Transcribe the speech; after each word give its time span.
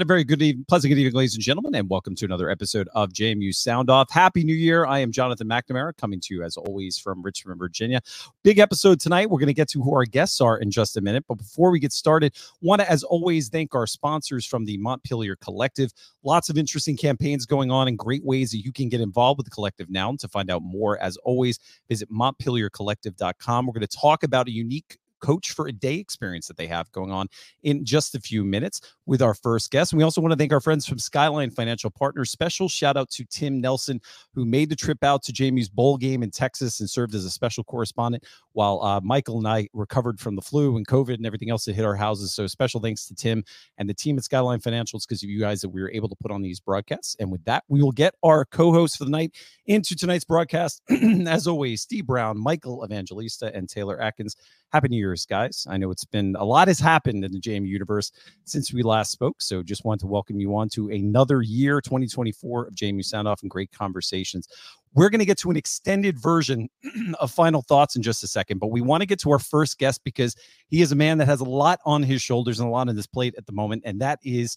And 0.00 0.06
a 0.06 0.14
very 0.14 0.24
good 0.24 0.40
evening, 0.40 0.64
pleasant 0.66 0.88
good 0.88 0.98
evening, 0.98 1.12
ladies 1.12 1.34
and 1.34 1.42
gentlemen, 1.42 1.74
and 1.74 1.90
welcome 1.90 2.14
to 2.14 2.24
another 2.24 2.48
episode 2.48 2.88
of 2.94 3.10
JMU 3.10 3.54
Sound 3.54 3.90
Off. 3.90 4.10
Happy 4.10 4.42
New 4.44 4.54
Year. 4.54 4.86
I 4.86 5.00
am 5.00 5.12
Jonathan 5.12 5.46
McNamara 5.46 5.94
coming 5.94 6.20
to 6.20 6.34
you 6.34 6.42
as 6.42 6.56
always 6.56 6.98
from 6.98 7.20
Richmond, 7.20 7.58
Virginia. 7.58 8.00
Big 8.42 8.58
episode 8.58 8.98
tonight. 8.98 9.28
We're 9.28 9.40
going 9.40 9.48
to 9.48 9.52
get 9.52 9.68
to 9.68 9.82
who 9.82 9.94
our 9.94 10.06
guests 10.06 10.40
are 10.40 10.56
in 10.56 10.70
just 10.70 10.96
a 10.96 11.02
minute. 11.02 11.26
But 11.28 11.34
before 11.34 11.70
we 11.70 11.80
get 11.80 11.92
started, 11.92 12.34
want 12.62 12.80
to, 12.80 12.90
as 12.90 13.04
always, 13.04 13.50
thank 13.50 13.74
our 13.74 13.86
sponsors 13.86 14.46
from 14.46 14.64
the 14.64 14.78
Montpelier 14.78 15.36
Collective. 15.36 15.92
Lots 16.22 16.48
of 16.48 16.56
interesting 16.56 16.96
campaigns 16.96 17.44
going 17.44 17.70
on 17.70 17.86
and 17.86 17.98
great 17.98 18.24
ways 18.24 18.52
that 18.52 18.64
you 18.64 18.72
can 18.72 18.88
get 18.88 19.02
involved 19.02 19.36
with 19.36 19.44
the 19.44 19.50
collective 19.50 19.90
now. 19.90 20.16
To 20.16 20.28
find 20.28 20.50
out 20.50 20.62
more, 20.62 20.98
as 21.02 21.18
always, 21.18 21.58
visit 21.90 22.10
montpeliercollective.com. 22.10 23.66
We're 23.66 23.74
going 23.74 23.86
to 23.86 23.98
talk 23.98 24.22
about 24.22 24.48
a 24.48 24.50
unique 24.50 24.96
coach 25.20 25.52
for 25.52 25.68
a 25.68 25.72
day 25.72 25.96
experience 25.96 26.46
that 26.48 26.56
they 26.56 26.66
have 26.66 26.90
going 26.92 27.10
on 27.10 27.28
in 27.62 27.84
just 27.84 28.14
a 28.14 28.20
few 28.20 28.44
minutes 28.44 28.80
with 29.06 29.22
our 29.22 29.34
first 29.34 29.70
guest. 29.70 29.92
And 29.92 29.98
we 29.98 30.04
also 30.04 30.20
want 30.20 30.32
to 30.32 30.36
thank 30.36 30.52
our 30.52 30.60
friends 30.60 30.86
from 30.86 30.98
Skyline 30.98 31.50
Financial 31.50 31.90
Partners. 31.90 32.30
Special 32.30 32.68
shout 32.68 32.96
out 32.96 33.10
to 33.10 33.24
Tim 33.24 33.60
Nelson, 33.60 34.00
who 34.34 34.44
made 34.44 34.68
the 34.68 34.76
trip 34.76 35.02
out 35.04 35.22
to 35.24 35.32
JMU's 35.32 35.68
bowl 35.68 35.96
game 35.96 36.22
in 36.22 36.30
Texas 36.30 36.80
and 36.80 36.88
served 36.88 37.14
as 37.14 37.24
a 37.24 37.30
special 37.30 37.64
correspondent 37.64 38.24
while 38.52 38.82
uh, 38.82 39.00
Michael 39.02 39.38
and 39.38 39.46
I 39.46 39.68
recovered 39.72 40.18
from 40.18 40.36
the 40.36 40.42
flu 40.42 40.76
and 40.76 40.86
COVID 40.86 41.14
and 41.14 41.26
everything 41.26 41.50
else 41.50 41.64
that 41.64 41.74
hit 41.74 41.84
our 41.84 41.96
houses. 41.96 42.34
So 42.34 42.46
special 42.46 42.80
thanks 42.80 43.06
to 43.06 43.14
Tim 43.14 43.44
and 43.78 43.88
the 43.88 43.94
team 43.94 44.18
at 44.18 44.24
Skyline 44.24 44.60
Financials 44.60 45.06
because 45.06 45.22
of 45.22 45.30
you 45.30 45.40
guys 45.40 45.60
that 45.60 45.68
we 45.68 45.80
were 45.80 45.90
able 45.92 46.08
to 46.08 46.16
put 46.16 46.30
on 46.30 46.42
these 46.42 46.60
broadcasts. 46.60 47.16
And 47.20 47.30
with 47.30 47.44
that, 47.44 47.64
we 47.68 47.82
will 47.82 47.92
get 47.92 48.14
our 48.22 48.44
co-hosts 48.44 48.96
for 48.96 49.04
the 49.04 49.10
night 49.10 49.34
into 49.66 49.94
tonight's 49.94 50.24
broadcast. 50.24 50.82
As 51.26 51.46
always, 51.46 51.82
Steve 51.82 52.06
Brown, 52.06 52.38
Michael 52.38 52.84
Evangelista, 52.84 53.54
and 53.54 53.68
Taylor 53.68 54.00
Atkins. 54.00 54.36
Happy 54.72 54.88
New 54.88 54.98
Year's, 54.98 55.26
guys. 55.26 55.66
I 55.68 55.76
know 55.78 55.90
it's 55.90 56.04
been 56.04 56.36
a 56.38 56.44
lot 56.44 56.68
has 56.68 56.78
happened 56.78 57.24
in 57.24 57.32
the 57.32 57.40
JMU 57.40 57.66
universe 57.66 58.12
since 58.44 58.72
we 58.72 58.82
last 58.82 59.10
spoke. 59.10 59.42
So 59.42 59.64
just 59.64 59.84
want 59.84 60.00
to 60.02 60.06
welcome 60.06 60.38
you 60.38 60.54
on 60.56 60.68
to 60.70 60.90
another 60.90 61.42
year, 61.42 61.80
2024 61.80 62.66
of 62.66 62.74
JMU 62.74 63.04
Sound 63.04 63.26
Off 63.26 63.42
and 63.42 63.50
great 63.50 63.72
conversations. 63.72 64.48
We're 64.94 65.10
going 65.10 65.20
to 65.20 65.24
get 65.24 65.38
to 65.38 65.50
an 65.50 65.56
extended 65.56 66.18
version 66.18 66.68
of 67.20 67.30
final 67.30 67.62
thoughts 67.62 67.96
in 67.96 68.02
just 68.02 68.24
a 68.24 68.26
second, 68.26 68.58
but 68.58 68.70
we 68.70 68.80
want 68.80 69.02
to 69.02 69.06
get 69.06 69.20
to 69.20 69.30
our 69.30 69.38
first 69.38 69.78
guest 69.78 70.00
because 70.04 70.34
he 70.68 70.82
is 70.82 70.92
a 70.92 70.96
man 70.96 71.18
that 71.18 71.26
has 71.26 71.40
a 71.40 71.44
lot 71.44 71.80
on 71.84 72.02
his 72.02 72.22
shoulders 72.22 72.58
and 72.58 72.68
a 72.68 72.72
lot 72.72 72.88
on 72.88 72.96
his 72.96 73.06
plate 73.06 73.34
at 73.38 73.46
the 73.46 73.52
moment, 73.52 73.82
and 73.84 74.00
that 74.00 74.18
is 74.24 74.56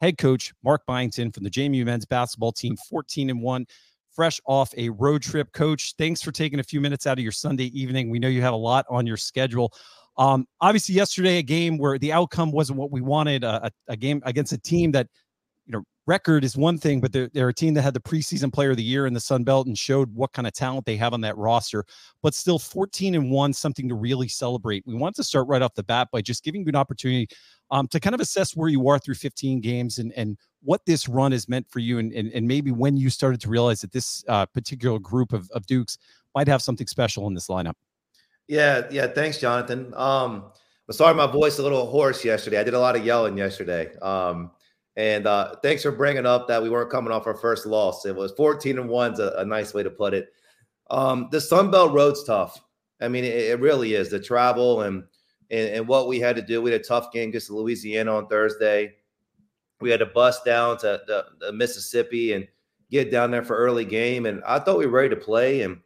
head 0.00 0.18
coach 0.18 0.52
Mark 0.64 0.82
Byington 0.86 1.32
from 1.32 1.44
the 1.44 1.50
JMU 1.50 1.84
men's 1.84 2.04
basketball 2.04 2.52
team, 2.52 2.76
14 2.88 3.30
and 3.30 3.42
1 3.42 3.66
fresh 4.14 4.40
off 4.46 4.72
a 4.76 4.90
road 4.90 5.22
trip. 5.22 5.52
Coach, 5.52 5.94
thanks 5.98 6.22
for 6.22 6.32
taking 6.32 6.60
a 6.60 6.62
few 6.62 6.80
minutes 6.80 7.06
out 7.06 7.18
of 7.18 7.22
your 7.22 7.32
Sunday 7.32 7.66
evening. 7.78 8.10
We 8.10 8.18
know 8.18 8.28
you 8.28 8.42
have 8.42 8.52
a 8.52 8.56
lot 8.56 8.84
on 8.90 9.06
your 9.06 9.16
schedule. 9.16 9.72
Um, 10.18 10.46
obviously, 10.60 10.94
yesterday, 10.94 11.38
a 11.38 11.42
game 11.42 11.78
where 11.78 11.98
the 11.98 12.12
outcome 12.12 12.52
wasn't 12.52 12.78
what 12.78 12.90
we 12.90 13.00
wanted, 13.00 13.44
a, 13.44 13.70
a, 13.88 13.96
game 13.96 14.20
against 14.26 14.52
a 14.52 14.58
team 14.58 14.92
that, 14.92 15.08
record 16.06 16.44
is 16.44 16.56
one 16.56 16.78
thing, 16.78 17.00
but 17.00 17.12
they're, 17.12 17.28
they're 17.32 17.48
a 17.48 17.54
team 17.54 17.74
that 17.74 17.82
had 17.82 17.94
the 17.94 18.00
preseason 18.00 18.52
player 18.52 18.70
of 18.70 18.76
the 18.76 18.82
year 18.82 19.06
in 19.06 19.14
the 19.14 19.20
Sun 19.20 19.44
Belt 19.44 19.66
and 19.66 19.76
showed 19.76 20.12
what 20.14 20.32
kind 20.32 20.46
of 20.46 20.52
talent 20.52 20.86
they 20.86 20.96
have 20.96 21.12
on 21.12 21.20
that 21.20 21.36
roster, 21.36 21.84
but 22.22 22.34
still 22.34 22.58
14 22.58 23.14
and 23.14 23.30
one, 23.30 23.52
something 23.52 23.88
to 23.88 23.94
really 23.94 24.28
celebrate. 24.28 24.84
We 24.86 24.94
want 24.94 25.14
to 25.16 25.24
start 25.24 25.46
right 25.48 25.62
off 25.62 25.74
the 25.74 25.84
bat 25.84 26.08
by 26.12 26.22
just 26.22 26.44
giving 26.44 26.62
you 26.62 26.68
an 26.68 26.76
opportunity 26.76 27.28
um, 27.70 27.86
to 27.88 28.00
kind 28.00 28.14
of 28.14 28.20
assess 28.20 28.56
where 28.56 28.68
you 28.68 28.88
are 28.88 28.98
through 28.98 29.14
15 29.14 29.60
games 29.60 29.98
and, 29.98 30.12
and 30.16 30.36
what 30.62 30.80
this 30.86 31.08
run 31.08 31.32
has 31.32 31.48
meant 31.48 31.66
for 31.70 31.78
you 31.78 31.98
and, 31.98 32.12
and, 32.12 32.32
and 32.32 32.46
maybe 32.46 32.70
when 32.70 32.96
you 32.96 33.10
started 33.10 33.40
to 33.40 33.48
realize 33.48 33.80
that 33.80 33.92
this 33.92 34.24
uh, 34.28 34.46
particular 34.46 34.98
group 34.98 35.32
of, 35.32 35.48
of 35.50 35.66
Dukes 35.66 35.98
might 36.34 36.48
have 36.48 36.62
something 36.62 36.86
special 36.86 37.26
in 37.28 37.34
this 37.34 37.48
lineup. 37.48 37.74
Yeah, 38.48 38.82
yeah. 38.90 39.06
Thanks, 39.06 39.38
Jonathan. 39.38 39.92
Um, 39.94 40.44
sorry 40.90 41.14
my 41.14 41.26
voice 41.26 41.58
a 41.58 41.62
little 41.62 41.86
hoarse 41.86 42.24
yesterday. 42.24 42.58
I 42.58 42.64
did 42.64 42.74
a 42.74 42.80
lot 42.80 42.96
of 42.96 43.04
yelling 43.04 43.38
yesterday. 43.38 43.96
Um, 44.00 44.50
and 44.96 45.26
uh, 45.26 45.54
thanks 45.62 45.82
for 45.82 45.92
bringing 45.92 46.26
up 46.26 46.46
that 46.48 46.62
we 46.62 46.68
weren't 46.68 46.90
coming 46.90 47.12
off 47.12 47.26
our 47.26 47.34
first 47.34 47.66
loss. 47.66 48.04
It 48.04 48.14
was 48.14 48.32
14 48.32 48.78
and 48.78 48.88
one's 48.88 49.20
a, 49.20 49.34
a 49.38 49.44
nice 49.44 49.72
way 49.72 49.82
to 49.82 49.90
put 49.90 50.12
it. 50.14 50.32
Um, 50.90 51.28
the 51.30 51.40
Sun 51.40 51.70
Belt 51.70 51.92
road's 51.92 52.24
tough. 52.24 52.62
I 53.00 53.08
mean, 53.08 53.24
it, 53.24 53.34
it 53.34 53.60
really 53.60 53.94
is. 53.94 54.10
The 54.10 54.20
travel 54.20 54.82
and, 54.82 55.04
and, 55.50 55.68
and 55.70 55.88
what 55.88 56.08
we 56.08 56.20
had 56.20 56.36
to 56.36 56.42
do. 56.42 56.60
We 56.60 56.72
had 56.72 56.80
a 56.80 56.84
tough 56.84 57.12
game 57.12 57.30
against 57.30 57.50
Louisiana 57.50 58.14
on 58.14 58.26
Thursday. 58.26 58.94
We 59.80 59.90
had 59.90 60.00
to 60.00 60.06
bus 60.06 60.42
down 60.42 60.78
to 60.78 61.00
the, 61.06 61.24
the 61.40 61.52
Mississippi 61.52 62.34
and 62.34 62.46
get 62.90 63.10
down 63.10 63.30
there 63.30 63.42
for 63.42 63.56
early 63.56 63.86
game. 63.86 64.26
And 64.26 64.42
I 64.44 64.58
thought 64.58 64.78
we 64.78 64.86
were 64.86 64.92
ready 64.92 65.08
to 65.08 65.16
play. 65.16 65.62
And 65.62 65.78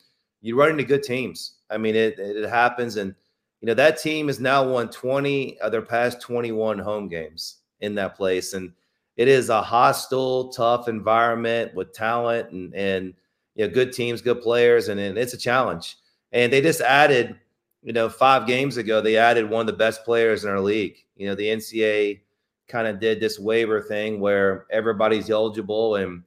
you 0.43 0.59
run 0.59 0.71
into 0.71 0.85
good 0.85 1.03
teams. 1.03 1.55
I 1.71 1.79
mean, 1.79 1.95
it 1.95 2.19
it 2.19 2.49
happens. 2.49 2.97
And 2.97 3.15
you 3.61 3.67
know 3.67 3.75
that 3.75 4.01
team 4.01 4.27
has 4.27 4.39
now 4.39 4.69
won 4.69 4.91
20 4.91 5.59
of 5.61 5.73
their 5.73 5.83
past 5.83 6.21
21 6.21 6.79
home 6.79 7.09
games 7.09 7.59
in 7.81 7.95
that 7.95 8.17
place. 8.17 8.53
And 8.53 8.73
it 9.17 9.29
is 9.29 9.49
a 9.49 9.63
hostile, 9.63 10.51
tough 10.51 10.89
environment 10.89 11.75
with 11.75 11.93
talent 11.93 12.51
and 12.51 12.75
and 12.75 13.15
you 13.55 13.67
know 13.67 13.73
good 13.73 13.93
teams, 13.93 14.21
good 14.21 14.41
players, 14.41 14.89
and, 14.89 15.01
and 15.01 15.17
it's 15.19 15.33
a 15.33 15.39
challenge. 15.39 15.97
And 16.33 16.53
they 16.53 16.61
just 16.61 16.81
added, 16.81 17.37
you 17.83 17.93
know, 17.93 18.09
five 18.09 18.47
games 18.47 18.77
ago, 18.77 19.01
they 19.01 19.17
added 19.17 19.49
one 19.49 19.61
of 19.61 19.67
the 19.67 19.73
best 19.73 20.05
players 20.05 20.45
in 20.45 20.51
our 20.51 20.61
league. 20.61 20.97
You 21.17 21.29
know, 21.29 21.35
the 21.35 21.47
NCAA 21.47 22.21
kind 22.69 22.87
of 22.87 23.01
did 23.01 23.21
this 23.21 23.39
waiver 23.39 23.81
thing 23.81 24.21
where 24.21 24.67
everybody's 24.71 25.31
eligible 25.31 25.95
and 25.95 26.23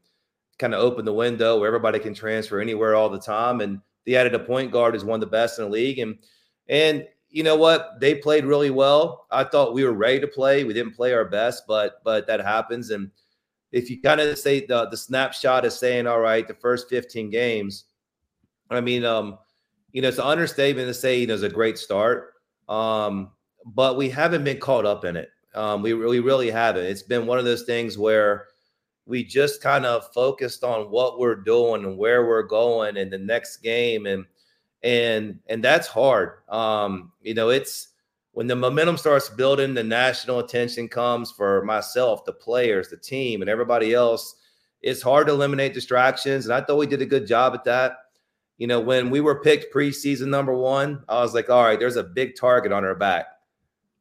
kind 0.58 0.74
of 0.74 0.82
opened 0.82 1.08
the 1.08 1.14
window 1.14 1.60
where 1.60 1.68
everybody 1.68 2.00
can 2.00 2.14
transfer 2.14 2.60
anywhere 2.60 2.96
all 2.96 3.10
the 3.10 3.20
time. 3.20 3.62
And 3.62 3.82
they 4.06 4.16
added 4.16 4.34
a 4.34 4.40
point 4.40 4.72
guard 4.72 4.94
who's 4.94 5.06
one 5.06 5.16
of 5.16 5.22
the 5.22 5.28
best 5.28 5.60
in 5.60 5.66
the 5.66 5.72
league. 5.72 6.00
And 6.00 6.18
and 6.68 7.08
you 7.30 7.44
know 7.44 7.56
what? 7.56 8.00
They 8.00 8.16
played 8.16 8.46
really 8.46 8.72
well. 8.72 9.28
I 9.32 9.44
thought 9.44 9.74
we 9.74 9.84
were 9.84 9.94
ready 9.94 10.20
to 10.20 10.28
play. 10.28 10.64
We 10.64 10.74
didn't 10.74 10.96
play 10.96 11.14
our 11.14 11.26
best, 11.26 11.64
but 11.68 12.04
but 12.04 12.28
that 12.28 12.42
happens. 12.42 12.90
And 12.90 13.12
if 13.72 13.90
you 13.90 14.02
kind 14.02 14.20
of 14.20 14.38
say 14.38 14.66
the 14.66 14.88
the 14.90 14.98
snapshot 14.98 15.66
is 15.66 15.78
saying, 15.78 16.08
all 16.08 16.20
right, 16.20 16.48
the 16.48 16.56
first 16.56 16.90
15 16.90 17.30
games, 17.30 17.86
I 18.70 18.82
mean, 18.82 19.06
um, 19.06 19.38
you 19.92 20.02
know, 20.02 20.08
it's 20.08 20.18
an 20.18 20.26
understatement 20.26 20.88
to 20.88 20.94
say, 20.94 21.20
you 21.20 21.28
know, 21.28 21.36
it's 21.36 21.44
a 21.44 21.50
great 21.50 21.78
start. 21.78 22.34
Um, 22.68 23.32
but 23.66 23.98
we 23.98 24.10
haven't 24.10 24.44
been 24.44 24.60
caught 24.60 24.86
up 24.86 25.06
in 25.06 25.16
it. 25.16 25.30
Um, 25.56 25.82
we 25.82 25.94
really, 25.94 26.20
really 26.20 26.52
haven't. 26.52 26.86
It's 26.86 27.02
been 27.02 27.26
one 27.26 27.40
of 27.40 27.46
those 27.46 27.64
things 27.64 27.98
where 27.98 28.48
we 29.06 29.24
just 29.24 29.62
kind 29.62 29.86
of 29.86 30.12
focused 30.14 30.64
on 30.64 30.92
what 30.92 31.20
we're 31.20 31.36
doing 31.36 31.84
and 31.84 31.98
where 31.98 32.28
we're 32.28 32.44
going 32.44 32.96
in 32.96 33.10
the 33.10 33.18
next 33.18 33.58
game 33.58 34.06
and 34.06 34.26
and 34.84 35.40
and 35.48 35.64
that's 35.64 35.88
hard. 35.88 36.48
Um 36.50 37.12
you 37.22 37.34
know 37.34 37.50
it's 37.50 37.90
when 38.32 38.48
the 38.48 38.56
momentum 38.56 38.98
starts 38.98 39.30
building 39.30 39.74
the 39.74 39.84
national 39.84 40.40
attention 40.40 40.88
comes 40.88 41.32
for 41.32 41.64
myself 41.66 42.24
the 42.26 42.34
players 42.34 42.90
the 42.90 42.98
team 42.98 43.42
and 43.42 43.50
everybody 43.50 43.94
else. 43.94 44.36
It's 44.82 45.02
hard 45.02 45.28
to 45.28 45.34
eliminate 45.34 45.74
distractions 45.74 46.46
and 46.46 46.54
i 46.54 46.62
thought 46.62 46.78
we 46.78 46.88
did 46.88 47.02
a 47.02 47.06
good 47.06 47.28
job 47.28 47.54
at 47.54 47.64
that. 47.66 47.98
You 48.58 48.68
know 48.68 48.80
when 48.80 49.10
we 49.10 49.22
were 49.22 49.42
picked 49.42 49.74
preseason 49.74 50.28
number 50.28 50.54
one 50.54 51.04
i 51.10 51.22
was 51.22 51.34
like 51.34 51.50
all 51.50 51.64
right 51.64 51.80
there's 51.80 51.96
a 51.96 52.04
big 52.04 52.36
target 52.36 52.72
on 52.72 52.86
our 52.86 52.96
back. 52.96 53.28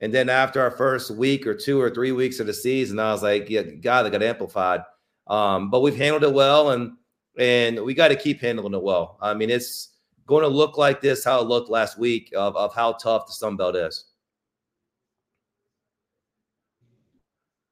And 0.00 0.14
then 0.14 0.28
after 0.28 0.60
our 0.60 0.70
first 0.70 1.10
week 1.10 1.44
or 1.44 1.54
two 1.54 1.80
or 1.80 1.90
three 1.90 2.12
weeks 2.12 2.38
of 2.40 2.46
the 2.46 2.54
season 2.54 2.98
i 2.98 3.12
was 3.12 3.22
like 3.22 3.50
yeah 3.50 3.62
god 3.62 4.04
they 4.04 4.10
got 4.10 4.22
amplified. 4.22 4.82
Um, 5.28 5.70
but 5.70 5.80
we've 5.80 5.96
handled 5.96 6.24
it 6.24 6.32
well, 6.32 6.70
and 6.70 6.92
and 7.38 7.84
we 7.84 7.94
got 7.94 8.08
to 8.08 8.16
keep 8.16 8.40
handling 8.40 8.74
it 8.74 8.82
well. 8.82 9.18
I 9.20 9.34
mean, 9.34 9.50
it's 9.50 9.90
going 10.28 10.42
to 10.42 10.48
look 10.48 10.78
like 10.78 11.00
this 11.00 11.24
how 11.24 11.40
it 11.40 11.48
looked 11.48 11.70
last 11.70 11.98
week 11.98 12.32
of, 12.36 12.56
of 12.56 12.74
how 12.74 12.92
tough 12.92 13.26
the 13.26 13.32
Sun 13.32 13.56
Belt 13.56 13.74
is. 13.74 14.04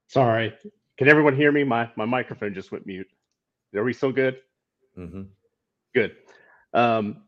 Sorry, 0.08 0.52
can 0.96 1.08
everyone 1.08 1.36
hear 1.36 1.52
me? 1.52 1.62
My 1.62 1.90
my 1.96 2.06
microphone 2.06 2.54
just 2.54 2.72
went 2.72 2.86
mute. 2.86 3.08
Are 3.74 3.84
we 3.84 3.92
still 3.92 4.12
good? 4.12 4.38
Mm-hmm. 4.96 5.22
Good. 5.94 6.16
Um, 6.72 7.24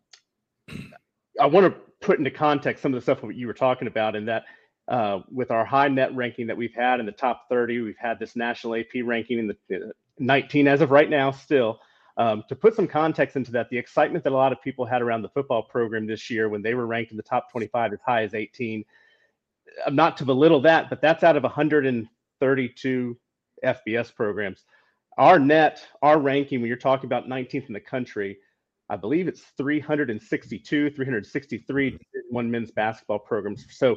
I 1.41 1.47
want 1.47 1.67
to 1.67 1.81
put 2.01 2.19
into 2.19 2.31
context 2.31 2.83
some 2.83 2.95
of 2.95 2.97
the 2.97 3.03
stuff 3.03 3.21
that 3.21 3.35
you 3.35 3.47
were 3.47 3.53
talking 3.53 3.89
about, 3.89 4.17
and 4.17 4.27
that 4.29 4.45
uh, 4.89 5.21
with 5.31 5.51
our 5.51 5.65
high 5.65 5.89
net 5.89 6.15
ranking 6.15 6.47
that 6.47 6.57
we've 6.57 6.75
had 6.75 7.01
in 7.01 7.07
the 7.07 7.13
top 7.13 7.47
30, 7.51 7.81
we've 7.81 7.97
had 7.99 8.19
this 8.19 8.37
national 8.37 8.77
AP 8.77 9.05
ranking 9.05 9.39
in 9.39 9.47
the 9.49 9.93
19 10.19 10.67
as 10.67 10.81
of 10.81 10.91
right 10.91 11.11
now, 11.11 11.31
still. 11.31 11.81
Um, 12.19 12.43
to 12.49 12.56
put 12.56 12.75
some 12.75 12.88
context 12.88 13.37
into 13.37 13.53
that, 13.53 13.70
the 13.70 13.79
excitement 13.79 14.25
that 14.25 14.32
a 14.32 14.37
lot 14.37 14.50
of 14.50 14.61
people 14.61 14.85
had 14.85 15.03
around 15.03 15.23
the 15.23 15.29
football 15.29 15.62
program 15.62 16.05
this 16.05 16.29
year 16.29 16.49
when 16.49 16.62
they 16.62 16.75
were 16.75 16.87
ranked 16.87 17.12
in 17.12 17.17
the 17.17 17.23
top 17.23 17.50
25 17.50 17.93
as 17.93 18.00
high 18.05 18.25
as 18.25 18.35
18, 18.35 18.85
uh, 19.87 19.91
not 19.91 20.17
to 20.17 20.25
belittle 20.25 20.61
that, 20.62 20.91
but 20.91 21.00
that's 21.00 21.23
out 21.23 21.37
of 21.37 21.44
132 21.44 23.17
FBS 23.65 24.15
programs. 24.15 24.65
Our 25.17 25.38
net, 25.38 25.87
our 26.03 26.19
ranking, 26.19 26.61
when 26.61 26.69
you're 26.69 26.76
talking 26.76 27.06
about 27.06 27.29
19th 27.29 27.69
in 27.69 27.73
the 27.73 27.81
country, 27.81 28.38
I 28.91 28.97
believe 28.97 29.29
it's 29.29 29.43
362, 29.56 30.91
363 30.91 31.99
one 32.31 32.50
men's 32.50 32.70
basketball 32.70 33.19
programs. 33.19 33.65
So 33.70 33.97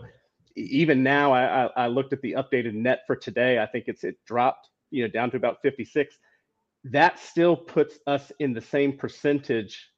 even 0.56 1.01
now, 1.01 1.33
I, 1.33 1.65
I, 1.77 1.88
looked 1.88 2.13
at 2.13 2.21
the 2.21 2.33
updated 2.33 2.73
net 2.73 3.01
for 3.07 3.15
today. 3.15 3.59
I 3.59 3.65
think 3.65 3.85
it's 3.88 4.03
it 4.03 4.18
dropped 4.25 4.69
you 4.89 5.03
know 5.03 5.09
down 5.09 5.31
to 5.31 5.38
about 5.38 5.62
56 5.62 6.18
that 6.86 7.19
still 7.19 7.56
puts 7.56 8.00
us 8.07 8.31
in 8.39 8.54
the 8.54 8.62
same 8.62 8.98
percentage 8.98 9.89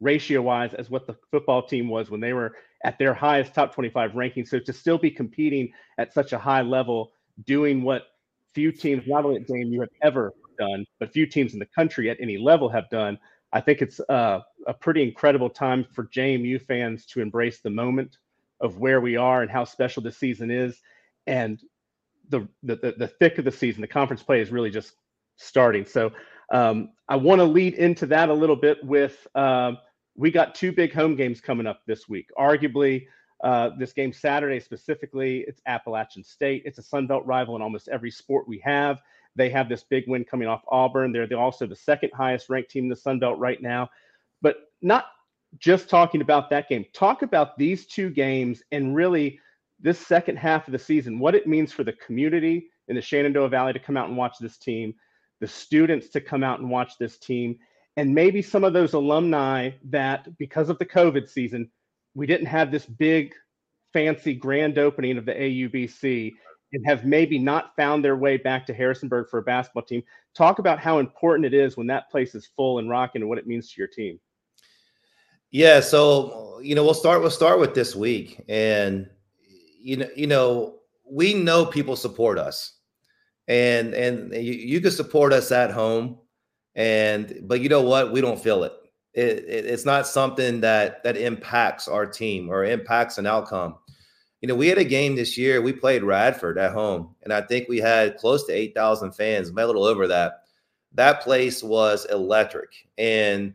ratio 0.00 0.40
wise 0.40 0.72
as 0.74 0.88
what 0.88 1.06
the 1.06 1.16
football 1.30 1.62
team 1.62 1.88
was 1.88 2.10
when 2.10 2.20
they 2.20 2.32
were 2.32 2.54
at 2.84 2.98
their 2.98 3.12
highest 3.12 3.52
top 3.52 3.74
25 3.74 4.14
ranking 4.14 4.46
so 4.46 4.58
to 4.58 4.72
still 4.72 4.96
be 4.96 5.10
competing 5.10 5.70
at 5.98 6.14
such 6.14 6.32
a 6.32 6.38
high 6.38 6.62
level 6.62 7.12
doing 7.44 7.82
what 7.82 8.04
few 8.54 8.72
teams, 8.72 9.06
not 9.06 9.24
only 9.24 9.36
at 9.36 9.46
JMU, 9.46 9.80
have 9.80 9.88
ever 10.02 10.32
done, 10.58 10.84
but 10.98 11.12
few 11.12 11.26
teams 11.26 11.52
in 11.52 11.58
the 11.58 11.66
country 11.66 12.10
at 12.10 12.18
any 12.20 12.38
level 12.38 12.68
have 12.68 12.88
done. 12.90 13.18
I 13.52 13.60
think 13.60 13.82
it's 13.82 14.00
uh, 14.08 14.40
a 14.66 14.74
pretty 14.74 15.02
incredible 15.02 15.50
time 15.50 15.86
for 15.92 16.04
JMU 16.04 16.64
fans 16.66 17.06
to 17.06 17.20
embrace 17.20 17.60
the 17.60 17.70
moment 17.70 18.18
of 18.60 18.78
where 18.78 19.00
we 19.00 19.16
are 19.16 19.42
and 19.42 19.50
how 19.50 19.64
special 19.64 20.02
this 20.02 20.18
season 20.18 20.50
is. 20.50 20.80
And 21.26 21.60
the, 22.28 22.46
the, 22.62 22.94
the 22.96 23.08
thick 23.08 23.38
of 23.38 23.44
the 23.44 23.52
season, 23.52 23.80
the 23.80 23.88
conference 23.88 24.22
play 24.22 24.40
is 24.40 24.50
really 24.50 24.70
just 24.70 24.92
starting. 25.36 25.86
So 25.86 26.12
um, 26.50 26.90
I 27.08 27.16
want 27.16 27.40
to 27.40 27.44
lead 27.44 27.74
into 27.74 28.06
that 28.06 28.28
a 28.28 28.34
little 28.34 28.56
bit 28.56 28.82
with 28.84 29.26
um, 29.34 29.78
we 30.16 30.30
got 30.30 30.54
two 30.54 30.72
big 30.72 30.92
home 30.92 31.16
games 31.16 31.40
coming 31.40 31.66
up 31.66 31.80
this 31.86 32.08
week. 32.08 32.28
Arguably, 32.38 33.06
uh, 33.42 33.70
this 33.78 33.92
game 33.92 34.12
Saturday 34.12 34.60
specifically, 34.60 35.44
it's 35.48 35.62
Appalachian 35.66 36.22
State. 36.22 36.62
It's 36.66 36.78
a 36.78 36.82
Sun 36.82 37.06
Belt 37.06 37.24
rival 37.24 37.56
in 37.56 37.62
almost 37.62 37.88
every 37.88 38.10
sport 38.10 38.46
we 38.46 38.58
have. 38.58 39.00
They 39.36 39.48
have 39.50 39.68
this 39.68 39.84
big 39.84 40.04
win 40.08 40.24
coming 40.24 40.48
off 40.48 40.62
Auburn. 40.68 41.12
They're 41.12 41.32
also 41.38 41.66
the 41.66 41.76
second 41.76 42.10
highest 42.14 42.50
ranked 42.50 42.70
team 42.70 42.84
in 42.84 42.90
the 42.90 42.96
Sun 42.96 43.20
Belt 43.20 43.38
right 43.38 43.62
now. 43.62 43.88
But 44.42 44.56
not 44.82 45.06
just 45.58 45.88
talking 45.88 46.20
about 46.20 46.50
that 46.50 46.68
game, 46.68 46.84
talk 46.92 47.22
about 47.22 47.56
these 47.56 47.86
two 47.86 48.10
games 48.10 48.62
and 48.72 48.94
really 48.94 49.40
this 49.80 49.98
second 49.98 50.36
half 50.36 50.68
of 50.68 50.72
the 50.72 50.78
season, 50.78 51.18
what 51.18 51.34
it 51.34 51.46
means 51.46 51.72
for 51.72 51.84
the 51.84 51.92
community 51.94 52.68
in 52.88 52.96
the 52.96 53.02
Shenandoah 53.02 53.48
Valley 53.48 53.72
to 53.72 53.78
come 53.78 53.96
out 53.96 54.08
and 54.08 54.16
watch 54.16 54.36
this 54.38 54.58
team, 54.58 54.94
the 55.40 55.48
students 55.48 56.08
to 56.10 56.20
come 56.20 56.44
out 56.44 56.60
and 56.60 56.70
watch 56.70 56.98
this 56.98 57.18
team, 57.18 57.58
and 57.96 58.14
maybe 58.14 58.42
some 58.42 58.64
of 58.64 58.72
those 58.72 58.92
alumni 58.92 59.70
that, 59.84 60.36
because 60.38 60.68
of 60.68 60.78
the 60.78 60.86
COVID 60.86 61.28
season, 61.28 61.70
we 62.14 62.26
didn't 62.26 62.46
have 62.46 62.70
this 62.70 62.86
big, 62.86 63.34
fancy 63.92 64.34
grand 64.34 64.78
opening 64.78 65.18
of 65.18 65.26
the 65.26 65.34
AUBC 65.34 66.32
and 66.72 66.86
have 66.86 67.04
maybe 67.04 67.38
not 67.38 67.74
found 67.76 68.04
their 68.04 68.16
way 68.16 68.36
back 68.36 68.64
to 68.66 68.74
Harrisonburg 68.74 69.28
for 69.28 69.38
a 69.38 69.42
basketball 69.42 69.82
team. 69.82 70.02
Talk 70.34 70.58
about 70.60 70.78
how 70.78 70.98
important 70.98 71.46
it 71.46 71.54
is 71.54 71.76
when 71.76 71.88
that 71.88 72.10
place 72.10 72.34
is 72.34 72.48
full 72.56 72.78
and 72.78 72.88
rocking 72.88 73.22
and 73.22 73.28
what 73.28 73.38
it 73.38 73.46
means 73.46 73.72
to 73.72 73.80
your 73.80 73.88
team. 73.88 74.20
Yeah, 75.50 75.80
so 75.80 76.60
you 76.62 76.76
know, 76.76 76.84
we'll 76.84 76.94
start 76.94 77.20
we'll 77.20 77.30
start 77.30 77.58
with 77.58 77.74
this 77.74 77.96
week 77.96 78.44
and 78.48 79.08
you 79.82 79.96
know, 79.96 80.08
you 80.14 80.26
know, 80.28 80.76
we 81.10 81.34
know 81.34 81.66
people 81.66 81.96
support 81.96 82.38
us. 82.38 82.79
And 83.50 83.92
and 83.94 84.32
you, 84.32 84.54
you 84.54 84.80
can 84.80 84.92
support 84.92 85.34
us 85.34 85.52
at 85.52 85.70
home 85.70 86.18
and 86.74 87.40
but 87.42 87.60
you 87.60 87.68
know 87.68 87.82
what? 87.82 88.12
We 88.12 88.22
don't 88.22 88.40
feel 88.40 88.64
it. 88.64 88.72
It, 89.12 89.44
it. 89.48 89.66
It's 89.66 89.84
not 89.84 90.06
something 90.06 90.60
that 90.60 91.02
that 91.02 91.16
impacts 91.16 91.88
our 91.88 92.06
team 92.06 92.48
or 92.48 92.64
impacts 92.64 93.18
an 93.18 93.26
outcome 93.26 93.76
you 94.40 94.48
know, 94.48 94.54
we 94.54 94.68
had 94.68 94.78
a 94.78 94.84
game 94.84 95.16
this 95.16 95.36
year. 95.36 95.60
We 95.60 95.72
played 95.72 96.02
Radford 96.02 96.56
at 96.56 96.72
home, 96.72 97.14
and 97.22 97.32
I 97.32 97.42
think 97.42 97.68
we 97.68 97.78
had 97.78 98.16
close 98.16 98.46
to 98.46 98.52
8,000 98.52 99.12
fans, 99.12 99.52
maybe 99.52 99.64
a 99.64 99.66
little 99.66 99.84
over 99.84 100.06
that. 100.06 100.44
That 100.94 101.20
place 101.20 101.62
was 101.62 102.06
electric, 102.06 102.70
and 102.96 103.54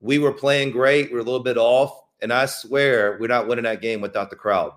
we 0.00 0.18
were 0.18 0.32
playing 0.32 0.72
great. 0.72 1.10
We 1.10 1.18
are 1.18 1.20
a 1.20 1.24
little 1.24 1.42
bit 1.42 1.56
off, 1.56 2.02
and 2.20 2.32
I 2.32 2.46
swear 2.46 3.16
we're 3.20 3.28
not 3.28 3.46
winning 3.46 3.64
that 3.64 3.80
game 3.80 4.00
without 4.00 4.28
the 4.28 4.36
crowd. 4.36 4.72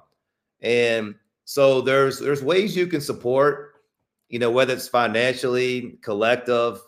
And 0.61 1.15
so 1.43 1.81
there's 1.81 2.19
there's 2.19 2.43
ways 2.43 2.77
you 2.77 2.87
can 2.87 3.01
support, 3.01 3.76
you 4.29 4.39
know, 4.39 4.51
whether 4.51 4.74
it's 4.74 4.88
financially, 4.88 5.97
collective. 6.01 6.79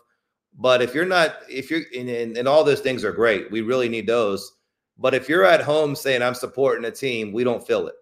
But 0.58 0.82
if 0.82 0.94
you're 0.94 1.06
not, 1.06 1.36
if 1.48 1.70
you're, 1.70 1.82
and, 1.96 2.08
and, 2.08 2.36
and 2.36 2.48
all 2.48 2.64
those 2.64 2.80
things 2.80 3.04
are 3.04 3.12
great, 3.12 3.50
we 3.50 3.60
really 3.60 3.88
need 3.88 4.06
those. 4.06 4.52
But 4.98 5.14
if 5.14 5.28
you're 5.28 5.44
at 5.44 5.62
home 5.62 5.96
saying 5.96 6.22
I'm 6.22 6.34
supporting 6.34 6.84
a 6.84 6.90
team, 6.90 7.32
we 7.32 7.44
don't 7.44 7.66
feel 7.66 7.86
it 7.86 7.94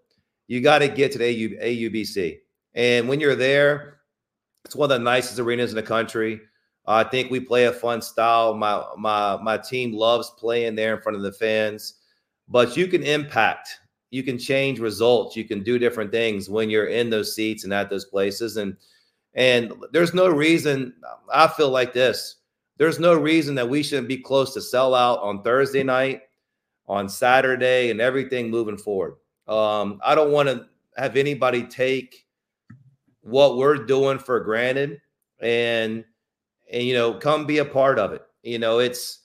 you 0.49 0.61
got 0.61 0.79
to 0.79 0.87
get 0.89 1.11
to 1.13 1.19
the 1.19 1.25
AU, 1.25 1.63
AUBC. 1.63 2.39
And 2.73 3.07
when 3.07 3.19
you're 3.19 3.35
there, 3.35 3.99
it's 4.65 4.75
one 4.75 4.91
of 4.91 4.97
the 4.97 5.03
nicest 5.03 5.39
arenas 5.39 5.69
in 5.69 5.75
the 5.75 5.83
country. 5.83 6.41
I 6.87 7.03
think 7.03 7.29
we 7.29 7.39
play 7.39 7.65
a 7.65 7.71
fun 7.71 8.01
style. 8.01 8.55
My 8.55 8.83
my 8.97 9.37
my 9.37 9.57
team 9.57 9.93
loves 9.93 10.31
playing 10.31 10.75
there 10.75 10.95
in 10.95 11.01
front 11.01 11.15
of 11.15 11.21
the 11.21 11.31
fans. 11.31 11.93
But 12.47 12.75
you 12.75 12.87
can 12.87 13.03
impact, 13.03 13.69
you 14.09 14.23
can 14.23 14.39
change 14.39 14.79
results, 14.79 15.35
you 15.35 15.45
can 15.45 15.61
do 15.61 15.77
different 15.77 16.11
things 16.11 16.49
when 16.49 16.67
you're 16.71 16.87
in 16.87 17.11
those 17.11 17.35
seats 17.35 17.63
and 17.63 17.71
at 17.71 17.91
those 17.91 18.05
places. 18.05 18.57
And 18.57 18.75
and 19.39 19.71
there's 19.93 20.13
no 20.13 20.27
reason 20.27 20.93
I 21.33 21.47
feel 21.47 21.69
like 21.69 21.93
this. 21.93 22.35
There's 22.77 22.99
no 22.99 23.13
reason 23.13 23.55
that 23.55 23.69
we 23.69 23.81
shouldn't 23.81 24.09
be 24.09 24.17
close 24.17 24.53
to 24.53 24.61
sell 24.61 24.93
out 24.93 25.19
on 25.21 25.43
Thursday 25.43 25.81
night, 25.81 26.23
on 26.87 27.07
Saturday, 27.07 27.89
and 27.89 28.01
everything 28.01 28.49
moving 28.49 28.77
forward. 28.77 29.15
Um, 29.47 29.99
I 30.03 30.13
don't 30.13 30.31
want 30.31 30.49
to 30.49 30.65
have 30.97 31.15
anybody 31.15 31.63
take 31.63 32.25
what 33.21 33.57
we're 33.57 33.77
doing 33.77 34.19
for 34.19 34.39
granted 34.41 34.99
and 35.39 36.03
and 36.71 36.83
you 36.83 36.93
know 36.93 37.13
come 37.13 37.45
be 37.45 37.59
a 37.59 37.65
part 37.65 37.97
of 37.97 38.11
it. 38.11 38.21
You 38.43 38.59
know, 38.59 38.79
it's 38.79 39.19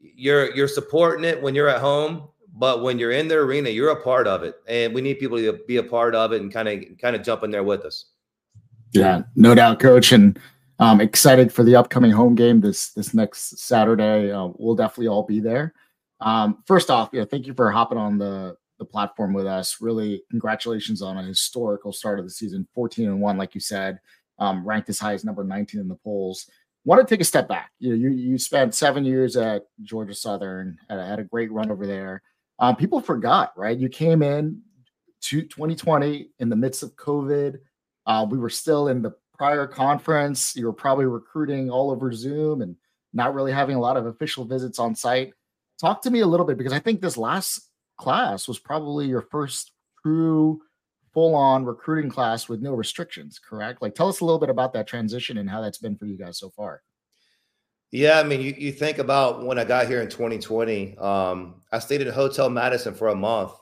you're 0.00 0.52
you're 0.56 0.68
supporting 0.68 1.24
it 1.24 1.40
when 1.40 1.54
you're 1.54 1.68
at 1.68 1.80
home, 1.80 2.28
but 2.52 2.82
when 2.82 2.98
you're 2.98 3.12
in 3.12 3.28
the 3.28 3.36
arena, 3.36 3.70
you're 3.70 3.90
a 3.90 4.02
part 4.02 4.26
of 4.26 4.42
it, 4.42 4.56
and 4.66 4.92
we 4.92 5.02
need 5.02 5.20
people 5.20 5.38
to 5.38 5.60
be 5.68 5.76
a 5.76 5.84
part 5.84 6.16
of 6.16 6.32
it 6.32 6.40
and 6.40 6.52
kind 6.52 6.68
of 6.68 6.82
kind 7.00 7.14
of 7.14 7.22
jump 7.22 7.44
in 7.44 7.52
there 7.52 7.62
with 7.62 7.84
us. 7.84 8.06
Yeah, 8.92 9.22
no 9.36 9.54
doubt, 9.54 9.80
coach, 9.80 10.12
and 10.12 10.38
um, 10.78 11.00
excited 11.00 11.52
for 11.52 11.62
the 11.62 11.76
upcoming 11.76 12.10
home 12.10 12.34
game 12.34 12.60
this 12.60 12.90
this 12.90 13.14
next 13.14 13.58
Saturday. 13.58 14.30
Uh, 14.30 14.48
we'll 14.56 14.74
definitely 14.74 15.08
all 15.08 15.22
be 15.22 15.40
there. 15.40 15.74
Um, 16.20 16.62
first 16.66 16.90
off, 16.90 17.10
yeah, 17.12 17.24
thank 17.24 17.46
you 17.46 17.54
for 17.54 17.70
hopping 17.70 17.98
on 17.98 18.18
the 18.18 18.56
the 18.78 18.84
platform 18.84 19.32
with 19.32 19.46
us. 19.46 19.78
Really, 19.80 20.22
congratulations 20.30 21.02
on 21.02 21.16
a 21.16 21.22
historical 21.22 21.92
start 21.92 22.18
of 22.18 22.24
the 22.24 22.30
season 22.30 22.66
14 22.74 23.08
and 23.08 23.20
1, 23.20 23.36
like 23.36 23.54
you 23.54 23.60
said, 23.60 24.00
um, 24.38 24.66
ranked 24.66 24.88
as 24.88 24.98
high 24.98 25.14
as 25.14 25.24
number 25.24 25.44
19 25.44 25.80
in 25.80 25.88
the 25.88 25.94
polls. 25.94 26.50
Want 26.84 27.00
to 27.00 27.14
take 27.14 27.20
a 27.20 27.24
step 27.24 27.46
back. 27.48 27.70
You, 27.78 27.90
know, 27.90 27.96
you, 27.96 28.10
you 28.10 28.38
spent 28.38 28.74
seven 28.74 29.04
years 29.04 29.36
at 29.36 29.66
Georgia 29.82 30.14
Southern, 30.14 30.78
had 30.90 30.98
a, 30.98 31.06
had 31.06 31.20
a 31.20 31.24
great 31.24 31.52
run 31.52 31.70
over 31.70 31.86
there. 31.86 32.22
Um, 32.58 32.74
people 32.74 33.00
forgot, 33.00 33.52
right? 33.56 33.78
You 33.78 33.88
came 33.88 34.20
in 34.20 34.60
to 35.22 35.42
2020 35.42 36.30
in 36.40 36.48
the 36.48 36.56
midst 36.56 36.82
of 36.82 36.96
COVID. 36.96 37.58
Uh, 38.06 38.26
we 38.28 38.38
were 38.38 38.50
still 38.50 38.88
in 38.88 39.02
the 39.02 39.12
prior 39.36 39.66
conference. 39.66 40.54
You 40.56 40.66
were 40.66 40.72
probably 40.72 41.06
recruiting 41.06 41.70
all 41.70 41.90
over 41.90 42.12
Zoom 42.12 42.62
and 42.62 42.76
not 43.12 43.34
really 43.34 43.52
having 43.52 43.76
a 43.76 43.80
lot 43.80 43.96
of 43.96 44.06
official 44.06 44.44
visits 44.44 44.78
on 44.78 44.94
site. 44.94 45.32
Talk 45.80 46.02
to 46.02 46.10
me 46.10 46.20
a 46.20 46.26
little 46.26 46.46
bit 46.46 46.58
because 46.58 46.72
I 46.72 46.78
think 46.78 47.00
this 47.00 47.16
last 47.16 47.70
class 47.96 48.48
was 48.48 48.58
probably 48.58 49.06
your 49.06 49.22
first 49.22 49.72
true 50.02 50.60
full 51.12 51.34
on 51.34 51.64
recruiting 51.64 52.10
class 52.10 52.48
with 52.48 52.62
no 52.62 52.74
restrictions, 52.74 53.38
correct? 53.38 53.82
Like, 53.82 53.94
tell 53.94 54.08
us 54.08 54.20
a 54.20 54.24
little 54.24 54.40
bit 54.40 54.48
about 54.48 54.72
that 54.72 54.86
transition 54.86 55.38
and 55.38 55.48
how 55.48 55.60
that's 55.60 55.78
been 55.78 55.96
for 55.96 56.06
you 56.06 56.16
guys 56.16 56.38
so 56.38 56.50
far. 56.50 56.82
Yeah, 57.90 58.18
I 58.18 58.22
mean, 58.22 58.40
you, 58.40 58.54
you 58.56 58.72
think 58.72 58.98
about 58.98 59.44
when 59.44 59.58
I 59.58 59.64
got 59.64 59.86
here 59.86 60.00
in 60.00 60.08
2020, 60.08 60.96
um, 60.96 61.56
I 61.70 61.78
stayed 61.78 62.00
at 62.00 62.14
Hotel 62.14 62.48
Madison 62.48 62.94
for 62.94 63.08
a 63.08 63.14
month 63.14 63.52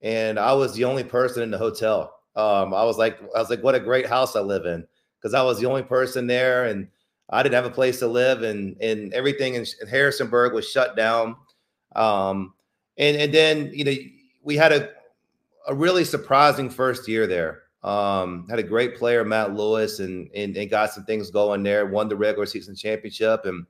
and 0.00 0.38
I 0.38 0.54
was 0.54 0.74
the 0.74 0.84
only 0.84 1.04
person 1.04 1.42
in 1.42 1.50
the 1.50 1.58
hotel. 1.58 2.19
Um, 2.36 2.72
I 2.72 2.84
was 2.84 2.96
like, 2.96 3.18
I 3.34 3.40
was 3.40 3.50
like, 3.50 3.62
what 3.62 3.74
a 3.74 3.80
great 3.80 4.06
house 4.06 4.36
I 4.36 4.40
live 4.40 4.66
in 4.66 4.86
because 5.18 5.34
I 5.34 5.42
was 5.42 5.60
the 5.60 5.66
only 5.66 5.82
person 5.82 6.26
there 6.26 6.64
and 6.64 6.88
I 7.28 7.42
didn't 7.42 7.54
have 7.54 7.66
a 7.66 7.70
place 7.70 7.98
to 8.00 8.06
live 8.06 8.42
and, 8.42 8.76
and 8.80 9.12
everything 9.12 9.54
in, 9.54 9.66
in 9.80 9.88
Harrisonburg 9.88 10.52
was 10.52 10.68
shut 10.68 10.96
down. 10.96 11.36
Um, 11.96 12.54
and 13.00 13.16
and 13.16 13.34
then 13.34 13.70
you 13.72 13.84
know 13.84 13.94
we 14.42 14.56
had 14.56 14.72
a 14.72 14.90
a 15.66 15.74
really 15.74 16.04
surprising 16.04 16.70
first 16.70 17.08
year 17.08 17.26
there. 17.26 17.62
Um, 17.82 18.46
had 18.50 18.58
a 18.58 18.64
great 18.64 18.96
player, 18.96 19.24
Matt 19.24 19.54
Lewis, 19.54 20.00
and, 20.00 20.28
and 20.34 20.56
and 20.56 20.70
got 20.70 20.92
some 20.92 21.04
things 21.04 21.30
going 21.30 21.62
there. 21.62 21.86
Won 21.86 22.08
the 22.08 22.16
regular 22.16 22.46
season 22.46 22.76
championship, 22.76 23.46
and 23.46 23.66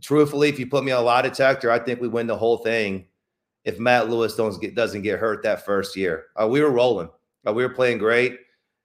truthfully, 0.00 0.48
if 0.48 0.58
you 0.58 0.66
put 0.68 0.84
me 0.84 0.92
on 0.92 1.02
a 1.02 1.04
lie 1.04 1.22
detector, 1.22 1.70
I 1.70 1.80
think 1.80 2.00
we 2.00 2.08
win 2.08 2.28
the 2.28 2.36
whole 2.36 2.58
thing. 2.58 3.06
If 3.64 3.80
Matt 3.80 4.08
Lewis 4.08 4.36
don't 4.36 4.58
get 4.60 4.76
doesn't 4.76 5.02
get 5.02 5.18
hurt 5.18 5.42
that 5.42 5.64
first 5.66 5.96
year, 5.96 6.26
uh, 6.40 6.46
we 6.46 6.60
were 6.60 6.70
rolling. 6.70 7.08
Uh, 7.46 7.52
we 7.52 7.62
were 7.62 7.74
playing 7.74 7.98
great. 7.98 8.38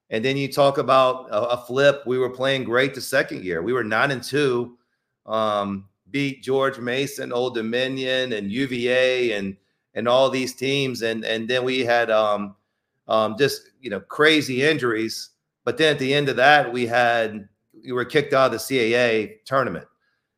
And 0.10 0.24
then 0.24 0.36
you 0.36 0.51
talk 0.51 0.77
about 0.77 1.30
a, 1.30 1.51
a, 1.51 1.58
flip. 1.58 2.03
We 2.06 2.18
were 2.18 2.30
playing 2.30 2.65
great 2.65 2.94
the 2.94 3.01
second 3.01 3.44
year. 3.46 3.62
We 3.62 3.72
were 3.72 3.84
nine 3.84 4.12
and 4.12 4.22
two. 4.22 4.77
Um, 5.25 5.88
beat 6.10 6.44
George 6.44 6.77
Mason, 6.80 7.32
Old 7.32 7.56
Dominion, 7.56 8.34
and 8.34 8.51
UVA, 8.51 9.32
and 9.32 9.56
and 9.94 10.08
all 10.08 10.30
these 10.30 10.53
teams, 10.53 11.01
and 11.01 11.24
and 11.25 11.50
then 11.50 11.63
we 11.63 11.80
had 11.80 12.12
um, 12.12 12.56
um, 13.08 13.36
just 13.38 13.72
you 13.80 13.89
know 13.89 14.01
crazy 14.01 14.63
injuries. 14.63 15.30
But 15.63 15.77
then 15.77 15.94
at 15.94 16.00
the 16.00 16.13
end 16.13 16.27
of 16.27 16.36
that, 16.38 16.72
we 16.72 16.86
had 16.86 17.48
we 17.84 17.91
were 17.91 18.06
kicked 18.06 18.34
out 18.34 18.48
of 18.48 18.51
the 18.51 18.58
CAA 18.58 19.44
tournament, 19.46 19.88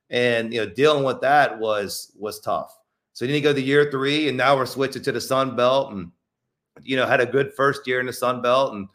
and 0.09 0.53
you 0.53 0.63
know 0.63 0.71
dealing 0.71 1.03
with 1.03 1.21
that 1.21 1.59
was 1.59 2.11
was 2.17 2.39
tough. 2.39 2.77
So 3.13 3.25
then 3.25 3.35
you 3.35 3.41
go 3.41 3.53
to 3.53 3.61
year 3.61 3.89
three, 3.89 4.27
and 4.27 4.37
now 4.37 4.55
we're 4.55 4.65
switching 4.65 5.03
to 5.03 5.11
the 5.11 5.21
Sun 5.21 5.55
Belt, 5.55 5.93
and 5.93 6.11
you 6.81 6.95
know 6.95 7.05
had 7.05 7.21
a 7.21 7.25
good 7.25 7.53
first 7.53 7.87
year 7.87 7.99
in 7.99 8.05
the 8.05 8.13
Sun 8.13 8.41
Belt, 8.41 8.73
and 8.73 8.87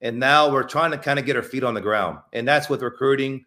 and 0.00 0.18
now 0.18 0.50
we're 0.50 0.62
trying 0.62 0.90
to 0.90 0.98
kind 0.98 1.18
of 1.18 1.26
get 1.26 1.36
our 1.36 1.42
feet 1.42 1.64
on 1.64 1.74
the 1.74 1.80
ground, 1.80 2.18
and 2.32 2.46
that's 2.46 2.68
with 2.68 2.82
recruiting 2.82 3.44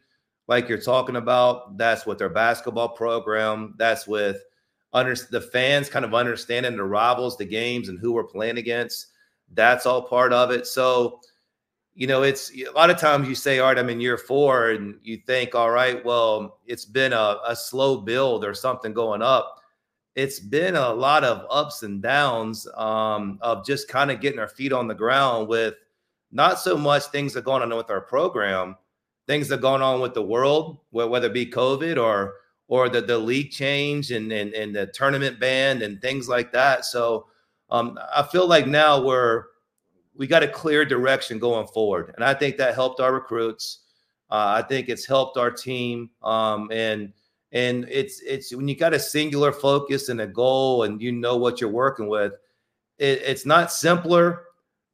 like 0.47 0.67
you're 0.67 0.81
talking 0.81 1.15
about. 1.15 1.77
That's 1.77 2.05
with 2.05 2.17
their 2.17 2.29
basketball 2.29 2.89
program. 2.89 3.75
That's 3.77 4.07
with 4.07 4.43
under 4.91 5.15
the 5.15 5.41
fans 5.41 5.89
kind 5.89 6.03
of 6.03 6.13
understanding 6.13 6.75
the 6.75 6.83
rivals, 6.83 7.37
the 7.37 7.45
games, 7.45 7.89
and 7.89 7.99
who 7.99 8.11
we're 8.11 8.23
playing 8.23 8.57
against. 8.57 9.07
That's 9.53 9.85
all 9.85 10.01
part 10.01 10.33
of 10.33 10.51
it. 10.51 10.65
So, 10.67 11.21
you 11.93 12.07
know, 12.07 12.23
it's 12.23 12.51
a 12.51 12.71
lot 12.71 12.89
of 12.89 12.97
times 12.97 13.27
you 13.27 13.35
say, 13.35 13.59
all 13.59 13.67
right, 13.67 13.77
I'm 13.77 13.89
in 13.89 14.01
year 14.01 14.17
four, 14.17 14.71
and 14.71 14.95
you 15.03 15.17
think, 15.17 15.53
all 15.53 15.69
right, 15.69 16.03
well, 16.03 16.59
it's 16.65 16.85
been 16.85 17.13
a, 17.13 17.37
a 17.45 17.55
slow 17.55 17.97
build 17.97 18.43
or 18.43 18.53
something 18.53 18.93
going 18.93 19.21
up. 19.21 19.58
It's 20.15 20.39
been 20.39 20.75
a 20.75 20.93
lot 20.93 21.23
of 21.23 21.45
ups 21.49 21.83
and 21.83 22.01
downs 22.01 22.67
um, 22.75 23.39
of 23.41 23.65
just 23.65 23.87
kind 23.87 24.11
of 24.11 24.21
getting 24.21 24.39
our 24.39 24.47
feet 24.47 24.73
on 24.73 24.87
the 24.87 24.95
ground 24.95 25.47
with 25.47 25.75
not 26.31 26.59
so 26.59 26.77
much 26.77 27.05
things 27.05 27.33
that 27.33 27.39
are 27.39 27.43
going 27.43 27.61
on 27.61 27.75
with 27.75 27.89
our 27.89 28.01
program, 28.01 28.75
things 29.27 29.47
that 29.47 29.59
are 29.59 29.61
going 29.61 29.81
on 29.81 30.01
with 30.01 30.13
the 30.13 30.21
world, 30.21 30.79
whether 30.91 31.27
it 31.27 31.33
be 31.33 31.45
COVID 31.45 32.01
or 32.01 32.35
or 32.67 32.87
the, 32.87 33.01
the 33.01 33.17
league 33.17 33.49
change 33.49 34.11
and, 34.11 34.31
and, 34.31 34.53
and 34.53 34.75
the 34.75 34.85
tournament 34.87 35.39
ban 35.39 35.81
and 35.81 35.99
things 36.01 36.29
like 36.29 36.51
that. 36.51 36.85
So 36.85 37.25
um, 37.71 37.97
I 38.13 38.21
feel 38.23 38.47
like 38.47 38.67
now 38.67 39.03
we're 39.03 39.45
we 40.15 40.27
got 40.27 40.43
a 40.43 40.47
clear 40.47 40.85
direction 40.85 41.39
going 41.39 41.67
forward, 41.67 42.13
and 42.15 42.25
I 42.25 42.33
think 42.33 42.57
that 42.57 42.75
helped 42.75 42.99
our 42.99 43.13
recruits. 43.13 43.79
Uh, 44.29 44.61
I 44.61 44.67
think 44.67 44.89
it's 44.89 45.05
helped 45.05 45.37
our 45.37 45.49
team, 45.49 46.09
um, 46.21 46.69
and 46.71 47.13
and 47.51 47.85
it's 47.89 48.21
it's 48.21 48.53
when 48.55 48.67
you 48.67 48.75
got 48.75 48.93
a 48.93 48.99
singular 48.99 49.51
focus 49.51 50.09
and 50.09 50.21
a 50.21 50.27
goal, 50.27 50.83
and 50.83 51.01
you 51.01 51.11
know 51.11 51.37
what 51.37 51.59
you're 51.59 51.69
working 51.69 52.07
with. 52.07 52.33
It, 52.97 53.21
it's 53.25 53.45
not 53.45 53.71
simpler, 53.71 54.43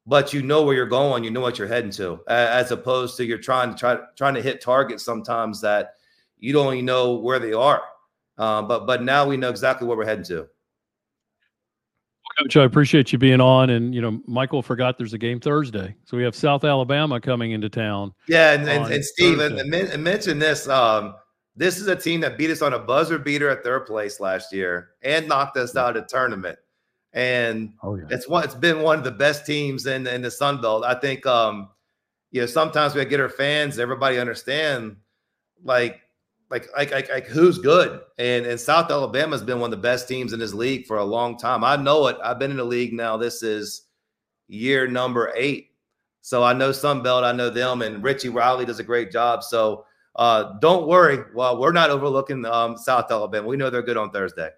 but 0.05 0.33
you 0.33 0.41
know 0.41 0.63
where 0.63 0.75
you're 0.75 0.85
going, 0.85 1.23
you 1.23 1.31
know 1.31 1.41
what 1.41 1.57
you're 1.57 1.67
heading 1.67 1.91
to, 1.91 2.21
as 2.27 2.71
opposed 2.71 3.17
to 3.17 3.25
you're 3.25 3.37
trying 3.37 3.71
to 3.71 3.77
try 3.77 3.97
trying 4.15 4.35
to 4.35 4.41
hit 4.41 4.61
targets 4.61 5.03
sometimes 5.03 5.61
that 5.61 5.95
you 6.39 6.53
don't 6.53 6.73
even 6.73 6.85
know 6.85 7.15
where 7.15 7.39
they 7.39 7.53
are. 7.53 7.83
Uh, 8.37 8.61
but 8.61 8.85
but 8.85 9.03
now 9.03 9.27
we 9.27 9.37
know 9.37 9.49
exactly 9.49 9.87
where 9.87 9.97
we're 9.97 10.05
heading 10.05 10.25
to. 10.25 10.47
Coach, 12.37 12.57
I 12.57 12.63
appreciate 12.63 13.13
you 13.13 13.17
being 13.17 13.39
on. 13.39 13.69
And, 13.69 13.95
you 13.95 14.01
know, 14.01 14.21
Michael 14.27 14.61
forgot 14.61 14.97
there's 14.97 15.13
a 15.13 15.17
game 15.17 15.39
Thursday. 15.39 15.95
So 16.03 16.17
we 16.17 16.23
have 16.23 16.35
South 16.35 16.65
Alabama 16.65 17.21
coming 17.21 17.51
into 17.51 17.69
town. 17.69 18.13
Yeah. 18.27 18.51
And, 18.51 18.67
and, 18.67 18.91
and 18.91 19.05
Steve, 19.05 19.39
and, 19.39 19.57
and 19.57 20.03
mention 20.03 20.39
this. 20.39 20.67
Um, 20.67 21.15
this 21.55 21.79
is 21.79 21.87
a 21.87 21.95
team 21.95 22.19
that 22.21 22.37
beat 22.37 22.51
us 22.51 22.61
on 22.61 22.73
a 22.73 22.79
buzzer 22.79 23.17
beater 23.17 23.49
at 23.49 23.63
third 23.63 23.85
place 23.85 24.19
last 24.19 24.51
year 24.51 24.89
and 25.01 25.27
knocked 25.27 25.57
us 25.57 25.75
out 25.75 25.95
of 25.95 26.03
the 26.03 26.07
tournament. 26.07 26.59
And 27.13 27.73
oh, 27.81 27.95
yeah. 27.95 28.05
it's 28.09 28.27
one, 28.27 28.43
it's 28.43 28.55
been 28.55 28.81
one 28.81 28.97
of 28.97 29.05
the 29.05 29.11
best 29.11 29.45
teams 29.45 29.85
in, 29.85 30.05
in 30.05 30.21
the 30.21 30.31
Sun 30.31 30.61
Belt. 30.61 30.83
I 30.83 30.95
think, 30.95 31.25
um, 31.25 31.69
you 32.31 32.41
know, 32.41 32.47
sometimes 32.47 32.93
we 32.93 33.05
get 33.05 33.21
our 33.21 33.29
fans, 33.29 33.79
everybody 33.79 34.19
understand 34.19 34.97
like 35.63 36.01
like 36.49 36.67
like 36.75 36.91
like, 36.91 37.09
like 37.09 37.25
who's 37.25 37.57
good? 37.57 38.01
And 38.17 38.45
and 38.45 38.59
South 38.59 38.91
Alabama 38.91 39.31
has 39.31 39.43
been 39.43 39.59
one 39.59 39.73
of 39.73 39.77
the 39.77 39.81
best 39.81 40.07
teams 40.07 40.33
in 40.33 40.39
this 40.39 40.53
league 40.53 40.85
for 40.85 40.97
a 40.97 41.03
long 41.03 41.37
time. 41.37 41.63
I 41.63 41.75
know 41.75 42.07
it. 42.07 42.17
I've 42.23 42.39
been 42.39 42.51
in 42.51 42.57
the 42.57 42.63
league 42.63 42.93
now. 42.93 43.17
This 43.17 43.41
is 43.41 43.83
year 44.47 44.87
number 44.87 45.33
eight. 45.35 45.71
So 46.21 46.43
I 46.43 46.53
know 46.53 46.71
Sun 46.71 47.03
Belt. 47.03 47.23
I 47.23 47.31
know 47.31 47.49
them, 47.49 47.81
and 47.81 48.03
Richie 48.03 48.29
Riley 48.29 48.65
does 48.65 48.79
a 48.79 48.83
great 48.83 49.11
job. 49.11 49.43
So 49.43 49.85
uh, 50.15 50.53
don't 50.59 50.87
worry. 50.87 51.19
Well, 51.33 51.59
we're 51.59 51.71
not 51.71 51.89
overlooking 51.89 52.45
um, 52.45 52.77
South 52.77 53.11
Alabama. 53.11 53.47
We 53.47 53.57
know 53.57 53.69
they're 53.69 53.83
good 53.83 53.97
on 53.97 54.11
Thursday. 54.11 54.49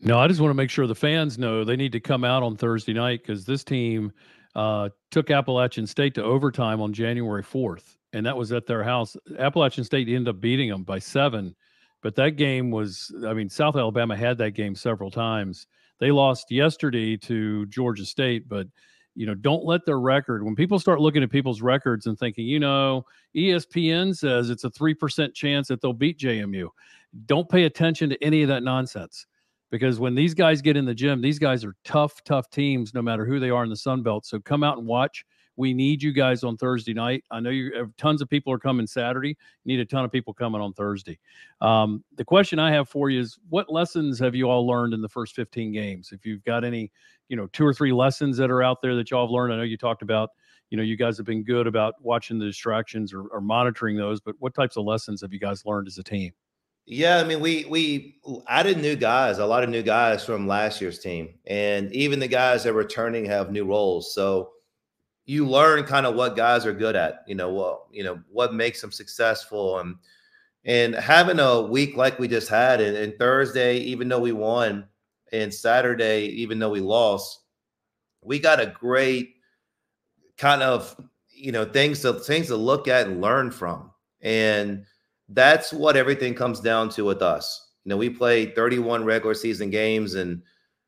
No, 0.00 0.18
I 0.18 0.28
just 0.28 0.40
want 0.40 0.50
to 0.50 0.54
make 0.54 0.70
sure 0.70 0.86
the 0.86 0.94
fans 0.94 1.38
know 1.38 1.64
they 1.64 1.76
need 1.76 1.92
to 1.92 2.00
come 2.00 2.22
out 2.22 2.42
on 2.42 2.56
Thursday 2.56 2.92
night 2.92 3.22
because 3.22 3.44
this 3.44 3.64
team 3.64 4.12
uh, 4.54 4.90
took 5.10 5.30
Appalachian 5.30 5.86
State 5.86 6.14
to 6.14 6.22
overtime 6.22 6.80
on 6.80 6.92
January 6.92 7.42
4th 7.42 7.96
and 8.16 8.24
that 8.24 8.36
was 8.36 8.50
at 8.50 8.66
their 8.66 8.82
house. 8.82 9.14
Appalachian 9.38 9.84
State 9.84 10.08
ended 10.08 10.28
up 10.28 10.40
beating 10.40 10.70
them 10.70 10.84
by 10.84 10.98
seven, 10.98 11.54
but 12.02 12.14
that 12.14 12.30
game 12.30 12.70
was, 12.70 13.14
I 13.26 13.34
mean, 13.34 13.50
South 13.50 13.76
Alabama 13.76 14.16
had 14.16 14.38
that 14.38 14.52
game 14.52 14.74
several 14.74 15.10
times. 15.10 15.66
They 16.00 16.10
lost 16.10 16.50
yesterday 16.50 17.18
to 17.18 17.66
Georgia 17.66 18.06
State, 18.06 18.48
but 18.48 18.68
you 19.16 19.26
know, 19.26 19.34
don't 19.34 19.64
let 19.64 19.84
their 19.86 19.98
record. 19.98 20.44
When 20.44 20.54
people 20.54 20.78
start 20.78 21.00
looking 21.00 21.22
at 21.22 21.30
people's 21.30 21.62
records 21.62 22.06
and 22.06 22.18
thinking, 22.18 22.46
you 22.46 22.60
know, 22.60 23.04
ESPN 23.34 24.16
says 24.16 24.50
it's 24.50 24.64
a 24.64 24.70
three 24.70 24.94
percent 24.94 25.34
chance 25.34 25.68
that 25.68 25.80
they'll 25.80 25.92
beat 25.92 26.18
JMU. 26.18 26.68
Don't 27.24 27.48
pay 27.48 27.64
attention 27.64 28.10
to 28.10 28.22
any 28.22 28.42
of 28.42 28.48
that 28.48 28.62
nonsense 28.62 29.26
because 29.70 29.98
when 29.98 30.14
these 30.14 30.34
guys 30.34 30.60
get 30.60 30.76
in 30.76 30.84
the 30.84 30.94
gym, 30.94 31.20
these 31.20 31.38
guys 31.38 31.64
are 31.64 31.74
tough, 31.84 32.22
tough 32.24 32.50
teams, 32.50 32.94
no 32.94 33.02
matter 33.02 33.24
who 33.24 33.40
they 33.40 33.50
are 33.50 33.64
in 33.64 33.70
the 33.70 33.76
Sun 33.76 34.02
Belt. 34.02 34.26
So 34.26 34.38
come 34.38 34.62
out 34.62 34.78
and 34.78 34.86
watch. 34.86 35.24
We 35.56 35.72
need 35.72 36.02
you 36.02 36.12
guys 36.12 36.44
on 36.44 36.58
Thursday 36.58 36.92
night. 36.92 37.24
I 37.30 37.40
know 37.40 37.48
you 37.48 37.72
have 37.74 37.96
tons 37.96 38.20
of 38.20 38.28
people 38.28 38.52
are 38.52 38.58
coming 38.58 38.86
Saturday. 38.86 39.36
Need 39.64 39.80
a 39.80 39.86
ton 39.86 40.04
of 40.04 40.12
people 40.12 40.34
coming 40.34 40.60
on 40.60 40.74
Thursday. 40.74 41.18
Um, 41.62 42.04
the 42.16 42.24
question 42.24 42.58
I 42.58 42.70
have 42.72 42.90
for 42.90 43.08
you 43.08 43.20
is 43.20 43.38
what 43.48 43.72
lessons 43.72 44.18
have 44.18 44.34
you 44.34 44.50
all 44.50 44.66
learned 44.66 44.92
in 44.92 45.00
the 45.00 45.08
first 45.08 45.34
15 45.34 45.72
games? 45.72 46.12
If 46.12 46.26
you've 46.26 46.44
got 46.44 46.62
any, 46.62 46.92
you 47.28 47.36
know, 47.36 47.46
two 47.48 47.64
or 47.64 47.74
three 47.74 47.92
lessons 47.92 48.36
that 48.36 48.50
are 48.50 48.62
out 48.62 48.82
there 48.82 48.94
that 48.96 49.10
y'all 49.10 49.26
have 49.26 49.30
learned. 49.30 49.52
I 49.52 49.56
know 49.56 49.62
you 49.62 49.76
talked 49.76 50.02
about, 50.02 50.30
you 50.70 50.76
know, 50.76 50.82
you 50.82 50.96
guys 50.96 51.16
have 51.16 51.26
been 51.26 51.44
good 51.44 51.66
about 51.66 51.94
watching 52.00 52.38
the 52.38 52.44
distractions 52.46 53.12
or, 53.12 53.22
or 53.28 53.40
monitoring 53.40 53.96
those, 53.96 54.20
but 54.20 54.34
what 54.38 54.54
types 54.54 54.76
of 54.76 54.84
lessons 54.84 55.20
have 55.22 55.32
you 55.32 55.40
guys 55.40 55.64
learned 55.64 55.86
as 55.86 55.98
a 55.98 56.02
team? 56.02 56.32
Yeah, 56.88 57.18
I 57.18 57.24
mean, 57.24 57.40
we 57.40 57.64
we 57.64 58.20
added 58.46 58.78
new 58.78 58.94
guys, 58.94 59.38
a 59.38 59.46
lot 59.46 59.64
of 59.64 59.70
new 59.70 59.82
guys 59.82 60.24
from 60.24 60.46
last 60.46 60.80
year's 60.80 61.00
team, 61.00 61.34
and 61.46 61.92
even 61.92 62.20
the 62.20 62.28
guys 62.28 62.62
that 62.62 62.70
are 62.70 62.74
returning 62.74 63.24
have 63.24 63.50
new 63.50 63.64
roles. 63.64 64.14
So 64.14 64.52
you 65.24 65.48
learn 65.48 65.82
kind 65.82 66.06
of 66.06 66.14
what 66.14 66.36
guys 66.36 66.64
are 66.64 66.72
good 66.72 66.94
at, 66.94 67.24
you 67.26 67.34
know, 67.34 67.50
what 67.50 67.86
you 67.90 68.04
know, 68.04 68.20
what 68.30 68.54
makes 68.54 68.80
them 68.80 68.92
successful 68.92 69.80
and 69.80 69.96
and 70.64 70.94
having 70.94 71.40
a 71.40 71.62
week 71.62 71.96
like 71.96 72.20
we 72.20 72.28
just 72.28 72.48
had 72.48 72.80
and, 72.80 72.96
and 72.96 73.18
Thursday, 73.18 73.78
even 73.78 74.08
though 74.08 74.20
we 74.20 74.32
won, 74.32 74.86
and 75.32 75.52
Saturday, 75.52 76.26
even 76.26 76.58
though 76.58 76.70
we 76.70 76.80
lost, 76.80 77.40
we 78.22 78.38
got 78.38 78.60
a 78.60 78.74
great 78.78 79.34
kind 80.36 80.62
of 80.62 80.96
you 81.28 81.52
know 81.52 81.64
things 81.64 82.00
to 82.00 82.14
things 82.14 82.48
to 82.48 82.56
look 82.56 82.88
at 82.88 83.06
and 83.06 83.20
learn 83.20 83.50
from. 83.50 83.90
And 84.20 84.84
that's 85.28 85.72
what 85.72 85.96
everything 85.96 86.34
comes 86.34 86.60
down 86.60 86.88
to 86.90 87.04
with 87.04 87.22
us. 87.22 87.70
You 87.84 87.90
know, 87.90 87.96
we 87.96 88.10
played 88.10 88.54
31 88.54 89.04
regular 89.04 89.34
season 89.34 89.70
games 89.70 90.14
and 90.14 90.42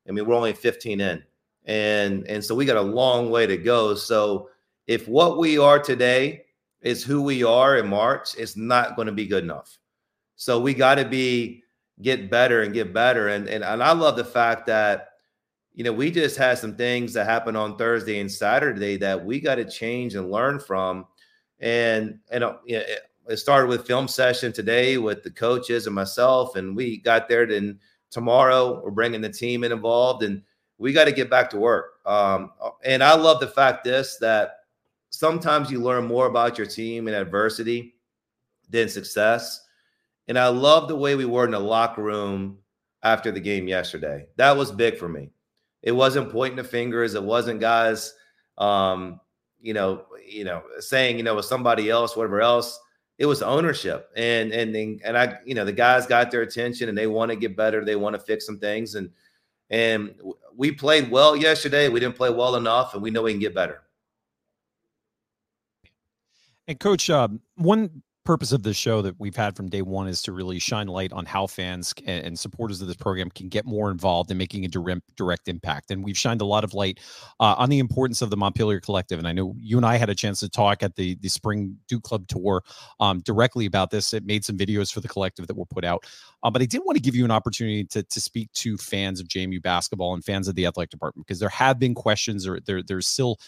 I 0.09 0.12
mean 0.12 0.26
we're 0.26 0.35
only 0.35 0.52
15 0.52 1.00
in 1.00 1.23
and 1.66 2.26
and 2.26 2.45
so 2.45 2.54
we 2.54 2.64
got 2.64 2.76
a 2.76 2.83
long 2.83 3.30
way 3.30 3.47
to 3.47 3.57
go. 3.57 3.95
So 3.95 4.49
if 4.87 5.07
what 5.07 5.38
we 5.38 5.59
are 5.59 5.78
today 5.78 6.45
is 6.80 7.04
who 7.04 7.23
we 7.23 7.45
are 7.45 7.76
in 7.76 7.88
March, 7.88 8.35
it's 8.37 8.57
not 8.57 8.97
going 8.97 9.07
to 9.07 9.12
be 9.12 9.26
good 9.26 9.45
enough. 9.45 9.78
So 10.37 10.61
we 10.61 10.73
got 10.73 10.95
to 10.97 11.04
be 11.04 11.62
get 12.02 12.31
better 12.31 12.62
and 12.62 12.73
get 12.73 12.93
better. 12.93 13.28
And, 13.28 13.49
and 13.49 13.64
and 13.64 13.83
I 13.83 13.93
love 13.93 14.17
the 14.17 14.25
fact 14.25 14.67
that 14.67 15.11
you 15.75 15.85
know 15.85 15.93
we 15.93 16.11
just 16.11 16.37
had 16.37 16.59
some 16.59 16.76
things 16.76 17.12
that 17.14 17.26
happened 17.26 17.57
on 17.57 17.76
Thursday 17.76 18.21
and 18.21 18.31
Saturday 18.31 18.97
that 18.99 19.25
we 19.25 19.40
got 19.40 19.57
to 19.57 19.64
change 19.64 20.14
and 20.14 20.31
learn 20.31 20.61
from. 20.61 21.07
And 21.61 22.19
and 22.31 22.45
uh, 22.45 22.57
you 22.64 22.78
know, 22.78 22.85
it 23.28 23.37
started 23.37 23.69
with 23.69 23.87
film 23.87 24.09
session 24.09 24.52
today 24.52 24.99
with 24.99 25.23
the 25.23 25.31
coaches 25.31 25.87
and 25.87 25.95
myself, 25.95 26.57
and 26.57 26.76
we 26.76 26.99
got 26.99 27.28
there. 27.28 27.47
Then 27.47 27.78
tomorrow 28.11 28.81
we're 28.83 28.90
bringing 28.90 29.21
the 29.21 29.28
team 29.28 29.64
in 29.64 29.73
involved 29.73 30.23
and 30.23 30.43
we 30.78 30.93
got 30.93 31.05
to 31.05 31.12
get 31.12 31.28
back 31.28 31.50
to 31.50 31.59
work. 31.59 31.99
Um, 32.07 32.52
and 32.85 33.02
I 33.02 33.14
love 33.14 33.40
the 33.40 33.49
fact 33.49 33.85
this 33.85 34.17
that 34.21 34.61
sometimes 35.11 35.71
you 35.71 35.81
learn 35.81 36.07
more 36.07 36.26
about 36.26 36.57
your 36.57 36.67
team 36.67 37.09
in 37.09 37.14
adversity 37.14 37.95
than 38.71 38.88
success. 38.88 39.67
And 40.28 40.38
I 40.38 40.49
love 40.49 40.88
the 40.88 40.97
way 40.97 41.14
we 41.14 41.25
were 41.25 41.47
in 41.47 41.50
the 41.50 41.58
locker 41.58 42.02
room 42.02 42.58
after 43.02 43.32
the 43.32 43.40
game 43.40 43.66
yesterday. 43.66 44.26
That 44.37 44.56
was 44.56 44.70
big 44.70 44.99
for 44.99 45.08
me. 45.08 45.30
It 45.82 45.92
wasn't 45.92 46.30
pointing 46.30 46.56
the 46.56 46.64
fingers. 46.64 47.14
It 47.14 47.23
wasn't 47.23 47.61
guys, 47.61 48.14
um, 48.58 49.20
you 49.61 49.73
know, 49.73 50.04
you 50.26 50.44
know, 50.44 50.62
saying 50.80 51.16
you 51.16 51.23
know 51.23 51.37
with 51.37 51.47
somebody 51.47 51.88
else, 51.88 52.16
whatever 52.16 52.40
else. 52.40 52.78
It 53.16 53.26
was 53.26 53.42
ownership, 53.42 54.11
and 54.16 54.52
and 54.52 54.76
and 54.76 55.18
I, 55.18 55.38
you 55.44 55.54
know, 55.54 55.64
the 55.64 55.73
guys 55.73 56.06
got 56.06 56.30
their 56.30 56.42
attention, 56.42 56.88
and 56.88 56.97
they 56.97 57.08
want 57.08 57.32
to 57.32 57.37
get 57.37 57.56
better. 57.56 57.85
They 57.85 57.97
want 57.97 58.14
to 58.14 58.20
fix 58.20 58.47
some 58.47 58.61
things, 58.61 58.94
and 58.94 59.11
and 59.70 60.14
we 60.56 60.70
played 60.70 61.11
well 61.11 61.35
yesterday. 61.35 61.88
We 61.88 61.99
didn't 61.99 62.16
play 62.16 62.30
well 62.30 62.54
enough, 62.54 62.94
and 62.94 63.02
we 63.02 63.11
know 63.11 63.23
we 63.23 63.32
can 63.32 63.40
get 63.40 63.56
better. 63.56 63.82
And 66.68 66.78
coach, 66.78 67.11
um, 67.11 67.40
one 67.56 68.02
purpose 68.28 68.52
of 68.52 68.62
this 68.62 68.76
show 68.76 69.00
that 69.00 69.18
we've 69.18 69.35
had 69.35 69.56
from 69.56 69.70
day 69.70 69.80
one 69.80 70.06
is 70.06 70.20
to 70.20 70.32
really 70.32 70.58
shine 70.58 70.87
light 70.87 71.11
on 71.14 71.25
how 71.25 71.47
fans 71.47 71.94
and 72.04 72.38
supporters 72.38 72.82
of 72.82 72.87
this 72.87 72.94
program 72.94 73.30
can 73.30 73.49
get 73.49 73.64
more 73.64 73.90
involved 73.90 74.30
in 74.30 74.37
making 74.37 74.66
a 74.66 74.68
direct, 74.68 75.00
direct 75.16 75.49
impact. 75.49 75.90
And 75.90 76.04
we've 76.04 76.18
shined 76.18 76.42
a 76.42 76.44
lot 76.44 76.62
of 76.62 76.75
light 76.75 77.00
uh, 77.40 77.54
on 77.56 77.70
the 77.70 77.78
importance 77.78 78.20
of 78.20 78.28
the 78.28 78.37
Montpelier 78.37 78.80
Collective. 78.80 79.18
And 79.18 79.26
I 79.26 79.32
know 79.32 79.54
you 79.58 79.78
and 79.78 79.87
I 79.87 79.97
had 79.97 80.11
a 80.11 80.14
chance 80.14 80.40
to 80.40 80.49
talk 80.50 80.82
at 80.82 80.94
the 80.94 81.14
the 81.23 81.30
Spring 81.30 81.75
Duke 81.88 82.02
Club 82.02 82.28
tour 82.28 82.62
um, 83.00 83.20
directly 83.20 83.64
about 83.64 83.90
this. 83.90 84.12
It 84.12 84.26
made 84.26 84.44
some 84.44 84.58
videos 84.58 84.92
for 84.92 85.00
the 85.00 85.08
collective 85.08 85.47
that 85.47 85.56
were 85.56 85.64
put 85.64 85.87
out. 85.87 86.04
Uh, 86.42 86.50
but 86.50 86.61
I 86.61 86.66
did 86.66 86.82
want 86.85 86.97
to 86.97 87.02
give 87.02 87.16
you 87.16 87.25
an 87.25 87.30
opportunity 87.30 87.82
to 87.85 88.02
to 88.02 88.20
speak 88.20 88.52
to 88.52 88.76
fans 88.76 89.20
of 89.20 89.28
JMU 89.28 89.62
basketball 89.62 90.12
and 90.12 90.23
fans 90.23 90.49
of 90.49 90.54
the 90.54 90.66
athletic 90.66 90.90
department 90.90 91.26
because 91.26 91.40
there 91.40 91.49
have 91.49 91.78
been 91.78 91.94
questions 91.94 92.47
or 92.47 92.61
there 92.61 92.82
there's 92.82 93.06
still 93.06 93.38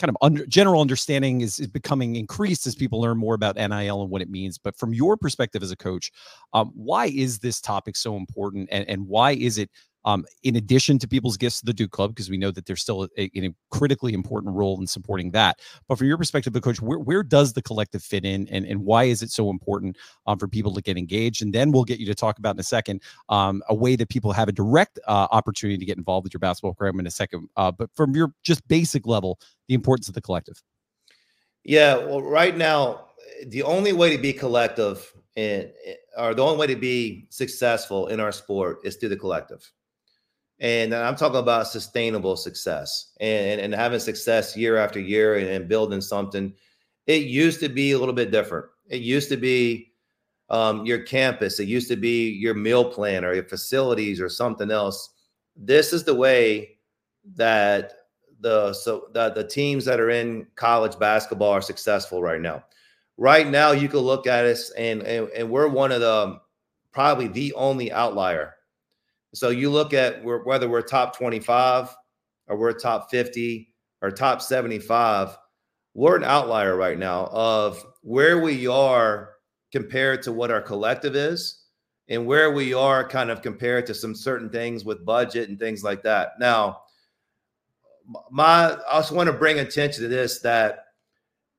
kind 0.00 0.08
of 0.08 0.16
under, 0.22 0.46
general 0.46 0.80
understanding 0.80 1.42
is, 1.42 1.60
is 1.60 1.68
becoming 1.68 2.16
increased 2.16 2.66
as 2.66 2.74
people 2.74 3.00
learn 3.00 3.18
more 3.18 3.34
about 3.34 3.56
NIL 3.56 4.02
and 4.02 4.10
what 4.10 4.22
it 4.22 4.30
means. 4.30 4.58
But 4.58 4.76
from 4.76 4.94
your 4.94 5.16
perspective 5.16 5.62
as 5.62 5.70
a 5.70 5.76
coach, 5.76 6.10
um, 6.54 6.72
why 6.74 7.06
is 7.06 7.38
this 7.38 7.60
topic 7.60 7.96
so 7.96 8.16
important, 8.16 8.68
and, 8.72 8.88
and 8.88 9.06
why 9.06 9.32
is 9.32 9.58
it 9.58 9.70
um, 10.04 10.24
in 10.42 10.56
addition 10.56 10.98
to 10.98 11.08
people's 11.08 11.36
gifts 11.36 11.60
to 11.60 11.66
the 11.66 11.72
Duke 11.72 11.90
Club, 11.90 12.10
because 12.10 12.30
we 12.30 12.38
know 12.38 12.50
that 12.50 12.66
there's 12.66 12.80
still 12.80 13.08
a, 13.18 13.30
a, 13.36 13.54
critically 13.70 14.14
important 14.14 14.54
role 14.54 14.80
in 14.80 14.86
supporting 14.86 15.30
that. 15.32 15.58
But 15.88 15.98
from 15.98 16.06
your 16.06 16.18
perspective, 16.18 16.52
the 16.52 16.60
coach, 16.60 16.80
where, 16.80 16.98
where 16.98 17.22
does 17.22 17.52
the 17.52 17.62
collective 17.62 18.02
fit 18.02 18.24
in, 18.24 18.48
and, 18.48 18.64
and 18.64 18.84
why 18.84 19.04
is 19.04 19.22
it 19.22 19.30
so 19.30 19.50
important 19.50 19.96
um, 20.26 20.38
for 20.38 20.48
people 20.48 20.74
to 20.74 20.82
get 20.82 20.96
engaged? 20.96 21.42
And 21.42 21.52
then 21.52 21.72
we'll 21.72 21.84
get 21.84 21.98
you 21.98 22.06
to 22.06 22.14
talk 22.14 22.38
about 22.38 22.56
in 22.56 22.60
a 22.60 22.64
second 22.64 23.02
um, 23.28 23.62
a 23.68 23.74
way 23.74 23.96
that 23.96 24.08
people 24.08 24.32
have 24.32 24.48
a 24.48 24.52
direct 24.52 24.98
uh, 25.06 25.28
opportunity 25.30 25.78
to 25.78 25.84
get 25.84 25.98
involved 25.98 26.24
with 26.24 26.34
your 26.34 26.40
basketball 26.40 26.74
program 26.74 27.00
in 27.00 27.06
a 27.06 27.10
second. 27.10 27.48
Uh, 27.56 27.70
but 27.70 27.90
from 27.94 28.14
your 28.14 28.32
just 28.42 28.66
basic 28.68 29.06
level, 29.06 29.38
the 29.68 29.74
importance 29.74 30.08
of 30.08 30.14
the 30.14 30.20
collective. 30.20 30.62
Yeah, 31.64 31.96
well, 31.96 32.22
right 32.22 32.56
now, 32.56 33.08
the 33.46 33.62
only 33.62 33.92
way 33.92 34.14
to 34.16 34.20
be 34.20 34.32
collective 34.32 35.12
and 35.36 35.70
or 36.16 36.34
the 36.34 36.42
only 36.42 36.58
way 36.58 36.66
to 36.66 36.76
be 36.76 37.26
successful 37.30 38.08
in 38.08 38.20
our 38.20 38.32
sport 38.32 38.80
is 38.84 38.96
through 38.96 39.10
the 39.10 39.16
collective. 39.16 39.70
And 40.60 40.94
I'm 40.94 41.16
talking 41.16 41.38
about 41.38 41.68
sustainable 41.68 42.36
success 42.36 43.12
and, 43.18 43.60
and 43.60 43.74
having 43.74 43.98
success 43.98 44.56
year 44.56 44.76
after 44.76 45.00
year 45.00 45.36
and, 45.36 45.48
and, 45.48 45.68
building 45.68 46.02
something. 46.02 46.52
It 47.06 47.22
used 47.22 47.60
to 47.60 47.70
be 47.70 47.92
a 47.92 47.98
little 47.98 48.14
bit 48.14 48.30
different. 48.30 48.66
It 48.88 49.00
used 49.00 49.30
to 49.30 49.38
be 49.38 49.92
um, 50.50 50.84
your 50.84 50.98
campus, 50.98 51.60
it 51.60 51.68
used 51.68 51.88
to 51.88 51.96
be 51.96 52.30
your 52.30 52.54
meal 52.54 52.84
plan 52.84 53.24
or 53.24 53.32
your 53.32 53.44
facilities 53.44 54.20
or 54.20 54.28
something 54.28 54.70
else. 54.70 55.10
This 55.56 55.92
is 55.92 56.04
the 56.04 56.14
way 56.14 56.76
that 57.36 57.92
the 58.40 58.72
so 58.72 59.08
that 59.12 59.34
the 59.34 59.46
teams 59.46 59.84
that 59.84 60.00
are 60.00 60.10
in 60.10 60.46
college 60.56 60.98
basketball 60.98 61.50
are 61.50 61.62
successful 61.62 62.22
right 62.22 62.40
now. 62.40 62.64
Right 63.16 63.46
now, 63.46 63.72
you 63.72 63.88
can 63.88 64.00
look 64.00 64.26
at 64.26 64.44
us 64.44 64.70
and, 64.70 65.02
and, 65.02 65.28
and 65.30 65.50
we're 65.50 65.68
one 65.68 65.92
of 65.92 66.00
the 66.00 66.40
probably 66.92 67.28
the 67.28 67.52
only 67.54 67.92
outlier 67.92 68.54
so 69.34 69.50
you 69.50 69.70
look 69.70 69.94
at 69.94 70.24
whether 70.24 70.68
we're 70.68 70.82
top 70.82 71.16
25 71.16 71.94
or 72.48 72.56
we're 72.56 72.72
top 72.72 73.10
50 73.10 73.72
or 74.02 74.10
top 74.10 74.42
75, 74.42 75.36
we're 75.94 76.16
an 76.16 76.24
outlier 76.24 76.76
right 76.76 76.98
now 76.98 77.26
of 77.26 77.84
where 78.02 78.40
we 78.40 78.66
are 78.66 79.34
compared 79.72 80.22
to 80.22 80.32
what 80.32 80.50
our 80.50 80.60
collective 80.60 81.14
is 81.14 81.64
and 82.08 82.26
where 82.26 82.50
we 82.50 82.74
are 82.74 83.06
kind 83.06 83.30
of 83.30 83.40
compared 83.40 83.86
to 83.86 83.94
some 83.94 84.14
certain 84.14 84.50
things 84.50 84.84
with 84.84 85.04
budget 85.06 85.48
and 85.48 85.58
things 85.58 85.84
like 85.84 86.02
that. 86.02 86.32
Now, 86.40 86.82
my 88.30 88.72
I 88.72 88.94
also 88.94 89.14
want 89.14 89.28
to 89.28 89.32
bring 89.32 89.60
attention 89.60 90.02
to 90.02 90.08
this 90.08 90.40
that 90.40 90.86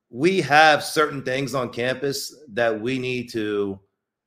we 0.09 0.41
have 0.41 0.83
certain 0.83 1.23
things 1.23 1.55
on 1.55 1.69
campus 1.69 2.35
that 2.49 2.81
we 2.81 2.99
need 2.99 3.31
to 3.31 3.79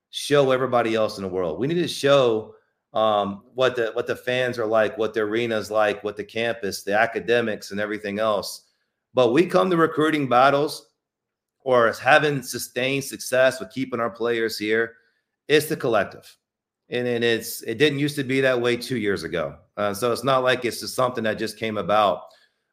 show 0.08 0.50
everybody 0.50 0.94
else 0.94 1.18
in 1.18 1.22
the 1.22 1.28
world. 1.28 1.58
We 1.58 1.66
need 1.66 1.74
to 1.74 1.88
show 1.88 2.53
um, 2.94 3.42
what 3.54 3.74
the 3.74 3.90
what 3.94 4.06
the 4.06 4.16
fans 4.16 4.58
are 4.58 4.66
like, 4.66 4.96
what 4.96 5.12
the 5.12 5.20
arena 5.20 5.56
is 5.58 5.70
like, 5.70 6.02
what 6.04 6.16
the 6.16 6.24
campus, 6.24 6.82
the 6.82 6.98
academics, 6.98 7.72
and 7.72 7.80
everything 7.80 8.20
else. 8.20 8.62
But 9.12 9.32
we 9.32 9.46
come 9.46 9.68
to 9.70 9.76
recruiting 9.76 10.28
battles 10.28 10.86
or 11.60 11.92
having 11.92 12.42
sustained 12.42 13.04
success 13.04 13.58
with 13.58 13.70
keeping 13.70 14.00
our 14.00 14.10
players 14.10 14.56
here. 14.56 14.94
It's 15.48 15.66
the 15.66 15.76
collective, 15.76 16.36
and, 16.88 17.06
and 17.06 17.24
it's 17.24 17.62
it 17.62 17.78
didn't 17.78 17.98
used 17.98 18.16
to 18.16 18.24
be 18.24 18.40
that 18.40 18.60
way 18.60 18.76
two 18.76 18.98
years 18.98 19.24
ago. 19.24 19.56
Uh, 19.76 19.92
so 19.92 20.12
it's 20.12 20.24
not 20.24 20.44
like 20.44 20.64
it's 20.64 20.80
just 20.80 20.94
something 20.94 21.24
that 21.24 21.38
just 21.38 21.58
came 21.58 21.78
about. 21.78 22.22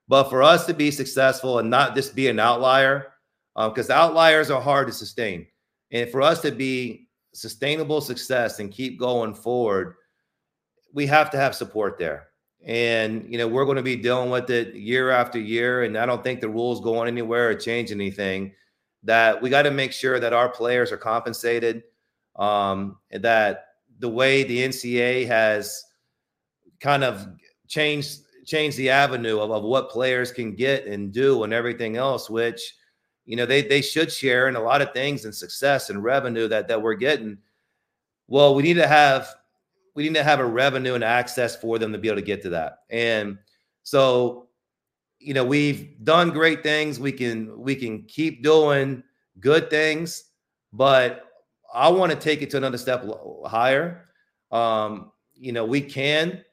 But 0.08 0.30
for 0.30 0.44
us 0.44 0.66
to 0.68 0.74
be 0.74 0.92
successful 0.92 1.60
and 1.60 1.70
not 1.70 1.96
just 1.96 2.16
be 2.16 2.28
an 2.28 2.40
outlier, 2.40 3.14
because 3.56 3.90
um, 3.90 3.98
outliers 3.98 4.52
are 4.52 4.62
hard 4.62 4.88
to 4.88 4.94
sustain, 4.94 5.48
and 5.92 6.10
for 6.12 6.22
us 6.22 6.42
to 6.42 6.52
be 6.52 7.08
sustainable 7.34 8.02
success 8.02 8.60
and 8.60 8.72
keep 8.72 9.00
going 9.00 9.34
forward 9.34 9.96
we 10.94 11.08
have 11.08 11.30
to 11.32 11.38
have 11.38 11.56
support 11.56 11.98
there. 11.98 12.28
And 12.64 13.26
you 13.30 13.38
know, 13.38 13.48
we're 13.48 13.66
going 13.66 13.78
to 13.78 13.84
be 13.84 13.96
dealing 13.96 14.30
with 14.30 14.50
it 14.50 14.76
year 14.76 15.10
after 15.10 15.40
year. 15.40 15.84
And 15.84 15.98
I 15.98 16.06
don't 16.06 16.24
think 16.24 16.42
the 16.42 16.50
rules 16.50 16.82
going 16.82 17.08
anywhere 17.08 17.50
or 17.50 17.56
change 17.56 17.92
anything. 17.92 18.54
That 19.04 19.42
we 19.42 19.50
got 19.50 19.64
to 19.64 19.72
make 19.72 19.94
sure 19.94 20.20
that 20.20 20.34
our 20.34 20.50
players 20.50 20.92
are 20.92 20.98
compensated. 20.98 21.84
Um, 22.36 22.98
that 23.12 23.66
the 24.00 24.10
way 24.10 24.44
the 24.44 24.60
NCAA 24.60 25.26
has 25.28 25.84
kind 26.80 27.04
of 27.04 27.28
changed 27.68 28.20
changed 28.46 28.78
the 28.78 28.90
avenue 28.90 29.40
of, 29.40 29.52
of 29.52 29.64
what 29.64 29.90
players 29.90 30.32
can 30.32 30.56
get 30.56 30.86
and 30.86 31.12
do 31.12 31.44
and 31.44 31.54
everything 31.54 31.98
else, 31.98 32.30
which 32.30 32.76
you 33.26 33.36
know 33.36 33.46
they 33.46 33.62
they 33.62 33.82
should 33.82 34.12
share 34.12 34.48
in 34.48 34.56
a 34.56 34.62
lot 34.62 34.82
of 34.82 34.94
things 34.94 35.26
and 35.26 35.34
success 35.34 35.90
and 35.90 36.04
revenue 36.04 36.48
that 36.48 36.68
that 36.68 36.82
we're 36.82 36.94
getting. 36.94 37.38
Well, 38.28 38.54
we 38.54 38.64
need 38.64 38.76
to 38.76 38.88
have 38.88 39.34
we 39.96 40.04
need 40.04 40.16
to 40.16 40.24
have 40.24 40.40
a 40.40 40.46
revenue 40.46 40.96
and 40.96 41.04
access 41.04 41.56
for 41.56 41.78
them 41.78 41.92
to 41.92 41.98
be 41.98 42.08
able 42.08 42.18
to 42.18 42.26
get 42.26 42.42
to 42.44 42.50
that. 42.50 42.80
And 42.90 43.38
so, 43.84 44.48
you 45.20 45.34
know, 45.34 45.44
we've 45.44 46.04
done 46.04 46.30
great 46.30 46.64
things. 46.64 47.00
We 47.00 47.12
can 47.12 47.60
we 47.60 47.76
can 47.76 48.04
keep 48.04 48.44
doing 48.44 49.04
good 49.40 49.70
things, 49.70 50.24
but 50.74 51.26
I 51.74 51.90
want 51.90 52.12
to 52.12 52.18
take 52.18 52.42
it 52.42 52.50
to 52.52 52.58
another 52.58 52.78
step 52.78 53.06
higher. 53.46 54.06
Um, 54.52 55.12
you 55.34 55.52
know, 55.52 55.66
we 55.66 55.82
can, 55.82 56.44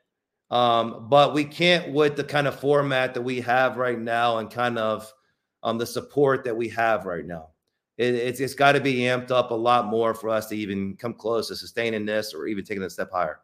um, 0.51 1.09
but 1.09 1.35
we 1.35 1.45
can't 1.45 1.93
with 1.93 2.17
the 2.17 2.25
kind 2.25 2.47
of 2.47 2.59
format 2.59 3.15
that 3.15 3.23
we 3.23 3.41
have 3.41 3.77
right 3.77 3.99
now 3.99 4.39
and 4.39 4.51
kind 4.51 4.79
of 4.79 5.13
um, 5.63 5.79
the 5.79 5.87
support 5.87 6.45
that 6.45 6.57
we 6.57 6.69
have 6.69 7.05
right 7.05 7.27
now 7.27 7.49
it, 7.99 8.15
it's 8.15 8.41
it's 8.41 8.55
got 8.55 8.73
to 8.73 8.81
be 8.81 9.01
amped 9.01 9.31
up 9.31 9.51
a 9.51 9.55
lot 9.55 9.87
more 9.87 10.15
for 10.15 10.31
us 10.31 10.47
to 10.47 10.57
even 10.57 10.97
come 10.97 11.13
close 11.13 11.49
to 11.49 11.57
sustaining 11.57 12.07
this 12.07 12.33
or 12.33 12.47
even 12.47 12.65
taking 12.65 12.83
a 12.85 12.91
step 12.91 13.11
higher. 13.13 13.41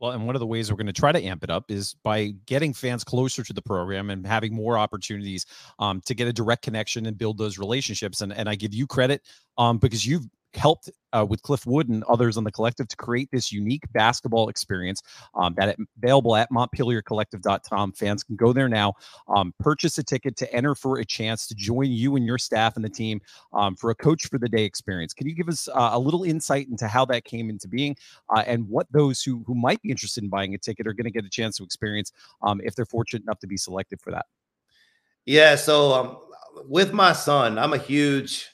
Well, 0.00 0.10
and 0.10 0.26
one 0.26 0.34
of 0.34 0.40
the 0.40 0.46
ways 0.46 0.70
we're 0.70 0.76
going 0.76 0.86
to 0.86 0.92
try 0.92 1.12
to 1.12 1.22
amp 1.22 1.44
it 1.44 1.50
up 1.50 1.70
is 1.70 1.94
by 2.02 2.34
getting 2.46 2.74
fans 2.74 3.04
closer 3.04 3.44
to 3.44 3.52
the 3.52 3.62
program 3.62 4.10
and 4.10 4.26
having 4.26 4.52
more 4.52 4.76
opportunities 4.76 5.46
um, 5.78 6.00
to 6.02 6.14
get 6.14 6.26
a 6.26 6.32
direct 6.32 6.62
connection 6.62 7.06
and 7.06 7.16
build 7.16 7.38
those 7.38 7.58
relationships. 7.58 8.20
And 8.20 8.32
and 8.32 8.48
I 8.48 8.54
give 8.54 8.74
you 8.74 8.86
credit 8.86 9.22
um, 9.56 9.78
because 9.78 10.04
you've 10.06 10.26
helped 10.56 10.90
uh, 11.12 11.24
with 11.28 11.42
Cliff 11.42 11.66
Wood 11.66 11.88
and 11.88 12.02
others 12.04 12.36
on 12.36 12.44
the 12.44 12.50
collective 12.50 12.88
to 12.88 12.96
create 12.96 13.28
this 13.32 13.52
unique 13.52 13.84
basketball 13.92 14.48
experience 14.48 15.02
um, 15.34 15.54
that 15.56 15.76
available 16.02 16.36
at 16.36 16.50
montpeliercollective.com. 16.50 17.92
Fans 17.92 18.24
can 18.24 18.36
go 18.36 18.52
there 18.52 18.68
now, 18.68 18.94
um, 19.28 19.54
purchase 19.60 19.96
a 19.98 20.02
ticket 20.02 20.36
to 20.36 20.52
enter 20.52 20.74
for 20.74 20.98
a 20.98 21.04
chance 21.04 21.46
to 21.46 21.54
join 21.54 21.90
you 21.90 22.16
and 22.16 22.26
your 22.26 22.38
staff 22.38 22.76
and 22.76 22.84
the 22.84 22.90
team 22.90 23.20
um, 23.52 23.76
for 23.76 23.90
a 23.90 23.94
coach 23.94 24.26
for 24.26 24.38
the 24.38 24.48
day 24.48 24.64
experience. 24.64 25.14
Can 25.14 25.28
you 25.28 25.34
give 25.34 25.48
us 25.48 25.68
uh, 25.68 25.90
a 25.92 25.98
little 25.98 26.24
insight 26.24 26.68
into 26.68 26.88
how 26.88 27.04
that 27.06 27.24
came 27.24 27.50
into 27.50 27.68
being 27.68 27.96
uh, 28.34 28.42
and 28.46 28.68
what 28.68 28.86
those 28.90 29.22
who 29.22 29.44
who 29.46 29.54
might 29.54 29.80
be 29.82 29.90
interested 29.90 30.24
in 30.24 30.30
buying 30.30 30.54
a 30.54 30.58
ticket 30.58 30.86
are 30.86 30.92
going 30.92 31.04
to 31.04 31.10
get 31.10 31.24
a 31.24 31.30
chance 31.30 31.56
to 31.58 31.64
experience 31.64 32.12
um, 32.42 32.60
if 32.64 32.74
they're 32.74 32.84
fortunate 32.84 33.22
enough 33.22 33.38
to 33.40 33.46
be 33.46 33.56
selected 33.56 34.00
for 34.00 34.10
that? 34.10 34.26
Yeah, 35.26 35.54
so 35.56 35.92
um, 35.92 36.18
with 36.68 36.92
my 36.92 37.12
son, 37.12 37.58
I'm 37.58 37.72
a 37.72 37.78
huge 37.78 38.50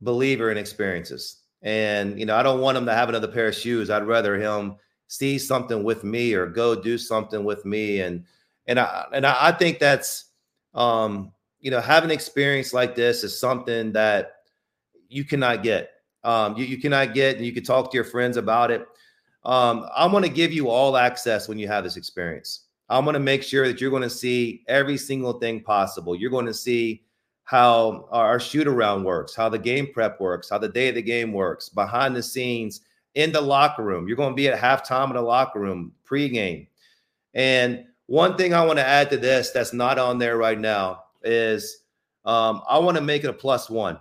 believer 0.00 0.50
in 0.50 0.58
experiences. 0.58 1.43
And, 1.64 2.20
you 2.20 2.26
know, 2.26 2.36
I 2.36 2.42
don't 2.42 2.60
want 2.60 2.78
him 2.78 2.86
to 2.86 2.94
have 2.94 3.08
another 3.08 3.26
pair 3.26 3.48
of 3.48 3.54
shoes. 3.54 3.90
I'd 3.90 4.06
rather 4.06 4.38
him 4.38 4.76
see 5.08 5.38
something 5.38 5.82
with 5.82 6.04
me 6.04 6.34
or 6.34 6.46
go 6.46 6.74
do 6.80 6.98
something 6.98 7.42
with 7.42 7.64
me. 7.64 8.02
And, 8.02 8.24
and 8.66 8.78
I, 8.78 9.06
and 9.12 9.26
I 9.26 9.50
think 9.50 9.78
that's, 9.78 10.26
um, 10.74 11.32
you 11.60 11.70
know, 11.70 11.80
having 11.80 12.10
an 12.10 12.14
experience 12.14 12.74
like 12.74 12.94
this 12.94 13.24
is 13.24 13.38
something 13.38 13.92
that 13.92 14.36
you 15.08 15.24
cannot 15.24 15.62
get. 15.62 15.90
Um, 16.22 16.56
you, 16.56 16.66
you 16.66 16.78
cannot 16.78 17.14
get, 17.14 17.36
and 17.36 17.46
you 17.46 17.52
can 17.52 17.64
talk 17.64 17.90
to 17.90 17.94
your 17.96 18.04
friends 18.04 18.36
about 18.36 18.70
it. 18.70 18.86
Um, 19.44 19.86
I'm 19.96 20.10
going 20.10 20.22
to 20.22 20.28
give 20.28 20.52
you 20.52 20.68
all 20.68 20.96
access 20.96 21.48
when 21.48 21.58
you 21.58 21.68
have 21.68 21.84
this 21.84 21.96
experience. 21.96 22.64
I'm 22.90 23.04
going 23.04 23.14
to 23.14 23.20
make 23.20 23.42
sure 23.42 23.66
that 23.66 23.80
you're 23.80 23.90
going 23.90 24.02
to 24.02 24.10
see 24.10 24.64
every 24.68 24.98
single 24.98 25.34
thing 25.34 25.62
possible. 25.62 26.14
You're 26.14 26.30
going 26.30 26.46
to 26.46 26.54
see 26.54 27.03
how 27.44 28.08
our 28.10 28.40
shoot 28.40 28.66
around 28.66 29.04
works, 29.04 29.34
how 29.34 29.48
the 29.48 29.58
game 29.58 29.88
prep 29.92 30.18
works, 30.20 30.50
how 30.50 30.58
the 30.58 30.68
day 30.68 30.88
of 30.88 30.94
the 30.94 31.02
game 31.02 31.32
works, 31.32 31.68
behind 31.68 32.16
the 32.16 32.22
scenes, 32.22 32.80
in 33.14 33.32
the 33.32 33.40
locker 33.40 33.82
room. 33.82 34.08
You're 34.08 34.16
going 34.16 34.32
to 34.32 34.36
be 34.36 34.48
at 34.48 34.58
halftime 34.58 35.08
in 35.08 35.16
the 35.16 35.22
locker 35.22 35.60
room, 35.60 35.92
pregame. 36.08 36.66
And 37.34 37.84
one 38.06 38.36
thing 38.36 38.54
I 38.54 38.64
want 38.64 38.78
to 38.78 38.86
add 38.86 39.10
to 39.10 39.16
this 39.16 39.50
that's 39.50 39.72
not 39.72 39.98
on 39.98 40.18
there 40.18 40.36
right 40.36 40.58
now 40.58 41.04
is 41.22 41.84
um, 42.24 42.62
I 42.68 42.78
want 42.78 42.96
to 42.96 43.02
make 43.02 43.24
it 43.24 43.30
a 43.30 43.34
plus 43.34 43.70
one. 43.70 43.98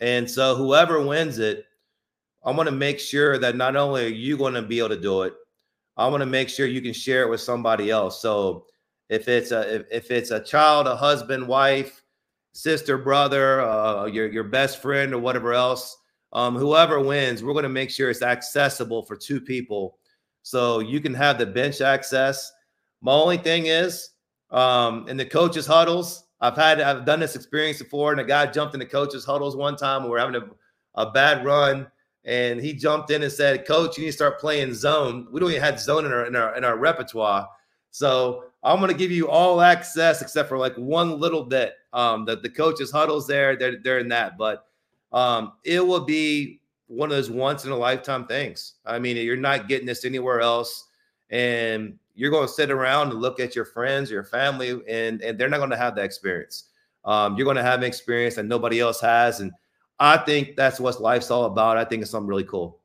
And 0.00 0.30
so 0.30 0.56
whoever 0.56 1.04
wins 1.04 1.38
it, 1.38 1.66
I 2.44 2.50
want 2.50 2.68
to 2.68 2.74
make 2.74 2.98
sure 2.98 3.38
that 3.38 3.56
not 3.56 3.76
only 3.76 4.04
are 4.06 4.08
you 4.08 4.36
going 4.36 4.54
to 4.54 4.62
be 4.62 4.78
able 4.78 4.88
to 4.90 5.00
do 5.00 5.22
it, 5.22 5.34
I 5.96 6.08
want 6.08 6.22
to 6.22 6.26
make 6.26 6.48
sure 6.48 6.66
you 6.66 6.80
can 6.80 6.94
share 6.94 7.22
it 7.22 7.30
with 7.30 7.40
somebody 7.40 7.90
else. 7.90 8.22
So 8.22 8.66
if 9.10 9.28
it's 9.28 9.50
a 9.50 9.76
if, 9.76 9.86
if 9.90 10.10
it's 10.10 10.30
a 10.30 10.40
child, 10.40 10.86
a 10.86 10.96
husband, 10.96 11.46
wife, 11.46 11.99
sister, 12.52 12.98
brother, 12.98 13.60
uh, 13.60 14.06
your 14.06 14.30
your 14.30 14.44
best 14.44 14.80
friend, 14.82 15.14
or 15.14 15.18
whatever 15.18 15.52
else. 15.52 15.96
Um, 16.32 16.54
whoever 16.54 17.00
wins, 17.00 17.42
we're 17.42 17.54
going 17.54 17.64
to 17.64 17.68
make 17.68 17.90
sure 17.90 18.08
it's 18.08 18.22
accessible 18.22 19.02
for 19.02 19.16
two 19.16 19.40
people, 19.40 19.98
so 20.42 20.78
you 20.78 21.00
can 21.00 21.14
have 21.14 21.38
the 21.38 21.46
bench 21.46 21.80
access. 21.80 22.52
My 23.00 23.12
only 23.12 23.38
thing 23.38 23.66
is, 23.66 24.10
um, 24.50 25.08
in 25.08 25.16
the 25.16 25.24
coaches 25.24 25.66
huddles, 25.66 26.24
I've 26.40 26.56
had 26.56 26.80
I've 26.80 27.04
done 27.04 27.20
this 27.20 27.36
experience 27.36 27.78
before, 27.78 28.12
and 28.12 28.20
a 28.20 28.24
guy 28.24 28.46
jumped 28.46 28.74
in 28.74 28.80
the 28.80 28.86
coaches 28.86 29.24
huddles 29.24 29.56
one 29.56 29.76
time. 29.76 30.04
We 30.04 30.10
we're 30.10 30.18
having 30.20 30.36
a, 30.36 30.48
a 30.94 31.10
bad 31.10 31.44
run, 31.44 31.86
and 32.24 32.60
he 32.60 32.72
jumped 32.72 33.10
in 33.10 33.22
and 33.22 33.32
said, 33.32 33.66
"Coach, 33.66 33.98
you 33.98 34.04
need 34.04 34.10
to 34.10 34.16
start 34.16 34.40
playing 34.40 34.74
zone. 34.74 35.26
We 35.30 35.40
don't 35.40 35.50
even 35.50 35.62
have 35.62 35.80
zone 35.80 36.06
in 36.06 36.12
our 36.12 36.26
in 36.26 36.36
our 36.36 36.56
in 36.56 36.64
our 36.64 36.78
repertoire, 36.78 37.48
so 37.90 38.44
I'm 38.62 38.78
going 38.78 38.90
to 38.90 38.96
give 38.96 39.10
you 39.10 39.28
all 39.28 39.60
access 39.60 40.22
except 40.22 40.48
for 40.48 40.58
like 40.58 40.74
one 40.76 41.18
little 41.18 41.44
bit. 41.44 41.74
Um, 41.92 42.24
that 42.26 42.42
the 42.42 42.48
coaches 42.50 42.92
huddles 42.92 43.26
there, 43.26 43.56
they're 43.56 43.78
they're 43.82 43.98
in 43.98 44.08
that, 44.08 44.38
but 44.38 44.66
um, 45.12 45.54
it 45.64 45.84
will 45.84 46.04
be 46.04 46.60
one 46.86 47.10
of 47.10 47.16
those 47.16 47.30
once 47.30 47.64
in 47.64 47.72
a 47.72 47.76
lifetime 47.76 48.26
things. 48.26 48.74
I 48.86 48.98
mean, 48.98 49.16
you're 49.16 49.36
not 49.36 49.68
getting 49.68 49.86
this 49.86 50.04
anywhere 50.04 50.40
else, 50.40 50.88
and 51.30 51.98
you're 52.14 52.30
going 52.30 52.46
to 52.46 52.52
sit 52.52 52.70
around 52.70 53.10
and 53.10 53.20
look 53.20 53.40
at 53.40 53.56
your 53.56 53.64
friends, 53.64 54.10
your 54.10 54.24
family, 54.24 54.80
and 54.88 55.20
and 55.22 55.38
they're 55.38 55.48
not 55.48 55.58
going 55.58 55.70
to 55.70 55.76
have 55.76 55.94
that 55.96 56.04
experience. 56.04 56.64
Um, 57.04 57.36
you're 57.36 57.44
going 57.44 57.56
to 57.56 57.62
have 57.62 57.80
an 57.80 57.86
experience 57.86 58.34
that 58.36 58.44
nobody 58.44 58.80
else 58.80 59.00
has, 59.00 59.40
and 59.40 59.52
I 59.98 60.16
think 60.18 60.56
that's 60.56 60.78
what 60.78 61.00
life's 61.00 61.30
all 61.30 61.44
about. 61.44 61.76
I 61.76 61.84
think 61.84 62.02
it's 62.02 62.10
something 62.10 62.28
really 62.28 62.44
cool. 62.44 62.80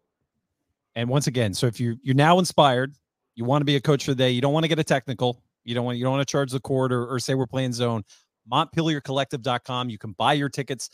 And 0.95 1.09
once 1.09 1.27
again, 1.27 1.53
so 1.53 1.67
if 1.67 1.79
you 1.79 1.97
you're 2.01 2.15
now 2.15 2.39
inspired, 2.39 2.95
you 3.35 3.45
want 3.45 3.61
to 3.61 3.65
be 3.65 3.75
a 3.75 3.81
coach 3.81 4.05
for 4.05 4.11
the 4.11 4.15
day, 4.15 4.31
you 4.31 4.41
don't 4.41 4.53
want 4.53 4.63
to 4.63 4.67
get 4.69 4.79
a 4.79 4.83
technical, 4.83 5.41
you 5.63 5.75
don't 5.75 5.85
want 5.85 5.97
you 5.97 6.03
don't 6.03 6.13
want 6.13 6.25
to 6.25 6.31
charge 6.31 6.51
the 6.51 6.59
court 6.59 6.93
or, 6.93 7.05
or 7.07 7.19
say 7.19 7.33
we're 7.33 7.47
playing 7.47 7.73
zone. 7.73 8.03
MontpelierCollective.com. 8.51 9.89
You 9.89 9.97
can 9.97 10.13
buy 10.13 10.33
your 10.33 10.49
tickets, 10.49 10.89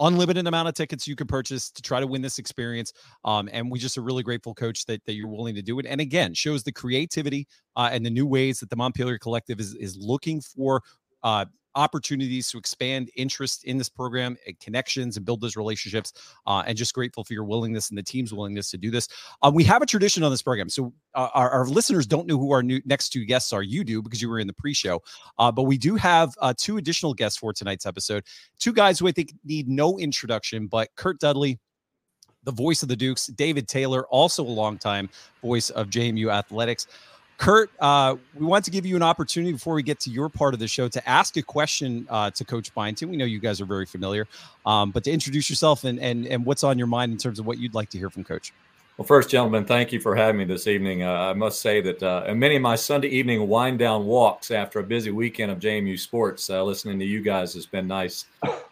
unlimited 0.00 0.46
amount 0.46 0.68
of 0.68 0.74
tickets 0.74 1.06
you 1.06 1.16
can 1.16 1.26
purchase 1.26 1.70
to 1.70 1.82
try 1.82 2.00
to 2.00 2.06
win 2.06 2.22
this 2.22 2.38
experience. 2.38 2.92
Um, 3.24 3.48
and 3.52 3.70
we 3.70 3.78
just 3.78 3.98
are 3.98 4.02
really 4.02 4.22
grateful, 4.22 4.54
coach, 4.54 4.86
that, 4.86 5.04
that 5.06 5.14
you're 5.14 5.28
willing 5.28 5.54
to 5.54 5.62
do 5.62 5.78
it. 5.78 5.86
And 5.86 6.00
again, 6.00 6.34
shows 6.34 6.62
the 6.62 6.72
creativity 6.72 7.46
uh, 7.76 7.90
and 7.92 8.04
the 8.04 8.10
new 8.10 8.26
ways 8.26 8.60
that 8.60 8.70
the 8.70 8.76
Montpelier 8.76 9.18
Collective 9.18 9.60
is 9.60 9.74
is 9.74 9.96
looking 9.96 10.40
for 10.40 10.82
uh, 11.22 11.46
opportunities 11.78 12.50
to 12.50 12.58
expand 12.58 13.08
interest 13.14 13.64
in 13.64 13.78
this 13.78 13.88
program 13.88 14.36
and 14.46 14.58
connections 14.58 15.16
and 15.16 15.24
build 15.24 15.40
those 15.40 15.56
relationships. 15.56 16.12
Uh, 16.46 16.64
and 16.66 16.76
just 16.76 16.92
grateful 16.92 17.22
for 17.22 17.32
your 17.32 17.44
willingness 17.44 17.88
and 17.88 17.96
the 17.96 18.02
team's 18.02 18.34
willingness 18.34 18.70
to 18.70 18.76
do 18.76 18.90
this. 18.90 19.08
Uh, 19.42 19.50
we 19.54 19.62
have 19.62 19.80
a 19.80 19.86
tradition 19.86 20.24
on 20.24 20.30
this 20.30 20.42
program. 20.42 20.68
So 20.68 20.92
uh, 21.14 21.28
our, 21.34 21.48
our, 21.50 21.66
listeners 21.66 22.06
don't 22.06 22.26
know 22.26 22.36
who 22.36 22.50
our 22.50 22.62
new 22.62 22.80
next 22.84 23.10
two 23.10 23.24
guests 23.24 23.52
are. 23.52 23.62
You 23.62 23.84
do 23.84 24.02
because 24.02 24.20
you 24.20 24.28
were 24.28 24.40
in 24.40 24.48
the 24.48 24.52
pre-show. 24.52 25.00
Uh, 25.38 25.52
but 25.52 25.62
we 25.62 25.78
do 25.78 25.94
have 25.94 26.34
uh, 26.40 26.52
two 26.56 26.78
additional 26.78 27.14
guests 27.14 27.38
for 27.38 27.52
tonight's 27.52 27.86
episode. 27.86 28.24
Two 28.58 28.72
guys 28.72 28.98
who 28.98 29.06
I 29.06 29.12
think 29.12 29.32
need 29.44 29.68
no 29.68 29.98
introduction, 29.98 30.66
but 30.66 30.88
Curt 30.96 31.20
Dudley 31.20 31.60
the 32.44 32.52
voice 32.52 32.82
of 32.82 32.88
the 32.88 32.96
Dukes, 32.96 33.26
David 33.26 33.68
Taylor, 33.68 34.06
also 34.06 34.42
a 34.42 34.48
longtime 34.48 35.10
voice 35.42 35.68
of 35.70 35.90
JMU 35.90 36.32
athletics. 36.32 36.86
Curt, 37.38 37.70
uh, 37.78 38.16
we 38.34 38.44
want 38.44 38.64
to 38.64 38.70
give 38.72 38.84
you 38.84 38.96
an 38.96 39.02
opportunity 39.02 39.52
before 39.52 39.74
we 39.74 39.84
get 39.84 40.00
to 40.00 40.10
your 40.10 40.28
part 40.28 40.54
of 40.54 40.60
the 40.60 40.66
show 40.66 40.88
to 40.88 41.08
ask 41.08 41.36
a 41.36 41.42
question 41.42 42.04
uh, 42.10 42.30
to 42.32 42.44
Coach 42.44 42.74
Byington. 42.74 43.08
We 43.08 43.16
know 43.16 43.24
you 43.24 43.38
guys 43.38 43.60
are 43.60 43.64
very 43.64 43.86
familiar, 43.86 44.26
um, 44.66 44.90
but 44.90 45.04
to 45.04 45.12
introduce 45.12 45.48
yourself 45.48 45.84
and, 45.84 46.00
and 46.00 46.26
and 46.26 46.44
what's 46.44 46.64
on 46.64 46.76
your 46.78 46.88
mind 46.88 47.12
in 47.12 47.18
terms 47.18 47.38
of 47.38 47.46
what 47.46 47.58
you'd 47.58 47.74
like 47.74 47.90
to 47.90 47.98
hear 47.98 48.10
from 48.10 48.24
Coach. 48.24 48.52
Well, 48.96 49.06
first, 49.06 49.30
gentlemen, 49.30 49.64
thank 49.64 49.92
you 49.92 50.00
for 50.00 50.16
having 50.16 50.38
me 50.38 50.44
this 50.44 50.66
evening. 50.66 51.04
Uh, 51.04 51.12
I 51.12 51.32
must 51.32 51.62
say 51.62 51.80
that 51.80 52.02
uh, 52.02 52.34
many 52.34 52.56
of 52.56 52.62
my 52.62 52.74
Sunday 52.74 53.06
evening 53.06 53.46
wind 53.46 53.78
down 53.78 54.06
walks 54.06 54.50
after 54.50 54.80
a 54.80 54.82
busy 54.82 55.12
weekend 55.12 55.52
of 55.52 55.60
JMU 55.60 55.96
sports, 55.96 56.50
uh, 56.50 56.64
listening 56.64 56.98
to 56.98 57.04
you 57.04 57.22
guys 57.22 57.54
has 57.54 57.66
been 57.66 57.86
nice 57.86 58.24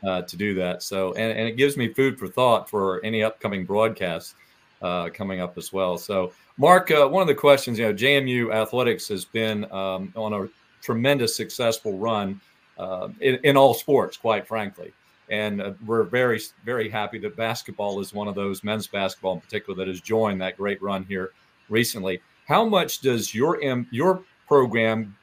uh, 0.04 0.22
to 0.22 0.36
do 0.36 0.54
that. 0.54 0.82
So, 0.82 1.12
and, 1.12 1.38
and, 1.38 1.46
it 1.46 1.56
gives 1.56 1.76
me 1.76 1.94
food 1.94 2.18
for 2.18 2.26
thought 2.26 2.68
for 2.68 3.00
any 3.04 3.22
upcoming 3.22 3.64
broadcasts 3.64 4.34
uh, 4.82 5.08
coming 5.10 5.40
up 5.40 5.56
as 5.58 5.72
well. 5.72 5.96
So, 5.98 6.32
Mark, 6.58 6.90
uh, 6.90 7.06
one 7.08 7.22
of 7.22 7.28
the 7.28 7.34
questions, 7.34 7.78
you 7.78 7.86
know, 7.86 7.94
JMU 7.94 8.54
athletics 8.54 9.08
has 9.08 9.24
been 9.24 9.70
um, 9.72 10.12
on 10.16 10.32
a 10.32 10.48
tremendous 10.82 11.36
successful 11.36 11.98
run 11.98 12.40
uh, 12.78 13.08
in, 13.20 13.38
in, 13.42 13.56
all 13.56 13.74
sports, 13.74 14.16
quite 14.16 14.46
frankly. 14.46 14.92
And 15.28 15.60
uh, 15.60 15.72
we're 15.84 16.04
very, 16.04 16.40
very 16.64 16.88
happy 16.88 17.18
that 17.18 17.36
basketball 17.36 18.00
is 18.00 18.14
one 18.14 18.28
of 18.28 18.34
those, 18.34 18.62
men's 18.62 18.86
basketball 18.86 19.34
in 19.34 19.40
particular, 19.40 19.76
that 19.78 19.88
has 19.88 20.00
joined 20.00 20.40
that 20.40 20.56
great 20.56 20.80
run 20.80 21.04
here 21.04 21.32
recently. 21.68 22.20
How 22.46 22.64
much 22.64 23.00
does 23.00 23.34
your 23.34 23.60
m 23.62 23.88
your 23.90 24.22
program, 24.46 25.16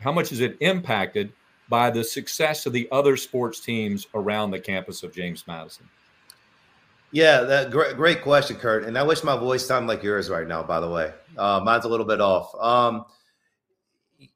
how 0.00 0.12
much 0.12 0.32
is 0.32 0.40
it 0.40 0.56
impacted 0.60 1.32
by 1.68 1.90
the 1.90 2.02
success 2.02 2.64
of 2.64 2.72
the 2.72 2.88
other 2.90 3.16
sports 3.16 3.60
teams 3.60 4.06
around 4.14 4.50
the 4.50 4.58
campus 4.58 5.02
of 5.02 5.12
James 5.12 5.46
Madison? 5.46 5.86
Yeah, 7.12 7.40
that 7.42 7.70
great, 7.70 7.96
great 7.96 8.22
question, 8.22 8.56
Curt. 8.56 8.84
And 8.84 8.96
I 8.96 9.02
wish 9.02 9.24
my 9.24 9.36
voice 9.36 9.66
sounded 9.66 9.88
like 9.88 10.02
yours 10.02 10.30
right 10.30 10.46
now. 10.46 10.62
By 10.62 10.78
the 10.78 10.88
way, 10.88 11.12
uh, 11.36 11.60
mine's 11.64 11.84
a 11.84 11.88
little 11.88 12.06
bit 12.06 12.20
off. 12.20 12.54
Um, 12.60 13.04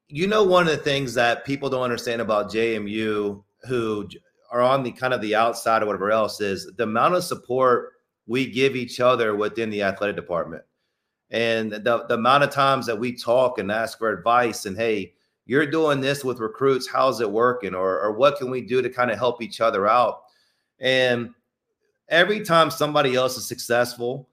you 0.09 0.27
know, 0.27 0.43
one 0.43 0.67
of 0.67 0.77
the 0.77 0.83
things 0.83 1.15
that 1.15 1.45
people 1.45 1.71
don't 1.71 1.83
understand 1.83 2.21
about 2.21 2.51
JMU, 2.51 3.43
who 3.69 4.09
are 4.51 4.61
on 4.61 4.83
the 4.83 4.91
kind 4.91 5.15
of 5.15 5.21
the 5.21 5.35
outside 5.35 5.83
or 5.83 5.87
whatever 5.87 6.11
else, 6.11 6.41
is 6.41 6.71
the 6.77 6.83
amount 6.83 7.15
of 7.15 7.25
support 7.25 7.93
we 8.27 8.51
give 8.51 8.75
each 8.75 9.01
other 9.01 9.37
within 9.37 9.71
the 9.71 9.83
athletic 9.83 10.17
department, 10.17 10.63
and 11.31 11.71
the 11.71 12.05
the 12.09 12.15
amount 12.15 12.43
of 12.43 12.51
times 12.51 12.87
that 12.87 12.99
we 12.99 13.15
talk 13.15 13.59
and 13.59 13.71
ask 13.71 13.99
for 13.99 14.11
advice, 14.11 14.67
and 14.67 14.77
hey, 14.77 15.13
you're 15.47 15.67
doing 15.67 16.01
this 16.01 16.25
with 16.25 16.41
recruits, 16.41 16.89
how's 16.89 17.21
it 17.21 17.31
working, 17.31 17.75
or 17.75 18.01
or 18.01 18.13
what 18.13 18.37
can 18.39 18.51
we 18.51 18.63
do 18.63 18.83
to 18.83 18.91
kind 18.91 19.11
of 19.11 19.19
help 19.19 19.43
each 19.43 19.61
other 19.61 19.87
out, 19.87 20.23
and 20.81 21.31
every 22.09 22.41
time 22.41 22.71
somebody 22.71 23.15
else 23.15 23.37
is 23.37 23.47
successful 23.47 24.29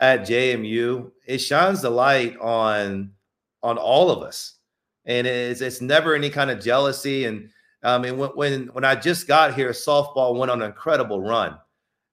at 0.00 0.22
JMU, 0.22 1.10
it 1.26 1.38
shines 1.38 1.82
the 1.82 1.90
light 1.90 2.36
on 2.38 3.12
on 3.62 3.78
all 3.78 4.10
of 4.10 4.22
us, 4.22 4.56
and 5.06 5.26
it's 5.26 5.60
it's 5.60 5.80
never 5.80 6.14
any 6.14 6.30
kind 6.30 6.50
of 6.50 6.60
jealousy. 6.60 7.24
And 7.24 7.48
I 7.82 7.98
mean, 7.98 8.18
when 8.18 8.30
when 8.30 8.66
when 8.68 8.84
I 8.84 8.94
just 8.94 9.26
got 9.26 9.54
here, 9.54 9.70
softball 9.70 10.38
went 10.38 10.50
on 10.50 10.62
an 10.62 10.68
incredible 10.68 11.20
run, 11.20 11.58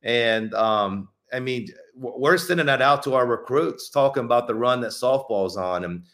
and 0.03 0.53
um, 0.53 1.09
I 1.33 1.39
mean, 1.39 1.67
we're 1.95 2.37
sending 2.37 2.67
that 2.67 2.81
out 2.81 3.03
to 3.03 3.15
our 3.15 3.25
recruits, 3.25 3.89
talking 3.89 4.25
about 4.25 4.47
the 4.47 4.55
run 4.55 4.81
that 4.81 4.91
softball's 4.91 5.57
on, 5.57 5.83
and 5.83 6.05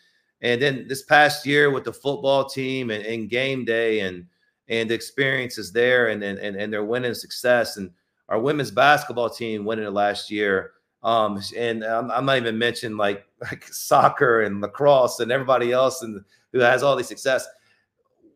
and 0.41 0.61
then 0.61 0.87
this 0.87 1.03
past 1.03 1.45
year 1.45 1.71
with 1.71 1.83
the 1.83 1.93
football 1.93 2.45
team 2.45 2.91
and, 2.91 3.05
and 3.05 3.29
game 3.29 3.65
day 3.65 4.01
and 4.01 4.25
and 4.69 4.89
the 4.89 4.95
experiences 4.95 5.71
there, 5.71 6.07
and 6.07 6.23
and 6.23 6.39
and 6.39 6.73
their 6.73 6.85
winning 6.85 7.13
success. 7.13 7.77
And 7.77 7.91
our 8.29 8.39
women's 8.39 8.71
basketball 8.71 9.29
team 9.29 9.65
winning 9.65 9.85
it 9.85 9.91
last 9.91 10.29
year. 10.29 10.71
Um, 11.03 11.41
and 11.55 11.83
I'm, 11.83 12.11
I'm, 12.11 12.25
not 12.25 12.37
even 12.37 12.57
mentioning 12.57 12.97
like 12.97 13.25
like 13.41 13.65
soccer 13.65 14.41
and 14.41 14.61
lacrosse 14.61 15.19
and 15.19 15.31
everybody 15.31 15.71
else 15.71 16.01
and 16.01 16.23
who 16.51 16.59
has 16.59 16.83
all 16.83 16.95
the 16.95 17.03
success. 17.03 17.47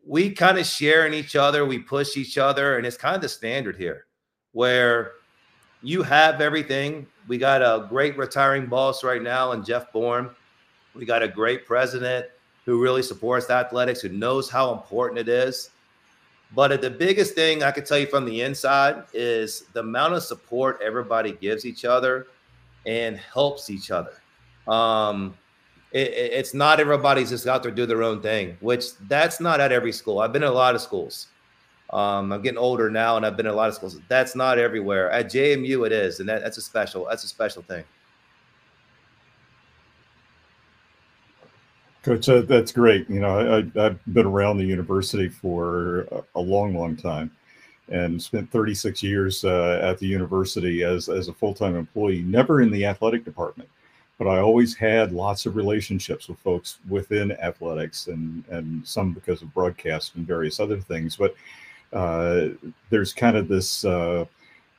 We 0.04 0.30
kind 0.30 0.58
of 0.58 0.66
share 0.66 1.06
in 1.06 1.14
each 1.14 1.36
other, 1.36 1.64
we 1.64 1.78
push 1.78 2.16
each 2.16 2.38
other, 2.38 2.76
and 2.76 2.86
it's 2.86 2.96
kind 2.96 3.14
of 3.14 3.22
the 3.22 3.28
standard 3.28 3.76
here 3.76 4.06
where 4.52 5.12
you 5.82 6.02
have 6.02 6.40
everything. 6.40 7.06
We 7.28 7.38
got 7.38 7.62
a 7.62 7.86
great 7.88 8.16
retiring 8.16 8.66
boss 8.66 9.04
right 9.04 9.22
now, 9.22 9.52
and 9.52 9.64
Jeff 9.64 9.92
Bourne. 9.92 10.30
We 10.94 11.04
got 11.04 11.22
a 11.22 11.28
great 11.28 11.66
president 11.66 12.26
who 12.64 12.80
really 12.80 13.02
supports 13.02 13.50
athletics, 13.50 14.00
who 14.00 14.08
knows 14.08 14.48
how 14.48 14.72
important 14.72 15.18
it 15.18 15.28
is. 15.28 15.70
But 16.54 16.80
the 16.82 16.90
biggest 16.90 17.34
thing 17.34 17.62
I 17.62 17.70
could 17.70 17.86
tell 17.86 17.98
you 17.98 18.06
from 18.06 18.26
the 18.26 18.42
inside 18.42 19.04
is 19.14 19.64
the 19.72 19.80
amount 19.80 20.14
of 20.14 20.22
support 20.22 20.80
everybody 20.84 21.32
gives 21.32 21.64
each 21.64 21.84
other 21.84 22.26
and 22.86 23.16
helps 23.16 23.70
each 23.70 23.90
other. 23.90 24.12
Um, 24.68 25.34
it, 25.92 26.12
it's 26.12 26.54
not 26.54 26.80
everybody's 26.80 27.30
just 27.30 27.46
out 27.46 27.62
there 27.62 27.72
do 27.72 27.86
their 27.86 28.02
own 28.02 28.20
thing, 28.20 28.56
which 28.60 28.96
that's 29.08 29.40
not 29.40 29.60
at 29.60 29.72
every 29.72 29.92
school. 29.92 30.18
I've 30.18 30.32
been 30.32 30.42
in 30.42 30.48
a 30.48 30.52
lot 30.52 30.74
of 30.74 30.80
schools. 30.80 31.28
Um, 31.90 32.32
I'm 32.32 32.42
getting 32.42 32.58
older 32.58 32.90
now, 32.90 33.16
and 33.16 33.26
I've 33.26 33.36
been 33.36 33.46
in 33.46 33.52
a 33.52 33.56
lot 33.56 33.68
of 33.68 33.74
schools. 33.74 33.98
That's 34.08 34.34
not 34.34 34.58
everywhere. 34.58 35.10
At 35.10 35.26
JMU, 35.26 35.86
it 35.86 35.92
is, 35.92 36.20
and 36.20 36.28
that, 36.28 36.42
that's 36.42 36.56
a 36.56 36.62
special. 36.62 37.06
That's 37.08 37.24
a 37.24 37.28
special 37.28 37.62
thing. 37.62 37.84
Coach, 42.02 42.28
uh, 42.28 42.42
that's 42.42 42.72
great. 42.72 43.08
You 43.08 43.20
know, 43.20 43.62
I, 43.76 43.80
have 43.80 43.98
been 44.12 44.26
around 44.26 44.58
the 44.58 44.64
university 44.64 45.28
for 45.28 46.00
a, 46.34 46.40
long, 46.40 46.74
long 46.74 46.96
time 46.96 47.30
and 47.88 48.20
spent 48.20 48.50
36 48.50 49.02
years 49.04 49.44
uh, 49.44 49.78
at 49.82 49.98
the 49.98 50.06
university 50.06 50.82
as, 50.82 51.08
as 51.08 51.28
a 51.28 51.32
full 51.32 51.54
time 51.54 51.76
employee, 51.76 52.22
never 52.22 52.60
in 52.60 52.72
the 52.72 52.84
athletic 52.84 53.24
department. 53.24 53.68
But 54.18 54.26
I 54.26 54.40
always 54.40 54.74
had 54.74 55.12
lots 55.12 55.46
of 55.46 55.54
relationships 55.54 56.28
with 56.28 56.38
folks 56.40 56.78
within 56.88 57.32
athletics 57.32 58.08
and, 58.08 58.44
and 58.50 58.86
some 58.86 59.12
because 59.12 59.42
of 59.42 59.54
broadcast 59.54 60.16
and 60.16 60.26
various 60.26 60.58
other 60.58 60.80
things. 60.80 61.16
But 61.16 61.34
uh, 61.92 62.48
there's 62.90 63.12
kind 63.12 63.36
of 63.36 63.46
this, 63.46 63.84
uh, 63.84 64.24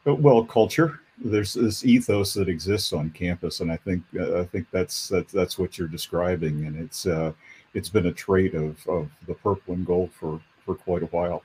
well, 0.05 0.43
culture 0.43 0.99
there's 1.17 1.53
this 1.53 1.85
ethos 1.85 2.33
that 2.33 2.49
exists 2.49 2.93
on 2.93 3.11
campus, 3.11 3.59
and 3.59 3.71
I 3.71 3.77
think 3.77 4.03
uh, 4.19 4.41
I 4.41 4.45
think 4.45 4.67
that's 4.71 5.11
that's 5.31 5.57
what 5.57 5.77
you're 5.77 5.87
describing, 5.87 6.65
and 6.65 6.79
it's 6.79 7.05
uh, 7.05 7.33
it's 7.73 7.89
been 7.89 8.07
a 8.07 8.11
trait 8.11 8.53
of 8.55 8.85
of 8.87 9.09
the 9.27 9.35
purple 9.35 9.73
and 9.73 9.85
gold 9.85 10.11
for 10.13 10.39
for 10.65 10.75
quite 10.75 11.03
a 11.03 11.07
while. 11.07 11.43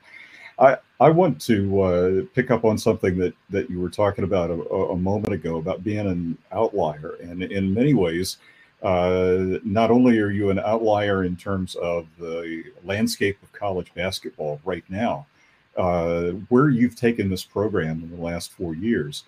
I 0.57 0.77
I 0.99 1.09
want 1.09 1.39
to 1.41 1.81
uh, 1.81 2.21
pick 2.33 2.51
up 2.51 2.65
on 2.65 2.77
something 2.77 3.17
that 3.19 3.33
that 3.49 3.69
you 3.69 3.79
were 3.79 3.89
talking 3.89 4.23
about 4.23 4.49
a, 4.49 4.53
a 4.53 4.97
moment 4.97 5.33
ago 5.33 5.57
about 5.57 5.83
being 5.83 6.07
an 6.07 6.37
outlier, 6.51 7.15
and 7.21 7.43
in 7.43 7.73
many 7.73 7.93
ways. 7.93 8.37
Uh, 8.81 9.59
not 9.65 9.91
only 9.91 10.19
are 10.19 10.29
you 10.29 10.51
an 10.51 10.59
outlier 10.59 11.25
in 11.25 11.35
terms 11.35 11.75
of 11.75 12.07
the 12.17 12.63
landscape 12.85 13.37
of 13.43 13.51
college 13.51 13.93
basketball 13.93 14.61
right 14.63 14.85
now, 14.87 15.27
uh, 15.75 16.29
where 16.47 16.69
you've 16.69 16.95
taken 16.95 17.29
this 17.29 17.43
program 17.43 18.01
in 18.01 18.09
the 18.09 18.23
last 18.23 18.53
four 18.53 18.73
years, 18.73 19.25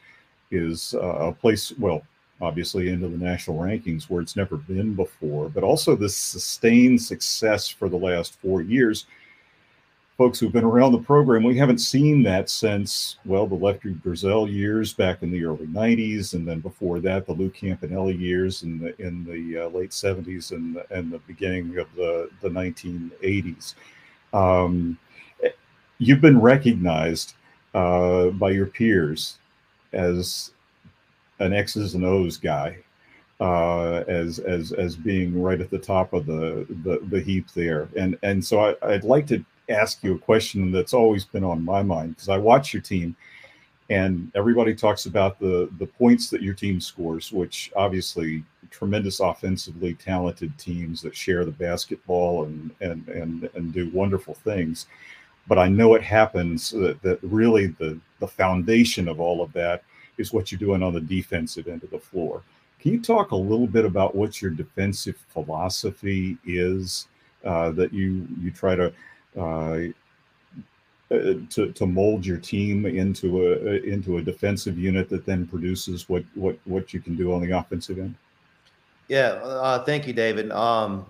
is 0.52 0.94
uh, 0.96 1.00
a 1.00 1.32
place, 1.32 1.74
well, 1.80 2.04
obviously 2.42 2.90
into 2.90 3.08
the 3.08 3.18
national 3.18 3.58
rankings 3.58 4.10
where 4.10 4.22
it's 4.22 4.36
never 4.36 4.58
been 4.58 4.96
before, 4.96 5.50
but 5.50 5.64
also 5.64 5.96
this 5.96 6.16
sustained 6.16 7.02
success 7.02 7.68
for 7.68 7.88
the 7.88 7.98
last 7.98 8.40
four 8.42 8.62
years. 8.62 9.06
Folks 10.18 10.40
who've 10.40 10.52
been 10.52 10.64
around 10.64 10.92
the 10.92 11.00
program, 11.00 11.44
we 11.44 11.58
haven't 11.58 11.80
seen 11.80 12.22
that 12.24 12.50
since, 12.50 13.18
well, 13.26 13.48
the 13.48 13.56
Lefty 13.56 13.94
Driesell 13.94 14.52
years 14.52 14.94
back 14.94 15.24
in 15.24 15.32
the 15.32 15.44
early 15.44 15.66
90s, 15.68 16.34
and 16.34 16.48
then 16.48 16.60
before 16.60 17.00
that, 17.00 17.26
the 17.26 17.34
Lou 17.34 17.50
Campanelli 17.50 18.20
years 18.20 18.62
in 18.62 18.78
the 18.78 19.02
in 19.02 19.24
the 19.24 19.66
uh, 19.66 19.70
late 19.70 19.92
70s 19.92 20.52
and, 20.52 20.78
and 20.92 21.12
the 21.12 21.20
beginning 21.20 21.78
of 21.80 21.88
the, 21.96 22.30
the 22.42 22.50
1980s. 22.50 23.74
Um, 24.34 25.00
you've 25.98 26.22
been 26.22 26.40
recognized 26.40 27.34
uh, 27.74 28.28
by 28.30 28.52
your 28.52 28.68
peers 28.68 29.40
as 29.94 30.52
an 31.40 31.54
X's 31.54 31.96
and 31.96 32.06
O's 32.06 32.38
guy, 32.38 32.78
uh, 33.40 34.04
as 34.08 34.40
as 34.40 34.72
as 34.72 34.96
being 34.96 35.42
right 35.42 35.60
at 35.60 35.70
the 35.70 35.80
top 35.80 36.14
of 36.14 36.26
the 36.26 36.66
the, 36.84 37.00
the 37.10 37.22
heap 37.22 37.52
there. 37.52 37.90
And 37.98 38.18
and 38.24 38.44
so 38.44 38.60
I, 38.60 38.94
I'd 38.94 39.04
like 39.04 39.28
to 39.28 39.44
ask 39.70 40.04
you 40.04 40.16
a 40.16 40.20
question 40.20 40.72
that's 40.72 40.94
always 40.94 41.26
been 41.26 41.44
on 41.44 41.64
my 41.64 41.82
mind 41.82 42.16
because 42.16 42.30
I 42.30 42.38
watch 42.38 42.74
your 42.74 42.82
team, 42.82 43.16
and 43.90 44.32
everybody 44.36 44.76
talks 44.76 45.06
about 45.06 45.40
the 45.40 45.70
the 45.80 45.88
points 45.88 46.30
that 46.30 46.42
your 46.42 46.54
team 46.54 46.80
scores, 46.80 47.32
which 47.32 47.72
obviously 47.76 48.44
tremendous 48.70 49.20
offensively 49.20 49.94
talented 49.96 50.58
teams 50.58 51.02
that 51.02 51.16
share 51.16 51.44
the 51.44 51.52
basketball 51.52 52.46
and 52.46 52.72
and 52.82 53.08
and 53.10 53.50
and 53.56 53.74
do 53.74 53.90
wonderful 53.90 54.34
things. 54.34 54.88
But 55.48 55.58
I 55.58 55.68
know 55.68 55.96
it 55.96 56.04
happens 56.04 56.72
that, 56.72 57.02
that 57.02 57.20
really 57.22 57.68
the 57.68 58.00
the 58.20 58.28
foundation 58.28 59.08
of 59.08 59.20
all 59.20 59.42
of 59.42 59.52
that 59.54 59.84
is 60.18 60.32
what 60.32 60.52
you're 60.52 60.60
doing 60.60 60.84
on 60.84 60.94
the 60.94 61.02
defensive 61.02 61.68
end 61.68 61.84
of 61.84 61.90
the 61.90 62.00
floor. 62.00 62.44
Can 62.80 62.94
you 62.94 63.02
talk 63.02 63.32
a 63.32 63.36
little 63.36 63.68
bit 63.68 63.86
about 63.86 64.16
what 64.16 64.42
your 64.42 64.52
defensive 64.52 65.18
philosophy 65.30 66.38
is 66.46 67.08
uh, 67.44 67.72
that 67.72 67.94
you 67.94 68.28
you 68.40 68.52
try 68.52 68.76
to 68.76 68.94
uh, 69.38 69.80
uh, 71.12 71.34
to, 71.50 71.72
to 71.74 71.86
mold 71.86 72.26
your 72.26 72.38
team 72.38 72.86
into 72.86 73.44
a 73.46 73.82
into 73.84 74.18
a 74.18 74.22
defensive 74.22 74.78
unit 74.78 75.10
that 75.10 75.26
then 75.26 75.46
produces 75.46 76.08
what 76.08 76.24
what 76.36 76.58
what 76.66 76.94
you 76.94 77.00
can 77.00 77.16
do 77.16 77.34
on 77.34 77.42
the 77.42 77.52
offensive 77.52 78.00
end? 78.00 78.16
Yeah, 79.08 79.34
uh, 79.44 79.84
thank 79.84 80.08
you, 80.08 80.14
David. 80.14 80.52
Um, 80.52 81.06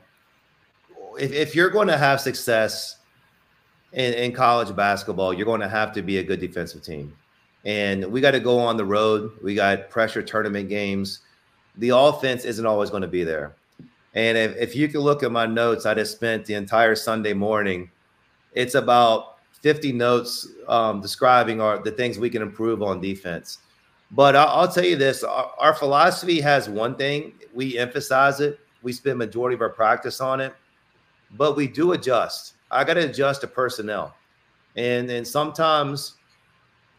if, 1.20 1.32
if 1.32 1.56
you're 1.56 1.70
going 1.70 1.88
to 1.88 1.98
have 1.98 2.20
success 2.20 2.98
in, 3.94 4.14
in 4.14 4.32
college 4.34 4.76
basketball, 4.76 5.34
you're 5.34 5.46
going 5.46 5.62
to 5.62 5.70
have 5.70 5.92
to 5.94 6.02
be 6.02 6.18
a 6.18 6.24
good 6.24 6.40
defensive 6.40 6.84
team 6.84 7.16
and 7.66 8.06
we 8.06 8.22
got 8.22 8.32
to 8.32 8.40
go 8.40 8.60
on 8.60 8.78
the 8.78 8.86
road. 8.86 9.32
We 9.42 9.56
got 9.56 9.90
pressure 9.90 10.22
tournament 10.22 10.70
games. 10.70 11.20
The 11.78 11.90
offense 11.90 12.46
isn't 12.46 12.66
always 12.66 12.90
going 12.90 13.02
to 13.02 13.08
be 13.08 13.24
there. 13.24 13.56
And 14.14 14.38
if, 14.38 14.56
if 14.58 14.76
you 14.76 14.88
can 14.88 15.02
look 15.02 15.24
at 15.24 15.32
my 15.32 15.46
notes, 15.46 15.86
I 15.86 15.94
just 15.94 16.14
spent 16.14 16.46
the 16.46 16.56
entire 16.56 16.96
Sunday 16.96 17.34
morning. 17.34 17.90
It's 18.54 18.76
about 18.76 19.38
50 19.62 19.94
notes 19.94 20.48
um, 20.68 21.02
describing 21.02 21.62
our 21.62 21.82
the 21.82 21.92
things 21.92 22.18
we 22.18 22.30
can 22.30 22.42
improve 22.42 22.82
on 22.82 23.00
defense. 23.00 23.60
But 24.10 24.36
I'll, 24.36 24.48
I'll 24.48 24.68
tell 24.68 24.84
you 24.84 24.98
this: 24.98 25.24
our, 25.24 25.52
our 25.60 25.74
philosophy 25.74 26.42
has 26.42 26.68
one 26.68 26.96
thing. 26.96 27.34
We 27.54 27.78
emphasize 27.78 28.42
it. 28.42 28.60
We 28.82 28.92
spend 28.92 29.20
majority 29.20 29.54
of 29.54 29.62
our 29.62 29.70
practice 29.70 30.20
on 30.20 30.42
it, 30.42 30.54
but 31.38 31.56
we 31.56 31.68
do 31.68 31.94
adjust. 31.94 32.56
I 32.72 32.84
got 32.84 32.96
to 32.96 33.10
adjust 33.10 33.42
to 33.42 33.48
personnel, 33.48 34.16
and 34.76 35.10
and 35.10 35.28
sometimes 35.28 36.16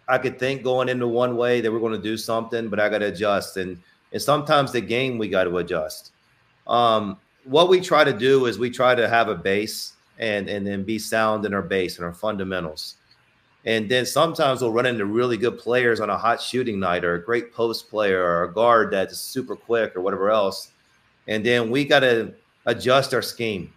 I 0.09 0.19
could 0.19 0.39
think 0.39 0.63
going 0.63 0.89
into 0.89 1.09
one 1.09 1.37
way 1.37 1.61
that 1.61 1.73
we're 1.73 1.81
going 1.81 1.93
to 1.93 2.03
do 2.03 2.17
something, 2.17 2.69
but 2.69 2.79
I 2.79 2.89
got 2.89 2.99
to 2.99 3.07
adjust. 3.07 3.57
And 3.57 3.79
and 4.13 4.21
sometimes 4.21 4.73
the 4.73 4.81
game 4.81 5.19
we 5.19 5.29
got 5.29 5.45
to 5.45 5.59
adjust. 5.59 6.13
Um, 6.67 7.19
what 7.45 7.69
we 7.69 7.81
try 7.81 8.05
to 8.05 8.13
do 8.13 8.47
is 8.47 8.59
we 8.59 8.71
try 8.71 8.95
to 8.95 9.09
have 9.09 9.29
a 9.29 9.35
base 9.35 9.95
and 10.19 10.49
and 10.49 10.67
then 10.67 10.85
be 10.85 10.99
sound 10.99 11.45
in 11.45 11.55
our 11.55 11.63
base 11.63 11.97
and 11.97 12.05
our 12.05 12.15
fundamentals. 12.15 12.97
And 13.65 13.89
then 13.89 14.05
sometimes 14.07 14.61
we'll 14.61 14.73
run 14.73 14.87
into 14.87 15.07
really 15.07 15.37
good 15.37 15.59
players 15.59 16.01
on 16.01 16.11
a 16.11 16.19
hot 16.19 16.41
shooting 16.41 16.81
night 16.81 17.05
or 17.05 17.15
a 17.15 17.25
great 17.25 17.55
post 17.55 17.89
player 17.89 18.21
or 18.23 18.45
a 18.45 18.53
guard 18.53 18.91
that's 18.91 19.19
super 19.19 19.55
quick 19.55 19.95
or 19.95 20.01
whatever 20.01 20.31
else. 20.31 20.73
And 21.29 21.47
then 21.47 21.71
we 21.71 21.85
got 21.85 22.01
to 22.01 22.35
adjust 22.67 23.15
our 23.15 23.23
scheme. 23.23 23.73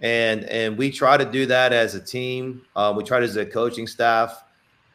And 0.00 0.44
and 0.44 0.78
we 0.78 0.90
try 0.90 1.16
to 1.16 1.24
do 1.24 1.46
that 1.46 1.72
as 1.72 1.94
a 1.94 2.00
team. 2.00 2.62
Um, 2.76 2.96
we 2.96 3.04
try 3.04 3.18
to 3.18 3.24
as 3.24 3.36
a 3.36 3.44
coaching 3.44 3.86
staff. 3.86 4.44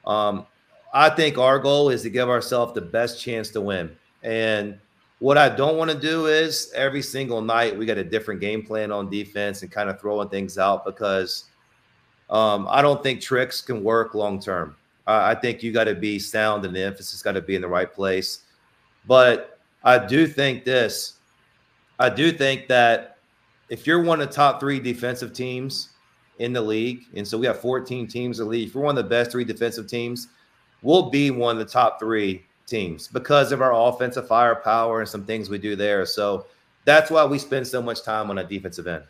Um, 0.05 0.45
I 0.93 1.09
think 1.09 1.37
our 1.37 1.59
goal 1.59 1.89
is 1.89 2.03
to 2.03 2.09
give 2.09 2.29
ourselves 2.29 2.73
the 2.73 2.81
best 2.81 3.19
chance 3.19 3.49
to 3.51 3.61
win. 3.61 3.95
And 4.21 4.79
what 5.19 5.37
I 5.37 5.49
don't 5.49 5.77
want 5.77 5.89
to 5.89 5.97
do 5.97 6.27
is 6.27 6.71
every 6.75 7.01
single 7.01 7.41
night 7.41 7.77
we 7.77 7.85
got 7.85 7.97
a 7.97 8.03
different 8.03 8.41
game 8.41 8.63
plan 8.63 8.91
on 8.91 9.09
defense 9.09 9.61
and 9.61 9.71
kind 9.71 9.89
of 9.89 9.99
throwing 9.99 10.29
things 10.29 10.57
out 10.57 10.85
because 10.85 11.45
um, 12.29 12.67
I 12.69 12.81
don't 12.81 13.01
think 13.01 13.21
tricks 13.21 13.61
can 13.61 13.83
work 13.83 14.15
long 14.15 14.39
term. 14.39 14.75
I, 15.07 15.31
I 15.31 15.35
think 15.35 15.63
you 15.63 15.71
got 15.71 15.85
to 15.85 15.95
be 15.95 16.19
sound 16.19 16.65
and 16.65 16.75
the 16.75 16.83
emphasis 16.83 17.21
got 17.21 17.33
to 17.33 17.41
be 17.41 17.55
in 17.55 17.61
the 17.61 17.67
right 17.67 17.91
place. 17.91 18.39
But 19.07 19.59
I 19.83 19.97
do 19.97 20.27
think 20.27 20.63
this. 20.63 21.13
I 21.99 22.09
do 22.09 22.31
think 22.31 22.67
that 22.67 23.12
if 23.73 23.85
you're 23.85 24.01
one 24.01 24.21
of 24.21 24.29
the 24.29 24.33
top 24.33 24.59
three 24.59 24.79
defensive 24.79 25.33
teams 25.33 25.89
in 26.39 26.53
the 26.53 26.61
league, 26.61 27.05
and 27.15 27.27
so 27.27 27.37
we 27.37 27.45
have 27.45 27.59
14 27.59 28.07
teams 28.07 28.39
in 28.39 28.45
the 28.45 28.51
league, 28.51 28.67
if 28.69 28.73
you're 28.73 28.83
one 28.83 28.97
of 28.97 29.03
the 29.03 29.09
best 29.09 29.31
three 29.31 29.43
defensive 29.43 29.87
teams– 29.87 30.29
we'll 30.83 31.09
be 31.09 31.31
one 31.31 31.57
of 31.57 31.65
the 31.65 31.71
top 31.71 31.99
three 31.99 32.45
teams 32.67 33.07
because 33.07 33.51
of 33.51 33.61
our 33.61 33.73
offensive 33.73 34.27
firepower 34.27 34.99
and 34.99 35.09
some 35.09 35.25
things 35.25 35.49
we 35.49 35.57
do 35.57 35.75
there. 35.75 36.05
So 36.05 36.45
that's 36.85 37.09
why 37.09 37.25
we 37.25 37.39
spend 37.39 37.65
so 37.65 37.81
much 37.81 38.03
time 38.03 38.29
on 38.29 38.37
a 38.37 38.43
defensive 38.43 38.85
end. 38.85 39.03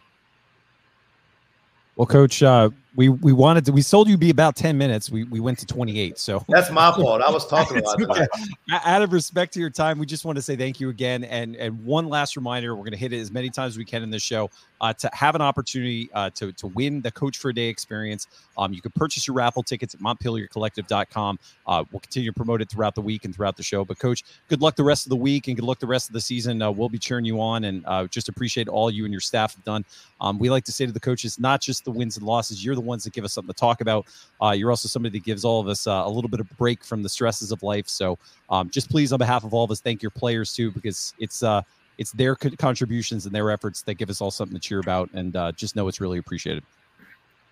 Well, 1.95 2.07
coach, 2.07 2.41
uh, 2.41 2.69
we 2.95 3.09
we 3.09 3.33
wanted 3.33 3.65
to 3.65 3.71
we 3.71 3.81
sold 3.81 4.07
you 4.07 4.17
be 4.17 4.29
about 4.29 4.55
10 4.55 4.77
minutes. 4.77 5.09
We 5.09 5.23
we 5.25 5.39
went 5.39 5.59
to 5.59 5.65
28 5.65 6.17
so. 6.17 6.43
That's 6.47 6.71
my 6.71 6.91
fault. 6.91 7.21
I 7.21 7.31
was 7.31 7.47
talking 7.47 7.77
about 7.77 7.97
that 8.67 8.81
out 8.85 9.01
of 9.01 9.13
respect 9.13 9.53
to 9.53 9.59
your 9.59 9.69
time 9.69 9.99
we 9.99 10.05
just 10.05 10.25
want 10.25 10.35
to 10.37 10.41
say 10.41 10.55
thank 10.55 10.79
you 10.79 10.89
again. 10.89 11.23
And 11.23 11.55
and 11.55 11.83
one 11.83 12.07
last 12.07 12.35
reminder 12.35 12.75
we're 12.75 12.83
going 12.83 12.91
to 12.91 12.97
hit 12.97 13.13
it 13.13 13.19
as 13.19 13.31
many 13.31 13.49
times 13.49 13.73
as 13.73 13.77
we 13.77 13.85
can 13.85 14.03
in 14.03 14.09
this 14.09 14.23
show 14.23 14.49
uh, 14.81 14.93
to 14.93 15.09
have 15.13 15.35
an 15.35 15.41
opportunity 15.41 16.09
uh, 16.13 16.29
to 16.31 16.51
to 16.53 16.67
win 16.67 17.01
the 17.01 17.11
coach 17.11 17.37
for 17.37 17.49
a 17.49 17.53
day 17.53 17.67
experience. 17.67 18.27
Um, 18.57 18.73
you 18.73 18.81
can 18.81 18.91
purchase 18.91 19.27
your 19.27 19.35
raffle 19.35 19.63
tickets 19.63 19.95
at 19.95 20.01
montpeliercollective.com 20.01 21.39
uh, 21.65 21.83
we'll 21.91 21.99
continue 21.99 22.29
to 22.29 22.35
promote 22.35 22.61
it 22.61 22.69
throughout 22.69 22.95
the 22.95 23.01
week 23.01 23.25
and 23.25 23.35
throughout 23.35 23.57
the 23.57 23.63
show. 23.63 23.85
But 23.85 23.99
coach 23.99 24.23
good 24.47 24.61
luck 24.61 24.75
the 24.75 24.83
rest 24.83 25.05
of 25.05 25.09
the 25.09 25.15
week 25.15 25.47
and 25.47 25.55
good 25.55 25.65
luck 25.65 25.79
the 25.79 25.87
rest 25.87 26.09
of 26.09 26.13
the 26.13 26.21
season. 26.21 26.61
Uh, 26.61 26.71
we'll 26.71 26.89
be 26.89 26.97
cheering 26.97 27.25
you 27.25 27.41
on 27.41 27.63
and 27.65 27.83
uh, 27.85 28.07
just 28.07 28.29
appreciate 28.29 28.67
all 28.67 28.91
you 28.91 29.05
and 29.05 29.13
your 29.13 29.21
staff 29.21 29.55
have 29.55 29.63
done. 29.63 29.85
Um, 30.21 30.39
we 30.39 30.49
like 30.49 30.63
to 30.65 30.71
say 30.71 30.85
to 30.85 30.91
the 30.91 30.99
coaches 30.99 31.39
not 31.39 31.61
just 31.61 31.85
the 31.85 31.91
wins 31.91 32.17
and 32.17 32.25
losses 32.25 32.63
you're 32.63 32.75
the 32.75 32.81
ones 32.85 33.03
that 33.03 33.13
give 33.13 33.23
us 33.23 33.33
something 33.33 33.53
to 33.53 33.59
talk 33.59 33.81
about. 33.81 34.05
Uh, 34.41 34.51
you're 34.51 34.69
also 34.69 34.87
somebody 34.87 35.17
that 35.17 35.25
gives 35.25 35.43
all 35.45 35.59
of 35.59 35.67
us 35.67 35.87
uh, 35.87 36.03
a 36.05 36.09
little 36.09 36.29
bit 36.29 36.39
of 36.39 36.49
break 36.57 36.83
from 36.83 37.03
the 37.03 37.09
stresses 37.09 37.51
of 37.51 37.63
life. 37.63 37.87
So 37.87 38.17
um, 38.49 38.69
just 38.69 38.89
please, 38.89 39.13
on 39.13 39.19
behalf 39.19 39.43
of 39.43 39.53
all 39.53 39.63
of 39.63 39.71
us, 39.71 39.81
thank 39.81 40.01
your 40.01 40.11
players 40.11 40.53
too, 40.53 40.71
because 40.71 41.13
it's 41.19 41.43
uh, 41.43 41.61
it's 41.97 42.11
their 42.11 42.35
co- 42.35 42.49
contributions 42.57 43.25
and 43.25 43.33
their 43.33 43.51
efforts 43.51 43.81
that 43.83 43.95
give 43.95 44.09
us 44.09 44.21
all 44.21 44.31
something 44.31 44.55
to 44.55 44.61
cheer 44.61 44.79
about, 44.79 45.09
and 45.13 45.35
uh, 45.35 45.51
just 45.51 45.75
know 45.75 45.87
it's 45.87 46.01
really 46.01 46.17
appreciated. 46.17 46.63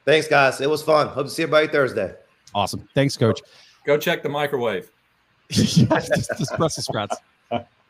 Thanks, 0.06 0.28
guys. 0.28 0.62
It 0.62 0.70
was 0.70 0.82
fun. 0.82 1.08
Hope 1.08 1.28
to 1.28 1.32
see 1.32 1.44
everybody 1.44 1.68
Thursday. 1.68 2.16
Awesome. 2.56 2.88
Thanks, 2.96 3.16
Coach. 3.16 3.42
Go 3.86 3.98
check 3.98 4.24
the 4.24 4.30
microwave. 4.30 4.92
just, 5.52 5.88
just 5.88 6.58
Brussels 6.58 6.86
sprouts 6.86 7.18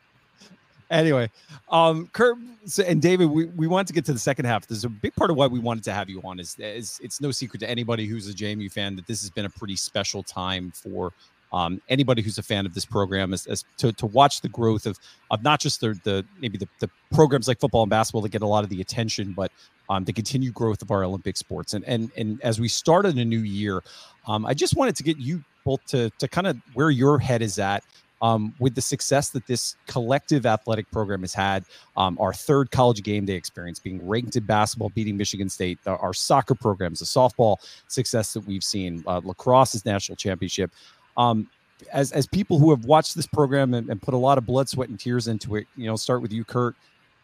anyway, 0.92 1.30
um, 1.70 2.08
Curt 2.12 2.38
and 2.86 3.02
David, 3.02 3.26
we, 3.30 3.46
we 3.46 3.66
want 3.66 3.88
to 3.88 3.94
get 3.94 4.04
to 4.06 4.12
the 4.12 4.18
second 4.18 4.44
half. 4.44 4.66
There's 4.66 4.84
a 4.84 4.88
big 4.88 5.14
part 5.14 5.30
of 5.30 5.36
why 5.36 5.46
we 5.46 5.58
wanted 5.58 5.84
to 5.84 5.92
have 5.92 6.08
you 6.08 6.20
on 6.22 6.38
is, 6.38 6.56
is 6.58 7.00
it's 7.02 7.20
no 7.20 7.30
secret 7.30 7.60
to 7.60 7.70
anybody 7.70 8.06
who's 8.06 8.28
a 8.28 8.32
JMU 8.32 8.70
fan 8.70 8.96
that 8.96 9.06
this 9.06 9.20
has 9.22 9.30
been 9.30 9.46
a 9.46 9.50
pretty 9.50 9.76
special 9.76 10.22
time 10.22 10.70
for 10.70 11.12
um, 11.52 11.82
anybody 11.88 12.22
who's 12.22 12.38
a 12.38 12.42
fan 12.42 12.64
of 12.64 12.74
this 12.74 12.84
program 12.84 13.32
is, 13.32 13.46
is, 13.46 13.64
to, 13.78 13.92
to 13.92 14.06
watch 14.06 14.40
the 14.40 14.48
growth 14.48 14.86
of 14.86 14.98
of 15.30 15.42
not 15.42 15.60
just 15.60 15.80
the 15.80 15.98
the 16.02 16.24
maybe 16.40 16.56
the, 16.56 16.68
the 16.80 16.88
programs 17.12 17.46
like 17.46 17.60
football 17.60 17.82
and 17.82 17.90
basketball 17.90 18.22
that 18.22 18.30
get 18.30 18.42
a 18.42 18.46
lot 18.46 18.64
of 18.64 18.70
the 18.70 18.80
attention, 18.80 19.32
but 19.32 19.52
um, 19.90 20.04
the 20.04 20.12
continued 20.12 20.54
growth 20.54 20.80
of 20.80 20.90
our 20.90 21.04
Olympic 21.04 21.36
sports. 21.36 21.74
And 21.74 21.84
and 21.84 22.10
and 22.16 22.40
as 22.42 22.58
we 22.58 22.68
started 22.68 23.18
a 23.18 23.24
new 23.24 23.40
year, 23.40 23.82
um, 24.26 24.46
I 24.46 24.54
just 24.54 24.76
wanted 24.76 24.96
to 24.96 25.02
get 25.02 25.18
you 25.18 25.44
both 25.64 25.84
to 25.86 26.10
to 26.18 26.28
kind 26.28 26.46
of 26.46 26.56
where 26.72 26.90
your 26.90 27.18
head 27.18 27.42
is 27.42 27.58
at 27.58 27.84
um, 28.22 28.54
with 28.60 28.74
the 28.74 28.80
success 28.80 29.30
that 29.30 29.46
this 29.46 29.76
collective 29.88 30.46
athletic 30.46 30.90
program 30.90 31.20
has 31.20 31.34
had, 31.34 31.64
um, 31.96 32.16
our 32.20 32.32
third 32.32 32.70
college 32.70 33.02
game 33.02 33.26
day 33.26 33.34
experience, 33.34 33.80
being 33.80 34.06
ranked 34.06 34.36
in 34.36 34.44
basketball, 34.44 34.90
beating 34.90 35.16
Michigan 35.16 35.48
State, 35.48 35.78
our 35.86 36.14
soccer 36.14 36.54
programs, 36.54 37.00
the 37.00 37.04
softball 37.04 37.56
success 37.88 38.32
that 38.32 38.46
we've 38.46 38.64
seen, 38.64 39.02
uh, 39.06 39.20
lacrosse's 39.20 39.84
national 39.84 40.16
championship. 40.16 40.70
Um, 41.16 41.48
as 41.92 42.12
as 42.12 42.26
people 42.28 42.60
who 42.60 42.70
have 42.70 42.84
watched 42.84 43.16
this 43.16 43.26
program 43.26 43.74
and, 43.74 43.90
and, 43.90 44.00
put 44.00 44.14
a 44.14 44.16
lot 44.16 44.38
of 44.38 44.46
blood, 44.46 44.68
sweat, 44.68 44.88
and 44.88 44.98
tears 44.98 45.26
into 45.26 45.56
it, 45.56 45.66
you 45.76 45.86
know, 45.86 45.96
start 45.96 46.22
with 46.22 46.32
you, 46.32 46.44
Curt. 46.44 46.76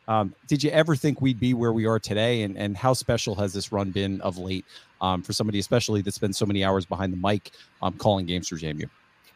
Um, 0.09 0.35
did 0.49 0.65
you 0.65 0.71
ever 0.71 0.97
think 0.97 1.21
we'd 1.21 1.39
be 1.39 1.55
where 1.55 1.73
we 1.73 1.87
are 1.87 2.01
today? 2.01 2.43
And 2.43 2.59
and 2.59 2.77
how 2.77 2.93
special 2.93 3.37
has 3.37 3.53
this 3.53 3.71
run 3.71 3.93
been 3.93 4.21
of 4.21 4.37
late 4.37 4.65
um, 5.01 5.23
for 5.23 5.33
somebody, 5.33 5.61
especially 5.61 6.03
that 6.03 6.13
spends 6.13 6.37
so 6.37 6.45
many 6.45 6.65
hours 6.65 6.85
behind 6.85 7.13
the 7.13 7.17
mic 7.17 7.53
um, 7.83 7.93
calling 7.95 8.27
games 8.27 8.49
for 8.49 8.57
JMU? 8.57 8.89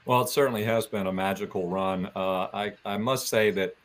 Well, 0.04 0.22
it 0.22 0.28
certainly 0.28 0.64
has 0.64 0.86
been 0.86 1.06
a 1.06 1.12
magical 1.12 1.68
run. 1.68 2.06
Uh, 2.16 2.48
I, 2.52 2.72
I 2.84 2.96
must 2.96 3.28
say 3.28 3.50
that 3.52 3.76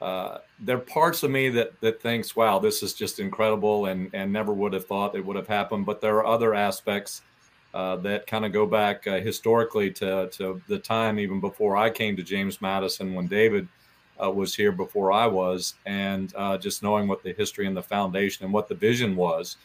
uh, 0.00 0.38
there 0.58 0.76
are 0.76 0.80
parts 0.80 1.22
of 1.22 1.30
me 1.30 1.48
that 1.50 1.80
that 1.80 2.02
thinks, 2.02 2.36
"Wow, 2.36 2.58
this 2.58 2.82
is 2.82 2.92
just 2.92 3.20
incredible," 3.20 3.86
and 3.86 4.10
and 4.12 4.32
never 4.32 4.52
would 4.52 4.72
have 4.74 4.86
thought 4.86 5.14
it 5.14 5.24
would 5.24 5.36
have 5.36 5.46
happened. 5.46 5.86
But 5.86 6.00
there 6.00 6.16
are 6.16 6.26
other 6.26 6.54
aspects 6.54 7.22
uh, 7.72 7.96
that 7.96 8.26
kind 8.26 8.44
of 8.44 8.52
go 8.52 8.66
back 8.66 9.06
uh, 9.06 9.20
historically 9.20 9.90
to 9.92 10.28
to 10.32 10.60
the 10.68 10.78
time 10.78 11.18
even 11.18 11.40
before 11.40 11.76
I 11.76 11.88
came 11.88 12.16
to 12.16 12.22
James 12.22 12.60
Madison 12.60 13.14
when 13.14 13.26
David 13.28 13.68
uh, 14.22 14.30
was 14.30 14.54
here 14.54 14.72
before 14.72 15.12
I 15.12 15.26
was, 15.26 15.74
and 15.86 16.34
uh, 16.36 16.58
just 16.58 16.82
knowing 16.82 17.08
what 17.08 17.22
the 17.22 17.32
history 17.32 17.66
and 17.66 17.76
the 17.76 17.82
foundation 17.82 18.44
and 18.44 18.52
what 18.52 18.68
the 18.68 18.74
vision 18.74 19.16
was. 19.16 19.56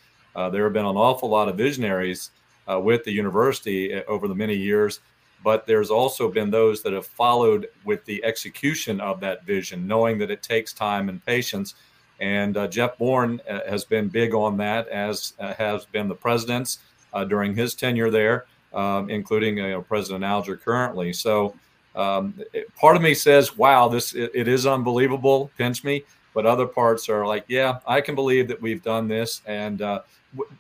there 0.52 0.64
have 0.66 0.74
been 0.74 0.86
an 0.86 0.96
awful 0.98 1.30
lot 1.30 1.50
of 1.50 1.58
visionaries 1.58 2.32
with 2.68 3.04
the 3.04 3.12
university 3.12 3.94
over 4.06 4.28
the 4.28 4.36
many 4.36 4.56
years 4.56 5.00
but 5.44 5.66
there's 5.66 5.90
also 5.90 6.30
been 6.30 6.50
those 6.50 6.82
that 6.84 6.94
have 6.94 7.06
followed 7.06 7.68
with 7.86 8.04
the 8.06 8.24
execution 8.24 9.00
of 9.00 9.20
that 9.20 9.46
vision, 9.46 9.88
knowing 9.88 10.18
that 10.18 10.32
it 10.32 10.42
takes 10.42 10.74
time 10.74 11.10
and 11.10 11.24
patience. 11.26 11.76
And 12.20 12.58
uh, 12.58 12.68
Jeff 12.68 12.98
Bourne 12.98 13.42
uh, 13.50 13.60
has 13.68 13.86
been 13.86 14.08
big 14.08 14.34
on 14.34 14.58
that, 14.58 14.88
as 14.88 15.34
uh, 15.40 15.54
has 15.54 15.86
been 15.86 16.08
the 16.08 16.16
presidents 16.16 16.80
uh, 17.14 17.24
during 17.24 17.56
his 17.56 17.76
tenure 17.76 18.10
there, 18.10 18.46
um, 18.74 19.10
including 19.10 19.60
uh, 19.60 19.82
President 19.82 20.24
Alger 20.24 20.58
currently. 20.58 21.14
So 21.14 21.56
um, 21.96 22.34
it, 22.54 22.74
part 22.76 22.96
of 22.96 23.02
me 23.02 23.14
says, 23.14 23.56
"Wow, 23.56 23.88
this 23.88 24.14
it, 24.16 24.32
it 24.34 24.48
is 24.48 24.66
unbelievable." 24.66 25.52
Pinch 25.58 25.84
me, 25.84 26.04
but 26.34 26.46
other 26.46 26.66
parts 26.66 27.08
are 27.08 27.26
like, 27.26 27.46
"Yeah, 27.48 27.80
I 27.86 28.02
can 28.02 28.16
believe 28.16 28.48
that 28.48 28.62
we've 28.62 28.82
done 28.82 29.08
this." 29.08 29.42
And 29.46 29.82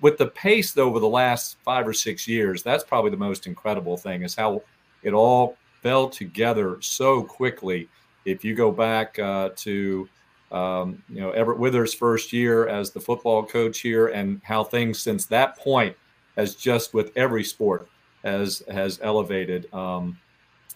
with 0.01 0.17
the 0.17 0.27
pace 0.27 0.71
though 0.71 0.87
over 0.87 0.99
the 0.99 1.07
last 1.07 1.57
five 1.63 1.87
or 1.87 1.93
six 1.93 2.27
years 2.27 2.63
that's 2.63 2.83
probably 2.83 3.11
the 3.11 3.17
most 3.17 3.47
incredible 3.47 3.97
thing 3.97 4.23
is 4.23 4.35
how 4.35 4.61
it 5.03 5.13
all 5.13 5.57
fell 5.81 6.09
together 6.09 6.77
so 6.81 7.23
quickly. 7.23 7.87
If 8.25 8.43
you 8.43 8.55
go 8.55 8.71
back 8.71 9.17
uh, 9.19 9.49
to 9.57 10.09
um, 10.51 11.01
you 11.09 11.21
know 11.21 11.31
everett 11.31 11.59
withers 11.59 11.93
first 11.93 12.31
year 12.31 12.67
as 12.67 12.91
the 12.91 12.99
football 12.99 13.45
coach 13.45 13.79
here 13.79 14.07
and 14.07 14.41
how 14.43 14.63
things 14.63 14.99
since 14.99 15.25
that 15.25 15.57
point 15.57 15.95
has 16.37 16.55
just 16.55 16.93
with 16.93 17.11
every 17.15 17.43
sport 17.43 17.89
has 18.23 18.63
has 18.69 18.99
elevated 19.03 19.73
um, 19.73 20.17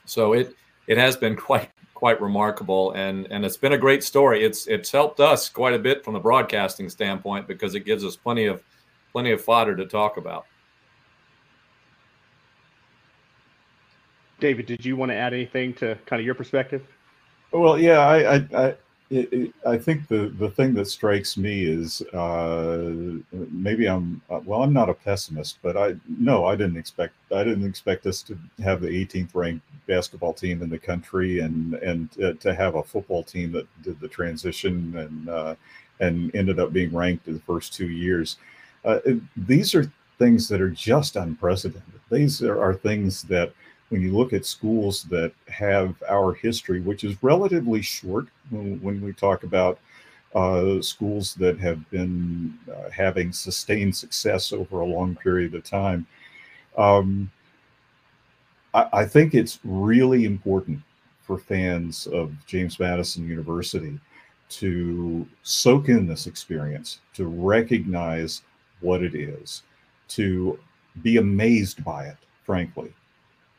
so 0.06 0.34
it 0.34 0.56
it 0.88 0.98
has 0.98 1.16
been 1.16 1.36
quite 1.36 1.70
quite 1.94 2.22
remarkable 2.22 2.92
and 2.94 3.28
and 3.32 3.46
it's 3.46 3.58
been 3.58 3.74
a 3.74 3.78
great 3.78 4.04
story. 4.04 4.44
It's 4.44 4.68
it's 4.68 4.92
helped 4.92 5.20
us 5.20 5.50
quite 5.50 5.74
a 5.74 5.80
bit 5.80 6.04
from 6.04 6.14
the 6.14 6.20
broadcasting 6.20 6.90
standpoint 6.90 7.48
because 7.48 7.76
it 7.76 7.82
gives 7.82 8.04
us 8.04 8.16
plenty 8.16 8.46
of 8.46 8.64
plenty 9.12 9.32
of 9.32 9.42
fodder 9.42 9.76
to 9.76 9.86
talk 9.86 10.18
about. 10.18 10.46
David, 14.40 14.66
did 14.66 14.84
you 14.84 14.96
want 14.96 15.12
to 15.12 15.16
add 15.16 15.34
anything 15.34 15.74
to 15.76 15.98
kind 16.06 16.20
of 16.20 16.26
your 16.26 16.34
perspective? 16.34 16.84
Well, 17.52 17.78
yeah, 17.78 18.00
I, 18.00 18.36
I, 18.36 18.48
I, 18.54 18.76
it, 19.12 19.54
I 19.68 19.78
think 19.78 20.08
the 20.08 20.30
the 20.40 20.50
thing 20.50 20.74
that 20.76 20.86
strikes 20.86 21.36
me 21.36 21.66
is 21.66 22.02
uh, 22.14 22.94
maybe 23.32 23.88
I'm 23.88 24.22
well, 24.30 24.64
I'm 24.64 24.72
not 24.72 24.90
a 24.90 24.94
pessimist, 24.94 25.60
but 25.62 25.76
I 25.76 25.96
no, 26.08 26.46
I 26.46 26.56
didn't 26.56 26.78
expect 26.78 27.14
I 27.32 27.44
didn't 27.44 27.66
expect 27.66 28.06
us 28.06 28.22
to 28.24 28.38
have 28.64 28.80
the 28.80 28.88
18th 28.88 29.36
ranked 29.36 29.66
basketball 29.86 30.34
team 30.34 30.62
in 30.62 30.70
the 30.70 30.80
country 30.80 31.40
and 31.40 31.74
and 31.76 32.10
uh, 32.24 32.34
to 32.34 32.56
have 32.56 32.76
a 32.76 32.84
football 32.84 33.22
team 33.22 33.52
that 33.52 33.68
did 33.84 34.00
the 34.00 34.08
transition 34.08 34.96
and 34.96 35.30
uh, 35.30 35.56
and 36.00 36.34
ended 36.34 36.60
up 36.60 36.72
being 36.72 36.96
ranked 36.96 37.28
in 37.28 37.34
the 37.34 37.42
first 37.42 37.74
two 37.74 37.90
years. 37.90 38.38
Uh, 38.84 39.00
these 39.36 39.76
are 39.76 39.92
things 40.18 40.48
that 40.48 40.62
are 40.62 40.70
just 40.70 41.16
unprecedented. 41.16 42.00
These 42.12 42.42
are, 42.42 42.62
are 42.62 42.74
things 42.74 43.24
that, 43.24 43.54
when 43.90 44.02
you 44.02 44.16
look 44.16 44.34
at 44.34 44.46
schools 44.46 45.04
that 45.06 45.34
have 45.48 45.96
our 46.10 46.34
history, 46.34 46.80
which 46.80 47.04
is 47.04 47.22
relatively 47.22 47.82
short, 47.82 48.28
when, 48.50 48.82
when 48.82 49.02
we 49.02 49.14
talk 49.14 49.44
about 49.44 49.80
uh, 50.34 50.82
schools 50.82 51.36
that 51.36 51.60
have 51.60 51.90
been 51.90 52.58
uh, 52.74 52.90
having 52.90 53.34
sustained 53.34 53.96
success 53.96 54.54
over 54.54 54.80
a 54.80 54.86
long 54.86 55.16
period 55.16 55.54
of 55.54 55.64
time, 55.64 56.06
um, 56.78 57.30
I, 58.74 58.88
I 58.94 59.06
think 59.06 59.34
it's 59.34 59.60
really 59.64 60.26
important 60.26 60.80
for 61.22 61.38
fans 61.38 62.08
of 62.08 62.34
James 62.46 62.80
Madison 62.80 63.28
University 63.28 64.00
to 64.50 65.28
soak 65.44 65.90
in 65.90 66.08
this 66.08 66.28
experience, 66.28 67.00
to 67.14 67.26
recognize 67.26 68.42
what 68.82 69.02
it 69.04 69.16
is, 69.16 69.64
to 70.10 70.60
be 71.02 71.18
amazed 71.18 71.84
by 71.84 72.06
it, 72.06 72.18
frankly. 72.44 72.94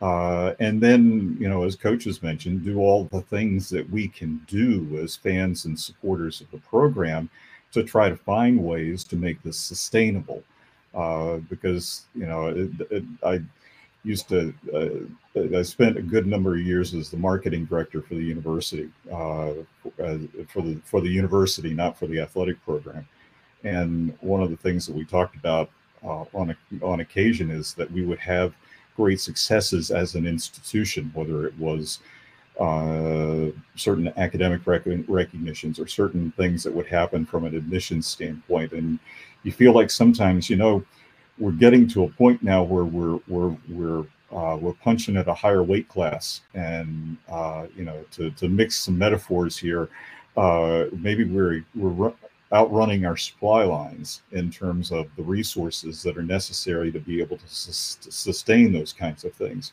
Uh, 0.02 0.54
and 0.58 0.80
then, 0.80 1.37
you 1.38 1.48
know, 1.48 1.62
as 1.62 1.76
coaches 1.76 2.22
mentioned, 2.22 2.64
do 2.64 2.80
all 2.80 3.04
the 3.04 3.22
things 3.22 3.68
that 3.70 3.88
we 3.88 4.08
can 4.08 4.40
do 4.48 4.98
as 5.00 5.14
fans 5.14 5.64
and 5.64 5.78
supporters 5.78 6.40
of 6.40 6.50
the 6.50 6.58
program 6.58 7.30
to 7.70 7.85
try 7.85 8.08
to 8.08 8.16
find 8.16 8.62
ways 8.62 9.04
to 9.04 9.16
make 9.16 9.40
this 9.42 9.56
sustainable. 9.56 10.42
Uh, 10.92 11.37
because, 11.48 12.06
you 12.14 12.26
know, 12.26 12.48
it, 12.48 12.70
it, 12.90 13.04
I 13.24 13.40
used 14.04 14.28
to, 14.28 14.52
uh, 14.74 15.56
I 15.56 15.62
spent 15.62 15.96
a 15.96 16.02
good 16.02 16.26
number 16.26 16.54
of 16.54 16.61
years 16.61 16.92
as 16.92 17.08
the 17.08 17.16
marketing 17.16 17.64
director 17.64 18.02
for 18.02 18.14
the 18.14 18.24
university, 18.24 18.90
uh, 19.11 19.52
for 20.48 20.62
the 20.62 20.80
for 20.85 21.00
the 21.00 21.08
university, 21.08 21.72
not 21.72 21.96
for 21.96 22.06
the 22.06 22.20
athletic 22.20 22.62
program. 22.64 23.06
And 23.64 24.16
one 24.20 24.42
of 24.42 24.51
the 24.51 24.57
things 24.57 24.87
that 24.87 24.94
we 24.94 25.05
talked 25.05 25.37
about 25.37 25.70
uh, 26.05 26.25
on 26.35 26.51
a, 26.51 26.85
on 26.85 27.01
occasion 27.01 27.51
is 27.51 27.75
that 27.75 27.90
we 27.90 28.05
would 28.05 28.18
have 28.18 28.55
great 28.96 29.20
successes 29.20 29.90
as 29.90 30.14
an 30.14 30.27
institution, 30.27 31.11
whether 31.14 31.46
it 31.46 31.57
was 31.59 32.01
uh, 32.61 33.46
certain 33.77 34.12
academic 34.16 34.66
rec- 34.66 34.83
recognitions 35.09 35.79
or 35.79 35.87
certain 35.87 36.33
things 36.33 36.62
that 36.62 36.72
would 36.72 36.87
happen 36.87 37.25
from 37.25 37.44
an 37.44 37.55
admissions 37.55 38.07
standpoint. 38.07 38.72
And 38.72 38.98
you 39.42 39.53
feel 39.53 39.72
like 39.72 39.90
sometimes, 39.90 40.51
you 40.51 40.57
know, 40.57 40.85
we're 41.38 41.53
getting 41.53 41.88
to 41.88 42.05
a 42.05 42.09
point 42.09 42.42
now 42.42 42.62
where 42.62 42.85
we're 42.85 43.18
we're 43.27 43.57
we're 43.68 44.05
uh, 44.31 44.57
we're 44.57 44.75
punching 44.75 45.16
at 45.16 45.29
a 45.29 45.35
higher 45.35 45.62
weight 45.62 45.88
class, 45.88 46.42
and 46.55 47.16
uh, 47.31 47.66
you 47.77 47.85
know, 47.85 48.05
to 48.12 48.31
to 48.33 48.48
mix 48.48 48.77
some 48.77 48.96
metaphors 48.98 49.57
here, 49.57 49.88
uh, 50.37 50.85
maybe 50.92 51.25
we're 51.25 51.64
we're 51.75 52.12
outrunning 52.52 53.06
our 53.06 53.16
supply 53.16 53.64
lines 53.64 54.22
in 54.32 54.50
terms 54.50 54.92
of 54.92 55.06
the 55.16 55.22
resources 55.22 56.02
that 56.02 56.18
are 56.18 56.22
necessary 56.22 56.92
to 56.92 57.00
be 57.00 57.20
able 57.20 57.38
to, 57.38 57.48
sus- 57.48 57.96
to 58.02 58.12
sustain 58.12 58.72
those 58.72 58.92
kinds 58.92 59.24
of 59.24 59.32
things. 59.34 59.72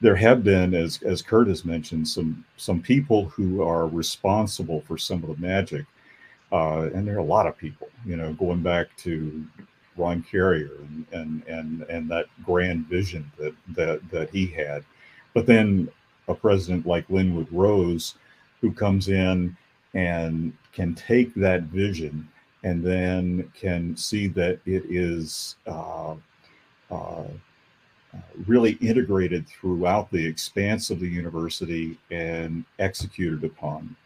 There 0.00 0.14
have 0.14 0.44
been, 0.44 0.74
as 0.74 1.02
as 1.02 1.22
Curt 1.22 1.48
has 1.48 1.64
mentioned, 1.64 2.06
some 2.06 2.44
some 2.56 2.80
people 2.80 3.24
who 3.30 3.62
are 3.62 3.88
responsible 3.88 4.80
for 4.82 4.96
some 4.96 5.24
of 5.24 5.28
the 5.28 5.44
magic, 5.44 5.86
uh, 6.52 6.88
and 6.94 7.06
there 7.06 7.16
are 7.16 7.18
a 7.18 7.24
lot 7.24 7.48
of 7.48 7.58
people. 7.58 7.88
You 8.06 8.16
know, 8.16 8.32
going 8.34 8.62
back 8.62 8.96
to 8.98 9.44
Ron 9.96 10.22
Carrier 10.22 10.70
and 10.78 11.04
and 11.10 11.42
and 11.48 11.82
and 11.90 12.08
that 12.10 12.26
grand 12.44 12.86
vision 12.86 13.28
that 13.38 13.54
that 13.70 14.08
that 14.12 14.30
he 14.30 14.46
had, 14.46 14.84
but 15.34 15.46
then 15.46 15.88
a 16.28 16.34
president 16.34 16.86
like 16.86 17.10
Linwood 17.10 17.48
Rose, 17.50 18.14
who 18.60 18.70
comes 18.70 19.08
in 19.08 19.56
and 19.94 20.52
can 20.78 20.94
take 20.94 21.34
that 21.34 21.62
vision 21.62 22.28
and 22.62 22.84
then 22.84 23.50
can 23.52 23.96
see 23.96 24.28
that 24.28 24.60
it 24.64 24.84
is 24.88 25.56
uh, 25.66 26.14
uh, 26.88 27.24
really 28.46 28.74
integrated 28.74 29.44
throughout 29.48 30.08
the 30.12 30.24
expanse 30.24 30.90
of 30.90 31.00
the 31.00 31.08
university 31.08 31.98
and 32.12 32.64
executed 32.78 33.42
upon. 33.42 33.96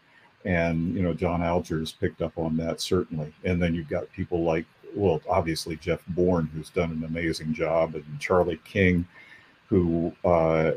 And, 0.45 0.95
you 0.95 1.03
know, 1.03 1.13
John 1.13 1.43
Alger 1.43 1.77
has 1.77 1.91
picked 1.91 2.23
up 2.23 2.39
on 2.39 2.57
that 2.57 2.81
certainly. 2.81 3.31
And 3.43 3.61
then 3.61 3.75
you've 3.75 3.87
got 3.87 4.11
people 4.11 4.41
like, 4.41 4.65
well, 4.95 5.21
obviously 5.29 5.75
Jeff 5.75 6.01
Bourne, 6.07 6.49
who's 6.55 6.71
done 6.71 6.91
an 6.91 7.03
amazing 7.03 7.53
job, 7.53 7.93
and 7.93 8.19
Charlie 8.19 8.59
King, 8.65 9.07
who, 9.67 10.11
uh, 10.25 10.71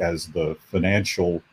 as 0.00 0.26
the 0.26 0.56
financial 0.58 1.44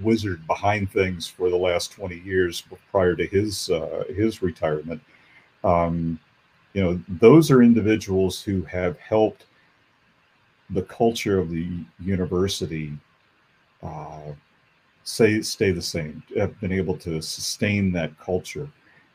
wizard 0.00 0.46
behind 0.46 0.90
things 0.90 1.26
for 1.26 1.50
the 1.50 1.56
last 1.56 1.92
20 1.92 2.18
years 2.20 2.64
prior 2.90 3.14
to 3.14 3.26
his 3.26 3.70
uh, 3.70 4.04
his 4.08 4.42
retirement. 4.42 5.00
Um, 5.64 6.18
you 6.72 6.82
know, 6.82 7.00
those 7.08 7.50
are 7.50 7.62
individuals 7.62 8.42
who 8.42 8.62
have 8.62 8.98
helped 8.98 9.46
the 10.70 10.82
culture 10.82 11.38
of 11.38 11.50
the 11.50 11.68
university 12.00 12.92
uh, 13.82 14.32
say 15.04 15.40
stay 15.42 15.72
the 15.72 15.82
same. 15.82 16.22
Have 16.36 16.58
been 16.60 16.72
able 16.72 16.96
to 16.98 17.20
sustain 17.20 17.92
that 17.92 18.18
culture, 18.18 18.68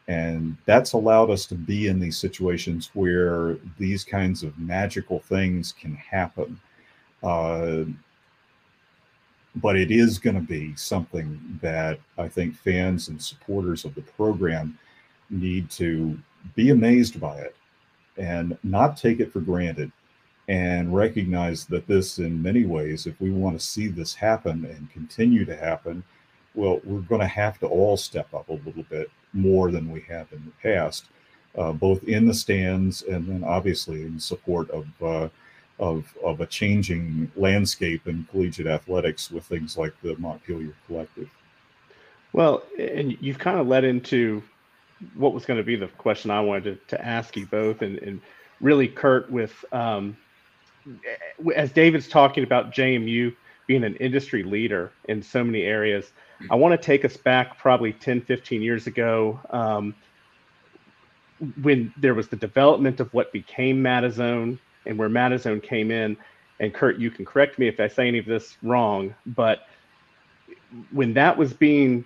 and 0.07 0.57
that's 0.65 0.93
allowed 0.93 1.29
us 1.29 1.45
to 1.47 1.55
be 1.55 1.88
in 1.88 1.99
these 1.99 2.17
situations 2.17 2.91
where 2.93 3.57
these 3.77 4.03
kinds 4.03 4.43
of 4.43 4.57
magical 4.59 5.19
things 5.19 5.73
can 5.73 5.95
happen. 5.95 6.59
Uh, 7.23 7.85
but 9.61 9.75
it 9.75 9.91
is 9.91 10.19
going 10.19 10.35
to 10.35 10.41
be 10.41 10.75
something 10.75 11.59
that 11.61 11.99
I 12.17 12.27
think 12.27 12.55
fans 12.55 13.07
and 13.07 13.21
supporters 13.21 13.85
of 13.85 13.95
the 13.95 14.01
program 14.01 14.77
need 15.29 15.69
to 15.71 16.17
be 16.55 16.69
amazed 16.69 17.19
by 17.19 17.37
it 17.39 17.55
and 18.17 18.57
not 18.63 18.97
take 18.97 19.19
it 19.19 19.31
for 19.31 19.39
granted 19.39 19.91
and 20.47 20.95
recognize 20.95 21.65
that 21.65 21.87
this, 21.87 22.19
in 22.19 22.41
many 22.41 22.65
ways, 22.65 23.05
if 23.05 23.19
we 23.19 23.31
want 23.31 23.59
to 23.59 23.65
see 23.65 23.87
this 23.87 24.13
happen 24.13 24.65
and 24.65 24.91
continue 24.91 25.43
to 25.45 25.55
happen, 25.55 26.03
well, 26.55 26.79
we're 26.83 27.01
going 27.01 27.21
to 27.21 27.27
have 27.27 27.59
to 27.59 27.67
all 27.67 27.97
step 27.97 28.33
up 28.33 28.47
a 28.49 28.53
little 28.53 28.85
bit 28.89 29.11
more 29.33 29.71
than 29.71 29.91
we 29.91 30.01
have 30.01 30.31
in 30.31 30.43
the 30.45 30.69
past, 30.69 31.05
uh, 31.57 31.71
both 31.71 32.03
in 32.05 32.25
the 32.25 32.33
stands 32.33 33.03
and 33.03 33.27
then 33.27 33.43
obviously 33.43 34.03
in 34.03 34.19
support 34.19 34.69
of. 34.71 34.85
Uh, 35.01 35.29
of, 35.80 36.05
of 36.23 36.41
a 36.41 36.45
changing 36.45 37.32
landscape 37.36 38.07
in 38.07 38.28
collegiate 38.32 38.67
athletics 38.67 39.30
with 39.30 39.43
things 39.45 39.78
like 39.78 39.93
the 40.01 40.15
Montpelier 40.17 40.73
Collective. 40.88 41.30
Well, 42.34 42.63
and 42.78 43.17
you've 43.21 43.39
kind 43.39 43.59
of 43.59 43.67
led 43.67 43.84
into 43.84 44.43
what 45.15 45.34
was 45.34 45.45
going 45.45 45.57
to 45.57 45.63
be 45.63 45.75
the 45.75 45.88
question 45.88 46.32
I 46.32 46.41
wanted 46.41 46.88
to, 46.89 46.97
to 46.97 47.05
ask 47.05 47.38
you 47.38 47.45
both, 47.45 47.82
and, 47.82 47.99
and 47.99 48.21
really, 48.59 48.88
Curt, 48.88 49.32
with 49.32 49.63
um, 49.71 50.17
as 51.55 51.71
David's 51.71 52.07
talking 52.07 52.43
about 52.43 52.71
JMU 52.71 53.36
being 53.67 53.84
an 53.84 53.95
industry 53.97 54.43
leader 54.43 54.91
in 55.09 55.21
so 55.21 55.43
many 55.43 55.63
areas, 55.63 56.11
I 56.49 56.55
want 56.55 56.80
to 56.80 56.84
take 56.84 57.03
us 57.03 57.17
back 57.17 57.57
probably 57.57 57.93
10, 57.93 58.21
15 58.21 58.61
years 58.61 58.88
ago 58.88 59.39
um, 59.49 59.93
when 61.61 61.93
there 61.97 62.13
was 62.13 62.30
the 62.30 62.36
development 62.36 62.99
of 62.99 63.13
what 63.13 63.32
became 63.32 63.84
MadiZONE 63.84 64.57
and 64.86 64.97
where 64.97 65.09
MadiZONE 65.09 65.61
came 65.61 65.91
in. 65.91 66.17
And 66.59 66.73
Curt, 66.73 66.97
you 66.97 67.11
can 67.11 67.25
correct 67.25 67.59
me 67.59 67.67
if 67.67 67.80
I 67.80 67.88
say 67.88 68.07
any 68.07 68.17
of 68.17 68.25
this 68.25 68.57
wrong, 68.63 69.13
but 69.25 69.67
when 70.91 71.13
that 71.13 71.38
was 71.38 71.53
being 71.53 72.05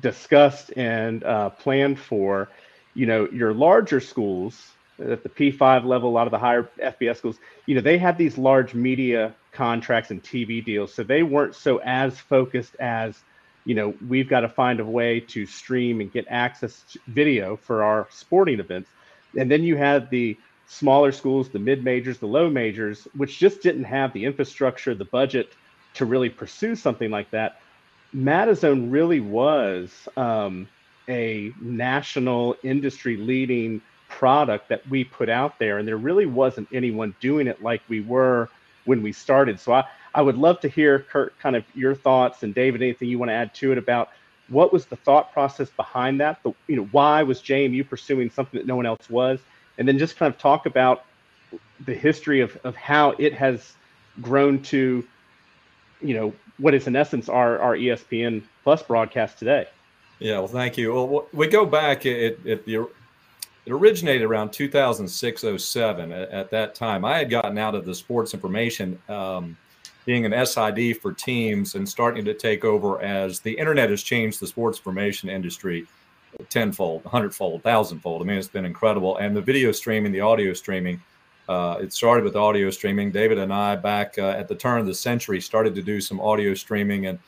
discussed 0.00 0.72
and 0.76 1.24
uh, 1.24 1.50
planned 1.50 1.98
for, 1.98 2.48
you 2.94 3.06
know, 3.06 3.28
your 3.30 3.52
larger 3.52 4.00
schools 4.00 4.72
at 4.98 5.22
the 5.22 5.28
P5 5.28 5.84
level, 5.84 6.10
a 6.10 6.12
lot 6.12 6.26
of 6.26 6.30
the 6.30 6.38
higher 6.38 6.70
FBS 6.78 7.16
schools, 7.16 7.38
you 7.66 7.74
know, 7.74 7.80
they 7.80 7.98
had 7.98 8.16
these 8.16 8.38
large 8.38 8.74
media 8.74 9.34
contracts 9.52 10.10
and 10.10 10.22
TV 10.22 10.64
deals. 10.64 10.94
So 10.94 11.02
they 11.02 11.22
weren't 11.22 11.54
so 11.54 11.78
as 11.78 12.18
focused 12.18 12.76
as, 12.76 13.20
you 13.64 13.74
know, 13.74 13.94
we've 14.08 14.28
got 14.28 14.40
to 14.40 14.48
find 14.48 14.80
a 14.80 14.84
way 14.84 15.20
to 15.20 15.46
stream 15.46 16.00
and 16.00 16.12
get 16.12 16.26
access 16.28 16.82
to 16.92 16.98
video 17.08 17.56
for 17.56 17.82
our 17.82 18.08
sporting 18.10 18.60
events. 18.60 18.90
And 19.38 19.50
then 19.50 19.62
you 19.62 19.76
had 19.76 20.10
the 20.10 20.36
smaller 20.72 21.12
schools, 21.12 21.50
the 21.50 21.58
mid 21.58 21.84
majors, 21.84 22.18
the 22.18 22.26
low 22.26 22.48
majors, 22.48 23.06
which 23.14 23.38
just 23.38 23.60
didn't 23.62 23.84
have 23.84 24.12
the 24.14 24.24
infrastructure, 24.24 24.94
the 24.94 25.04
budget 25.04 25.52
to 25.94 26.06
really 26.06 26.30
pursue 26.30 26.74
something 26.74 27.10
like 27.10 27.30
that. 27.30 27.60
MadiZONE 28.14 28.90
really 28.90 29.20
was 29.20 30.08
um, 30.16 30.66
a 31.08 31.52
national 31.60 32.56
industry 32.62 33.16
leading 33.16 33.82
product 34.08 34.68
that 34.70 34.86
we 34.88 35.04
put 35.04 35.28
out 35.28 35.58
there, 35.58 35.78
and 35.78 35.86
there 35.86 35.98
really 35.98 36.26
wasn't 36.26 36.68
anyone 36.72 37.14
doing 37.20 37.46
it 37.46 37.62
like 37.62 37.82
we 37.88 38.00
were 38.00 38.48
when 38.86 39.02
we 39.02 39.12
started. 39.12 39.60
So 39.60 39.74
I, 39.74 39.84
I 40.14 40.22
would 40.22 40.36
love 40.36 40.60
to 40.60 40.68
hear, 40.68 41.00
Curt, 41.00 41.38
kind 41.38 41.54
of 41.54 41.64
your 41.74 41.94
thoughts, 41.94 42.42
and 42.42 42.54
David, 42.54 42.82
anything 42.82 43.08
you 43.08 43.18
want 43.18 43.28
to 43.28 43.34
add 43.34 43.54
to 43.56 43.72
it 43.72 43.78
about 43.78 44.08
what 44.48 44.72
was 44.72 44.86
the 44.86 44.96
thought 44.96 45.32
process 45.32 45.68
behind 45.70 46.20
that? 46.20 46.42
The, 46.42 46.52
you 46.66 46.76
know, 46.76 46.88
why 46.92 47.22
was 47.22 47.40
JMU 47.40 47.88
pursuing 47.88 48.30
something 48.30 48.58
that 48.58 48.66
no 48.66 48.76
one 48.76 48.86
else 48.86 49.08
was? 49.08 49.40
And 49.78 49.88
then 49.88 49.98
just 49.98 50.16
kind 50.16 50.32
of 50.32 50.38
talk 50.38 50.66
about 50.66 51.04
the 51.84 51.94
history 51.94 52.40
of, 52.40 52.56
of 52.64 52.76
how 52.76 53.10
it 53.18 53.34
has 53.34 53.74
grown 54.20 54.62
to, 54.62 55.04
you 56.00 56.14
know, 56.14 56.32
what 56.58 56.74
is 56.74 56.86
in 56.86 56.96
essence 56.96 57.28
our, 57.28 57.58
our 57.58 57.76
ESPN 57.76 58.42
Plus 58.62 58.82
broadcast 58.82 59.38
today. 59.38 59.66
Yeah, 60.18 60.38
well, 60.38 60.48
thank 60.48 60.76
you. 60.76 60.94
Well, 60.94 61.26
we 61.32 61.48
go 61.48 61.66
back. 61.66 62.06
It, 62.06 62.38
it, 62.44 62.62
it 62.66 62.88
originated 63.68 64.22
around 64.22 64.52
2006 64.52 65.44
07. 65.58 66.12
At, 66.12 66.30
at, 66.30 66.50
that 66.50 66.74
time, 66.74 67.04
I 67.04 67.18
had 67.18 67.30
gotten 67.30 67.58
out 67.58 67.74
of 67.74 67.84
the 67.84 67.94
sports 67.94 68.34
information, 68.34 69.00
um, 69.08 69.56
being 70.04 70.24
an 70.24 70.46
SID 70.46 70.98
for 71.00 71.12
teams, 71.12 71.74
and 71.74 71.88
starting 71.88 72.24
to 72.24 72.34
take 72.34 72.64
over 72.64 73.00
as 73.02 73.40
the 73.40 73.52
internet 73.52 73.90
has 73.90 74.02
changed 74.02 74.38
the 74.38 74.46
sports 74.46 74.78
information 74.78 75.28
industry 75.28 75.86
tenfold, 76.48 77.04
hundredfold, 77.04 77.62
thousandfold. 77.62 78.22
I 78.22 78.24
mean, 78.24 78.38
it's 78.38 78.48
been 78.48 78.64
incredible. 78.64 79.18
And 79.18 79.36
the 79.36 79.40
video 79.40 79.72
streaming, 79.72 80.12
the 80.12 80.20
audio 80.20 80.52
streaming, 80.52 81.00
uh, 81.48 81.78
it 81.80 81.92
started 81.92 82.24
with 82.24 82.36
audio 82.36 82.70
streaming. 82.70 83.10
David 83.10 83.38
and 83.38 83.52
I, 83.52 83.76
back 83.76 84.18
uh, 84.18 84.30
at 84.30 84.48
the 84.48 84.54
turn 84.54 84.80
of 84.80 84.86
the 84.86 84.94
century, 84.94 85.40
started 85.40 85.74
to 85.74 85.82
do 85.82 86.00
some 86.00 86.20
audio 86.20 86.54
streaming. 86.54 87.06
And 87.06 87.18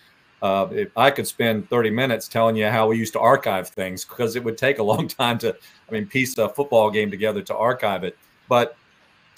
uh, 0.42 0.68
if 0.70 0.96
I 0.96 1.10
could 1.10 1.26
spend 1.26 1.68
30 1.68 1.90
minutes 1.90 2.28
telling 2.28 2.56
you 2.56 2.68
how 2.68 2.88
we 2.88 2.96
used 2.96 3.12
to 3.14 3.20
archive 3.20 3.68
things 3.68 4.04
because 4.04 4.36
it 4.36 4.44
would 4.44 4.56
take 4.56 4.78
a 4.78 4.82
long 4.92 5.08
time 5.08 5.38
to, 5.38 5.56
I 5.88 5.92
mean, 5.92 6.06
piece 6.06 6.36
a 6.38 6.48
football 6.48 6.90
game 6.90 7.10
together 7.10 7.42
to 7.42 7.56
archive 7.56 8.04
it. 8.04 8.16
But 8.48 8.76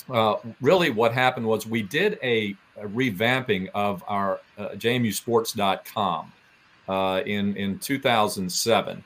uh, 0.09 0.37
really, 0.61 0.91
what 0.91 1.13
happened 1.13 1.47
was 1.47 1.67
we 1.67 1.83
did 1.83 2.19
a, 2.23 2.55
a 2.77 2.87
revamping 2.87 3.69
of 3.75 4.05
our 4.07 4.41
uh, 4.57 4.69
JMUSports.com 4.71 6.33
uh, 6.89 7.23
in 7.27 7.57
in 7.57 7.79
2007 7.81 9.03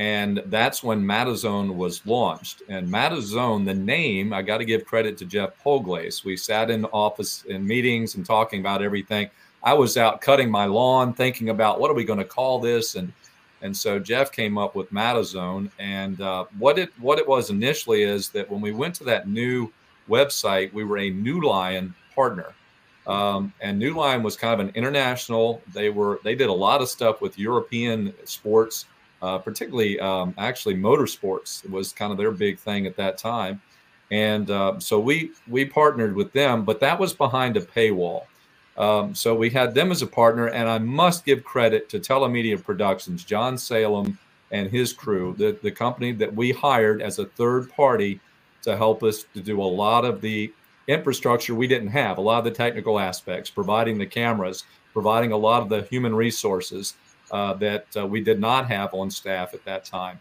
and 0.00 0.42
that's 0.46 0.82
when 0.82 1.04
MadiZONE 1.04 1.74
was 1.74 2.00
launched. 2.06 2.62
And 2.70 2.88
MadiZONE, 2.88 3.66
the 3.66 3.74
name, 3.74 4.32
I 4.32 4.40
got 4.40 4.56
to 4.56 4.64
give 4.64 4.86
credit 4.86 5.18
to 5.18 5.26
Geoff 5.26 5.50
Polglase. 5.62 6.24
We 6.24 6.38
sat 6.38 6.70
in 6.70 6.86
office 6.86 7.44
in 7.44 7.66
meetings 7.66 8.14
and 8.14 8.24
talking 8.24 8.60
about 8.60 8.82
everything. 8.82 9.28
I 9.62 9.74
was 9.74 9.98
out 9.98 10.22
cutting 10.22 10.50
my 10.50 10.64
lawn, 10.64 11.12
thinking 11.12 11.50
about 11.50 11.80
what 11.80 11.90
are 11.90 11.94
we 11.94 12.04
going 12.04 12.18
to 12.18 12.24
call 12.24 12.58
this, 12.60 12.94
and 12.94 13.12
and 13.60 13.76
so 13.76 13.98
Jeff 13.98 14.32
came 14.32 14.56
up 14.56 14.74
with 14.74 14.90
MadiZONE. 14.90 15.70
And 15.78 16.18
uh, 16.22 16.46
what 16.58 16.78
it 16.78 16.98
what 16.98 17.18
it 17.18 17.28
was 17.28 17.50
initially 17.50 18.02
is 18.02 18.30
that 18.30 18.50
when 18.50 18.62
we 18.62 18.72
went 18.72 18.94
to 18.94 19.04
that 19.04 19.28
new 19.28 19.70
website, 20.08 20.72
we 20.72 20.82
were 20.82 20.96
a 20.96 21.10
New 21.10 21.42
NeuLion 21.42 21.92
partner. 22.14 22.54
Um, 23.06 23.52
and 23.60 23.78
NeuLion 23.78 24.22
was 24.22 24.34
kind 24.34 24.58
of 24.58 24.66
an 24.66 24.72
international. 24.74 25.60
They 25.74 25.90
were 25.90 26.20
they 26.24 26.34
did 26.34 26.48
a 26.48 26.54
lot 26.54 26.80
of 26.80 26.88
stuff 26.88 27.20
with 27.20 27.38
European 27.38 28.14
sports 28.24 28.86
uh, 29.22 29.38
particularly 29.38 29.98
um, 30.00 30.34
actually 30.38 30.74
motorsports 30.74 31.68
was 31.68 31.92
kind 31.92 32.12
of 32.12 32.18
their 32.18 32.30
big 32.30 32.58
thing 32.58 32.86
at 32.86 32.96
that 32.96 33.18
time. 33.18 33.60
And 34.10 34.50
uh, 34.50 34.80
so 34.80 34.98
we 34.98 35.32
we 35.48 35.64
partnered 35.64 36.14
with 36.16 36.32
them, 36.32 36.64
but 36.64 36.80
that 36.80 36.98
was 36.98 37.12
behind 37.12 37.56
a 37.56 37.60
paywall. 37.60 38.24
Um, 38.76 39.14
so 39.14 39.34
we 39.34 39.50
had 39.50 39.74
them 39.74 39.92
as 39.92 40.02
a 40.02 40.06
partner, 40.06 40.48
and 40.48 40.68
I 40.68 40.78
must 40.78 41.24
give 41.24 41.44
credit 41.44 41.88
to 41.90 42.00
Telemedia 42.00 42.62
Productions, 42.62 43.24
John 43.24 43.58
Salem 43.58 44.18
and 44.50 44.68
his 44.68 44.92
crew, 44.92 45.34
the, 45.38 45.56
the 45.62 45.70
company 45.70 46.12
that 46.12 46.34
we 46.34 46.50
hired 46.50 47.02
as 47.02 47.18
a 47.18 47.26
third 47.26 47.70
party 47.70 48.20
to 48.62 48.76
help 48.76 49.02
us 49.02 49.24
to 49.34 49.40
do 49.40 49.60
a 49.60 49.64
lot 49.64 50.04
of 50.04 50.20
the 50.20 50.52
infrastructure 50.88 51.54
we 51.54 51.66
didn't 51.66 51.88
have, 51.88 52.18
a 52.18 52.20
lot 52.20 52.38
of 52.38 52.44
the 52.44 52.50
technical 52.50 52.98
aspects, 52.98 53.48
providing 53.48 53.96
the 53.96 54.06
cameras, 54.06 54.64
providing 54.92 55.32
a 55.32 55.36
lot 55.36 55.62
of 55.62 55.68
the 55.68 55.82
human 55.82 56.14
resources 56.14 56.94
that 57.30 57.86
uh, 57.96 58.06
we 58.06 58.20
did 58.20 58.40
not 58.40 58.68
have 58.68 58.92
on 58.94 59.10
staff 59.10 59.54
at 59.54 59.64
that 59.64 59.84
time. 59.84 60.18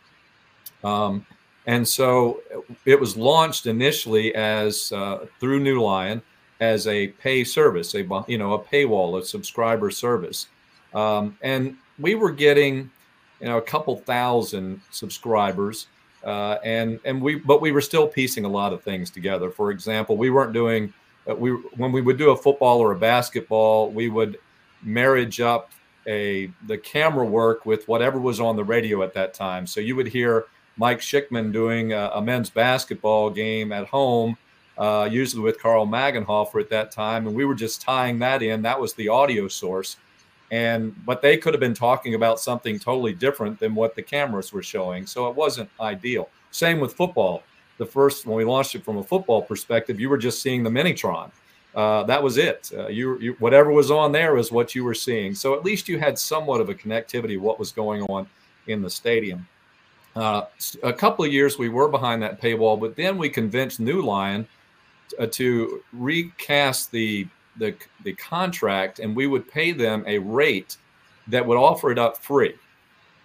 Um, 0.83 1.25
and 1.65 1.87
so 1.87 2.41
it 2.85 2.99
was 2.99 3.15
launched 3.15 3.65
initially 3.65 4.33
as 4.33 4.91
uh, 4.91 5.25
through 5.39 5.59
NeuLion 5.61 6.21
as 6.59 6.87
a 6.87 7.07
pay 7.07 7.43
service, 7.43 7.93
a 7.95 7.99
you 8.27 8.37
know 8.37 8.53
a 8.53 8.59
paywall, 8.59 9.19
a 9.19 9.25
subscriber 9.25 9.91
service, 9.91 10.47
um, 10.93 11.37
and 11.41 11.77
we 11.99 12.15
were 12.15 12.31
getting 12.31 12.89
you 13.39 13.47
know 13.47 13.57
a 13.57 13.61
couple 13.61 13.97
thousand 13.97 14.81
subscribers. 14.91 15.87
Uh, 16.23 16.57
and 16.65 16.99
and 17.05 17.21
we 17.21 17.35
but 17.35 17.61
we 17.61 17.71
were 17.71 17.81
still 17.81 18.07
piecing 18.07 18.45
a 18.45 18.49
lot 18.49 18.73
of 18.73 18.83
things 18.83 19.09
together. 19.09 19.49
For 19.49 19.71
example, 19.71 20.17
we 20.17 20.29
weren't 20.29 20.53
doing 20.53 20.93
uh, 21.29 21.35
we 21.35 21.51
when 21.51 21.91
we 21.91 22.01
would 22.01 22.17
do 22.17 22.31
a 22.31 22.35
football 22.35 22.79
or 22.79 22.91
a 22.91 22.99
basketball, 22.99 23.91
we 23.91 24.09
would 24.09 24.37
marriage 24.81 25.39
up 25.39 25.71
a 26.09 26.51
the 26.67 26.77
camera 26.77 27.25
work 27.25 27.65
with 27.65 27.87
whatever 27.87 28.19
was 28.19 28.39
on 28.39 28.55
the 28.55 28.63
radio 28.63 29.03
at 29.03 29.13
that 29.13 29.33
time. 29.33 29.67
So 29.67 29.79
you 29.79 29.95
would 29.95 30.07
hear 30.07 30.45
Mike 30.75 30.99
Schikman 30.99 31.53
doing 31.53 31.93
a, 31.93 32.11
a 32.15 32.21
men's 32.21 32.49
basketball 32.49 33.29
game 33.29 33.71
at 33.71 33.85
home, 33.87 34.35
uh, 34.77 35.07
usually 35.09 35.43
with 35.43 35.61
Carl 35.61 35.85
Magenhofer 35.85 36.59
at 36.59 36.69
that 36.69 36.91
time, 36.91 37.27
and 37.27 37.35
we 37.35 37.45
were 37.45 37.55
just 37.55 37.81
tying 37.81 38.19
that 38.19 38.41
in. 38.41 38.63
That 38.63 38.79
was 38.79 38.93
the 38.93 39.07
audio 39.07 39.47
source, 39.47 39.97
and 40.51 40.95
but 41.05 41.21
they 41.21 41.37
could 41.37 41.53
have 41.53 41.61
been 41.61 41.75
talking 41.75 42.15
about 42.15 42.39
something 42.39 42.79
totally 42.79 43.13
different 43.13 43.59
than 43.59 43.75
what 43.75 43.95
the 43.95 44.01
cameras 44.01 44.51
were 44.51 44.63
showing. 44.63 45.05
So 45.05 45.29
it 45.29 45.35
wasn't 45.35 45.69
ideal. 45.79 46.29
Same 46.51 46.79
with 46.79 46.93
football. 46.93 47.43
The 47.77 47.85
first 47.85 48.25
when 48.25 48.35
we 48.35 48.43
launched 48.43 48.75
it 48.75 48.83
from 48.83 48.97
a 48.97 49.03
football 49.03 49.41
perspective, 49.41 49.99
you 49.99 50.09
were 50.09 50.17
just 50.17 50.41
seeing 50.41 50.63
the 50.63 50.69
Minitron 50.69 51.31
uh, 51.75 52.03
that 52.03 52.21
was 52.21 52.37
it. 52.37 52.71
Uh, 52.75 52.87
you, 52.87 53.19
you, 53.19 53.35
whatever 53.39 53.71
was 53.71 53.91
on 53.91 54.11
there 54.11 54.33
was 54.33 54.51
what 54.51 54.73
you 54.73 54.83
were 54.83 54.93
seeing. 54.93 55.35
So 55.35 55.53
at 55.53 55.63
least 55.63 55.87
you 55.87 55.99
had 55.99 56.17
somewhat 56.17 56.61
of 56.61 56.69
a 56.69 56.75
connectivity 56.75 57.35
of 57.35 57.41
what 57.41 57.59
was 57.59 57.71
going 57.71 58.01
on 58.03 58.27
in 58.67 58.81
the 58.81 58.89
stadium. 58.89 59.47
Uh, 60.15 60.45
a 60.83 60.91
couple 60.91 61.23
of 61.23 61.31
years 61.31 61.57
we 61.57 61.69
were 61.69 61.87
behind 61.87 62.21
that 62.23 62.41
paywall, 62.41 62.79
but 62.79 62.95
then 62.95 63.17
we 63.17 63.29
convinced 63.29 63.79
NeuLion 63.79 64.45
uh, 65.19 65.27
to 65.27 65.83
recast 65.93 66.91
the, 66.91 67.27
the 67.57 67.75
the 68.03 68.13
contract, 68.13 68.99
and 68.99 69.15
we 69.15 69.27
would 69.27 69.49
pay 69.49 69.71
them 69.71 70.03
a 70.07 70.17
rate 70.17 70.77
that 71.27 71.45
would 71.45 71.57
offer 71.57 71.91
it 71.91 71.99
up 71.99 72.17
free. 72.17 72.55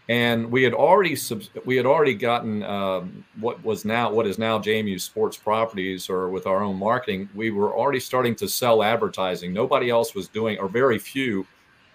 And 0.08 0.50
we 0.50 0.62
had 0.62 0.74
already 0.74 1.16
we 1.64 1.76
had 1.76 1.86
already 1.86 2.14
gotten 2.14 2.62
um, 2.64 3.24
what 3.40 3.62
was 3.64 3.84
now 3.84 4.12
what 4.12 4.26
is 4.26 4.38
now 4.38 4.58
JMU 4.58 5.00
Sports 5.00 5.36
Properties, 5.36 6.10
or 6.10 6.28
with 6.28 6.46
our 6.46 6.62
own 6.62 6.76
marketing, 6.76 7.28
we 7.34 7.50
were 7.50 7.74
already 7.74 8.00
starting 8.00 8.34
to 8.36 8.48
sell 8.48 8.82
advertising. 8.82 9.52
Nobody 9.52 9.88
else 9.88 10.14
was 10.14 10.28
doing, 10.28 10.58
or 10.58 10.68
very 10.68 10.98
few 10.98 11.46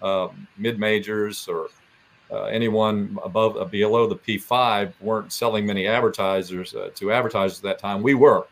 uh, 0.02 0.28
mid 0.58 0.78
majors 0.80 1.46
or 1.46 1.68
uh, 2.32 2.44
anyone 2.44 3.16
above 3.24 3.56
uh, 3.56 3.64
below 3.64 4.08
the 4.08 4.16
P5 4.16 4.92
weren't 5.00 5.32
selling 5.32 5.66
many 5.66 5.86
advertisers 5.86 6.74
uh, 6.74 6.90
to 6.96 7.12
advertisers 7.12 7.58
at 7.58 7.62
that 7.62 7.78
time. 7.78 8.02
We 8.02 8.14
were, 8.14 8.46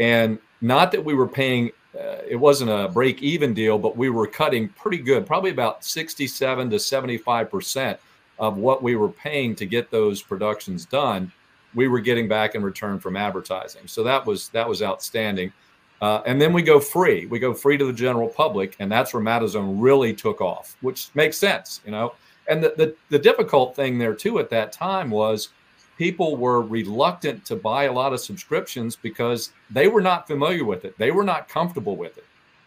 and 0.00 0.38
not 0.60 0.90
that 0.90 1.04
we 1.04 1.14
were 1.14 1.28
paying. 1.28 1.70
Uh, 1.96 2.16
it 2.28 2.34
wasn't 2.34 2.68
a 2.68 2.88
break 2.88 3.22
even 3.22 3.54
deal, 3.54 3.78
but 3.78 3.96
we 3.96 4.10
were 4.10 4.26
cutting 4.26 4.68
pretty 4.70 4.98
good, 4.98 5.24
probably 5.24 5.52
about 5.52 5.84
67 5.84 6.70
to 6.70 6.80
75 6.80 7.48
percent 7.48 8.00
of 8.38 8.56
what 8.56 8.82
we 8.82 8.96
were 8.96 9.08
paying 9.08 9.54
to 9.56 9.66
get 9.66 9.90
those 9.90 10.22
productions 10.22 10.84
done, 10.86 11.32
we 11.74 11.88
were 11.88 12.00
getting 12.00 12.28
back 12.28 12.54
in 12.54 12.62
return 12.62 12.98
from 12.98 13.16
advertising. 13.16 13.86
So 13.86 14.02
that 14.04 14.24
was 14.26 14.48
that 14.50 14.68
was 14.68 14.82
outstanding. 14.82 15.52
Uh, 16.00 16.20
and 16.26 16.40
then 16.40 16.52
we 16.52 16.62
go 16.62 16.80
free. 16.80 17.26
We 17.26 17.38
go 17.38 17.54
free 17.54 17.78
to 17.78 17.84
the 17.86 17.92
general 17.92 18.28
public, 18.28 18.76
and 18.78 18.90
that's 18.90 19.14
where 19.14 19.22
MadiZONE 19.22 19.76
really 19.80 20.12
took 20.12 20.40
off, 20.40 20.76
which 20.80 21.08
makes 21.14 21.38
sense, 21.38 21.80
you 21.84 21.92
know. 21.92 22.14
And 22.48 22.62
the, 22.62 22.74
the, 22.76 22.96
the 23.08 23.18
difficult 23.18 23.74
thing 23.74 23.96
there 23.96 24.14
too 24.14 24.38
at 24.38 24.50
that 24.50 24.72
time 24.72 25.08
was 25.08 25.50
people 25.96 26.36
were 26.36 26.60
reluctant 26.60 27.44
to 27.46 27.56
buy 27.56 27.84
a 27.84 27.92
lot 27.92 28.12
of 28.12 28.20
subscriptions 28.20 28.96
because 28.96 29.52
they 29.70 29.88
were 29.88 30.02
not 30.02 30.26
familiar 30.26 30.64
with 30.64 30.84
it. 30.84 30.98
They 30.98 31.10
were 31.10 31.24
not 31.24 31.48
comfortable 31.48 31.96
with 31.96 32.18
it. 32.18 32.26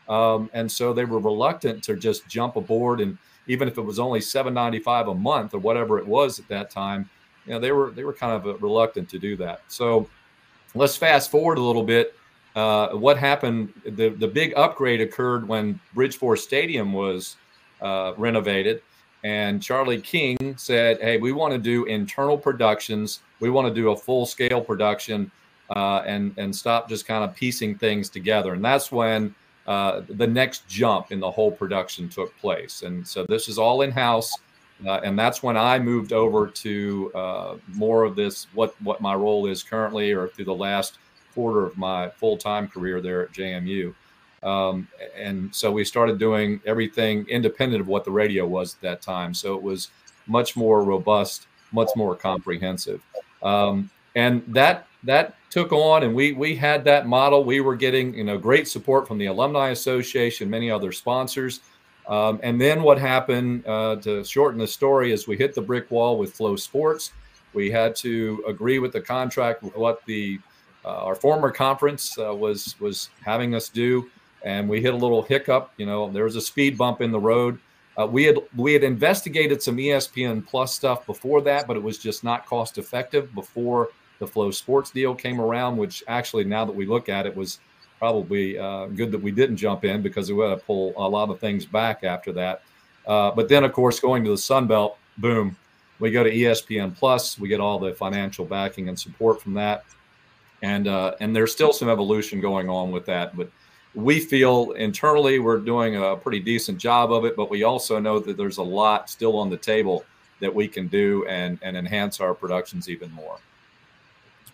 Um, 0.10 0.50
and 0.54 0.72
so 0.72 0.94
they 0.94 1.06
were 1.06 1.20
reluctant 1.20 1.84
to 1.84 1.96
just 1.96 2.28
jump 2.28 2.56
aboard 2.56 3.02
and 3.02 3.18
even 3.48 3.68
if 3.68 3.78
it 3.78 3.82
was 3.82 4.00
only 4.00 4.22
795 4.22 5.08
a 5.08 5.16
month 5.16 5.54
or 5.54 5.60
whatever 5.60 5.98
it 6.00 6.08
was 6.08 6.40
at 6.40 6.48
that 6.48 6.70
time 6.70 7.10
you 7.48 7.54
know 7.54 7.60
they 7.60 7.72
were 7.72 7.92
they 7.92 8.04
were 8.04 8.14
kind 8.14 8.34
of 8.34 8.46
uh, 8.46 8.58
reluctant 8.58 9.10
to 9.10 9.18
do 9.18 9.36
that. 9.38 9.62
So 9.68 10.08
let's 10.76 10.96
fast 10.96 11.32
forward 11.32 11.58
a 11.58 11.62
little 11.62 11.84
bit. 11.84 12.14
Uh, 12.56 12.90
what 12.90 13.18
happened 13.18 13.74
the 13.86 14.10
the 14.10 14.28
big 14.28 14.54
upgrade 14.56 15.02
occurred 15.02 15.48
when 15.48 15.80
Bridgeforth 15.96 16.40
stadium 16.40 16.94
was 16.94 17.38
uh, 17.82 18.14
renovated 18.18 18.82
and 19.24 19.64
charlie 19.64 20.00
king 20.00 20.38
said 20.58 21.00
hey 21.02 21.18
we 21.18 21.32
want 21.32 21.52
to 21.52 21.58
do 21.58 21.86
internal 21.86 22.38
productions. 22.38 23.22
We 23.40 23.50
want 23.50 23.68
to 23.68 23.74
do 23.74 23.92
a 23.92 23.98
full 23.98 24.26
scale 24.26 24.62
production 24.62 25.32
uh, 25.76 26.04
and 26.06 26.34
and 26.38 26.56
stop 26.56 26.90
just 26.90 27.08
kind 27.08 27.24
of 27.24 27.36
piecing 27.36 27.78
things 27.78 28.10
together. 28.10 28.54
And 28.54 28.64
that's 28.64 28.92
when 28.92 29.34
uh, 29.68 30.02
the 30.10 30.28
next 30.28 30.68
jump 30.68 31.12
in 31.12 31.20
the 31.20 31.30
whole 31.30 31.52
production 31.52 32.08
took 32.08 32.36
place. 32.38 32.84
And 32.84 33.06
so 33.06 33.26
this 33.28 33.50
is 33.50 33.58
all 33.58 33.82
in 33.82 33.92
house. 33.92 34.32
Uh, 34.86 35.00
and 35.04 35.18
that's 35.18 35.42
when 35.42 35.58
I 35.58 35.80
moved 35.80 36.14
over 36.14 36.48
to 36.48 37.12
uh, 37.16 37.56
more 37.68 38.04
of 38.04 38.16
this, 38.16 38.48
what, 38.54 38.80
what 38.82 39.02
my 39.02 39.16
role 39.16 39.48
is 39.48 39.64
currently, 39.64 40.12
or 40.12 40.28
through 40.28 40.46
the 40.46 40.56
last 40.56 41.00
quarter 41.34 41.66
of 41.66 41.78
my 41.78 42.10
full 42.10 42.38
time 42.38 42.68
career 42.68 43.02
there 43.02 43.24
at 43.24 43.32
JMU. 43.32 43.94
Um, 44.44 44.88
and 45.16 45.54
so 45.54 45.72
we 45.72 45.84
started 45.84 46.20
doing 46.20 46.62
everything 46.66 47.26
independent 47.28 47.82
of 47.82 47.88
what 47.88 48.06
the 48.06 48.12
radio 48.12 48.46
was 48.46 48.76
at 48.76 48.82
that 48.82 49.02
time. 49.02 49.34
So 49.34 49.56
it 49.56 49.62
was 49.62 49.90
much 50.28 50.56
more 50.56 50.84
robust, 50.84 51.48
much 51.72 51.90
more 51.96 52.16
comprehensive. 52.16 53.02
Um, 53.44 53.90
and 54.16 54.44
that 54.48 54.87
that 55.04 55.36
took 55.50 55.72
on 55.72 56.04
and 56.04 56.14
we 56.14 56.34
we 56.34 56.56
had 56.56 56.84
that 56.86 57.08
model. 57.08 57.44
We 57.44 57.62
were 57.62 57.76
getting 57.76 58.14
you 58.14 58.24
know 58.24 58.38
great 58.38 58.68
support 58.68 59.08
from 59.08 59.18
the 59.18 59.28
alumni 59.28 59.70
association 59.70 60.50
many 60.50 60.70
other 60.72 60.92
sponsors. 60.92 61.62
Um, 62.08 62.40
and 62.42 62.60
then 62.60 62.84
what 62.84 62.98
happened 62.98 63.68
uh, 63.68 63.98
to 63.98 64.24
shorten 64.24 64.60
the 64.60 64.68
story 64.68 65.12
is 65.12 65.28
we 65.28 65.36
hit 65.36 65.54
the 65.54 65.62
brick 65.62 65.92
wall 65.92 66.18
with 66.18 66.38
FloSports. 66.38 67.12
We 67.54 67.70
had 67.70 67.98
to 67.98 68.44
agree 68.48 68.80
with 68.80 68.94
the 68.94 69.02
contract 69.02 69.64
what 69.76 70.06
the 70.06 70.40
uh, 70.86 71.04
our 71.04 71.16
former 71.16 71.52
conference 71.52 72.18
uh, 72.18 72.34
was 72.34 72.80
was 72.80 73.10
having 73.24 73.56
us 73.56 73.70
do. 73.70 74.10
And 74.44 74.70
we 74.70 74.82
hit 74.82 74.94
a 74.94 74.98
little 74.98 75.22
hiccup 75.22 75.72
you 75.78 75.86
know 75.86 76.10
there 76.12 76.24
was 76.24 76.36
a 76.36 76.42
speed 76.42 76.78
bump 76.78 77.02
in 77.02 77.12
the 77.12 77.20
road. 77.20 77.60
Uh, 77.98 78.06
we 78.06 78.24
had 78.26 78.38
we 78.56 78.74
had 78.74 78.84
investigated 78.84 79.62
some 79.62 79.78
espn 79.78 80.46
plus 80.46 80.72
stuff 80.72 81.04
before 81.08 81.42
that 81.42 81.66
but 81.66 81.76
it 81.76 81.82
was 81.82 81.98
just 81.98 82.24
not 82.24 82.46
cost 82.46 82.78
effective 82.78 83.34
before 83.34 83.90
the 84.20 84.26
FloSports 84.26 84.92
deal 84.92 85.14
came 85.16 85.40
around, 85.40 85.78
which 85.78 86.04
actually, 86.08 86.44
now 86.44 86.66
that 86.66 86.76
we 86.76 86.86
look 86.86 87.10
at 87.10 87.26
it, 87.26 87.36
was 87.36 87.60
probably 88.00 88.58
uh, 88.58 88.86
good 88.88 89.12
that 89.12 89.22
we 89.22 89.32
didn't 89.32 89.58
jump 89.58 89.84
in 89.84 90.02
because 90.02 90.32
we 90.32 90.44
had 90.44 90.50
to 90.50 90.58
pull 90.58 90.94
a 90.98 91.08
lot 91.08 91.30
of 91.30 91.40
things 91.40 91.66
back 91.66 92.04
after 92.04 92.32
that. 92.32 92.62
Uh, 93.06 93.32
but 93.32 93.50
then, 93.50 93.64
of 93.64 93.74
course, 93.74 94.00
going 94.00 94.24
to 94.24 94.30
the 94.30 94.38
Sun 94.38 94.68
Belt, 94.68 94.98
boom, 95.18 95.56
we 96.00 96.12
go 96.12 96.24
to 96.24 96.32
ESPN 96.32 96.96
Plus. 96.96 97.40
We 97.40 97.48
get 97.48 97.60
all 97.60 97.80
the 97.80 97.94
financial 97.94 98.46
backing 98.46 98.90
and 98.90 99.00
support 99.00 99.42
from 99.42 99.54
that, 99.56 99.86
and 100.62 100.88
uh, 100.88 101.16
and 101.20 101.36
there's 101.36 101.52
still 101.52 101.74
some 101.74 101.90
evolution 101.90 102.40
going 102.40 102.70
on 102.70 102.92
with 102.92 103.06
that. 103.08 103.36
But 103.36 103.50
we 103.96 104.20
feel 104.20 104.74
internally 104.74 105.40
we're 105.40 105.58
doing 105.58 105.96
a 105.96 106.16
pretty 106.16 106.40
decent 106.40 106.78
job 106.78 107.12
of 107.12 107.26
it. 107.26 107.36
But 107.36 107.50
we 107.50 107.64
also 107.64 108.00
know 108.00 108.20
that 108.20 108.38
there's 108.38 108.58
a 108.58 108.64
lot 108.64 109.10
still 109.10 109.38
on 109.38 109.50
the 109.50 109.58
table 109.58 110.06
that 110.40 110.54
we 110.54 110.68
can 110.68 110.88
do 110.88 111.26
and 111.26 111.58
and 111.64 111.76
enhance 111.76 112.20
our 112.20 112.34
productions 112.34 112.90
even 112.90 113.12
more. 113.12 113.40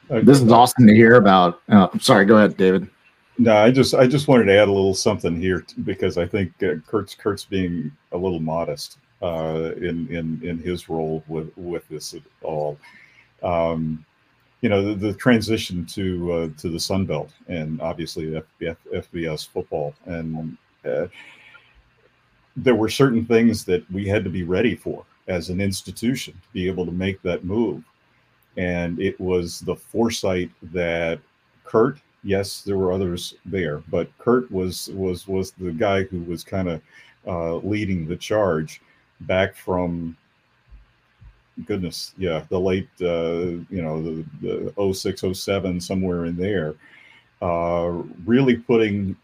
This 0.09 0.41
is 0.41 0.51
awesome 0.51 0.87
to 0.87 0.93
hear 0.93 1.15
about. 1.15 1.61
Uh, 1.69 1.87
sorry, 1.99 2.25
go 2.25 2.37
ahead, 2.37 2.57
David. 2.57 2.89
No, 3.37 3.55
I 3.55 3.71
just 3.71 3.95
I 3.95 4.05
just 4.05 4.27
wanted 4.27 4.45
to 4.45 4.53
add 4.53 4.67
a 4.67 4.71
little 4.71 4.93
something 4.93 5.39
here 5.39 5.65
because 5.83 6.17
I 6.17 6.27
think 6.27 6.51
uh, 6.61 6.75
Curt's 6.87 7.15
Curt's 7.15 7.45
being 7.45 7.91
a 8.11 8.17
little 8.17 8.39
modest 8.39 8.97
uh, 9.21 9.71
in 9.77 10.07
in 10.09 10.39
in 10.43 10.59
his 10.59 10.87
role 10.87 11.23
with 11.27 11.51
with 11.57 11.87
this 11.89 12.13
at 12.13 12.21
all. 12.43 12.77
Um, 13.41 14.05
you 14.61 14.69
know, 14.69 14.81
the, 14.81 14.93
the 14.93 15.13
transition 15.13 15.85
to 15.87 16.33
uh, 16.33 16.49
to 16.59 16.69
the 16.69 16.79
Sun 16.79 17.05
Belt 17.05 17.31
and 17.47 17.81
obviously 17.81 18.39
FBS, 18.59 18.77
FBS 18.93 19.47
football, 19.47 19.95
and 20.05 20.57
uh, 20.85 21.07
there 22.55 22.75
were 22.75 22.89
certain 22.89 23.25
things 23.25 23.65
that 23.65 23.89
we 23.91 24.07
had 24.07 24.23
to 24.23 24.29
be 24.29 24.43
ready 24.43 24.75
for 24.75 25.05
as 25.27 25.49
an 25.49 25.59
institution 25.59 26.33
to 26.33 26.53
be 26.53 26.67
able 26.67 26.85
to 26.85 26.91
make 26.91 27.21
that 27.23 27.43
move 27.43 27.83
and 28.57 28.99
it 28.99 29.19
was 29.19 29.59
the 29.61 29.75
foresight 29.75 30.51
that 30.61 31.19
Curt. 31.63 31.99
Yes, 32.23 32.61
there 32.61 32.77
were 32.77 32.93
others 32.93 33.35
there, 33.45 33.79
but 33.89 34.15
Curt 34.17 34.49
was 34.51 34.89
was 34.89 35.27
was 35.27 35.51
the 35.51 35.71
guy 35.71 36.03
who 36.03 36.21
was 36.23 36.43
kind 36.43 36.69
of 36.69 36.81
uh, 37.27 37.55
leading 37.57 38.07
the 38.07 38.15
charge 38.15 38.81
back 39.21 39.55
from 39.55 40.17
goodness 41.65 42.13
yeah 42.17 42.43
the 42.49 42.59
late 42.59 42.89
uh, 43.01 43.61
you 43.69 43.81
know 43.81 44.01
the, 44.41 44.73
the 44.75 44.93
06 44.93 45.23
07 45.39 45.79
somewhere 45.79 46.25
in 46.25 46.35
there 46.35 46.73
uh, 47.41 48.01
really 48.25 48.55
putting 48.55 49.15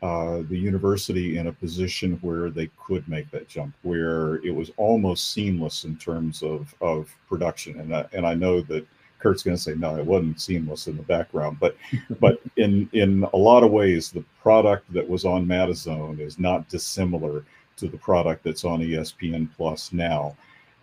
uh, 0.00 0.42
the 0.48 0.56
university 0.56 1.38
in 1.38 1.48
a 1.48 1.52
position 1.52 2.18
where 2.22 2.50
they 2.50 2.70
could 2.78 3.08
make 3.08 3.30
that 3.32 3.48
jump, 3.48 3.74
where 3.82 4.36
it 4.36 4.54
was 4.54 4.70
almost 4.76 5.32
seamless 5.32 5.84
in 5.84 5.96
terms 5.96 6.42
of 6.42 6.72
of 6.80 7.12
production. 7.28 7.80
And 7.80 7.94
I, 7.94 8.06
and 8.12 8.24
I 8.26 8.34
know 8.34 8.60
that 8.62 8.86
Curt's 9.18 9.42
going 9.42 9.56
to 9.56 9.62
say 9.62 9.74
no, 9.74 9.96
it 9.96 10.06
wasn't 10.06 10.40
seamless 10.40 10.86
in 10.86 10.96
the 10.96 11.02
background, 11.02 11.58
but 11.58 11.76
but 12.20 12.40
in 12.56 12.88
in 12.92 13.24
a 13.32 13.36
lot 13.36 13.64
of 13.64 13.72
ways, 13.72 14.10
the 14.10 14.24
product 14.40 14.92
that 14.92 15.08
was 15.08 15.24
on 15.24 15.46
MadiZONE 15.46 16.20
is 16.20 16.38
not 16.38 16.68
dissimilar 16.68 17.44
to 17.76 17.88
the 17.88 17.98
product 17.98 18.44
that's 18.44 18.64
on 18.64 18.80
ESPN 18.80 19.48
Plus 19.56 19.92
now, 19.92 20.36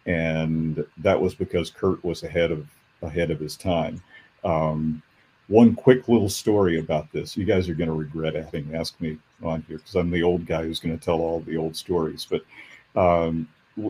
and 0.05 0.85
that 0.97 1.19
was 1.19 1.33
because 1.33 1.69
Curt 1.69 2.03
was 2.03 2.23
ahead 2.23 2.51
of 2.51 2.67
ahead 3.01 3.31
of 3.31 3.39
his 3.39 3.55
time. 3.55 4.01
Um, 4.43 5.01
one 5.47 5.75
quick 5.75 6.07
little 6.07 6.29
story 6.29 6.79
about 6.79 7.11
this. 7.11 7.37
You 7.37 7.45
guys 7.45 7.69
are 7.69 7.75
going 7.75 7.89
to 7.89 7.95
regret 7.95 8.35
having 8.35 8.73
asked 8.75 8.99
me 8.99 9.17
on 9.43 9.63
here 9.67 9.77
because 9.77 9.95
I'm 9.95 10.09
the 10.09 10.23
old 10.23 10.45
guy 10.45 10.63
who's 10.63 10.79
going 10.79 10.97
to 10.97 11.03
tell 11.03 11.19
all 11.19 11.41
the 11.41 11.57
old 11.57 11.75
stories. 11.75 12.27
But 12.29 12.41
um, 12.99 13.47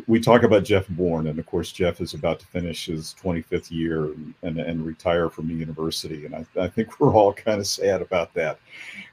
we 0.07 0.19
talk 0.19 0.43
about 0.43 0.63
Jeff 0.63 0.87
Bourne, 0.89 1.27
and 1.27 1.37
of 1.39 1.45
course, 1.45 1.71
Jeff 1.71 2.01
is 2.01 2.13
about 2.13 2.39
to 2.39 2.47
finish 2.47 2.87
his 2.87 3.15
25th 3.21 3.71
year 3.71 4.05
and, 4.05 4.33
and, 4.41 4.59
and 4.59 4.85
retire 4.85 5.29
from 5.29 5.47
the 5.47 5.53
university. 5.53 6.25
And 6.25 6.35
I, 6.35 6.45
I, 6.59 6.67
think 6.67 6.99
we're 6.99 7.13
all 7.13 7.31
kind 7.31 7.59
of 7.59 7.67
sad 7.67 8.01
about 8.01 8.33
that. 8.33 8.59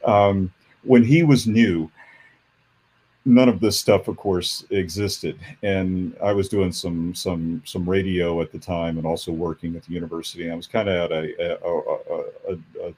Um, 0.05 0.53
when 0.82 1.05
he 1.05 1.22
was 1.22 1.47
new, 1.47 1.90
none 3.25 3.49
of 3.49 3.61
this 3.61 3.79
stuff 3.79 4.09
of 4.09 4.16
course 4.16 4.64
existed. 4.70 5.39
And 5.62 6.16
i 6.23 6.33
was 6.33 6.49
doing 6.49 6.73
some 6.73 7.14
some 7.14 7.62
some 7.64 7.89
radio 7.89 8.41
at 8.41 8.53
the 8.53 8.59
time 8.59 8.99
and 8.99 9.07
also 9.07 9.33
working 9.33 9.77
at 9.77 9.85
the 9.85 9.93
university. 9.93 10.51
I 10.51 10.55
was 10.55 10.66
kind 10.66 10.89
of 10.89 11.11
at 11.11 11.12
a, 11.12 11.66
a, 11.66 12.53
a, 12.53 12.89
a, 12.89 12.95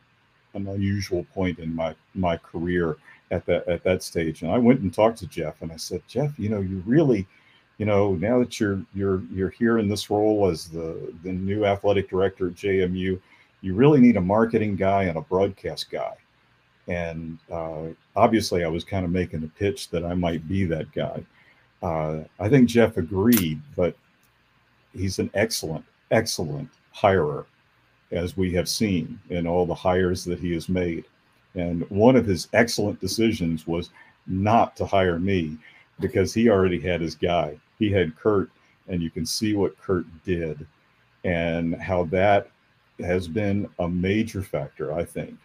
an 0.55 0.69
unusual 0.69 1.27
point 1.35 1.59
in 1.59 1.75
my 1.75 1.95
my 2.15 2.37
career 2.37 2.97
at 3.31 3.45
that 3.47 3.67
at 3.69 3.83
that 3.85 4.03
stage. 4.03 4.43
And 4.43 4.51
i 4.51 4.59
went 4.59 4.81
and 4.81 4.93
talked 4.93 5.19
to 5.19 5.27
jeff 5.27 5.61
and 5.63 5.73
i 5.73 5.77
said 5.77 6.03
jeff 6.09 6.39
you 6.39 6.49
know 6.49 6.61
you 6.61 6.83
really 6.87 7.27
you 7.79 7.87
know 7.87 8.15
now 8.15 8.39
that 8.39 8.61
you're 8.61 8.83
you're 8.95 9.23
you're 9.33 9.51
here 9.51 9.79
in 9.79 9.89
this 9.89 10.11
role 10.11 10.49
as 10.49 10.69
the 10.69 11.13
the 11.23 11.33
new 11.33 11.65
athletic 11.65 12.09
director 12.09 12.49
at 12.49 12.55
jmu 12.55 13.21
you 13.61 13.75
really 13.75 14.01
need 14.01 14.17
a 14.17 14.21
marketing 14.21 14.77
guy 14.77 15.05
and 15.05 15.19
a 15.19 15.23
broadcast 15.23 15.91
guy 15.91 16.15
and 16.89 17.39
uh, 17.51 17.85
obviously, 18.15 18.65
I 18.65 18.69
was 18.69 18.85
kind 18.85 19.05
of 19.05 19.11
making 19.11 19.43
a 19.43 19.59
pitch 19.59 19.91
that 19.91 20.05
I 20.05 20.15
might 20.15 20.47
be 20.49 20.65
that 20.67 20.93
guy. 20.93 21.25
Uh, 21.83 22.25
I 22.39 22.49
think 22.49 22.69
Jeff 22.69 22.97
agreed, 22.97 23.61
but 23.77 23.97
he's 24.93 25.19
an 25.19 25.31
excellent, 25.35 25.85
excellent 26.11 26.69
hirer, 26.95 27.47
as 28.11 28.37
we 28.37 28.53
have 28.53 28.69
seen 28.69 29.19
in 29.31 29.47
all 29.47 29.67
the 29.67 29.75
hires 29.75 30.25
that 30.25 30.39
he 30.39 30.53
has 30.53 30.69
made. 30.69 31.05
And 31.55 31.89
one 31.91 32.17
of 32.17 32.27
his 32.27 32.49
excellent 32.53 33.01
decisions 33.01 33.67
was 33.67 33.91
not 34.27 34.77
to 34.77 34.87
hire 34.87 35.19
me 35.19 35.57
because 36.01 36.35
he 36.35 36.49
already 36.49 36.81
had 36.81 37.01
his 37.01 37.15
guy. 37.15 37.59
He 37.79 37.91
had 37.91 38.17
Curt, 38.17 38.51
and 38.89 39.03
you 39.03 39.11
can 39.11 39.27
see 39.27 39.55
what 39.55 39.79
Curt 39.79 40.07
did 40.25 40.67
and 41.25 41.75
how 41.77 42.05
that 42.05 42.49
has 43.01 43.27
been 43.27 43.69
a 43.79 43.89
major 43.89 44.43
factor, 44.43 44.93
I 44.93 45.05
think, 45.05 45.37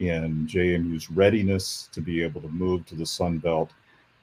in 0.00 0.46
JMU's 0.46 1.10
readiness 1.10 1.88
to 1.92 2.00
be 2.00 2.22
able 2.22 2.40
to 2.40 2.48
move 2.48 2.86
to 2.86 2.94
the 2.94 3.06
Sun 3.06 3.38
Belt. 3.38 3.70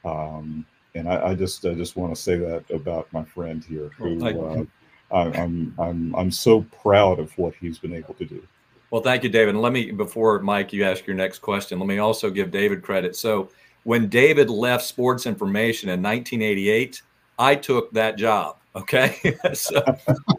Um, 0.04 0.66
and 0.94 1.10
I, 1.10 1.30
I, 1.30 1.36
just 1.36 1.66
I 1.66 1.74
just 1.74 1.98
want 1.98 2.16
to 2.16 2.22
say 2.22 2.38
that 2.38 2.64
about 2.70 3.12
my 3.12 3.24
friend 3.24 3.64
here, 3.64 3.90
who 3.98 4.26
uh, 4.26 4.64
I, 5.12 5.22
I'm 5.42 5.74
I'm 5.78 6.16
I'm 6.16 6.32
so 6.32 6.62
proud 6.82 7.20
of 7.20 7.38
what 7.38 7.54
he's 7.56 7.78
been 7.78 7.94
able 7.94 8.14
to 8.16 8.26
do. 8.26 8.46
Well, 8.92 9.02
thank 9.02 9.24
you, 9.24 9.30
David. 9.30 9.56
And 9.56 9.62
let 9.62 9.74
me 9.74 9.92
before 9.92 10.40
Mike, 10.40 10.72
you 10.72 10.86
ask 10.86 11.06
your 11.06 11.16
next 11.16 11.40
question. 11.40 11.80
Let 11.80 11.88
me 11.88 11.98
also 11.98 12.30
give 12.30 12.52
David 12.52 12.82
credit. 12.82 13.16
So 13.16 13.50
when 13.84 14.08
David 14.08 14.50
left 14.50 14.86
Sports 14.86 15.26
Information 15.26 15.90
in 15.90 16.02
1988, 16.02 17.02
I 17.38 17.56
took 17.56 17.92
that 17.92 18.18
job. 18.18 18.58
Okay. 18.76 19.38
so 19.54 19.82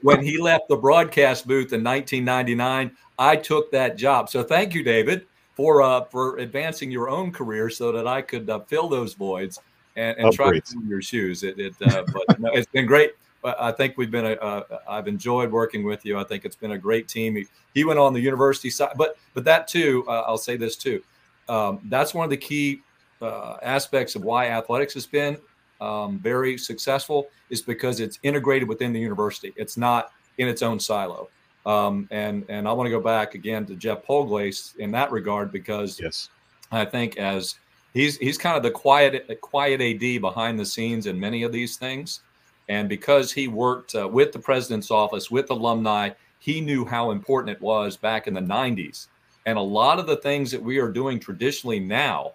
when 0.03 0.22
he 0.22 0.39
left 0.39 0.68
the 0.68 0.76
broadcast 0.76 1.47
booth 1.47 1.72
in 1.72 1.82
1999, 1.82 2.91
I 3.18 3.37
took 3.37 3.70
that 3.72 3.97
job. 3.97 4.28
So 4.28 4.43
thank 4.43 4.74
you, 4.74 4.82
David, 4.82 5.26
for 5.55 5.82
uh, 5.82 6.05
for 6.05 6.37
advancing 6.39 6.91
your 6.91 7.09
own 7.09 7.32
career 7.32 7.70
so 7.70 7.93
that 7.93 8.07
I 8.07 8.22
could 8.22 8.49
uh, 8.51 8.61
fill 8.61 8.89
those 8.89 9.14
voids 9.14 9.61
and, 9.97 10.16
and 10.18 10.32
try 10.32 10.53
to 10.53 10.61
fill 10.61 10.82
your 10.82 11.01
shoes. 11.01 11.43
It, 11.43 11.59
it 11.59 11.74
uh, 11.80 12.05
but 12.12 12.39
no, 12.39 12.51
it's 12.53 12.70
been 12.70 12.87
great. 12.87 13.12
I 13.43 13.70
think 13.70 13.97
we've 13.97 14.11
been. 14.11 14.26
A, 14.26 14.32
uh, 14.32 14.78
I've 14.89 15.09
enjoyed 15.09 15.51
working 15.51 15.84
with 15.84 16.05
you. 16.05 16.18
I 16.18 16.24
think 16.24 16.45
it's 16.45 16.57
been 16.57 16.72
a 16.72 16.78
great 16.78 17.07
team. 17.09 17.37
He, 17.37 17.47
he 17.74 17.84
went 17.84 17.99
on 17.99 18.12
the 18.12 18.20
university 18.20 18.70
side, 18.70 18.93
but 18.97 19.16
but 19.34 19.45
that 19.45 19.68
too. 19.68 20.05
Uh, 20.09 20.24
I'll 20.26 20.37
say 20.37 20.57
this 20.57 20.76
too. 20.76 21.03
Um, 21.49 21.80
that's 21.84 22.12
one 22.12 22.24
of 22.24 22.30
the 22.30 22.37
key 22.37 22.82
uh, 23.22 23.57
aspects 23.62 24.16
of 24.16 24.24
why 24.24 24.49
athletics 24.49 24.95
has 24.95 25.07
been 25.07 25.39
um, 25.81 26.18
very 26.18 26.57
successful 26.59 27.29
is 27.51 27.62
because 27.62 28.01
it's 28.01 28.18
integrated 28.22 28.68
within 28.68 28.93
the 28.93 29.01
university. 29.01 29.53
It's 29.57 29.77
not 29.77 30.12
in 30.39 30.49
its 30.49 30.62
own 30.62 30.81
silo. 30.81 31.29
Um, 31.66 32.07
and 32.12 32.45
and 32.49 32.68
I 32.68 32.72
want 32.72 32.87
to 32.87 32.91
go 32.91 33.01
back 33.01 33.35
again 33.35 33.66
to 33.66 33.74
Geoff 33.74 34.07
Polglase 34.07 34.77
in 34.77 34.93
that 34.93 35.11
regard 35.11 35.51
because 35.51 35.99
yes, 36.01 36.31
I 36.70 36.85
think 36.85 37.16
as 37.16 37.57
he's 37.93 38.16
he's 38.18 38.39
kind 38.39 38.57
of 38.57 38.62
the 38.62 38.70
quiet 38.70 39.41
quiet 39.41 39.81
AD 39.81 40.20
behind 40.20 40.61
the 40.61 40.64
scenes 40.64 41.07
in 41.07 41.18
many 41.18 41.43
of 41.43 41.51
these 41.51 41.77
things, 41.77 42.20
and 42.68 42.89
because 42.89 43.33
he 43.33 43.49
worked 43.49 43.97
uh, 43.97 44.07
with 44.07 44.31
the 44.31 44.39
president's 44.39 44.93
office 44.93 45.29
with 45.29 45.51
alumni, 45.51 46.11
he 46.39 46.61
knew 46.61 46.85
how 46.85 47.11
important 47.11 47.57
it 47.57 47.61
was 47.61 47.97
back 47.97 48.29
in 48.29 48.35
the 48.35 48.41
'90s. 48.41 49.09
And 49.45 49.59
a 49.59 49.62
lot 49.62 49.99
of 49.99 50.07
the 50.07 50.16
things 50.16 50.51
that 50.53 50.62
we 50.62 50.79
are 50.79 50.91
doing 50.91 51.18
traditionally 51.20 51.81
now 51.81 52.33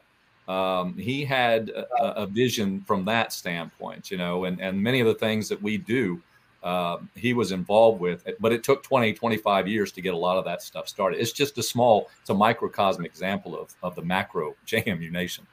um, 0.47 0.97
he 0.97 1.23
had 1.23 1.69
a, 1.69 2.21
a, 2.21 2.25
vision 2.25 2.81
from 2.81 3.05
that 3.05 3.31
standpoint, 3.31 4.09
you 4.09 4.17
know, 4.17 4.45
and, 4.45 4.59
and 4.59 4.81
many 4.81 4.99
of 4.99 5.07
the 5.07 5.13
things 5.13 5.47
that 5.49 5.61
we 5.61 5.77
do, 5.77 6.21
uh, 6.63 6.97
he 7.15 7.33
was 7.33 7.51
involved 7.51 8.01
with, 8.01 8.27
but 8.39 8.51
it 8.51 8.63
took 8.63 8.83
20, 8.83 9.13
25 9.13 9.67
years 9.67 9.91
to 9.91 10.01
get 10.01 10.13
a 10.13 10.17
lot 10.17 10.37
of 10.37 10.45
that 10.45 10.61
stuff 10.61 10.87
started. 10.87 11.21
It's 11.21 11.31
just 11.31 11.57
a 11.57 11.63
small, 11.63 12.09
it's 12.19 12.31
a 12.31 12.33
microcosm 12.33 13.05
example 13.05 13.57
of, 13.59 13.73
of 13.83 13.95
the 13.95 14.01
macro 14.01 14.55
JMU 14.67 15.11
nation. 15.11 15.45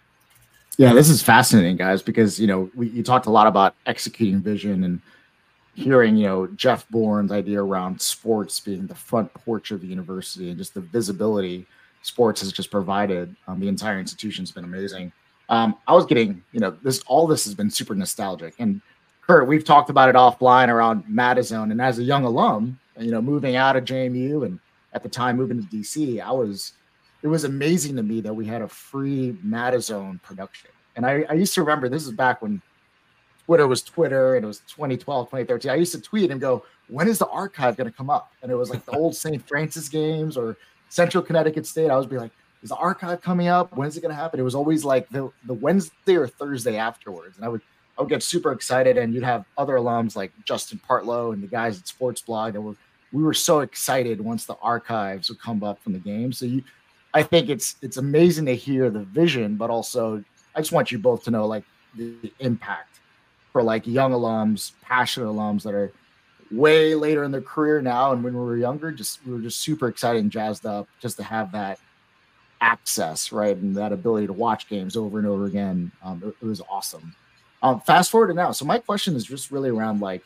Yeah, 0.78 0.94
this 0.94 1.08
is 1.10 1.22
fascinating, 1.22 1.76
guys, 1.76 2.02
because, 2.02 2.40
you 2.40 2.46
know, 2.46 2.70
we, 2.74 2.88
you 2.88 3.02
talked 3.02 3.26
a 3.26 3.30
lot 3.30 3.46
about 3.46 3.74
executing 3.86 4.40
vision 4.40 4.84
and 4.84 5.00
hearing, 5.74 6.16
you 6.16 6.26
know, 6.26 6.46
Jeff 6.48 6.88
Bourne's 6.88 7.32
idea 7.32 7.62
around 7.62 8.00
sports 8.00 8.58
being 8.58 8.86
the 8.86 8.94
front 8.94 9.32
porch 9.34 9.70
of 9.70 9.80
the 9.80 9.86
university 9.86 10.48
and 10.48 10.56
just 10.56 10.72
the 10.72 10.80
visibility– 10.80 11.66
sports 12.02 12.40
has 12.40 12.52
just 12.52 12.70
provided. 12.70 13.34
Um, 13.46 13.60
the 13.60 13.68
entire 13.68 13.98
institution's 13.98 14.50
been 14.50 14.64
amazing. 14.64 15.12
Um, 15.48 15.76
I 15.86 15.94
was 15.94 16.04
getting, 16.06 16.42
you 16.52 16.60
know, 16.60 16.76
this 16.82 17.02
all 17.06 17.26
this 17.26 17.44
has 17.44 17.54
been 17.54 17.70
super 17.70 17.94
nostalgic. 17.94 18.54
And 18.58 18.80
Curt, 19.26 19.46
we've 19.46 19.64
talked 19.64 19.90
about 19.90 20.08
it 20.08 20.14
offline 20.14 20.68
around 20.68 21.04
Madison. 21.08 21.70
And 21.70 21.80
as 21.80 21.98
a 21.98 22.02
young 22.02 22.24
alum, 22.24 22.78
you 22.98 23.10
know, 23.10 23.22
moving 23.22 23.56
out 23.56 23.76
of 23.76 23.84
JMU 23.84 24.44
and 24.44 24.58
at 24.92 25.02
the 25.02 25.08
time 25.08 25.36
moving 25.36 25.62
to 25.62 25.76
DC, 25.76 26.20
I 26.20 26.32
was 26.32 26.72
it 27.22 27.28
was 27.28 27.44
amazing 27.44 27.96
to 27.96 28.02
me 28.02 28.20
that 28.20 28.32
we 28.32 28.46
had 28.46 28.62
a 28.62 28.68
free 28.68 29.36
Madison 29.42 30.20
production. 30.22 30.70
And 30.96 31.04
I, 31.04 31.24
I 31.28 31.34
used 31.34 31.54
to 31.54 31.62
remember 31.62 31.88
this 31.88 32.06
is 32.06 32.12
back 32.12 32.42
when 32.42 32.62
Twitter 33.44 33.66
was 33.66 33.82
Twitter 33.82 34.36
and 34.36 34.44
it 34.44 34.46
was 34.46 34.60
2012, 34.68 35.26
2013. 35.26 35.70
I 35.70 35.74
used 35.74 35.92
to 35.92 36.00
tweet 36.00 36.30
and 36.30 36.40
go, 36.40 36.64
when 36.88 37.08
is 37.08 37.18
the 37.18 37.28
archive 37.28 37.76
going 37.76 37.90
to 37.90 37.96
come 37.96 38.10
up? 38.10 38.32
And 38.42 38.52
it 38.52 38.54
was 38.54 38.70
like 38.70 38.84
the 38.84 38.92
old 38.92 39.16
St. 39.16 39.46
Francis 39.48 39.88
games 39.88 40.36
or 40.36 40.56
Central 40.88 41.22
Connecticut 41.22 41.66
State, 41.66 41.90
I 41.90 41.96
was 41.96 42.06
be 42.06 42.18
like, 42.18 42.32
is 42.62 42.70
the 42.70 42.76
archive 42.76 43.20
coming 43.20 43.48
up? 43.48 43.76
When's 43.76 43.96
it 43.96 44.00
going 44.00 44.14
to 44.14 44.20
happen? 44.20 44.40
It 44.40 44.42
was 44.42 44.54
always 44.54 44.84
like 44.84 45.08
the, 45.10 45.30
the 45.46 45.54
Wednesday 45.54 46.16
or 46.16 46.26
Thursday 46.26 46.76
afterwards. 46.76 47.36
And 47.36 47.44
I 47.44 47.48
would, 47.48 47.60
I 47.96 48.02
would 48.02 48.10
get 48.10 48.22
super 48.22 48.52
excited. 48.52 48.96
And 48.96 49.14
you'd 49.14 49.22
have 49.22 49.44
other 49.56 49.74
alums 49.74 50.16
like 50.16 50.32
Justin 50.44 50.80
Partlow 50.88 51.32
and 51.32 51.42
the 51.42 51.46
guys 51.46 51.78
at 51.78 51.86
Sports 51.86 52.20
Blog 52.20 52.54
that 52.54 52.60
were, 52.60 52.74
we 53.12 53.22
were 53.22 53.34
so 53.34 53.60
excited 53.60 54.20
once 54.20 54.44
the 54.44 54.56
archives 54.56 55.28
would 55.28 55.40
come 55.40 55.62
up 55.62 55.80
from 55.82 55.92
the 55.92 55.98
game. 55.98 56.32
So 56.32 56.46
you, 56.46 56.62
I 57.14 57.22
think 57.22 57.48
it's, 57.48 57.76
it's 57.80 57.96
amazing 57.96 58.46
to 58.46 58.56
hear 58.56 58.90
the 58.90 59.04
vision, 59.04 59.56
but 59.56 59.70
also 59.70 60.22
I 60.54 60.60
just 60.60 60.72
want 60.72 60.90
you 60.90 60.98
both 60.98 61.22
to 61.24 61.30
know 61.30 61.46
like 61.46 61.64
the, 61.96 62.14
the 62.22 62.32
impact 62.40 62.98
for 63.52 63.62
like 63.62 63.86
young 63.86 64.12
alums, 64.12 64.72
passionate 64.82 65.26
alums 65.26 65.62
that 65.62 65.74
are 65.74 65.92
way 66.50 66.94
later 66.94 67.24
in 67.24 67.30
their 67.30 67.42
career 67.42 67.80
now. 67.80 68.12
And 68.12 68.22
when 68.24 68.34
we 68.34 68.40
were 68.40 68.56
younger, 68.56 68.90
just 68.90 69.24
we 69.26 69.32
were 69.32 69.40
just 69.40 69.60
super 69.60 69.88
excited 69.88 70.22
and 70.22 70.30
jazzed 70.30 70.66
up 70.66 70.88
just 71.00 71.16
to 71.18 71.22
have 71.22 71.52
that 71.52 71.78
access, 72.60 73.32
right, 73.32 73.56
and 73.56 73.76
that 73.76 73.92
ability 73.92 74.26
to 74.26 74.32
watch 74.32 74.68
games 74.68 74.96
over 74.96 75.18
and 75.18 75.26
over 75.26 75.46
again. 75.46 75.92
Um, 76.02 76.22
it, 76.24 76.34
it, 76.42 76.46
was 76.46 76.60
awesome. 76.70 77.14
Um, 77.62 77.80
fast 77.80 78.10
forward 78.10 78.28
to 78.28 78.34
now. 78.34 78.52
So 78.52 78.64
my 78.64 78.78
question 78.78 79.14
is 79.14 79.24
just 79.24 79.50
really 79.50 79.70
around 79.70 80.00
like 80.00 80.22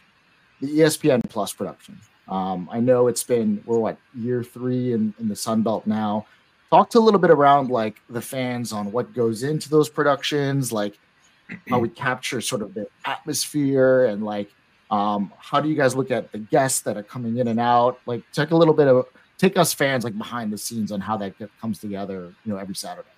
the 0.61 0.69
ESPN 0.69 1.29
Plus 1.29 1.53
production. 1.53 1.99
Um, 2.29 2.69
I 2.73 2.81
know 2.81 3.09
it's 3.09 3.25
been 3.25 3.63
we're 3.67 3.79
what 3.79 3.99
year 4.15 4.43
three 4.43 4.93
in, 4.93 5.13
in 5.19 5.29
the 5.29 5.37
Sun 5.37 5.63
Belt 5.63 5.87
now. 5.87 6.27
Talk 6.71 6.89
to 6.91 6.99
a 6.99 7.01
little 7.01 7.21
bit 7.21 7.31
around 7.31 7.69
like 7.69 8.01
the 8.09 8.23
fans 8.23 8.73
on 8.73 8.93
what 8.93 9.13
goes 9.13 9.43
into 9.43 9.69
those 9.69 9.91
productions, 9.91 10.73
like 10.73 10.99
how 11.69 11.79
we 11.79 11.89
capture 11.89 12.41
sort 12.41 12.63
of 12.63 12.73
the 12.73 12.87
atmosphere 13.05 14.07
and 14.07 14.25
like 14.25 14.51
um, 14.93 15.33
how 15.39 15.61
do 15.61 15.69
you 15.69 15.75
guys 15.75 15.97
look 15.97 16.11
at 16.11 16.31
the 16.33 16.39
guests 16.39 16.81
that 16.83 16.97
are 16.97 17.03
coming 17.03 17.39
in 17.39 17.49
and 17.49 17.59
out? 17.59 17.99
Like, 18.07 18.23
take 18.33 18.51
a 18.51 18.57
little 18.57 18.75
bit 18.75 18.87
of 18.87 19.07
take 19.39 19.57
us 19.57 19.73
fans 19.73 20.05
like 20.05 20.17
behind 20.17 20.53
the 20.53 20.59
scenes 20.59 20.93
on 20.93 21.01
how 21.01 21.17
that 21.17 21.35
comes 21.61 21.79
together. 21.79 22.33
You 22.45 22.53
know, 22.53 22.59
every 22.59 22.75
Saturday. 22.75 23.09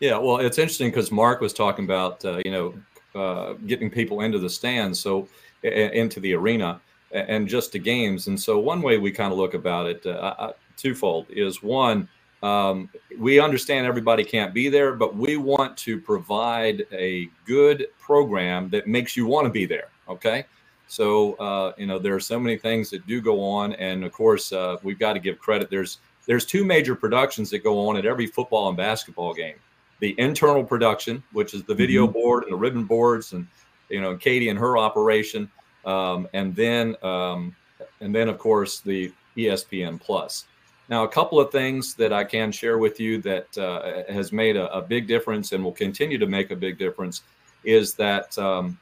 Yeah, 0.00 0.18
well, 0.18 0.38
it's 0.38 0.58
interesting 0.58 0.90
because 0.90 1.12
Mark 1.12 1.40
was 1.40 1.52
talking 1.52 1.84
about 1.84 2.24
uh, 2.24 2.40
you 2.44 2.50
know 2.50 2.74
uh, 3.14 3.52
getting 3.66 3.88
people 3.88 4.20
into 4.22 4.38
the 4.38 4.50
stands, 4.50 4.98
so 4.98 5.28
into 5.62 6.18
the 6.18 6.34
arena 6.34 6.80
and 7.12 7.46
just 7.46 7.72
to 7.72 7.78
games. 7.78 8.26
And 8.26 8.40
so 8.40 8.58
one 8.58 8.82
way 8.82 8.98
we 8.98 9.12
kind 9.12 9.32
of 9.32 9.38
look 9.38 9.54
about 9.54 9.86
it, 9.86 10.04
uh, 10.06 10.52
twofold, 10.76 11.26
is 11.30 11.62
one. 11.62 12.08
Um, 12.42 12.88
we 13.18 13.38
understand 13.38 13.86
everybody 13.86 14.24
can't 14.24 14.52
be 14.52 14.68
there, 14.68 14.94
but 14.94 15.14
we 15.14 15.36
want 15.36 15.76
to 15.78 16.00
provide 16.00 16.84
a 16.90 17.28
good 17.44 17.86
program 18.00 18.68
that 18.70 18.88
makes 18.88 19.16
you 19.16 19.26
want 19.26 19.46
to 19.46 19.50
be 19.50 19.66
there. 19.66 19.88
Okay. 20.08 20.46
So 20.92 21.32
uh, 21.36 21.72
you 21.78 21.86
know 21.86 21.98
there 21.98 22.14
are 22.14 22.20
so 22.20 22.38
many 22.38 22.58
things 22.58 22.90
that 22.90 23.06
do 23.06 23.22
go 23.22 23.42
on, 23.42 23.72
and 23.76 24.04
of 24.04 24.12
course 24.12 24.52
uh, 24.52 24.76
we've 24.82 24.98
got 24.98 25.14
to 25.14 25.20
give 25.20 25.38
credit. 25.38 25.70
There's 25.70 26.00
there's 26.26 26.44
two 26.44 26.66
major 26.66 26.94
productions 26.94 27.48
that 27.48 27.64
go 27.64 27.88
on 27.88 27.96
at 27.96 28.04
every 28.04 28.26
football 28.26 28.68
and 28.68 28.76
basketball 28.76 29.32
game. 29.32 29.54
The 30.00 30.14
internal 30.18 30.62
production, 30.62 31.22
which 31.32 31.54
is 31.54 31.62
the 31.62 31.74
video 31.74 32.04
mm-hmm. 32.04 32.12
board 32.12 32.44
and 32.44 32.52
the 32.52 32.58
ribbon 32.58 32.84
boards, 32.84 33.32
and 33.32 33.46
you 33.88 34.02
know 34.02 34.18
Katie 34.18 34.50
and 34.50 34.58
her 34.58 34.76
operation, 34.76 35.50
um, 35.86 36.28
and 36.34 36.54
then 36.54 36.94
um, 37.02 37.56
and 38.00 38.14
then 38.14 38.28
of 38.28 38.36
course 38.36 38.80
the 38.80 39.10
ESPN 39.34 39.98
Plus. 39.98 40.44
Now, 40.90 41.04
a 41.04 41.08
couple 41.08 41.40
of 41.40 41.50
things 41.50 41.94
that 41.94 42.12
I 42.12 42.22
can 42.22 42.52
share 42.52 42.76
with 42.76 43.00
you 43.00 43.16
that 43.22 43.56
uh, 43.56 44.12
has 44.12 44.30
made 44.30 44.58
a, 44.58 44.70
a, 44.74 44.82
big 44.82 45.06
difference 45.06 45.52
and 45.52 45.64
will 45.64 45.72
continue 45.72 46.18
to 46.18 46.26
make 46.26 46.50
a 46.50 46.56
big 46.56 46.76
difference 46.76 47.22
is 47.64 47.94
that 47.94 48.36
um, 48.36 48.78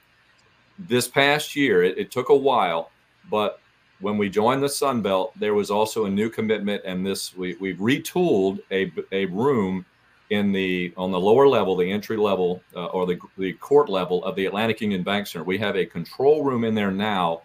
this 0.89 1.09
past 1.09 1.55
year, 1.57 1.83
it, 1.83 1.99
it, 1.99 2.11
took 2.11 2.29
a 2.29 2.37
while, 2.37 2.91
but 3.31 3.61
when 4.01 4.17
we 4.17 4.29
joined 4.29 4.63
the 4.63 4.69
Sun 4.69 5.03
Belt, 5.03 5.33
there 5.39 5.55
was 5.55 5.71
also 5.71 6.07
a 6.07 6.11
new 6.11 6.31
commitment, 6.31 6.83
and 6.85 7.05
this 7.05 7.37
we 7.37 7.57
we've 7.61 7.77
retooled 7.77 8.61
a 8.71 8.93
a 9.13 9.27
room 9.27 9.85
in 10.31 10.53
the 10.53 10.93
on 10.97 11.11
the 11.11 11.21
lower 11.21 11.47
level, 11.47 11.77
the 11.77 11.91
entry 11.91 12.17
level 12.17 12.63
uh, 12.75 12.87
or 12.87 13.07
the 13.07 13.19
the 13.37 13.53
court 13.55 13.89
level 13.89 14.25
of 14.25 14.35
the 14.37 14.47
Atlantic 14.47 14.81
Union 14.81 15.03
Bank 15.03 15.27
Center. 15.27 15.45
We 15.45 15.59
have 15.59 15.77
a 15.77 15.85
control 15.85 16.45
room 16.45 16.65
in 16.65 16.75
there 16.75 16.91
now 16.91 17.43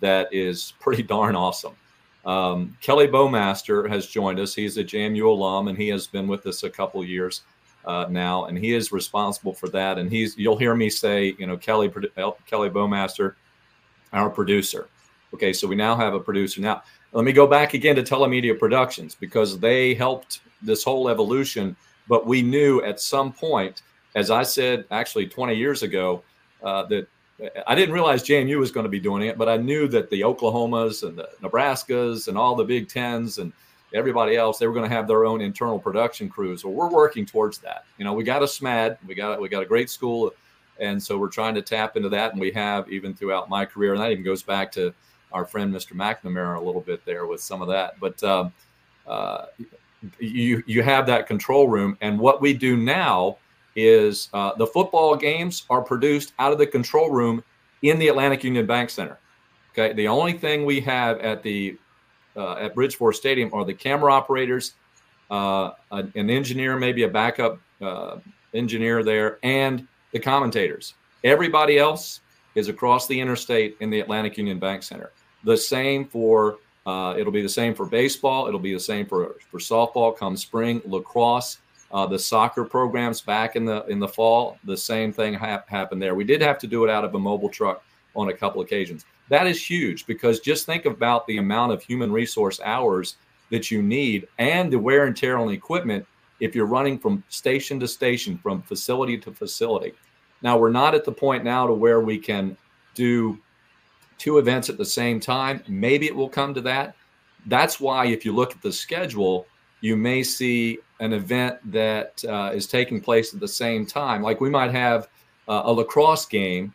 that 0.00 0.28
is 0.32 0.74
pretty 0.80 1.02
darn 1.14 1.36
awesome. 1.36 1.74
Um, 2.26 2.76
Kelly 2.80 3.06
Bowmaster 3.06 3.88
has 3.88 4.06
joined 4.06 4.40
us. 4.40 4.54
He's 4.54 4.78
a 4.78 4.84
JMU 4.84 5.26
alum, 5.26 5.68
and 5.68 5.76
he 5.76 5.88
has 5.88 6.06
been 6.06 6.26
with 6.26 6.46
us 6.46 6.62
a 6.62 6.70
couple 6.70 7.04
years 7.04 7.42
uh, 7.86 8.06
now, 8.08 8.46
and 8.46 8.56
he 8.56 8.74
is 8.74 8.92
responsible 8.92 9.54
for 9.54 9.68
that. 9.70 9.98
And 9.98 10.10
he's 10.10 10.36
you'll 10.36 10.56
hear 10.56 10.74
me 10.74 10.90
say, 10.90 11.34
you 11.38 11.46
know, 11.46 11.56
Kelly 11.56 11.92
Kelly 12.46 12.70
Bowmaster, 12.70 13.34
our 14.12 14.30
producer. 14.30 14.88
Okay, 15.34 15.52
so 15.52 15.66
we 15.66 15.74
now 15.74 15.96
have 15.96 16.14
a 16.14 16.20
producer. 16.20 16.60
Now, 16.60 16.82
let 17.12 17.24
me 17.24 17.32
go 17.32 17.46
back 17.46 17.74
again 17.74 17.96
to 17.96 18.02
Telemedia 18.02 18.58
Productions 18.58 19.14
because 19.14 19.58
they 19.58 19.94
helped 19.94 20.40
this 20.62 20.84
whole 20.84 21.08
evolution. 21.08 21.76
But 22.08 22.26
we 22.26 22.42
knew 22.42 22.82
at 22.82 23.00
some 23.00 23.32
point, 23.32 23.82
as 24.14 24.30
I 24.30 24.42
said 24.42 24.84
actually 24.90 25.26
20 25.26 25.54
years 25.54 25.82
ago, 25.82 26.22
uh, 26.62 26.84
that 26.84 27.08
I 27.66 27.74
didn't 27.74 27.94
realize 27.94 28.22
JMU 28.22 28.58
was 28.58 28.70
going 28.70 28.84
to 28.84 28.90
be 28.90 29.00
doing 29.00 29.22
it, 29.22 29.36
but 29.36 29.48
I 29.48 29.56
knew 29.56 29.88
that 29.88 30.08
the 30.08 30.20
Oklahomas 30.20 31.06
and 31.06 31.18
the 31.18 31.28
Nebraskas 31.42 32.28
and 32.28 32.38
all 32.38 32.54
the 32.54 32.64
Big 32.64 32.88
Tens 32.88 33.38
and 33.38 33.52
everybody 33.94 34.36
else 34.36 34.58
they 34.58 34.66
were 34.66 34.74
going 34.74 34.88
to 34.88 34.94
have 34.94 35.06
their 35.06 35.24
own 35.24 35.40
internal 35.40 35.78
production 35.78 36.28
crews. 36.28 36.64
Well, 36.64 36.74
we're 36.74 36.90
working 36.90 37.24
towards 37.24 37.58
that. 37.58 37.84
You 37.96 38.04
know, 38.04 38.12
we 38.12 38.24
got 38.24 38.42
a 38.42 38.46
SMAD, 38.46 38.98
we 39.06 39.14
got 39.14 39.40
we 39.40 39.48
got 39.48 39.62
a 39.62 39.66
great 39.66 39.88
school, 39.88 40.32
and 40.78 41.02
so 41.02 41.16
we're 41.16 41.28
trying 41.28 41.54
to 41.54 41.62
tap 41.62 41.96
into 41.96 42.08
that, 42.10 42.32
and 42.32 42.40
we 42.40 42.50
have 42.50 42.90
even 42.90 43.14
throughout 43.14 43.48
my 43.48 43.64
career, 43.64 43.94
and 43.94 44.02
that 44.02 44.10
even 44.10 44.24
goes 44.24 44.42
back 44.42 44.72
to 44.72 44.92
our 45.32 45.44
friend 45.44 45.72
Mr. 45.74 45.92
McNamara 45.92 46.58
a 46.58 46.62
little 46.62 46.80
bit 46.80 47.04
there 47.04 47.26
with 47.26 47.40
some 47.40 47.62
of 47.62 47.68
that. 47.68 47.98
But 48.00 48.22
um, 48.22 48.52
uh, 49.06 49.46
you 50.18 50.62
you 50.66 50.82
have 50.82 51.06
that 51.06 51.26
control 51.26 51.68
room, 51.68 51.96
and 52.00 52.18
what 52.18 52.40
we 52.40 52.52
do 52.52 52.76
now 52.76 53.38
is 53.76 54.28
uh, 54.32 54.54
the 54.54 54.66
football 54.66 55.16
games 55.16 55.64
are 55.70 55.82
produced 55.82 56.32
out 56.38 56.52
of 56.52 56.58
the 56.58 56.66
control 56.66 57.10
room 57.10 57.42
in 57.82 57.98
the 57.98 58.08
Atlantic 58.08 58.44
Union 58.44 58.66
Bank 58.66 58.90
Center. 58.90 59.18
Okay, 59.72 59.92
the 59.92 60.06
only 60.06 60.32
thing 60.34 60.64
we 60.64 60.80
have 60.80 61.18
at 61.18 61.42
the 61.42 61.76
uh, 62.36 62.54
at 62.54 62.74
Bridgeforth 62.74 63.16
Stadium 63.16 63.52
are 63.52 63.64
the 63.64 63.74
camera 63.74 64.12
operators, 64.12 64.74
uh, 65.30 65.70
an 65.90 66.30
engineer, 66.30 66.76
maybe 66.76 67.04
a 67.04 67.08
backup 67.08 67.58
uh, 67.80 68.18
engineer 68.52 69.02
there, 69.02 69.38
and 69.42 69.86
the 70.12 70.18
commentators. 70.18 70.94
Everybody 71.22 71.78
else 71.78 72.20
is 72.54 72.68
across 72.68 73.06
the 73.06 73.18
interstate 73.18 73.76
in 73.80 73.90
the 73.90 74.00
Atlantic 74.00 74.38
Union 74.38 74.58
Bank 74.58 74.82
Center. 74.82 75.10
The 75.44 75.56
same 75.56 76.06
for 76.06 76.58
uh, 76.86 77.14
it'll 77.16 77.32
be 77.32 77.42
the 77.42 77.48
same 77.48 77.74
for 77.74 77.86
baseball. 77.86 78.46
It'll 78.46 78.60
be 78.60 78.74
the 78.74 78.80
same 78.80 79.06
for 79.06 79.36
for 79.50 79.58
softball 79.58 80.16
come 80.16 80.36
spring, 80.36 80.82
lacrosse. 80.84 81.58
Uh, 81.92 82.06
the 82.06 82.18
soccer 82.18 82.64
programs 82.64 83.20
back 83.20 83.56
in 83.56 83.64
the 83.64 83.84
in 83.86 83.98
the 83.98 84.08
fall, 84.08 84.58
the 84.64 84.76
same 84.76 85.12
thing 85.12 85.34
ha- 85.34 85.62
happened 85.66 86.02
there. 86.02 86.14
We 86.14 86.24
did 86.24 86.42
have 86.42 86.58
to 86.58 86.66
do 86.66 86.84
it 86.84 86.90
out 86.90 87.04
of 87.04 87.14
a 87.14 87.18
mobile 87.18 87.48
truck 87.48 87.82
on 88.16 88.28
a 88.28 88.32
couple 88.32 88.60
occasions. 88.62 89.04
That 89.28 89.46
is 89.46 89.64
huge 89.64 90.06
because 90.06 90.40
just 90.40 90.66
think 90.66 90.84
about 90.84 91.26
the 91.26 91.38
amount 91.38 91.72
of 91.72 91.82
human 91.82 92.12
resource 92.12 92.60
hours 92.64 93.16
that 93.50 93.70
you 93.70 93.82
need 93.82 94.28
and 94.38 94.72
the 94.72 94.78
wear 94.78 95.06
and 95.06 95.16
tear 95.16 95.38
on 95.38 95.50
equipment 95.50 96.06
if 96.40 96.54
you're 96.54 96.66
running 96.66 96.98
from 96.98 97.24
station 97.28 97.80
to 97.80 97.88
station, 97.88 98.38
from 98.38 98.62
facility 98.62 99.16
to 99.18 99.32
facility. 99.32 99.94
Now 100.42 100.58
we're 100.58 100.70
not 100.70 100.94
at 100.94 101.04
the 101.04 101.12
point 101.12 101.44
now 101.44 101.66
to 101.66 101.72
where 101.72 102.00
we 102.00 102.18
can 102.18 102.56
do 102.94 103.38
two 104.18 104.38
events 104.38 104.68
at 104.68 104.76
the 104.76 104.84
same 104.84 105.20
time. 105.20 105.62
Maybe 105.68 106.06
it 106.06 106.14
will 106.14 106.28
come 106.28 106.54
to 106.54 106.60
that. 106.62 106.96
That's 107.46 107.80
why 107.80 108.06
if 108.06 108.24
you 108.24 108.32
look 108.32 108.52
at 108.52 108.62
the 108.62 108.72
schedule, 108.72 109.46
you 109.80 109.96
may 109.96 110.22
see 110.22 110.78
an 111.00 111.12
event 111.12 111.58
that 111.70 112.24
uh, 112.24 112.50
is 112.54 112.66
taking 112.66 113.00
place 113.00 113.34
at 113.34 113.40
the 113.40 113.48
same 113.48 113.84
time. 113.84 114.22
Like 114.22 114.40
we 114.40 114.50
might 114.50 114.70
have 114.70 115.08
uh, 115.48 115.62
a 115.64 115.72
lacrosse 115.72 116.26
game 116.26 116.72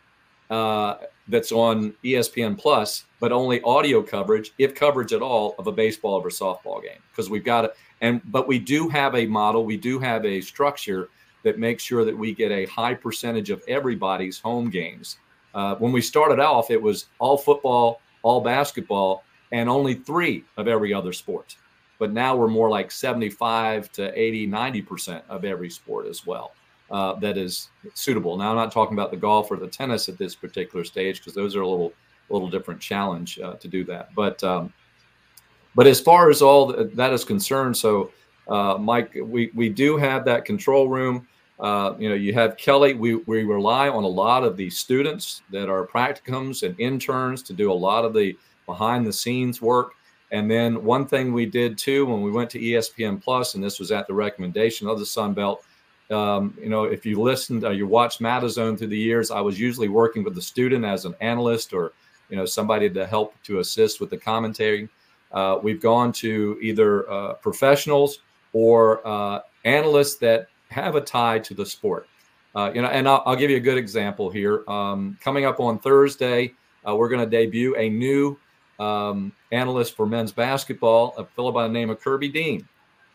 uh, 0.49 0.95
that's 1.29 1.51
on 1.51 1.93
ESPN 2.03 2.57
Plus, 2.57 3.05
but 3.19 3.31
only 3.31 3.61
audio 3.61 4.01
coverage, 4.01 4.51
if 4.57 4.75
coverage 4.75 5.13
at 5.13 5.21
all, 5.21 5.55
of 5.57 5.67
a 5.67 5.71
baseball 5.71 6.21
or 6.21 6.29
softball 6.29 6.83
game 6.83 6.99
because 7.11 7.29
we've 7.29 7.43
got 7.43 7.65
it. 7.65 7.75
And 8.01 8.21
but 8.31 8.47
we 8.47 8.59
do 8.59 8.89
have 8.89 9.15
a 9.15 9.25
model, 9.25 9.65
we 9.65 9.77
do 9.77 9.99
have 9.99 10.25
a 10.25 10.41
structure 10.41 11.09
that 11.43 11.57
makes 11.57 11.83
sure 11.83 12.03
that 12.03 12.17
we 12.17 12.33
get 12.33 12.51
a 12.51 12.65
high 12.65 12.93
percentage 12.93 13.49
of 13.49 13.63
everybody's 13.67 14.39
home 14.39 14.69
games. 14.69 15.17
Uh, 15.53 15.75
when 15.75 15.91
we 15.91 16.01
started 16.01 16.39
off, 16.39 16.69
it 16.69 16.81
was 16.81 17.07
all 17.17 17.37
football, 17.37 18.01
all 18.23 18.41
basketball, 18.41 19.23
and 19.51 19.69
only 19.69 19.93
three 19.93 20.43
of 20.57 20.67
every 20.67 20.93
other 20.93 21.13
sport 21.13 21.55
but 21.99 22.13
now 22.13 22.35
we're 22.35 22.47
more 22.47 22.69
like 22.69 22.89
75 22.89 23.91
to 23.91 24.19
80 24.19 24.47
90% 24.47 25.21
of 25.29 25.45
every 25.45 25.69
sport 25.69 26.07
as 26.07 26.25
well 26.25 26.53
uh, 26.91 27.13
that 27.15 27.37
is 27.37 27.69
suitable. 27.93 28.37
Now 28.37 28.49
i'm 28.49 28.55
not 28.55 28.71
talking 28.71 28.97
about 28.97 29.11
the 29.11 29.17
golf 29.17 29.51
or 29.51 29.57
the 29.57 29.67
tennis 29.67 30.09
at 30.09 30.17
this 30.17 30.35
particular 30.35 30.83
stage 30.83 31.19
because 31.19 31.33
those 31.33 31.55
are 31.55 31.61
a 31.61 31.67
little 31.67 31.93
a 32.29 32.33
little 32.33 32.49
different 32.49 32.79
challenge 32.79 33.39
uh, 33.39 33.53
to 33.53 33.67
do 33.67 33.83
that. 33.85 34.13
But 34.15 34.43
um, 34.43 34.73
but 35.75 35.87
as 35.87 35.99
far 35.99 36.29
as 36.29 36.41
all 36.41 36.67
that 36.67 37.13
is 37.13 37.23
concerned 37.23 37.77
so 37.77 38.11
uh, 38.47 38.77
mike 38.79 39.15
we, 39.21 39.51
we 39.53 39.69
do 39.69 39.97
have 39.97 40.25
that 40.25 40.45
control 40.45 40.89
room. 40.89 41.27
Uh, 41.59 41.93
you 41.99 42.07
know 42.07 42.15
you 42.15 42.33
have 42.33 42.55
kelly. 42.55 42.93
We, 42.93 43.15
we 43.15 43.43
rely 43.43 43.89
on 43.89 44.03
a 44.03 44.07
lot 44.07 44.43
of 44.43 44.55
the 44.55 44.69
students 44.69 45.41
that 45.51 45.69
are 45.69 45.85
practicums 45.85 46.63
and 46.63 46.79
interns 46.79 47.43
to 47.43 47.53
do 47.53 47.71
a 47.71 47.73
lot 47.73 48.05
of 48.05 48.13
the 48.13 48.37
behind 48.65 49.05
the 49.05 49.11
scenes 49.13 49.61
work. 49.61 49.93
And 50.31 50.49
then 50.49 50.83
one 50.83 51.07
thing 51.07 51.33
we 51.33 51.45
did 51.45 51.77
too 51.77 52.05
when 52.05 52.21
we 52.21 52.31
went 52.31 52.49
to 52.51 52.59
ESPN 52.59 53.21
Plus, 53.21 53.55
and 53.55 53.63
this 53.63 53.79
was 53.79 53.91
at 53.91 54.07
the 54.07 54.13
recommendation 54.13 54.87
of 54.87 54.99
the 54.99 55.05
Sun 55.05 55.33
Belt. 55.33 55.65
Um, 56.11 56.57
you 56.59 56.69
know, 56.69 56.85
if 56.85 57.05
you 57.05 57.21
listened, 57.21 57.63
uh, 57.63 57.69
you 57.69 57.85
watched 57.85 58.19
MadiZONE 58.19 58.77
through 58.77 58.87
the 58.87 58.97
years, 58.97 59.29
I 59.29 59.41
was 59.41 59.59
usually 59.59 59.89
working 59.89 60.23
with 60.23 60.35
the 60.35 60.41
student 60.41 60.83
as 60.83 61.05
an 61.05 61.15
analyst 61.21 61.73
or 61.73 61.93
you 62.29 62.37
know 62.37 62.45
somebody 62.45 62.89
to 62.89 63.05
help 63.05 63.35
to 63.43 63.59
assist 63.59 63.99
with 63.99 64.09
the 64.09 64.17
commentary. 64.17 64.89
Uh, 65.31 65.59
we've 65.61 65.81
gone 65.81 66.11
to 66.11 66.57
either 66.61 67.09
uh, 67.09 67.33
professionals 67.35 68.19
or 68.53 69.05
uh, 69.07 69.41
analysts 69.65 70.15
that 70.15 70.47
have 70.69 70.95
a 70.95 71.01
tie 71.01 71.39
to 71.39 71.53
the 71.53 71.65
sport. 71.65 72.07
Uh, 72.55 72.71
you 72.73 72.81
know, 72.81 72.87
and 72.87 73.07
I'll, 73.07 73.21
I'll, 73.25 73.35
give 73.35 73.51
you 73.51 73.57
a 73.57 73.61
good 73.61 73.77
example 73.77 74.31
here. 74.31 74.67
Um, 74.67 75.17
coming 75.21 75.45
up 75.45 75.59
on 75.59 75.77
Thursday, 75.77 76.53
uh, 76.87 76.95
we're 76.95 77.09
going 77.09 77.21
to 77.21 77.29
debut 77.29 77.75
a 77.75 77.89
new 77.89 78.39
um, 78.79 79.31
analyst 79.51 79.95
for 79.95 80.07
men's 80.07 80.31
basketball, 80.31 81.13
a 81.17 81.25
fellow 81.25 81.51
by 81.51 81.67
the 81.67 81.73
name 81.73 81.91
of 81.91 81.99
Kirby 81.99 82.29
Dean. 82.29 82.67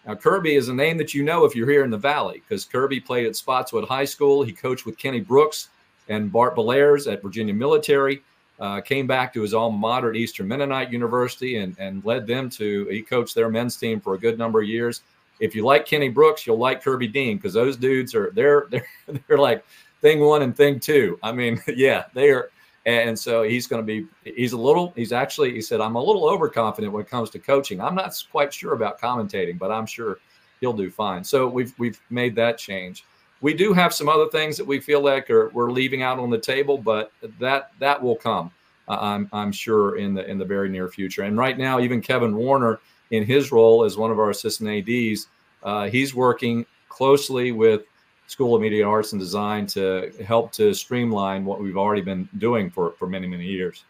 Now, 0.07 0.15
Kirby 0.15 0.55
is 0.55 0.69
a 0.69 0.75
name 0.75 0.99
that 0.99 1.15
you 1.15 1.23
know 1.23 1.45
if 1.45 1.57
you're 1.57 1.71
here 1.71 1.85
in 1.85 1.91
the 1.91 1.99
Valley 1.99 2.43
because 2.47 2.65
Kirby 2.65 3.01
played 3.01 3.27
at 3.27 3.37
Spotswood 3.37 3.89
High 3.89 4.05
School. 4.05 4.43
He 4.43 4.53
coached 4.53 4.85
with 4.85 4.99
Kenny 4.99 5.21
Brooks 5.21 5.69
and 6.09 6.31
Bart 6.31 6.55
Bellairs 6.55 7.11
at 7.11 7.23
Virginia 7.23 7.55
Military. 7.55 8.23
Uh, 8.61 8.81
came 8.81 9.07
back 9.07 9.33
to 9.35 9.43
his 9.43 9.55
alma 9.55 9.77
mater 9.77 10.11
at 10.11 10.17
Eastern 10.17 10.47
Mennonite 10.47 10.93
University 10.93 11.57
and, 11.57 11.77
and 11.79 12.05
led 12.05 12.27
them 12.27 12.49
to, 12.51 12.87
he 12.87 13.03
coached 13.03 13.35
their 13.35 13.49
men's 13.49 13.77
team 13.77 14.01
for 14.01 14.15
a 14.15 14.19
good 14.19 14.39
number 14.39 14.61
of 14.61 14.69
years. 14.69 15.03
If 15.41 15.57
you 15.57 15.65
like 15.65 15.87
Kenny 15.87 16.09
Brooks, 16.09 16.47
you'll 16.47 16.59
like 16.59 16.83
Kirby 16.83 17.09
Dean 17.09 17.37
because 17.37 17.55
those 17.55 17.77
dudes 17.77 18.15
are, 18.15 18.31
they're, 18.33 18.67
they're, 18.71 18.87
they're 19.27 19.39
like 19.39 19.65
thing 20.03 20.21
one 20.21 20.43
and 20.43 20.57
thing 20.57 20.79
two. 20.79 21.19
I 21.23 21.33
mean, 21.33 21.61
yeah, 21.75 22.05
they 22.15 22.31
are, 22.31 22.51
and 22.87 23.19
so 23.19 23.43
he's 23.43 23.67
going 23.67 23.81
to 23.81 23.87
be, 23.87 24.07
he's 24.25 24.53
a 24.53 24.59
little, 24.59 24.93
he's 24.95 25.13
actually, 25.13 25.53
he 25.53 25.63
said, 25.63 25.81
I'm 25.81 25.95
a 25.95 26.03
little 26.03 26.29
overconfident 26.29 26.93
when 26.93 27.03
it 27.03 27.09
comes 27.09 27.31
to 27.31 27.39
coaching. 27.39 27.81
I'm 27.81 27.95
not 27.95 28.15
quite 28.31 28.53
sure 28.53 28.75
about 28.75 29.01
commentating, 29.01 29.59
but 29.59 29.71
I'm 29.71 29.87
sure 29.87 30.19
he'll 30.61 30.75
do 30.75 30.91
fine. 30.91 31.25
So 31.25 31.49
we've, 31.49 31.73
we've 31.79 32.01
made 32.11 32.35
that 32.37 32.59
change. 32.59 33.05
We 33.41 33.55
do 33.55 33.73
have 33.73 33.95
some 33.95 34.09
other 34.09 34.29
things 34.29 34.57
that 34.57 34.67
we 34.67 34.81
feel 34.81 35.03
like 35.03 35.31
are, 35.31 35.49
we're 35.51 35.71
leaving 35.71 36.03
out 36.03 36.19
on 36.19 36.31
the 36.31 36.39
table, 36.39 36.77
but 36.77 37.13
that, 37.39 37.73
that 37.79 38.03
will 38.03 38.17
come. 38.17 38.51
I'm, 38.87 39.31
I'm 39.33 39.51
sure 39.51 39.97
in 39.97 40.13
the, 40.13 40.29
in 40.29 40.37
the 40.37 40.45
very 40.45 40.69
near 40.69 40.89
future. 40.89 41.23
And 41.23 41.39
right 41.39 41.57
now, 41.57 41.81
even 41.81 42.03
Kevin 42.03 42.37
Warner 42.37 42.81
in 43.11 43.25
his 43.25 43.51
role 43.51 43.85
as 43.85 43.97
one 43.97 44.11
of 44.11 44.19
our 44.19 44.31
assistant 44.31 44.69
ADs, 44.69 45.29
uh, 45.63 45.89
he's 45.89 46.15
working 46.15 46.67
closely 46.89 47.51
with 47.53 47.83
School 48.27 48.55
of 48.55 48.63
Media 48.63 48.87
Arts 48.87 49.13
and 49.13 49.21
Design 49.21 49.67
to 49.69 50.13
help 50.27 50.53
to 50.53 50.75
streamline 50.75 51.45
what 51.45 51.61
we've 51.61 51.77
already 51.77 52.03
been 52.03 52.29
doing 52.39 52.71
for, 52.71 52.93
for 52.93 53.07
many, 53.07 53.27
many 53.27 53.45
years. 53.45 53.85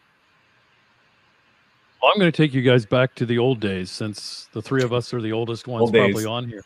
Well, 2.01 2.11
I'm 2.13 2.19
going 2.19 2.31
to 2.31 2.35
take 2.35 2.53
you 2.53 2.61
guys 2.61 2.85
back 2.85 3.15
to 3.15 3.25
the 3.25 3.39
old 3.39 3.59
days 3.59 3.89
since 3.89 4.47
the 4.51 4.61
three 4.61 4.83
of 4.83 4.93
us 4.93 5.13
are 5.13 5.21
the 5.21 5.31
oldest 5.31 5.67
ones 5.67 5.83
old 5.83 5.93
probably 5.93 6.25
on 6.25 6.47
here. 6.47 6.63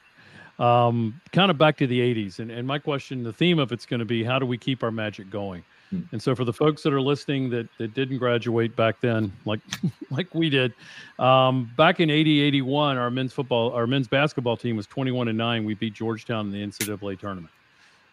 Um, 0.59 1.21
kind 1.31 1.49
of 1.49 1.57
back 1.57 1.77
to 1.77 1.87
the 1.87 1.99
80s. 1.99 2.39
And, 2.39 2.51
and 2.51 2.67
my 2.67 2.79
question, 2.79 3.23
the 3.23 3.31
theme 3.31 3.59
of 3.59 3.71
it's 3.71 3.85
going 3.85 3.99
to 3.99 4.05
be 4.05 4.23
how 4.23 4.39
do 4.39 4.45
we 4.45 4.57
keep 4.57 4.83
our 4.83 4.91
magic 4.91 5.29
going? 5.29 5.63
Hmm. 5.91 6.01
And 6.11 6.21
so 6.21 6.35
for 6.35 6.43
the 6.43 6.51
folks 6.51 6.83
that 6.83 6.93
are 6.93 6.99
listening 6.99 7.49
that, 7.51 7.69
that 7.77 7.93
didn't 7.93 8.17
graduate 8.17 8.75
back 8.75 8.99
then, 8.99 9.31
like 9.45 9.61
like 10.11 10.33
we 10.35 10.49
did, 10.49 10.73
um, 11.17 11.71
back 11.77 12.01
in 12.01 12.09
80, 12.09 12.41
81, 12.41 12.97
our 12.97 13.09
men's 13.09 13.31
football, 13.31 13.71
our 13.71 13.87
men's 13.87 14.07
basketball 14.07 14.57
team 14.57 14.75
was 14.75 14.87
21 14.87 15.29
and 15.29 15.37
9. 15.37 15.63
We 15.63 15.73
beat 15.73 15.93
Georgetown 15.93 16.47
in 16.47 16.51
the 16.51 16.65
NCAA 16.65 17.17
tournament. 17.17 17.53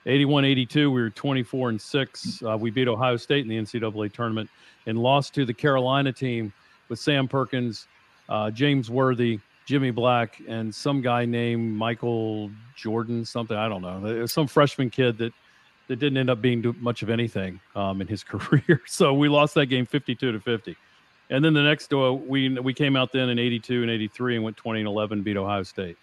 81 0.06 0.44
82, 0.44 0.90
we 0.90 1.00
were 1.00 1.10
24 1.10 1.70
and 1.70 1.80
6. 1.80 2.42
Uh, 2.42 2.56
we 2.56 2.70
beat 2.70 2.86
Ohio 2.86 3.16
State 3.16 3.42
in 3.42 3.48
the 3.48 3.58
NCAA 3.58 4.12
tournament 4.12 4.48
and 4.86 4.98
lost 4.98 5.34
to 5.34 5.44
the 5.44 5.52
Carolina 5.52 6.12
team 6.12 6.52
with 6.88 7.00
Sam 7.00 7.26
Perkins, 7.26 7.88
uh, 8.28 8.50
James 8.52 8.88
Worthy, 8.88 9.40
Jimmy 9.66 9.90
Black, 9.90 10.40
and 10.46 10.72
some 10.72 11.00
guy 11.00 11.24
named 11.24 11.76
Michael 11.76 12.50
Jordan, 12.76 13.24
something. 13.24 13.56
I 13.56 13.68
don't 13.68 13.82
know. 13.82 14.26
Some 14.26 14.46
freshman 14.46 14.90
kid 14.90 15.18
that, 15.18 15.32
that 15.88 15.96
didn't 15.96 16.18
end 16.18 16.30
up 16.30 16.40
being 16.40 16.74
much 16.78 17.02
of 17.02 17.10
anything 17.10 17.60
um, 17.74 18.00
in 18.00 18.06
his 18.06 18.22
career. 18.24 18.82
so 18.86 19.12
we 19.12 19.28
lost 19.28 19.54
that 19.54 19.66
game 19.66 19.86
52 19.86 20.32
to 20.32 20.40
50. 20.40 20.76
And 21.30 21.44
then 21.44 21.52
the 21.52 21.62
next, 21.62 21.92
uh, 21.92 22.12
we 22.12 22.56
we 22.60 22.72
came 22.72 22.94
out 22.94 23.10
then 23.10 23.28
in 23.28 23.40
82 23.40 23.82
and 23.82 23.90
83 23.90 24.36
and 24.36 24.44
went 24.44 24.56
20 24.56 24.80
and 24.80 24.86
11, 24.86 25.22
beat 25.22 25.36
Ohio 25.36 25.64
State. 25.64 25.98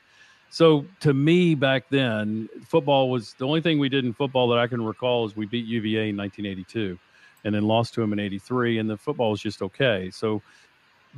So 0.54 0.86
to 1.00 1.16
me 1.16 1.56
back 1.56 1.90
then, 1.90 2.48
football 2.68 3.10
was 3.10 3.34
the 3.40 3.48
only 3.48 3.60
thing 3.60 3.80
we 3.80 3.90
did 3.90 4.06
in 4.06 4.14
football 4.14 4.48
that 4.50 4.60
I 4.60 4.68
can 4.68 4.86
recall 4.86 5.26
is 5.26 5.36
we 5.36 5.48
beat 5.48 5.66
UVA 5.66 6.10
in 6.10 6.18
1982. 6.18 7.00
and 7.44 7.54
then 7.56 7.64
lost 7.64 7.94
to 7.96 8.02
them 8.02 8.14
in 8.14 8.20
83 8.20 8.80
and 8.80 8.90
the 8.90 8.98
football 8.98 9.32
was 9.32 9.42
just 9.42 9.62
okay 9.62 10.10
so 10.12 10.42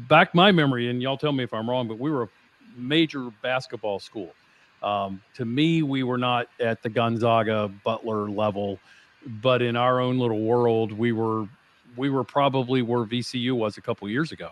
back 0.09 0.33
my 0.33 0.51
memory 0.51 0.89
and 0.89 1.01
y'all 1.01 1.17
tell 1.17 1.31
me 1.31 1.43
if 1.43 1.53
i'm 1.53 1.69
wrong 1.69 1.87
but 1.87 1.99
we 1.99 2.09
were 2.09 2.23
a 2.23 2.29
major 2.75 3.29
basketball 3.41 3.99
school 3.99 4.33
um, 4.83 5.21
to 5.35 5.45
me 5.45 5.83
we 5.83 6.03
were 6.03 6.17
not 6.17 6.47
at 6.59 6.81
the 6.83 6.89
gonzaga 6.89 7.71
butler 7.83 8.29
level 8.29 8.79
but 9.41 9.61
in 9.61 9.75
our 9.75 9.99
own 9.99 10.17
little 10.17 10.41
world 10.41 10.91
we 10.91 11.11
were 11.11 11.47
we 11.95 12.09
were 12.09 12.23
probably 12.23 12.81
where 12.81 13.05
vcu 13.05 13.53
was 13.53 13.77
a 13.77 13.81
couple 13.81 14.09
years 14.09 14.31
ago 14.31 14.49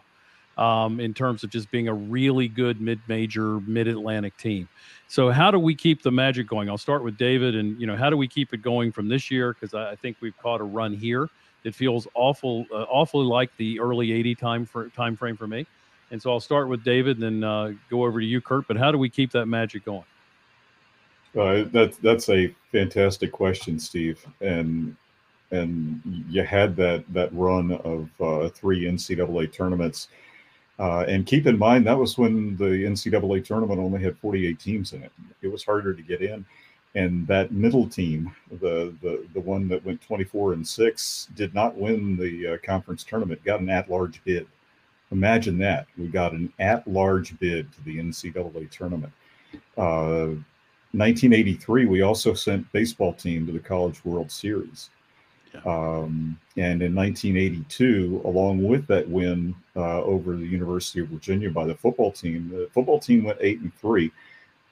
um, 0.58 1.00
in 1.00 1.14
terms 1.14 1.44
of 1.44 1.50
just 1.50 1.72
being 1.72 1.88
a 1.88 1.94
really 1.94 2.48
good 2.48 2.80
mid-major 2.80 3.60
mid-atlantic 3.62 4.36
team 4.38 4.68
so 5.08 5.30
how 5.30 5.50
do 5.50 5.60
we 5.60 5.74
keep 5.74 6.02
the 6.04 6.12
magic 6.12 6.48
going 6.48 6.70
i'll 6.70 6.78
start 6.78 7.04
with 7.04 7.18
david 7.18 7.56
and 7.56 7.80
you 7.80 7.88
know 7.88 7.96
how 7.96 8.10
do 8.10 8.18
we 8.18 8.28
keep 8.28 8.54
it 8.54 8.62
going 8.62 8.92
from 8.92 9.08
this 9.08 9.32
year 9.32 9.54
because 9.54 9.74
I, 9.74 9.96
think 9.96 10.18
we've 10.22 10.38
caught 10.38 10.62
a 10.62 10.66
run 10.66 10.94
here 10.94 11.30
it 11.64 11.74
feels 11.74 12.08
awful, 12.14 12.66
uh, 12.72 12.84
awfully 12.84 13.26
like 13.26 13.56
the 13.58 13.80
early 13.80 14.12
80 14.12 14.36
time 14.36 14.66
for, 14.66 14.90
time 14.90 15.16
frame 15.16 15.38
for 15.38 15.48
me. 15.48 15.66
And 16.12 16.22
so 16.22 16.32
I'll 16.32 16.40
start 16.40 16.68
with 16.68 16.84
David, 16.84 17.22
and 17.22 17.24
then 17.42 17.44
uh, 17.44 17.74
go 17.90 18.06
over 18.06 18.20
to 18.20 18.26
you, 18.26 18.42
Curt. 18.42 18.68
But 18.68 18.78
how 18.78 18.92
do 18.92 18.98
we 18.98 19.10
keep 19.10 19.32
that 19.32 19.48
magic 19.48 19.86
going? 19.86 20.04
Uh, 21.36 21.64
that's 21.72 21.98
that's 21.98 22.30
a 22.30 22.54
fantastic 22.72 23.32
question, 23.32 23.80
Steve. 23.80 24.24
And 24.40 24.96
and 25.50 26.02
you 26.30 26.44
had 26.44 26.76
that 26.76 27.04
that 27.12 27.34
run 27.34 27.72
of 27.72 28.10
uh, 28.22 28.50
three 28.50 28.84
NCAA 28.84 29.52
tournaments. 29.52 30.10
Uh, 30.80 31.06
and 31.08 31.26
keep 31.26 31.46
in 31.46 31.58
mind 31.58 31.86
that 31.86 31.98
was 31.98 32.18
when 32.18 32.58
the 32.58 32.66
NCAA 32.66 33.46
tournament 33.46 33.80
only 33.80 34.02
had 34.02 34.18
48 34.18 34.60
teams 34.60 34.94
in 34.94 35.04
it. 35.04 35.12
It 35.42 35.48
was 35.48 35.64
harder 35.64 35.94
to 35.94 36.02
get 36.02 36.22
in 36.22 36.46
and 36.96 37.26
that 37.28 37.52
middle 37.52 37.88
team, 37.88 38.34
the 38.52 38.94
the 39.02 39.26
the 39.34 39.40
one 39.40 39.68
that 39.70 39.84
went 39.84 40.02
24 40.02 40.54
and 40.54 40.68
six, 40.68 41.28
did 41.36 41.54
not 41.54 41.76
win 41.76 42.16
the 42.16 42.54
uh, 42.54 42.58
conference 42.64 43.04
tournament. 43.04 43.44
Got 43.44 43.62
an 43.62 43.70
at-large 43.70 44.24
bid. 44.24 44.48
Imagine 45.12 45.58
that 45.60 45.88
we 45.98 46.08
got 46.08 46.34
an 46.34 46.52
at-large 46.60 47.38
bid 47.40 47.72
to 47.74 47.84
the 47.84 47.98
NCAA 47.98 48.70
tournament. 48.70 49.14
Uh, 49.78 50.38
1983, 50.96 51.86
we 51.86 52.02
also 52.02 52.36
sent 52.36 52.72
baseball 52.72 53.14
team 53.14 53.48
to 53.48 53.52
the 53.52 53.60
College 53.60 54.04
World 54.06 54.32
Series. 54.32 54.92
Um, 55.66 56.38
and 56.58 56.82
in 56.82 56.96
1982, 56.96 58.22
along 58.26 58.64
with 58.64 58.88
that 58.88 59.08
win 59.08 59.56
uh, 59.76 60.02
over 60.02 60.36
the 60.36 60.46
University 60.46 61.00
of 61.00 61.08
Virginia 61.08 61.50
by 61.50 61.66
the 61.66 61.76
football 61.76 62.12
team, 62.12 62.50
the 62.50 62.70
football 62.74 63.00
team 63.00 63.24
went 63.24 63.38
eight 63.42 63.60
and 63.60 63.74
three 63.76 64.12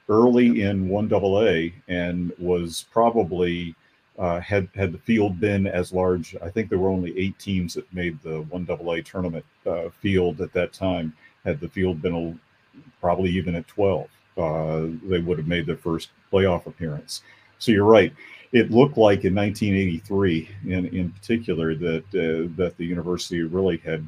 early 0.08 0.62
in 0.62 0.88
one 0.88 1.08
double 1.08 1.42
A 1.46 1.72
and 1.88 2.32
was 2.38 2.86
probably 2.92 3.74
uh, 4.18 4.40
had 4.40 4.68
had 4.74 4.92
the 4.92 4.98
field 4.98 5.40
been 5.40 5.66
as 5.66 5.92
large. 5.92 6.36
I 6.42 6.50
think 6.50 6.68
there 6.68 6.78
were 6.78 6.90
only 6.90 7.18
eight 7.18 7.38
teams 7.38 7.74
that 7.74 7.92
made 7.94 8.20
the 8.22 8.42
one 8.42 8.64
double 8.64 8.92
A 8.92 9.02
tournament 9.02 9.44
uh, 9.66 9.88
field 10.00 10.40
at 10.40 10.52
that 10.52 10.72
time. 10.72 11.14
Had 11.44 11.60
the 11.60 11.68
field 11.68 12.02
been 12.02 12.14
a, 12.14 12.78
probably 13.00 13.30
even 13.30 13.54
at 13.54 13.66
twelve, 13.66 14.08
uh, 14.36 14.82
they 15.02 15.18
would 15.18 15.38
have 15.38 15.48
made 15.48 15.66
their 15.66 15.76
first 15.76 16.10
playoff 16.30 16.66
appearance. 16.66 17.22
So 17.58 17.72
you're 17.72 17.84
right. 17.84 18.12
It 18.52 18.70
looked 18.70 18.98
like 18.98 19.24
in 19.24 19.34
1983, 19.34 20.48
in 20.66 20.86
in 20.86 21.10
particular, 21.10 21.74
that 21.74 22.04
uh, 22.14 22.52
that 22.56 22.76
the 22.76 22.84
university 22.84 23.42
really 23.42 23.78
had 23.78 24.06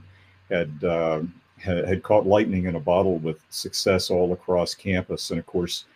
had 0.51 0.85
uh, 0.85 1.23
had, 1.59 1.89
had 1.89 2.03
caught 2.03 2.27
lightning 2.27 2.67
in 2.67 2.77
a 2.77 2.81
bottle 2.81 3.19
with 3.19 3.41
success 3.51 4.11
all 4.11 4.33
across 4.33 4.75
campus. 4.75 5.31
And 5.31 5.39
of 5.39 5.47
course, 5.47 5.87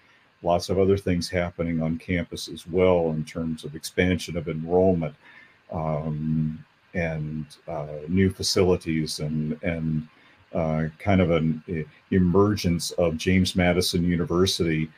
lots 0.42 0.70
of 0.70 0.78
other 0.78 0.96
things 0.96 1.28
happening 1.28 1.82
on 1.82 1.98
campus 1.98 2.48
as 2.48 2.66
well 2.66 3.10
in 3.10 3.24
terms 3.24 3.64
of 3.64 3.74
expansion 3.74 4.36
of 4.36 4.48
enrollment 4.48 5.14
um, 5.72 6.64
and 6.94 7.46
uh, 7.66 7.86
new 8.08 8.30
facilities 8.30 9.20
and, 9.20 9.60
and 9.62 10.08
uh, 10.54 10.84
kind 10.98 11.20
of 11.20 11.30
an 11.30 11.62
emergence 12.10 12.90
of 12.92 13.16
James 13.16 13.54
Madison 13.54 14.04
University 14.04 14.88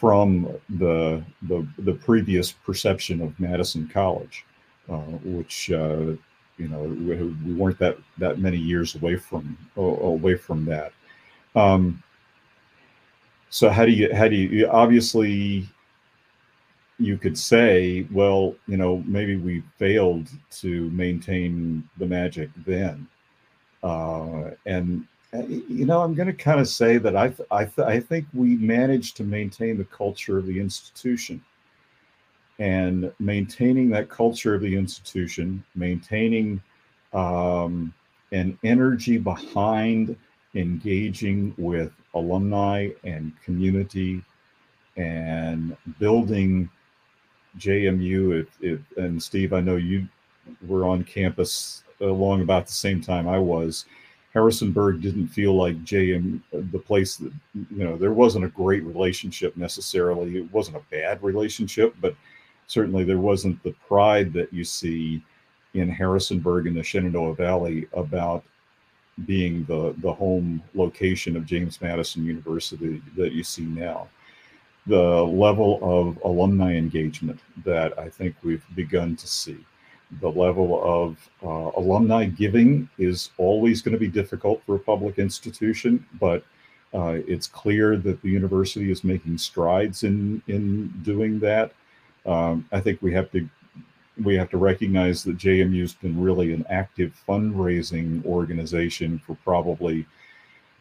from 0.00 0.48
the, 0.78 1.22
the, 1.42 1.66
the 1.76 1.92
previous 1.92 2.52
perception 2.52 3.20
of 3.20 3.38
Madison 3.38 3.86
College, 3.86 4.46
uh, 4.88 4.96
which 4.96 5.70
uh, 5.70 6.16
you 6.56 6.68
know 6.68 6.80
we, 6.80 7.16
we, 7.44 7.52
weren't 7.52 7.78
that 7.78 7.98
that 8.16 8.38
many 8.38 8.56
years 8.56 8.94
away 8.94 9.16
from 9.16 9.58
away 9.76 10.36
from 10.36 10.64
that. 10.64 10.92
Um, 11.54 12.02
so 13.50 13.68
how 13.68 13.84
do 13.84 13.92
you 13.92 14.14
how 14.14 14.26
do 14.26 14.36
you 14.36 14.66
obviously 14.68 15.68
you 16.98 17.18
could 17.18 17.36
say 17.36 18.06
well 18.10 18.54
you 18.66 18.78
know 18.78 19.02
maybe 19.06 19.36
we 19.36 19.62
failed 19.78 20.28
to 20.50 20.88
maintain 20.90 21.86
the 21.98 22.06
magic 22.06 22.48
then 22.64 23.06
uh, 23.82 24.50
and 24.64 25.06
you 25.32 25.86
know 25.86 26.02
i'm 26.02 26.14
going 26.14 26.26
to 26.26 26.32
kind 26.32 26.60
of 26.60 26.68
say 26.68 26.98
that 26.98 27.16
i 27.16 27.28
th- 27.28 27.48
I, 27.50 27.64
th- 27.64 27.86
I 27.86 28.00
think 28.00 28.26
we 28.34 28.56
managed 28.56 29.16
to 29.18 29.24
maintain 29.24 29.78
the 29.78 29.84
culture 29.84 30.38
of 30.38 30.46
the 30.46 30.58
institution 30.60 31.42
and 32.60 33.10
maintaining 33.18 33.88
that 33.90 34.10
culture 34.10 34.54
of 34.54 34.60
the 34.60 34.76
institution, 34.76 35.64
maintaining 35.74 36.62
um, 37.14 37.92
an 38.32 38.56
energy 38.62 39.16
behind 39.16 40.14
engaging 40.54 41.54
with 41.56 41.90
alumni 42.14 42.90
and 43.02 43.32
community 43.42 44.22
and 44.98 45.74
building 45.98 46.68
JMU. 47.58 48.42
If, 48.42 48.48
if, 48.60 48.80
and 48.98 49.20
Steve, 49.20 49.54
I 49.54 49.60
know 49.60 49.76
you 49.76 50.06
were 50.68 50.84
on 50.84 51.02
campus 51.02 51.82
along 52.02 52.42
about 52.42 52.66
the 52.66 52.72
same 52.74 53.00
time 53.00 53.26
I 53.26 53.38
was. 53.38 53.86
Harrisonburg 54.32 55.00
didn't 55.00 55.28
feel 55.28 55.54
like 55.54 55.84
JM, 55.84 56.40
uh, 56.54 56.60
the 56.70 56.78
place 56.78 57.16
that, 57.16 57.32
you 57.54 57.84
know, 57.84 57.96
there 57.96 58.12
wasn't 58.12 58.44
a 58.44 58.48
great 58.48 58.84
relationship 58.84 59.56
necessarily. 59.56 60.36
It 60.36 60.52
wasn't 60.52 60.76
a 60.76 60.82
bad 60.90 61.22
relationship, 61.22 61.94
but 62.00 62.14
certainly 62.66 63.02
there 63.02 63.18
wasn't 63.18 63.60
the 63.64 63.74
pride 63.88 64.32
that 64.34 64.52
you 64.52 64.64
see 64.64 65.22
in 65.74 65.88
Harrisonburg 65.88 66.66
in 66.66 66.74
the 66.74 66.82
Shenandoah 66.82 67.34
Valley 67.34 67.88
about 67.92 68.44
being 69.26 69.64
the, 69.64 69.94
the 69.98 70.12
home 70.12 70.62
location 70.74 71.36
of 71.36 71.44
James 71.44 71.80
Madison 71.80 72.24
University 72.24 73.02
that 73.16 73.32
you 73.32 73.42
see 73.42 73.64
now. 73.64 74.08
The 74.86 74.96
level 74.96 75.78
of 75.82 76.18
alumni 76.24 76.74
engagement 76.74 77.40
that 77.64 77.98
I 77.98 78.08
think 78.08 78.34
we've 78.42 78.64
begun 78.74 79.16
to 79.16 79.26
see, 79.26 79.58
the 80.20 80.28
level 80.28 80.82
of 80.82 81.30
uh, 81.42 81.78
alumni 81.78 82.24
giving 82.24 82.88
is 82.98 83.30
always 83.38 83.80
going 83.80 83.92
to 83.92 83.98
be 83.98 84.08
difficult 84.08 84.62
for 84.64 84.76
a 84.76 84.78
public 84.78 85.18
institution, 85.18 86.04
but 86.18 86.44
uh, 86.92 87.18
it's 87.28 87.46
clear 87.46 87.96
that 87.96 88.20
the 88.20 88.28
university 88.28 88.90
is 88.90 89.04
making 89.04 89.38
strides 89.38 90.02
in 90.02 90.42
in 90.48 90.88
doing 91.02 91.38
that. 91.38 91.72
Um, 92.26 92.68
I 92.72 92.80
think 92.80 93.00
we 93.00 93.12
have 93.12 93.30
to 93.30 93.48
we 94.24 94.34
have 94.34 94.50
to 94.50 94.58
recognize 94.58 95.22
that 95.24 95.38
JMU's 95.38 95.94
been 95.94 96.20
really 96.20 96.52
an 96.52 96.66
active 96.68 97.18
fundraising 97.26 98.24
organization 98.26 99.18
for 99.18 99.36
probably 99.44 100.04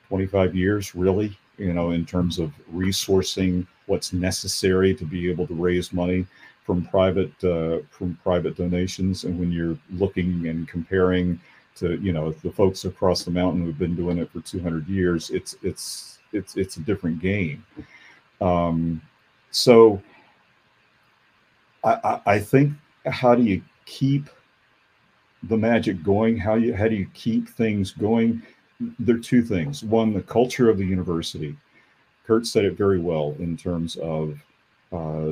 25 0.08 0.56
years, 0.56 0.96
really, 0.96 1.38
you 1.58 1.72
know, 1.72 1.92
in 1.92 2.06
terms 2.06 2.40
of 2.40 2.52
resourcing 2.74 3.66
what's 3.86 4.12
necessary 4.12 4.94
to 4.96 5.06
be 5.06 5.30
able 5.30 5.48
to 5.48 5.54
raise 5.54 5.94
money 5.94 6.26
from 6.70 6.86
private 6.86 7.44
uh, 7.44 7.80
from 7.90 8.16
private 8.22 8.56
donations. 8.56 9.24
And 9.24 9.40
when 9.40 9.52
you're 9.52 9.76
looking 9.90 10.50
and 10.50 10.68
comparing 10.68 11.40
to, 11.78 11.98
you 12.00 12.14
know, 12.14 12.32
the 12.32 12.52
folks 12.52 12.86
across 12.86 13.24
the 13.24 13.32
mountain 13.32 13.66
who've 13.66 13.80
been 13.80 13.96
doing 13.96 14.20
it 14.20 14.32
for 14.32 14.40
200 14.42 14.88
years, 14.88 15.32
it's 15.32 15.56
it's 15.64 16.20
it's 16.32 16.58
it's 16.58 16.78
a 16.78 16.82
different 16.82 17.20
game. 17.20 17.66
Um, 18.40 19.02
so 19.50 20.00
I, 21.84 22.22
I 22.28 22.38
think 22.38 22.74
how 23.08 23.34
do 23.34 23.42
you 23.42 23.64
keep 23.88 24.30
the 25.42 25.58
magic 25.58 26.04
going? 26.04 26.38
How 26.38 26.54
you 26.54 26.76
how 26.76 26.88
do 26.88 26.94
you 26.94 27.08
keep 27.16 27.50
things 27.50 27.90
going? 27.90 28.44
There 29.00 29.16
are 29.16 29.26
two 29.34 29.42
things. 29.42 29.84
One, 29.84 30.14
the 30.14 30.22
culture 30.22 30.70
of 30.70 30.78
the 30.78 30.86
university. 30.86 31.58
Curt 32.28 32.46
said 32.46 32.64
it 32.64 32.78
very 32.78 33.00
well 33.00 33.36
in 33.40 33.58
terms 33.58 33.96
of 33.96 34.40
uh, 34.92 35.32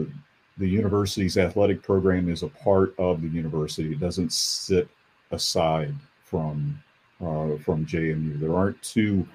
the 0.57 0.67
university's 0.67 1.37
athletic 1.37 1.81
program 1.83 2.29
is 2.29 2.43
a 2.43 2.47
part 2.47 2.93
of 2.97 3.21
the 3.21 3.27
university. 3.27 3.91
It 3.91 3.99
doesn't 3.99 4.33
sit 4.33 4.87
aside 5.31 5.93
from 6.23 6.81
uh, 7.21 7.57
from 7.57 7.85
JMU. 7.85 8.39
There 8.39 8.55
aren't 8.55 8.81
two 8.81 9.27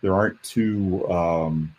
there 0.00 0.14
aren't 0.14 0.42
two 0.42 1.08
um, 1.10 1.74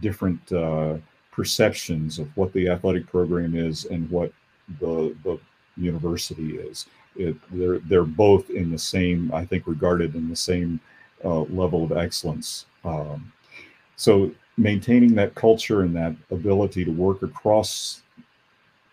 different 0.00 0.52
uh, 0.52 0.96
perceptions 1.32 2.18
of 2.18 2.34
what 2.36 2.52
the 2.52 2.68
athletic 2.68 3.06
program 3.06 3.54
is 3.54 3.84
and 3.86 4.10
what 4.10 4.32
the 4.80 5.14
the 5.24 5.38
university 5.76 6.56
is. 6.56 6.86
It, 7.16 7.36
they're 7.50 7.78
they're 7.80 8.04
both 8.04 8.50
in 8.50 8.70
the 8.70 8.78
same, 8.78 9.32
I 9.32 9.44
think, 9.44 9.66
regarded 9.66 10.14
in 10.14 10.28
the 10.28 10.36
same 10.36 10.80
uh, 11.24 11.40
level 11.42 11.84
of 11.84 11.92
excellence. 11.92 12.66
Um, 12.84 13.32
so 13.96 14.30
maintaining 14.58 15.14
that 15.14 15.34
culture 15.34 15.82
and 15.82 15.94
that 15.96 16.14
ability 16.30 16.84
to 16.84 16.90
work 16.90 17.22
across 17.22 18.02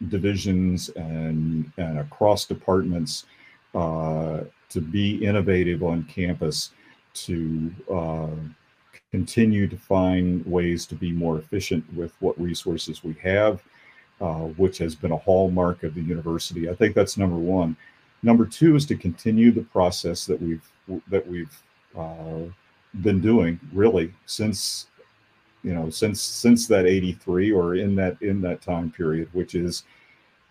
divisions 0.10 0.89
and 0.89 1.72
and 1.78 1.99
across 1.99 2.45
departments 2.45 3.26
uh, 3.76 4.41
to 4.70 4.82
be 4.82 5.24
innovative 5.24 5.84
on 5.84 6.04
campus, 6.04 6.72
to 7.14 7.72
uh, 7.91 8.28
continue 9.12 9.68
to 9.68 9.78
find 9.78 10.45
ways 10.45 10.86
to 10.88 10.95
be 10.95 11.12
more 11.12 11.38
efficient 11.38 11.84
with 11.93 12.14
what 12.20 12.39
resources 12.39 13.04
we 13.04 13.14
have, 13.22 13.62
uh, 14.22 14.45
which 14.58 14.78
has 14.80 14.95
been 14.95 15.12
a 15.12 15.18
hallmark 15.18 15.84
of 15.84 15.93
the 15.93 16.01
university. 16.01 16.70
I 16.70 16.76
think 16.76 16.95
that's 16.95 17.18
number 17.18 17.36
one. 17.36 17.76
Number 18.24 18.45
two 18.45 18.76
is 18.76 18.86
to 18.88 18.95
continue 18.95 19.51
the 19.51 19.64
process 19.64 20.26
that 20.26 20.41
we've 20.41 20.68
that 21.10 21.26
we've 21.28 21.56
uh, 21.97 22.41
been 23.01 23.22
doing 23.22 23.60
really 23.74 24.14
since 24.26 24.88
you 25.64 25.74
know 25.74 25.89
since 25.89 26.22
since 26.22 26.68
that 26.68 26.86
83 26.86 27.51
or 27.51 27.76
in 27.76 27.95
that 27.95 28.22
in 28.22 28.41
that 28.41 28.61
time 28.61 28.91
period 28.91 29.30
which 29.34 29.55
is 29.55 29.84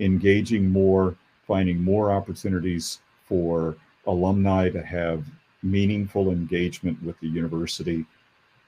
engaging 0.00 0.70
more 0.70 1.16
finding 1.46 1.82
more 1.82 2.12
opportunities 2.12 3.00
for 3.24 3.76
alumni 4.06 4.68
to 4.68 4.82
have 4.82 5.24
meaningful 5.62 6.30
engagement 6.30 7.00
with 7.02 7.18
the 7.20 7.28
university 7.28 8.04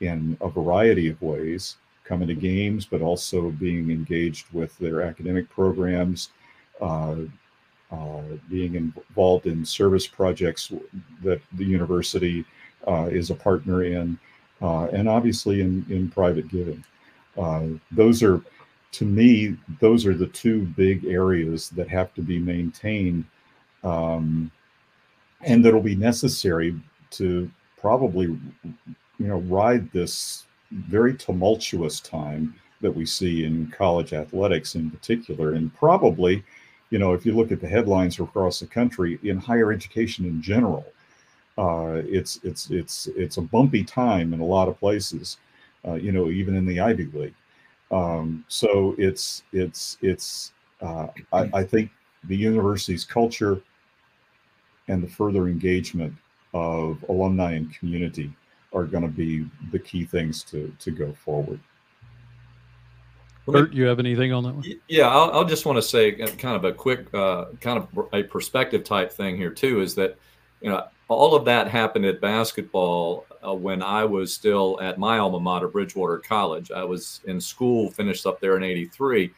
in 0.00 0.36
a 0.40 0.48
variety 0.48 1.08
of 1.08 1.20
ways 1.22 1.76
coming 2.04 2.28
to 2.28 2.34
games 2.34 2.84
but 2.84 3.00
also 3.00 3.50
being 3.50 3.90
engaged 3.90 4.46
with 4.52 4.76
their 4.78 5.02
academic 5.02 5.48
programs 5.50 6.30
uh, 6.80 7.16
uh, 7.90 8.22
being 8.50 8.74
involved 8.74 9.46
in 9.46 9.64
service 9.64 10.06
projects 10.06 10.72
that 11.22 11.40
the 11.52 11.64
university 11.64 12.44
uh, 12.88 13.08
is 13.10 13.30
a 13.30 13.34
partner 13.34 13.84
in, 13.84 14.18
uh, 14.64 14.86
and 14.86 15.08
obviously 15.08 15.60
in, 15.60 15.84
in 15.90 16.10
private 16.10 16.48
giving. 16.48 16.82
Uh, 17.36 17.66
those 17.90 18.22
are, 18.22 18.40
to 18.92 19.04
me, 19.04 19.56
those 19.80 20.06
are 20.06 20.14
the 20.14 20.28
two 20.28 20.62
big 20.76 21.04
areas 21.04 21.68
that 21.70 21.88
have 21.88 22.14
to 22.14 22.22
be 22.22 22.38
maintained 22.38 23.24
um, 23.84 24.50
and 25.42 25.64
that'll 25.64 25.80
be 25.80 25.94
necessary 25.94 26.74
to 27.10 27.50
probably, 27.78 28.24
you 28.24 29.26
know, 29.26 29.40
ride 29.40 29.92
this 29.92 30.46
very 30.72 31.14
tumultuous 31.14 32.00
time 32.00 32.54
that 32.80 32.90
we 32.90 33.06
see 33.06 33.44
in 33.44 33.70
college 33.70 34.12
athletics 34.12 34.74
in 34.74 34.90
particular, 34.90 35.52
and 35.52 35.74
probably, 35.74 36.42
you 36.90 36.98
know, 36.98 37.12
if 37.12 37.24
you 37.24 37.34
look 37.34 37.52
at 37.52 37.60
the 37.60 37.68
headlines 37.68 38.18
across 38.18 38.60
the 38.60 38.66
country 38.66 39.18
in 39.22 39.36
higher 39.36 39.72
education 39.72 40.24
in 40.24 40.40
general, 40.42 40.84
uh, 41.56 42.02
it's 42.04 42.40
it's 42.42 42.70
it's 42.70 43.06
it's 43.16 43.36
a 43.36 43.42
bumpy 43.42 43.84
time 43.84 44.34
in 44.34 44.40
a 44.40 44.44
lot 44.44 44.68
of 44.68 44.78
places, 44.78 45.38
uh, 45.86 45.94
you 45.94 46.12
know, 46.12 46.28
even 46.28 46.56
in 46.56 46.66
the 46.66 46.80
Ivy 46.80 47.06
League. 47.12 47.34
Um, 47.90 48.44
so 48.48 48.94
it's 48.98 49.44
it's 49.52 49.96
it's 50.02 50.52
uh, 50.80 51.08
I, 51.32 51.50
I 51.54 51.64
think 51.64 51.90
the 52.24 52.36
university's 52.36 53.04
culture 53.04 53.60
and 54.88 55.02
the 55.02 55.08
further 55.08 55.48
engagement 55.48 56.12
of 56.52 57.04
alumni 57.08 57.52
and 57.52 57.72
community 57.74 58.34
are 58.72 58.84
going 58.84 59.02
to 59.02 59.08
be 59.08 59.48
the 59.70 59.78
key 59.78 60.04
things 60.04 60.42
to 60.44 60.74
to 60.80 60.90
go 60.90 61.12
forward. 61.12 61.60
Curt, 63.48 63.74
you 63.74 63.84
have 63.84 63.98
anything 63.98 64.32
on 64.32 64.42
that 64.44 64.54
one? 64.54 64.64
Yeah, 64.88 65.08
I'll, 65.08 65.30
I'll 65.30 65.44
just 65.44 65.66
want 65.66 65.76
to 65.76 65.82
say 65.82 66.12
kind 66.12 66.56
of 66.56 66.64
a 66.64 66.72
quick, 66.72 67.12
uh, 67.12 67.46
kind 67.60 67.78
of 67.78 68.08
a 68.14 68.22
perspective 68.22 68.84
type 68.84 69.12
thing 69.12 69.36
here 69.36 69.50
too. 69.50 69.82
Is 69.82 69.94
that 69.96 70.16
you 70.62 70.70
know 70.70 70.88
all 71.08 71.34
of 71.34 71.44
that 71.44 71.68
happened 71.68 72.04
at 72.06 72.20
basketball 72.20 73.26
uh, 73.46 73.54
when 73.54 73.82
I 73.82 74.04
was 74.04 74.32
still 74.32 74.78
at 74.80 74.98
my 74.98 75.18
alma 75.18 75.40
mater, 75.40 75.68
Bridgewater 75.68 76.18
College. 76.18 76.70
I 76.70 76.84
was 76.84 77.20
in 77.26 77.40
school, 77.40 77.90
finished 77.90 78.26
up 78.26 78.40
there 78.40 78.56
in 78.56 78.62
'83, 78.62 79.32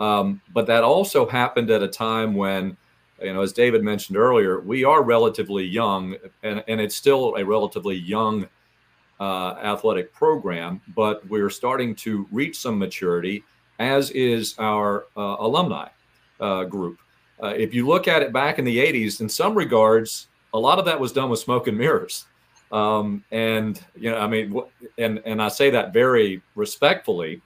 um, 0.00 0.40
but 0.52 0.66
that 0.66 0.82
also 0.82 1.26
happened 1.26 1.70
at 1.70 1.82
a 1.82 1.88
time 1.88 2.34
when, 2.34 2.76
you 3.22 3.32
know, 3.32 3.40
as 3.40 3.52
David 3.52 3.84
mentioned 3.84 4.18
earlier, 4.18 4.60
we 4.60 4.84
are 4.84 5.02
relatively 5.02 5.64
young, 5.64 6.16
and, 6.42 6.64
and 6.66 6.80
it's 6.80 6.96
still 6.96 7.36
a 7.36 7.44
relatively 7.44 7.96
young 7.96 8.48
uh, 9.20 9.54
athletic 9.62 10.12
program, 10.12 10.80
but 10.96 11.24
we're 11.28 11.50
starting 11.50 11.94
to 11.94 12.26
reach 12.32 12.58
some 12.58 12.76
maturity, 12.76 13.44
as 13.78 14.10
is 14.10 14.56
our 14.58 15.06
uh, 15.16 15.36
alumni 15.38 15.88
uh, 16.40 16.64
group. 16.64 16.98
Uh, 17.40 17.54
if 17.56 17.72
you 17.72 17.86
look 17.86 18.08
at 18.08 18.22
it 18.22 18.32
back 18.32 18.58
in 18.58 18.64
the 18.64 18.78
80s, 18.78 19.20
in 19.20 19.28
some 19.28 19.54
regards, 19.54 20.26
a 20.54 20.58
lot 20.58 20.78
of 20.78 20.84
that 20.84 20.98
was 20.98 21.12
done 21.12 21.30
with 21.30 21.40
smoke 21.40 21.66
and 21.66 21.78
mirrors. 21.78 22.26
Um, 22.72 23.22
and 23.30 23.82
you 23.94 24.10
know, 24.10 24.18
I 24.18 24.26
mean, 24.26 24.58
and 24.98 25.20
and 25.24 25.42
I 25.42 25.48
say 25.48 25.70
that 25.70 25.92
very 25.92 26.42
respectfully. 26.54 27.42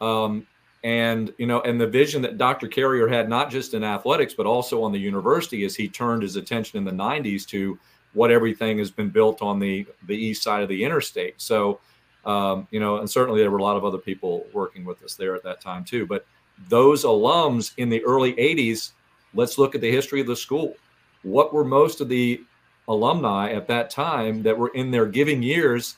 Um, 0.00 0.46
and 0.84 1.34
you 1.38 1.46
know, 1.46 1.60
and 1.62 1.80
the 1.80 1.86
vision 1.86 2.22
that 2.22 2.38
Dr. 2.38 2.68
Carrier 2.68 3.08
had 3.08 3.28
not 3.28 3.50
just 3.50 3.74
in 3.74 3.82
athletics 3.82 4.34
but 4.34 4.46
also 4.46 4.82
on 4.82 4.92
the 4.92 4.98
university 4.98 5.64
as 5.64 5.74
he 5.74 5.88
turned 5.88 6.22
his 6.22 6.36
attention 6.36 6.78
in 6.78 6.84
the 6.84 6.92
'90s 6.92 7.46
to 7.48 7.78
what 8.12 8.30
everything 8.30 8.78
has 8.78 8.90
been 8.90 9.10
built 9.10 9.42
on 9.42 9.58
the 9.58 9.84
the 10.06 10.16
east 10.16 10.42
side 10.42 10.62
of 10.62 10.68
the 10.68 10.84
interstate. 10.84 11.40
So, 11.40 11.80
um, 12.24 12.68
you 12.70 12.78
know, 12.78 12.98
and 12.98 13.10
certainly 13.10 13.40
there 13.40 13.50
were 13.50 13.58
a 13.58 13.62
lot 13.62 13.76
of 13.76 13.84
other 13.84 13.98
people 13.98 14.46
working 14.52 14.84
with 14.84 15.02
us 15.02 15.14
there 15.14 15.34
at 15.34 15.42
that 15.42 15.60
time 15.60 15.84
too. 15.84 16.06
But 16.06 16.24
those 16.68 17.04
alums 17.04 17.72
in 17.78 17.88
the 17.88 18.04
early 18.04 18.34
'80s, 18.34 18.92
let's 19.34 19.58
look 19.58 19.74
at 19.74 19.80
the 19.80 19.90
history 19.90 20.20
of 20.20 20.28
the 20.28 20.36
school. 20.36 20.76
What 21.22 21.52
were 21.52 21.64
most 21.64 22.00
of 22.00 22.08
the 22.08 22.40
alumni 22.88 23.52
at 23.52 23.68
that 23.68 23.90
time 23.90 24.42
that 24.42 24.56
were 24.56 24.68
in 24.68 24.90
their 24.90 25.06
giving 25.06 25.42
years, 25.42 25.96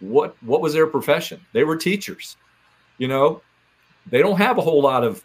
what 0.00 0.36
what 0.42 0.60
was 0.60 0.72
their 0.72 0.86
profession? 0.86 1.40
They 1.52 1.64
were 1.64 1.76
teachers. 1.76 2.36
You 2.98 3.08
know, 3.08 3.42
they 4.06 4.20
don't 4.20 4.38
have 4.38 4.58
a 4.58 4.62
whole 4.62 4.80
lot 4.80 5.04
of 5.04 5.22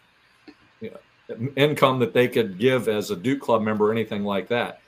you 0.80 0.90
know, 0.90 1.48
income 1.56 1.98
that 2.00 2.12
they 2.12 2.28
could 2.28 2.58
give 2.58 2.88
as 2.88 3.10
a 3.10 3.16
Duke 3.16 3.40
Club 3.40 3.62
member 3.62 3.88
or 3.88 3.92
anything 3.92 4.24
like 4.24 4.48
that. 4.48 4.80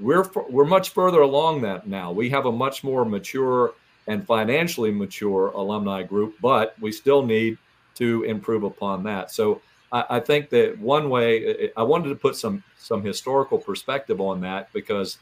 We're 0.00 0.28
we're 0.48 0.64
much 0.64 0.90
further 0.90 1.20
along 1.20 1.62
that 1.62 1.86
now. 1.86 2.12
We 2.12 2.30
have 2.30 2.46
a 2.46 2.52
much 2.52 2.84
more 2.84 3.04
mature 3.04 3.74
and 4.06 4.26
financially 4.26 4.90
mature 4.90 5.48
alumni 5.48 6.02
group, 6.02 6.34
but 6.40 6.74
we 6.80 6.92
still 6.92 7.24
need 7.24 7.58
to 7.94 8.22
improve 8.24 8.64
upon 8.64 9.02
that. 9.04 9.30
So 9.30 9.60
I, 9.94 10.16
I 10.16 10.20
think 10.20 10.50
that 10.50 10.78
one 10.78 11.08
way 11.08 11.70
I 11.76 11.82
wanted 11.82 12.08
to 12.10 12.16
put 12.16 12.36
some 12.36 12.62
some 12.76 13.02
historical 13.02 13.58
perspective 13.58 14.20
on 14.20 14.40
that 14.42 14.70
because 14.72 15.18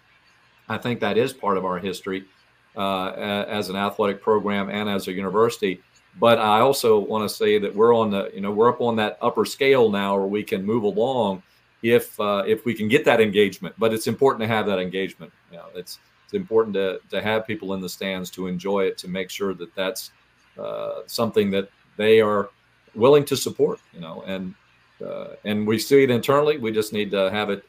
I 0.68 0.79
think 0.79 0.99
that 1.01 1.18
is 1.18 1.33
part 1.33 1.59
of 1.59 1.64
our 1.64 1.79
history 1.79 2.25
uh, 2.77 3.11
as 3.49 3.68
an 3.68 3.77
athletic 3.77 4.23
program 4.23 4.70
and 4.70 4.89
as 4.89 5.07
a 5.07 5.12
university. 5.12 5.83
But 6.18 6.39
I 6.39 6.61
also 6.61 6.99
want 6.99 7.29
to 7.29 7.35
say 7.35 7.59
that 7.59 7.75
we're 7.75 7.95
on 7.95 8.11
the, 8.11 8.31
you 8.35 8.41
know, 8.41 8.51
we're 8.51 8.68
up 8.68 8.81
on 8.81 8.97
that 8.97 9.18
upper 9.23 9.45
scale 9.45 9.91
now 9.91 10.16
where 10.16 10.27
we 10.27 10.43
can 10.43 10.64
move 10.64 10.85
along 10.85 11.43
if 11.83 12.18
uh, 12.20 12.45
if 12.47 12.64
we 12.64 12.75
can 12.75 12.89
get 12.89 13.05
that 13.05 13.20
engagement. 13.20 13.75
But 13.79 13.93
it's 13.93 14.07
important 14.07 14.43
to 14.43 14.49
have 14.49 14.66
that 14.66 14.79
engagement. 14.79 15.33
You 15.51 15.59
know, 15.59 15.66
it's 15.75 16.01
it's 16.25 16.35
important 16.35 16.75
to 16.75 17.01
to 17.11 17.23
have 17.23 17.47
people 17.47 17.75
in 17.75 17.81
the 17.81 17.89
stands 17.89 18.31
to 18.31 18.47
enjoy 18.47 18.85
it 18.85 18.99
to 18.99 19.09
make 19.09 19.31
sure 19.31 19.55
that 19.55 19.75
that's 19.75 20.11
uh, 20.59 21.01
something 21.07 21.51
that 21.51 21.68
they 21.97 22.20
are 22.20 22.51
willing 22.95 23.25
to 23.27 23.37
support. 23.37 23.81
You 23.95 24.01
know, 24.01 24.23
and 24.27 24.55
uh, 25.05 25.36
and 25.44 25.66
we 25.66 25.78
see 25.78 26.03
it 26.03 26.11
internally. 26.11 26.59
We 26.59 26.72
just 26.72 26.92
need 26.92 27.11
to 27.12 27.30
have 27.30 27.50
it 27.50 27.64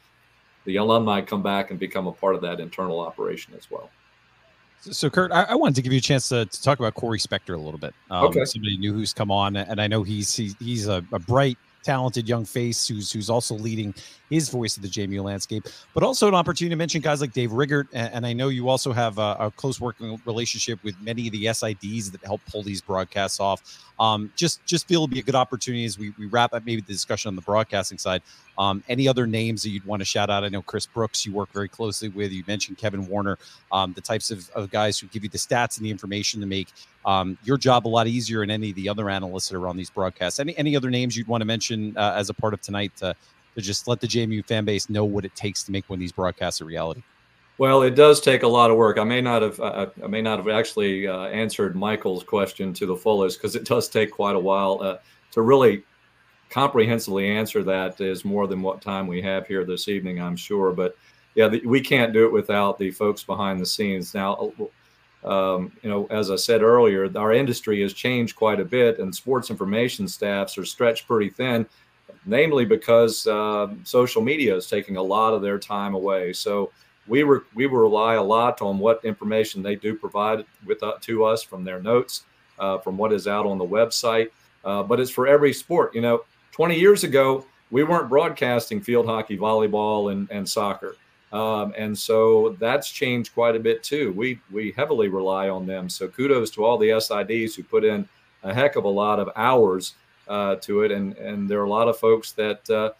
the 0.65 0.77
alumni 0.77 1.21
come 1.21 1.43
back 1.43 1.71
and 1.71 1.79
become 1.79 2.07
a 2.07 2.11
part 2.11 2.36
of 2.36 2.41
that 2.41 2.59
internal 2.59 2.99
operation 2.99 3.53
as 3.57 3.69
well. 3.69 3.89
So, 4.79 5.09
Curt, 5.09 5.31
I, 5.31 5.43
I 5.43 5.55
wanted 5.55 5.75
to 5.75 5.81
give 5.81 5.93
you 5.93 5.99
a 5.99 6.01
chance 6.01 6.29
to, 6.29 6.45
to 6.45 6.61
talk 6.61 6.79
about 6.79 6.93
Corey 6.93 7.19
Spector 7.19 7.55
a 7.55 7.57
little 7.57 7.79
bit. 7.79 7.93
Um, 8.09 8.25
okay. 8.25 8.43
Somebody 8.43 8.77
new 8.77 8.93
who's 8.93 9.13
come 9.13 9.31
on, 9.31 9.55
and 9.55 9.79
I 9.79 9.88
know 9.88 10.03
he's 10.03 10.36
he's, 10.36 10.55
he's 10.59 10.88
a, 10.88 11.05
a 11.11 11.19
bright 11.19 11.57
talented 11.84 12.27
young 12.27 12.45
face 12.45 12.88
who's 12.88 13.11
who's 13.11 13.29
also 13.29 13.55
leading 13.55 13.93
his 14.29 14.49
voice 14.49 14.77
of 14.77 14.84
the 14.84 14.89
JMU 14.89 15.23
landscape, 15.23 15.65
but 15.93 16.01
also 16.01 16.27
an 16.27 16.34
opportunity 16.34 16.73
to 16.73 16.75
mention 16.75 17.01
guys 17.01 17.21
like 17.21 17.34
Dave 17.34 17.51
Riggert. 17.51 17.88
And, 17.93 18.13
and 18.15 18.25
I 18.25 18.34
know 18.34 18.47
you 18.47 18.67
also 18.67 18.91
have 18.91 19.19
a, 19.19 19.36
a, 19.39 19.51
close 19.51 19.79
working 19.79 20.19
relationship 20.25 20.84
with 20.84 20.99
many 21.01 21.27
of 21.27 21.34
the 21.34 21.45
SIDs 21.45 22.11
that 22.11 22.23
help 22.25 22.41
pull 22.49 22.63
these 22.63 22.81
broadcasts 22.81 23.39
off. 23.39 23.84
Um, 23.99 24.31
just 24.36 24.65
just 24.65 24.88
feel 24.88 25.03
it'll 25.03 25.07
be 25.07 25.19
a 25.19 25.23
good 25.23 25.36
opportunity 25.36 25.86
as 25.86 25.99
we, 25.99 26.13
we 26.17 26.25
wrap 26.25 26.53
up 26.53 26.65
maybe 26.65 26.81
the 26.81 26.91
discussion 26.91 27.29
on 27.29 27.36
the 27.36 27.41
broadcasting 27.41 27.97
side. 27.97 28.23
Um, 28.57 28.84
any 28.88 29.07
other 29.07 29.27
names 29.27 29.63
that 29.63 29.69
you'd 29.69 29.86
want 29.86 30.01
to 30.01 30.05
shout 30.05 30.29
out? 30.29 30.43
I 30.43 30.49
know 30.49 30.61
Chris 30.61 30.86
Brooks, 30.86 31.25
you 31.25 31.34
work 31.34 31.51
very 31.51 31.67
closely 31.67 32.09
with. 32.09 32.31
You 32.31 32.43
mentioned 32.47 32.77
Kevin 32.77 33.07
Warner, 33.07 33.38
um, 33.71 33.93
the 33.93 34.01
types 34.01 34.31
of, 34.31 34.49
of 34.51 34.71
guys 34.71 34.99
who 34.99 35.07
give 35.07 35.23
you 35.23 35.29
the 35.29 35.38
stats 35.38 35.77
and 35.77 35.86
the 35.86 35.91
information 35.91 36.39
to 36.41 36.47
make 36.47 36.69
um, 37.06 37.38
your 37.43 37.58
job 37.58 37.88
a 37.88 37.89
lot 37.89 38.08
easier 38.08 38.39
than 38.41 38.51
any 38.51 38.70
of 38.70 38.76
the 38.76 38.89
other 38.89 39.10
analysts 39.10 39.49
that 39.49 39.58
are 39.58 39.68
on 39.68 39.78
these 39.78 39.89
broadcasts. 39.89 40.39
Any 40.39 40.58
any 40.58 40.76
other 40.76 40.89
names 40.89 41.18
you'd 41.18 41.28
want 41.28 41.41
to 41.41 41.45
mention 41.45 41.95
uh, 41.97 42.14
as 42.16 42.30
a 42.30 42.34
part 42.34 42.54
of 42.54 42.62
tonight 42.62 42.95
to, 42.97 43.16
to 43.56 43.62
just 43.62 43.88
let 43.88 43.99
the 43.99 44.08
JMU 44.08 44.45
fan 44.45 44.66
base 44.66 44.89
know 44.89 45.06
what 45.06 45.26
it 45.26 45.36
takes 45.36 45.64
to 45.64 45.72
make 45.72 45.89
one 45.89 45.97
of 45.97 46.01
these 46.01 46.12
broadcasts 46.12 46.62
a 46.62 46.66
reality? 46.66 47.04
Well, 47.58 47.84
it 47.84 47.95
does 47.95 48.20
take 48.20 48.43
a 48.43 48.47
lot 48.47 48.72
of 48.72 48.78
work. 48.78 48.97
I 48.97 49.04
may 49.04 49.22
not 49.22 49.41
have 49.41 49.60
uh, 49.60 49.88
I 50.04 50.08
may 50.08 50.22
not 50.22 50.38
have 50.39 50.47
actually 50.47 51.08
uh, 51.08 51.26
answered 51.26 51.76
Michael's 51.76 52.24
question 52.24 52.74
to 52.74 52.86
the 52.86 52.95
fullest 52.95 53.39
because 53.39 53.56
it 53.56 53.66
does 53.66 53.89
take 53.89 54.12
quite 54.12 54.36
a 54.36 54.39
while 54.39 54.80
uh, 54.82 54.97
to 55.32 55.41
really 55.41 55.84
comprehensively 56.49 57.30
answer 57.30 57.64
that. 57.64 57.99
Is 58.01 58.26
more 58.26 58.47
than 58.47 58.62
what 58.62 58.82
time 58.82 59.08
we 59.08 59.22
have 59.22 59.45
here 59.45 59.66
this 59.66 59.88
evening, 59.88 60.20
I'm 60.20 60.36
sure. 60.36 60.72
But 60.72 60.95
yeah, 61.36 61.47
the, 61.47 61.62
we 61.66 61.80
can't 61.80 62.14
do 62.14 62.26
it 62.26 62.32
without 62.32 62.80
the 62.80 62.91
folks 62.91 63.24
behind 63.24 63.60
the 63.60 63.66
scenes. 63.66 64.14
Now, 64.14 64.51
um, 65.26 65.71
you 65.82 65.89
know, 65.89 66.05
as 66.09 66.30
I 66.32 66.36
said 66.36 66.61
earlier, 66.61 67.09
our 67.17 67.34
industry 67.34 67.82
has 67.82 67.93
changed 67.93 68.36
quite 68.36 68.59
a 68.59 68.65
bit, 68.65 68.99
and 68.99 69.13
sports 69.13 69.49
information 69.49 70.07
staffs 70.07 70.57
are 70.57 70.65
stretched 70.65 71.07
pretty 71.07 71.30
thin. 71.30 71.65
namely 72.26 72.65
because 72.65 73.28
uh, 73.28 73.67
social 73.84 74.21
media 74.21 74.55
is 74.55 74.67
taking 74.67 74.97
a 74.97 75.01
lot 75.01 75.34
of 75.34 75.41
their 75.41 75.59
time 75.59 75.93
away. 75.93 76.34
So 76.34 76.71
we 77.07 77.24
we 77.53 77.65
rely 77.65 78.15
a 78.15 78.24
lot 78.24 78.61
on 78.61 78.80
what 78.80 79.03
information 79.03 79.61
they 79.61 79.76
do 79.76 79.95
provide 79.95 80.45
with 80.65 80.82
uh, 80.84 80.93
to 81.01 81.26
us 81.26 81.43
from 81.43 81.63
their 81.63 81.82
notes, 81.82 82.24
uh, 82.59 82.78
from 82.80 82.97
what 82.97 83.11
is 83.11 83.28
out 83.28 83.45
on 83.45 83.57
the 83.57 83.65
website. 83.65 84.30
Uh, 84.63 84.84
but 84.84 84.99
it's 84.99 85.11
for 85.11 85.28
every 85.28 85.51
sport. 85.53 85.93
You 85.93 86.01
know, 86.01 86.21
20 86.51 86.80
years 86.80 87.03
ago 87.03 87.45
we 87.71 87.84
weren't 87.84 88.09
broadcasting 88.09 88.82
field 88.82 89.05
hockey, 89.05 89.38
volleyball, 89.38 90.11
and 90.11 90.30
and 90.32 90.47
soccer. 90.47 90.95
Um, 91.34 91.73
and 91.75 91.97
so 91.97 92.55
that's 92.59 92.91
changed 92.91 93.34
quite 93.34 93.55
a 93.55 93.59
bit 93.59 93.81
too. 93.84 94.13
We 94.13 94.39
we 94.51 94.71
heavily 94.71 95.07
rely 95.07 95.49
on 95.49 95.65
them. 95.65 95.89
So 95.89 96.07
kudos 96.07 96.51
to 96.51 96.63
all 96.63 96.77
the 96.77 96.89
SIDs 96.89 97.55
who 97.55 97.63
put 97.63 97.84
in 97.84 98.07
a 98.43 98.53
heck 98.53 98.75
of 98.75 98.84
a 98.84 98.89
lot 98.89 99.19
of 99.19 99.29
hours 99.36 99.95
uh, 100.27 100.55
to 100.57 100.84
it, 100.84 100.91
and 100.91 101.17
and 101.17 101.49
there 101.49 101.59
are 101.59 101.65
a 101.65 101.69
lot 101.69 101.88
of 101.88 101.97
folks 101.97 102.34
that 102.34 102.69
uh, 102.69 102.91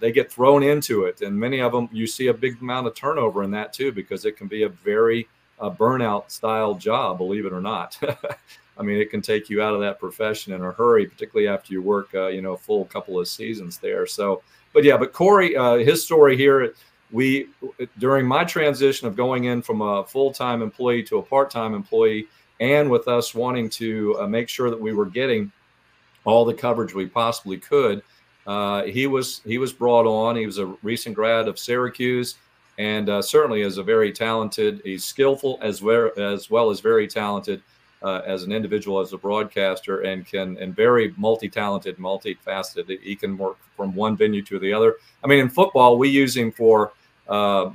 they 0.00 0.10
get 0.10 0.30
thrown 0.30 0.64
into 0.64 1.04
it, 1.04 1.22
and 1.22 1.38
many 1.38 1.60
of 1.60 1.70
them 1.70 1.88
you 1.92 2.06
see 2.06 2.26
a 2.26 2.34
big 2.34 2.60
amount 2.60 2.88
of 2.88 2.96
turnover 2.96 3.44
in 3.44 3.50
that 3.52 3.72
too 3.72 3.92
because 3.92 4.24
it 4.24 4.36
can 4.36 4.48
be 4.48 4.64
a 4.64 4.68
very 4.68 5.28
uh, 5.60 5.70
burnout 5.70 6.30
style 6.32 6.74
job, 6.74 7.18
believe 7.18 7.46
it 7.46 7.52
or 7.52 7.60
not. 7.60 7.98
I 8.78 8.82
mean, 8.82 8.98
it 8.98 9.10
can 9.10 9.20
take 9.20 9.50
you 9.50 9.60
out 9.62 9.74
of 9.74 9.80
that 9.80 9.98
profession 9.98 10.52
in 10.52 10.62
a 10.62 10.70
hurry, 10.70 11.06
particularly 11.06 11.48
after 11.48 11.72
you 11.72 11.82
work, 11.82 12.14
uh, 12.14 12.28
you 12.28 12.42
know, 12.42 12.52
a 12.52 12.58
full 12.58 12.84
couple 12.84 13.18
of 13.18 13.26
seasons 13.26 13.78
there. 13.78 14.06
So, 14.06 14.42
but 14.72 14.84
yeah, 14.84 14.96
but 14.96 15.12
Corey, 15.12 15.56
uh, 15.56 15.76
his 15.78 16.04
story 16.04 16.36
here, 16.36 16.74
we 17.10 17.48
during 17.98 18.26
my 18.26 18.44
transition 18.44 19.08
of 19.08 19.16
going 19.16 19.44
in 19.44 19.62
from 19.62 19.80
a 19.80 20.04
full 20.04 20.32
time 20.32 20.62
employee 20.62 21.02
to 21.04 21.18
a 21.18 21.22
part 21.22 21.50
time 21.50 21.74
employee, 21.74 22.26
and 22.60 22.90
with 22.90 23.08
us 23.08 23.34
wanting 23.34 23.70
to 23.70 24.16
uh, 24.20 24.26
make 24.26 24.48
sure 24.48 24.70
that 24.70 24.80
we 24.80 24.92
were 24.92 25.06
getting 25.06 25.50
all 26.24 26.44
the 26.44 26.54
coverage 26.54 26.94
we 26.94 27.06
possibly 27.06 27.56
could. 27.56 28.02
Uh, 28.46 28.84
he 28.84 29.06
was 29.06 29.40
he 29.44 29.58
was 29.58 29.72
brought 29.72 30.06
on. 30.06 30.36
He 30.36 30.46
was 30.46 30.58
a 30.58 30.66
recent 30.82 31.14
grad 31.14 31.48
of 31.48 31.58
Syracuse, 31.58 32.36
and 32.78 33.08
uh, 33.08 33.22
certainly 33.22 33.62
is 33.62 33.78
a 33.78 33.82
very 33.82 34.12
talented. 34.12 34.80
He's 34.84 35.04
skillful 35.04 35.58
as 35.62 35.82
well 35.82 36.10
as 36.16 36.50
well 36.50 36.70
as 36.70 36.80
very 36.80 37.06
talented 37.06 37.62
uh, 38.02 38.22
as 38.26 38.44
an 38.44 38.52
individual, 38.52 39.00
as 39.00 39.12
a 39.12 39.18
broadcaster, 39.18 40.00
and 40.00 40.26
can 40.26 40.56
and 40.58 40.74
very 40.74 41.14
multi-talented, 41.16 41.98
multifaceted. 41.98 43.00
He 43.02 43.16
can 43.16 43.36
work 43.36 43.58
from 43.76 43.94
one 43.94 44.16
venue 44.16 44.42
to 44.42 44.58
the 44.58 44.72
other. 44.72 44.96
I 45.24 45.26
mean, 45.26 45.40
in 45.40 45.48
football, 45.48 45.98
we 45.98 46.08
use 46.08 46.36
him 46.36 46.52
for. 46.52 46.92
Uh, 47.28 47.70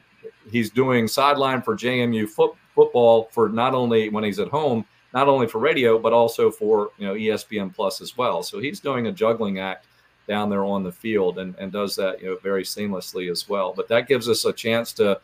he's 0.52 0.70
doing 0.70 1.08
sideline 1.08 1.62
for 1.62 1.76
JMU 1.76 2.28
foot, 2.28 2.54
football 2.76 3.30
for 3.32 3.50
not 3.50 3.74
only 3.74 4.10
when 4.10 4.24
he's 4.24 4.40
at 4.40 4.48
home, 4.48 4.86
not 5.14 5.28
only 5.28 5.48
for 5.48 5.60
radio, 5.60 6.00
but 6.00 6.14
also 6.14 6.50
for 6.50 6.92
you 6.98 7.08
know 7.08 7.14
ESPN 7.14 7.74
Plus 7.74 8.02
as 8.02 8.18
well. 8.18 8.44
So 8.44 8.60
he's 8.60 8.80
doing 8.80 9.08
a 9.08 9.12
juggling 9.12 9.60
act 9.60 9.86
down 10.28 10.50
there 10.50 10.64
on 10.64 10.84
the 10.84 10.92
field 10.92 11.38
and, 11.40 11.54
and 11.58 11.72
does 11.72 11.96
that 11.96 12.22
you 12.22 12.30
know 12.30 12.38
very 12.42 12.64
seamlessly 12.64 13.32
as 13.32 13.48
well. 13.48 13.74
But 13.76 13.88
that 13.90 14.08
gives 14.08 14.30
us 14.30 14.46
a 14.46 14.54
chance 14.54 14.94
to 14.94 15.20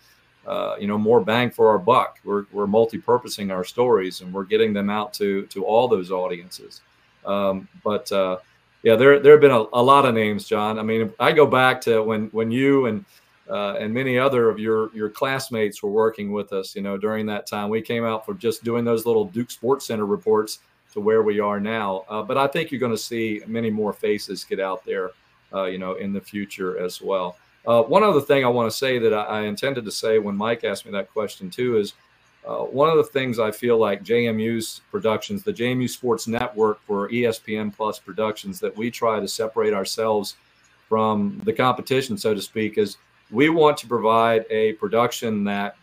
uh, 0.48 0.76
you 0.80 0.88
know 0.88 0.98
more 0.98 1.22
bang 1.22 1.50
for 1.50 1.70
our 1.70 1.80
buck. 1.80 2.20
We're, 2.24 2.46
we're 2.52 2.68
multi-purposing 2.68 3.52
our 3.52 3.64
stories 3.64 4.22
and 4.22 4.34
we're 4.34 4.46
getting 4.46 4.74
them 4.74 4.90
out 4.90 5.14
to 5.14 5.46
to 5.48 5.66
all 5.66 5.88
those 5.88 6.12
audiences. 6.12 6.82
Um, 7.26 7.68
but 7.84 8.12
uh, 8.12 8.38
yeah, 8.84 8.96
there 8.96 9.20
there 9.20 9.34
have 9.34 9.42
been 9.42 9.52
a, 9.52 9.66
a 9.74 9.82
lot 9.82 10.06
of 10.06 10.14
names, 10.14 10.46
John. 10.46 10.80
I 10.80 10.84
mean, 10.84 11.12
I 11.20 11.32
go 11.32 11.46
back 11.46 11.82
to 11.82 12.02
when 12.02 12.28
when 12.28 12.52
you 12.52 12.86
and 12.86 13.06
uh, 13.50 13.76
and 13.80 13.94
many 13.94 14.18
other 14.18 14.50
of 14.50 14.60
your 14.60 14.94
your 14.96 15.10
classmates 15.10 15.82
were 15.82 15.90
working 15.90 16.32
with 16.32 16.54
us. 16.54 16.76
You 16.76 16.82
know, 16.82 16.98
during 16.98 17.26
that 17.28 17.48
time, 17.48 17.70
we 17.70 17.82
came 17.82 18.06
out 18.06 18.26
for 18.26 18.34
just 18.34 18.64
doing 18.64 18.86
those 18.86 19.06
little 19.06 19.26
Duke 19.26 19.52
Sports 19.52 19.88
Center 19.88 20.06
reports 20.06 20.60
to 20.94 21.00
where 21.00 21.24
we 21.24 21.40
are 21.40 21.60
now. 21.60 22.06
Uh, 22.10 22.22
but 22.22 22.38
I 22.38 22.48
think 22.48 22.72
you're 22.72 22.80
going 22.80 22.92
to 22.92 22.98
see 22.98 23.42
many 23.48 23.70
more 23.70 23.94
faces 23.94 24.44
get 24.44 24.60
out 24.60 24.84
there, 24.86 25.12
uh, 25.54 25.66
you 25.66 25.78
know, 25.78 25.96
in 25.96 26.14
the 26.14 26.22
future 26.22 26.80
as 26.80 27.02
well. 27.02 27.38
Uh, 27.66 27.84
one 27.84 28.04
other 28.04 28.22
thing 28.22 28.46
I 28.46 28.48
want 28.48 28.72
to 28.72 28.76
say 28.76 29.00
that 29.00 29.14
I, 29.14 29.24
I, 29.24 29.42
intended 29.42 29.86
to 29.86 29.92
say 29.92 30.18
when 30.18 30.36
Mike 30.36 30.64
asked 30.64 30.86
me 30.86 30.92
that 30.94 31.12
question 31.12 31.50
too 31.50 31.78
is 31.78 31.94
uh, 32.48 32.60
one 32.60 32.90
of 32.90 32.96
the 32.96 33.04
things 33.04 33.38
I 33.38 33.52
feel 33.52 33.78
like 33.78 34.04
JMU's 34.04 34.82
productions, 34.90 35.44
the 35.44 35.54
JMU 35.54 35.90
Sports 35.90 36.28
Network 36.28 36.82
for 36.88 37.10
ESPN 37.10 37.76
Plus 37.76 38.00
productions, 38.00 38.60
that 38.62 38.76
we 38.76 38.90
try 38.90 39.20
to 39.20 39.28
separate 39.28 39.74
ourselves 39.74 40.38
from 40.88 41.40
the 41.44 41.54
competition, 41.54 42.18
so 42.18 42.34
to 42.34 42.42
speak, 42.42 42.78
is 42.78 42.98
we 43.32 43.50
want 43.50 43.78
to 43.78 43.88
provide 43.88 44.46
a 44.50 44.74
production 44.74 45.44
that 45.46 45.76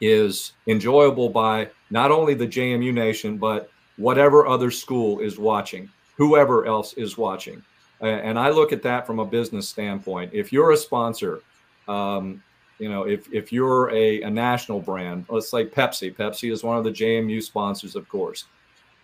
is 0.00 0.52
enjoyable 0.66 1.28
by 1.28 1.68
not 1.90 2.10
only 2.10 2.34
the 2.34 2.46
JMU 2.46 2.92
nation, 2.92 3.36
but 3.36 3.70
whatever 3.96 4.46
other 4.46 4.70
school 4.70 5.20
is 5.20 5.38
watching, 5.38 5.90
whoever 6.16 6.66
else 6.66 6.94
is 6.94 7.18
watching. 7.18 7.62
And 8.00 8.38
I 8.38 8.48
look 8.48 8.72
at 8.72 8.82
that 8.82 9.06
from 9.06 9.18
a 9.18 9.26
business 9.26 9.68
standpoint. 9.68 10.30
If 10.32 10.52
you're 10.52 10.70
a 10.70 10.76
sponsor, 10.76 11.42
um, 11.86 12.42
you 12.78 12.88
know, 12.88 13.06
if, 13.06 13.30
if 13.30 13.52
you're 13.52 13.90
a, 13.90 14.22
a 14.22 14.30
national 14.30 14.80
brand, 14.80 15.26
let's 15.28 15.50
say 15.50 15.66
Pepsi, 15.66 16.14
Pepsi 16.14 16.50
is 16.50 16.64
one 16.64 16.78
of 16.78 16.84
the 16.84 16.90
JMU 16.90 17.42
sponsors, 17.42 17.94
of 17.94 18.08
course. 18.08 18.46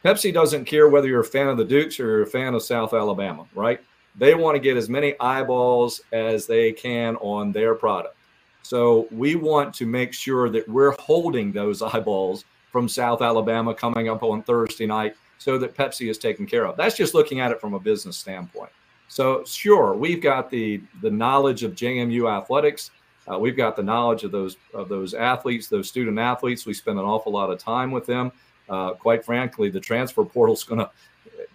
Pepsi 0.03 0.33
doesn't 0.33 0.65
care 0.65 0.89
whether 0.89 1.09
you're 1.09 1.21
a 1.21 1.25
fan 1.25 1.49
of 1.49 1.59
the 1.59 1.65
Dukes 1.65 2.01
or 2.01 2.05
you're 2.05 2.23
a 2.23 2.27
fan 2.27 2.55
of 2.55 2.63
South 2.63 2.95
Alabama, 2.95 3.45
right? 3.55 3.81
They 4.19 4.35
want 4.35 4.55
to 4.57 4.61
get 4.61 4.77
as 4.77 4.89
many 4.89 5.19
eyeballs 5.21 6.01
as 6.13 6.47
they 6.47 6.73
can 6.73 7.17
on 7.17 7.53
their 7.53 7.75
product. 7.75 8.17
So 8.63 9.07
we 9.11 9.37
want 9.37 9.75
to 9.75 9.87
make 9.87 10.13
sure 10.13 10.49
that 10.51 10.69
we're 10.69 10.95
holding 10.99 11.53
those 11.53 11.83
eyeballs 11.83 12.45
from 12.73 12.89
South 12.89 13.23
Alabama 13.23 13.75
coming 13.75 14.09
up 14.09 14.23
on 14.23 14.43
Thursday 14.43 14.87
night 14.87 15.15
so 15.39 15.59
that 15.59 15.77
Pepsi 15.77 16.11
is 16.11 16.19
taken 16.19 16.47
care 16.47 16.67
of. 16.67 16.77
That's 16.77 16.97
just 16.97 17.15
looking 17.15 17.41
at 17.41 17.53
it 17.53 17.61
from 17.61 17.75
a 17.75 17.81
business 17.81 18.17
standpoint. 18.17 18.71
So 19.09 19.45
sure, 19.45 19.95
we've 19.95 20.21
got 20.21 20.51
the 20.51 20.83
the 21.01 21.11
knowledge 21.11 21.63
of 21.63 21.73
JMU 21.75 22.31
athletics. 22.31 22.91
Uh, 23.31 23.39
we've 23.39 23.57
got 23.57 23.77
the 23.77 23.83
knowledge 23.83 24.25
of 24.25 24.33
those 24.33 24.57
of 24.75 24.89
those 24.89 25.15
athletes, 25.15 25.69
those 25.69 25.89
student 25.89 26.19
athletes. 26.19 26.67
We 26.67 26.75
spend 26.75 26.99
an 26.99 27.05
awful 27.05 27.33
lot 27.33 27.51
of 27.51 27.59
time 27.59 27.91
with 27.93 28.07
them. 28.07 28.33
Uh, 28.69 28.95
quite 28.95 29.25
frankly, 29.25 29.71
the 29.71 29.81
transfer 29.81 30.25
portal 30.25 30.55
is 30.55 30.65
going 30.65 30.81
to 30.81 30.91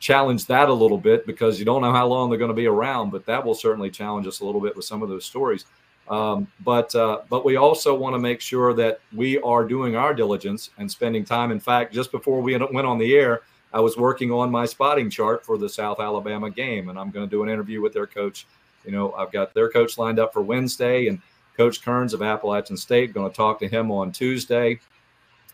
challenge 0.02 0.48
that 0.48 0.68
a 0.68 0.74
little 0.74 0.98
bit 0.98 1.26
because 1.26 1.60
you 1.60 1.64
don't 1.64 1.82
know 1.82 1.94
how 1.94 2.08
long 2.08 2.30
they're 2.30 2.40
going 2.40 2.50
to 2.50 2.56
be 2.56 2.68
around. 2.68 3.12
But 3.12 3.26
that 3.28 3.46
will 3.46 3.54
certainly 3.54 3.90
challenge 3.90 4.28
us 4.28 4.42
a 4.42 4.46
little 4.46 4.60
bit 4.60 4.76
with 4.76 4.84
some 4.84 5.02
of 5.02 5.08
those 5.08 5.24
stories. 5.24 5.66
Um, 6.10 6.48
but 6.66 6.94
uh, 6.94 7.20
but 7.30 7.46
we 7.46 7.56
also 7.56 7.96
want 7.96 8.16
to 8.16 8.20
make 8.20 8.42
sure 8.42 8.74
that 8.74 9.00
we 9.16 9.40
are 9.40 9.64
doing 9.64 9.96
our 9.96 10.14
diligence 10.14 10.72
and 10.78 10.92
spending 10.92 11.24
time. 11.24 11.52
In 11.52 11.60
fact, 11.60 11.94
just 11.94 12.12
before 12.12 12.42
we 12.42 12.58
went 12.58 12.88
on 12.88 12.98
the 12.98 13.16
air, 13.16 13.44
I 13.74 13.80
was 13.80 13.96
working 13.96 14.32
on 14.32 14.52
my 14.52 14.66
spotting 14.66 15.10
chart 15.10 15.46
for 15.46 15.58
the 15.58 15.70
South 15.70 16.02
Alabama 16.02 16.50
game, 16.50 16.90
and 16.90 17.00
I'm 17.00 17.12
going 17.12 17.26
to 17.26 17.30
do 17.30 17.44
an 17.44 17.50
interview 17.50 17.82
with 17.82 17.94
their 17.94 18.08
coach. 18.08 18.46
You 18.84 18.92
know, 18.92 19.14
I've 19.14 19.32
got 19.32 19.54
their 19.54 19.70
coach 19.70 19.98
lined 19.98 20.20
up 20.20 20.34
for 20.34 20.42
Wednesday, 20.42 21.08
and 21.08 21.22
Coach 21.56 21.82
Kerns 21.84 22.14
of 22.14 22.22
Appalachian 22.22 22.76
State 22.76 23.14
going 23.14 23.30
to 23.30 23.36
talk 23.36 23.60
to 23.60 23.68
him 23.68 23.92
on 23.92 24.12
Tuesday. 24.12 24.80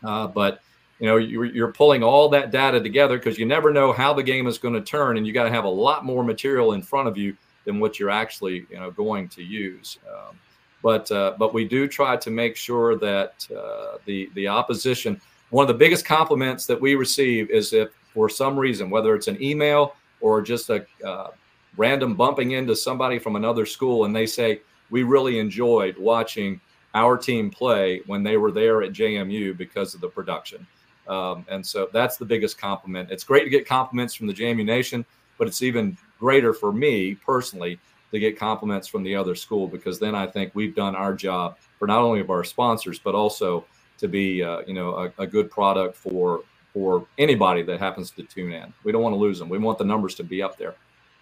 Uh, 0.03 0.25
but 0.27 0.61
you 0.99 1.07
know 1.07 1.17
you're, 1.17 1.45
you're 1.45 1.71
pulling 1.71 2.03
all 2.03 2.29
that 2.29 2.51
data 2.51 2.81
together 2.81 3.17
because 3.17 3.37
you 3.37 3.45
never 3.45 3.71
know 3.71 3.91
how 3.91 4.13
the 4.13 4.23
game 4.23 4.47
is 4.47 4.57
going 4.57 4.73
to 4.73 4.81
turn 4.81 5.17
and 5.17 5.27
you 5.27 5.33
got 5.33 5.43
to 5.43 5.51
have 5.51 5.65
a 5.65 5.69
lot 5.69 6.05
more 6.05 6.23
material 6.23 6.73
in 6.73 6.81
front 6.81 7.07
of 7.07 7.17
you 7.17 7.35
than 7.65 7.79
what 7.79 7.99
you're 7.99 8.09
actually 8.09 8.65
you 8.69 8.77
know 8.77 8.91
going 8.91 9.27
to 9.29 9.43
use. 9.43 9.99
Um, 10.09 10.37
but 10.83 11.11
uh, 11.11 11.35
but 11.37 11.53
we 11.53 11.67
do 11.67 11.87
try 11.87 12.17
to 12.17 12.29
make 12.29 12.55
sure 12.55 12.97
that 12.97 13.47
uh, 13.55 13.97
the 14.05 14.29
the 14.35 14.47
opposition 14.47 15.19
one 15.49 15.63
of 15.63 15.67
the 15.67 15.73
biggest 15.73 16.05
compliments 16.05 16.65
that 16.65 16.79
we 16.79 16.95
receive 16.95 17.49
is 17.49 17.73
if 17.73 17.89
for 18.13 18.29
some 18.29 18.57
reason 18.57 18.89
whether 18.89 19.15
it's 19.15 19.27
an 19.27 19.41
email 19.41 19.95
or 20.21 20.41
just 20.41 20.69
a 20.69 20.85
uh, 21.05 21.29
random 21.77 22.15
bumping 22.15 22.51
into 22.51 22.75
somebody 22.75 23.19
from 23.19 23.35
another 23.35 23.65
school 23.65 24.05
and 24.05 24.15
they 24.15 24.25
say 24.25 24.61
we 24.89 25.03
really 25.03 25.39
enjoyed 25.39 25.97
watching 25.97 26.59
our 26.95 27.17
team 27.17 27.49
play 27.51 28.01
when 28.07 28.23
they 28.23 28.37
were 28.37 28.51
there 28.51 28.81
at 28.81 28.91
JMU 28.91 29.55
because 29.57 29.93
of 29.93 30.01
the 30.01 30.07
production 30.07 30.65
um, 31.09 31.45
and 31.49 31.65
so 31.65 31.89
that's 31.91 32.17
the 32.17 32.25
biggest 32.25 32.57
compliment. 32.57 33.11
It's 33.11 33.23
great 33.23 33.43
to 33.43 33.49
get 33.49 33.67
compliments 33.67 34.13
from 34.13 34.27
the 34.27 34.33
JMU 34.33 34.65
Nation, 34.65 35.05
but 35.37 35.47
it's 35.47 35.61
even 35.61 35.97
greater 36.19 36.53
for 36.53 36.71
me 36.71 37.15
personally 37.15 37.79
to 38.11 38.19
get 38.19 38.39
compliments 38.39 38.87
from 38.87 39.03
the 39.03 39.15
other 39.15 39.35
school 39.35 39.67
because 39.67 39.99
then 39.99 40.15
I 40.15 40.25
think 40.25 40.53
we've 40.55 40.75
done 40.75 40.95
our 40.95 41.13
job 41.13 41.57
for 41.77 41.87
not 41.87 41.99
only 41.99 42.21
of 42.21 42.29
our 42.29 42.43
sponsors 42.43 42.99
but 42.99 43.15
also 43.15 43.65
to 43.97 44.07
be 44.07 44.43
uh, 44.43 44.61
you 44.67 44.73
know 44.73 44.95
a, 44.95 45.23
a, 45.23 45.27
good 45.27 45.51
product 45.51 45.95
for 45.95 46.41
for 46.73 47.05
anybody 47.17 47.63
that 47.63 47.79
happens 47.79 48.11
to 48.11 48.23
tune 48.23 48.53
in. 48.53 48.73
We 48.83 48.91
don't 48.91 49.01
want 49.01 49.13
to 49.13 49.17
lose 49.17 49.39
them. 49.39 49.49
We 49.49 49.57
want 49.57 49.77
the 49.77 49.85
numbers 49.85 50.15
to 50.15 50.23
be 50.23 50.41
up 50.41 50.57
there. 50.57 50.75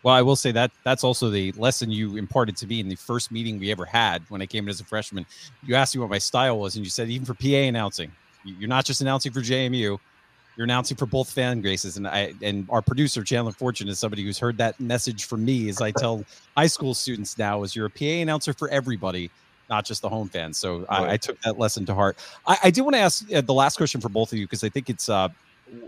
Well, 0.03 0.13
I 0.13 0.21
will 0.21 0.35
say 0.35 0.51
that 0.51 0.71
that's 0.83 1.03
also 1.03 1.29
the 1.29 1.51
lesson 1.53 1.89
you 1.89 2.17
imparted 2.17 2.55
to 2.57 2.67
me 2.67 2.79
in 2.79 2.89
the 2.89 2.95
first 2.95 3.31
meeting 3.31 3.57
we 3.57 3.71
ever 3.71 3.85
had 3.85 4.21
when 4.29 4.41
I 4.41 4.45
came 4.45 4.65
in 4.65 4.69
as 4.69 4.79
a 4.79 4.83
freshman. 4.83 5.25
You 5.63 5.75
asked 5.75 5.95
me 5.95 6.01
what 6.01 6.11
my 6.11 6.19
style 6.19 6.59
was, 6.59 6.75
and 6.75 6.85
you 6.85 6.91
said 6.91 7.09
even 7.09 7.25
for 7.25 7.33
PA 7.33 7.47
announcing, 7.47 8.11
you're 8.45 8.69
not 8.69 8.85
just 8.85 9.01
announcing 9.01 9.31
for 9.31 9.41
JMU, 9.41 9.99
you're 10.57 10.63
announcing 10.63 10.95
for 10.95 11.05
both 11.05 11.29
fan 11.29 11.61
bases. 11.61 11.97
And 11.97 12.07
I 12.07 12.33
and 12.41 12.65
our 12.69 12.81
producer 12.81 13.23
Chandler 13.23 13.51
Fortune 13.51 13.87
is 13.87 13.99
somebody 13.99 14.23
who's 14.23 14.39
heard 14.39 14.57
that 14.57 14.79
message 14.79 15.25
from 15.25 15.43
me 15.43 15.69
as 15.69 15.81
I 15.81 15.91
tell 15.91 16.23
high 16.55 16.67
school 16.67 16.93
students 16.93 17.37
now 17.37 17.63
is 17.63 17.75
you're 17.75 17.87
a 17.87 17.89
PA 17.89 18.05
announcer 18.05 18.53
for 18.53 18.69
everybody, 18.69 19.29
not 19.69 19.85
just 19.85 20.01
the 20.01 20.09
home 20.09 20.29
fans. 20.29 20.57
So 20.57 20.85
I, 20.87 21.13
I, 21.13 21.17
took 21.17 21.39
that 21.41 21.59
lesson 21.59 21.85
to 21.87 21.93
heart. 21.93 22.17
I, 22.47 22.57
I 22.65 22.71
do 22.71 22.83
want 22.83 22.95
to 22.95 22.99
ask 23.01 23.33
uh, 23.33 23.41
the 23.41 23.53
last 23.53 23.77
question 23.77 23.99
for 23.99 24.09
both 24.09 24.31
of 24.31 24.37
you 24.37 24.45
because 24.45 24.63
I 24.63 24.69
think 24.69 24.89
it's 24.89 25.09
uh 25.09 25.29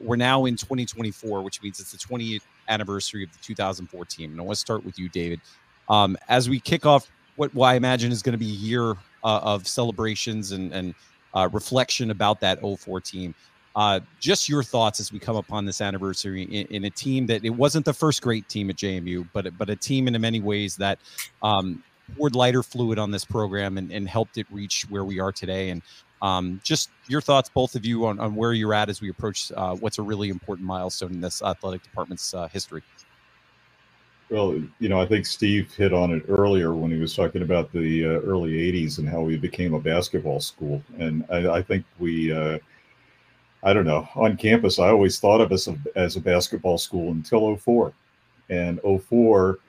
we're 0.01 0.15
now 0.15 0.45
in 0.45 0.55
2024, 0.55 1.41
which 1.43 1.61
means 1.61 1.79
it's 1.79 1.91
the 1.91 1.97
20th 1.97 2.41
anniversary 2.67 3.23
of 3.23 3.31
the 3.31 3.37
2004 3.41 4.05
team. 4.05 4.31
And 4.31 4.39
I 4.39 4.43
want 4.43 4.55
to 4.55 4.59
start 4.59 4.83
with 4.83 4.97
you, 4.97 5.07
David. 5.07 5.39
Um, 5.87 6.17
as 6.27 6.49
we 6.49 6.59
kick 6.59 6.85
off 6.85 7.09
what, 7.35 7.53
what 7.53 7.67
I 7.67 7.75
imagine 7.75 8.11
is 8.11 8.21
going 8.21 8.33
to 8.33 8.39
be 8.39 8.49
a 8.49 8.55
year 8.55 8.91
uh, 9.23 9.39
of 9.43 9.67
celebrations 9.67 10.51
and, 10.51 10.73
and 10.73 10.95
uh, 11.37 11.47
reflection 11.49 12.09
about 12.09 12.39
that 12.39 12.59
04 12.61 12.99
team. 13.01 13.35
Uh, 13.75 13.99
just 14.19 14.49
your 14.49 14.63
thoughts 14.63 14.99
as 14.99 15.11
we 15.11 15.19
come 15.19 15.35
upon 15.35 15.63
this 15.65 15.81
anniversary 15.81 16.43
in, 16.43 16.65
in, 16.67 16.85
a 16.85 16.89
team 16.89 17.27
that 17.27 17.45
it 17.45 17.51
wasn't 17.51 17.85
the 17.85 17.93
first 17.93 18.23
great 18.23 18.49
team 18.49 18.71
at 18.71 18.75
JMU, 18.75 19.27
but 19.33 19.55
but 19.55 19.69
a 19.69 19.75
team 19.75 20.07
in 20.07 20.19
many 20.19 20.41
ways 20.41 20.75
that 20.77 20.97
um, 21.43 21.83
poured 22.17 22.35
lighter 22.35 22.63
fluid 22.63 22.97
on 22.97 23.11
this 23.11 23.23
program 23.23 23.77
and, 23.77 23.91
and 23.91 24.09
helped 24.09 24.39
it 24.39 24.47
reach 24.49 24.87
where 24.89 25.03
we 25.03 25.19
are 25.19 25.31
today. 25.31 25.69
And 25.69 25.83
um, 26.23 26.59
just 26.63 26.89
your 27.07 27.21
thoughts, 27.21 27.49
both 27.49 27.75
of 27.75 27.85
you, 27.85 28.07
on, 28.07 28.19
on 28.19 28.33
where 28.33 28.53
you're 28.53 28.73
at 28.73 28.89
as 28.89 28.99
we 28.99 29.09
approach 29.09 29.51
uh, 29.55 29.75
what's 29.75 29.99
a 29.99 30.01
really 30.01 30.29
important 30.29 30.67
milestone 30.67 31.11
in 31.11 31.21
this 31.21 31.43
athletic 31.43 31.83
department's 31.83 32.33
uh, 32.33 32.47
history. 32.47 32.81
Well, 34.29 34.61
you 34.79 34.89
know, 34.89 34.99
I 35.01 35.05
think 35.07 35.25
Steve 35.25 35.73
hit 35.73 35.93
on 35.93 36.11
it 36.11 36.23
earlier 36.27 36.75
when 36.75 36.91
he 36.91 36.97
was 36.99 37.15
talking 37.15 37.43
about 37.43 37.71
the 37.71 38.05
uh, 38.05 38.09
early 38.21 38.53
80s 38.53 38.97
and 38.99 39.07
how 39.07 39.21
we 39.21 39.37
became 39.37 39.73
a 39.73 39.79
basketball 39.79 40.41
school. 40.41 40.83
And 40.99 41.25
I, 41.31 41.49
I 41.57 41.61
think 41.63 41.85
we, 41.99 42.33
uh, 42.33 42.59
I 43.63 43.73
don't 43.73 43.85
know, 43.85 44.07
on 44.15 44.37
campus, 44.37 44.79
I 44.79 44.89
always 44.89 45.19
thought 45.19 45.41
of 45.41 45.51
us 45.53 45.69
as 45.95 46.17
a 46.17 46.21
basketball 46.21 46.77
school 46.77 47.11
until 47.11 47.55
04. 47.57 47.93
And 48.49 48.81
04, 48.81 49.59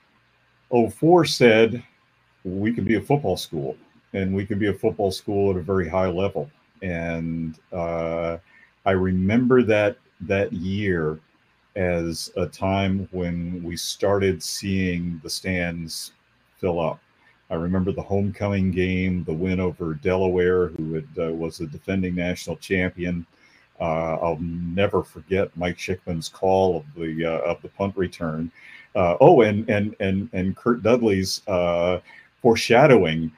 04 0.90 1.24
said 1.26 1.84
we 2.44 2.72
can 2.72 2.84
be 2.84 2.96
a 2.96 3.02
football 3.02 3.36
school 3.36 3.76
and 4.14 4.34
we 4.34 4.46
can 4.46 4.58
be 4.58 4.68
a 4.68 4.74
football 4.74 5.12
school 5.12 5.50
at 5.50 5.56
a 5.56 5.62
very 5.62 5.88
high 5.88 6.08
level. 6.08 6.50
And 6.82 7.58
uh, 7.72 8.38
I 8.86 8.92
remember 8.92 9.62
that 9.64 9.98
that 10.22 10.52
year 10.52 11.20
as 11.78 12.32
a 12.36 12.44
time 12.44 13.08
when 13.12 13.62
we 13.62 13.76
started 13.76 14.42
seeing 14.42 15.20
the 15.22 15.30
stands 15.30 16.10
fill 16.58 16.80
up. 16.80 16.98
I 17.50 17.54
remember 17.54 17.92
the 17.92 18.02
homecoming 18.02 18.72
game, 18.72 19.22
the 19.24 19.32
win 19.32 19.60
over 19.60 19.94
Delaware, 19.94 20.68
who 20.68 20.94
had, 20.94 21.08
uh, 21.18 21.32
was 21.32 21.58
the 21.58 21.66
defending 21.66 22.16
national 22.16 22.56
champion. 22.56 23.24
Uh, 23.80 24.16
I'll 24.16 24.40
never 24.40 25.04
forget 25.04 25.56
Mike 25.56 25.78
Schikman's 25.78 26.28
call 26.28 26.78
of 26.78 26.84
the 26.96 27.24
uh, 27.24 27.50
of 27.50 27.62
the 27.62 27.68
punt 27.68 27.96
return. 27.96 28.50
Uh, 28.96 29.16
oh, 29.20 29.42
and 29.42 29.68
and 29.70 29.94
and 30.00 30.28
and 30.32 30.56
Curt 30.56 30.82
Dudley's 30.82 31.42
uh, 31.46 32.00
foreshadowing 32.42 33.30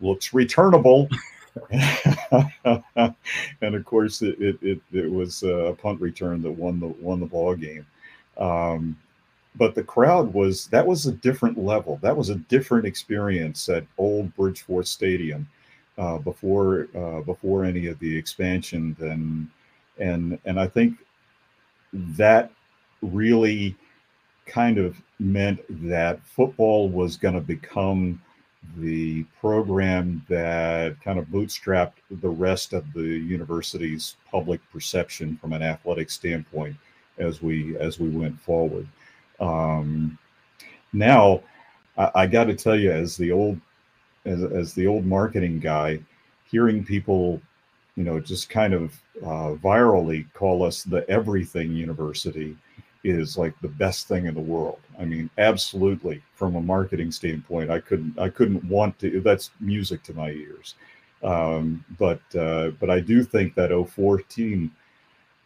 looks 0.00 0.34
returnable. 0.34 1.08
and 3.60 3.74
of 3.74 3.84
course, 3.84 4.22
it, 4.22 4.40
it, 4.40 4.58
it, 4.62 4.80
it, 4.92 5.10
was 5.10 5.42
a 5.42 5.76
punt 5.80 6.00
return 6.00 6.42
that 6.42 6.50
won 6.50 6.80
the 6.80 6.86
won 6.86 7.20
the 7.20 7.26
ball 7.26 7.54
game. 7.54 7.86
Um, 8.36 8.96
but 9.56 9.74
the 9.74 9.82
crowd 9.82 10.32
was 10.34 10.66
that 10.68 10.86
was 10.86 11.06
a 11.06 11.12
different 11.12 11.58
level. 11.58 11.98
That 12.02 12.16
was 12.16 12.30
a 12.30 12.36
different 12.36 12.86
experience 12.86 13.68
at 13.68 13.86
Old 13.96 14.34
Bridgeforth 14.36 14.86
Stadium 14.86 15.48
uh, 15.98 16.18
before 16.18 16.88
uh, 16.94 17.20
before 17.22 17.64
any 17.64 17.86
of 17.86 17.98
the 17.98 18.16
expansion. 18.16 18.96
And 19.00 19.48
and 19.98 20.38
and 20.44 20.60
I 20.60 20.66
think 20.66 20.98
that 21.92 22.50
really 23.02 23.76
kind 24.46 24.78
of 24.78 25.00
meant 25.18 25.60
that 25.88 26.24
football 26.24 26.88
was 26.88 27.16
going 27.16 27.34
to 27.34 27.40
become 27.40 28.20
the 28.76 29.24
program 29.40 30.24
that 30.28 31.00
kind 31.02 31.18
of 31.18 31.26
bootstrapped 31.26 31.94
the 32.10 32.28
rest 32.28 32.72
of 32.72 32.92
the 32.92 33.02
university's 33.02 34.16
public 34.30 34.60
perception 34.70 35.36
from 35.36 35.52
an 35.52 35.62
athletic 35.62 36.10
standpoint 36.10 36.76
as 37.18 37.42
we 37.42 37.76
as 37.78 37.98
we 37.98 38.08
went 38.08 38.38
forward. 38.40 38.86
Um, 39.40 40.18
now, 40.92 41.42
I, 41.96 42.10
I 42.14 42.26
got 42.26 42.44
to 42.44 42.54
tell 42.54 42.78
you, 42.78 42.92
as 42.92 43.16
the 43.16 43.32
old 43.32 43.60
as, 44.24 44.42
as 44.42 44.74
the 44.74 44.86
old 44.86 45.06
marketing 45.06 45.60
guy, 45.60 46.00
hearing 46.50 46.84
people, 46.84 47.40
you 47.96 48.04
know, 48.04 48.20
just 48.20 48.50
kind 48.50 48.74
of 48.74 49.00
uh, 49.22 49.54
virally 49.62 50.26
call 50.34 50.62
us 50.62 50.82
the 50.82 51.08
everything 51.08 51.72
university 51.72 52.56
is 53.06 53.38
like 53.38 53.54
the 53.60 53.68
best 53.68 54.08
thing 54.08 54.26
in 54.26 54.34
the 54.34 54.40
world. 54.40 54.80
I 54.98 55.04
mean, 55.04 55.30
absolutely. 55.38 56.22
From 56.34 56.56
a 56.56 56.60
marketing 56.60 57.12
standpoint, 57.12 57.70
I 57.70 57.80
couldn't 57.80 58.18
I 58.18 58.28
couldn't 58.28 58.64
want 58.64 58.98
to. 59.00 59.20
That's 59.20 59.50
music 59.60 60.02
to 60.04 60.14
my 60.14 60.30
ears. 60.30 60.74
Um, 61.22 61.84
but 61.98 62.20
uh, 62.36 62.70
but 62.80 62.90
I 62.90 63.00
do 63.00 63.22
think 63.22 63.54
that 63.54 63.70
04 63.70 64.22
team 64.22 64.72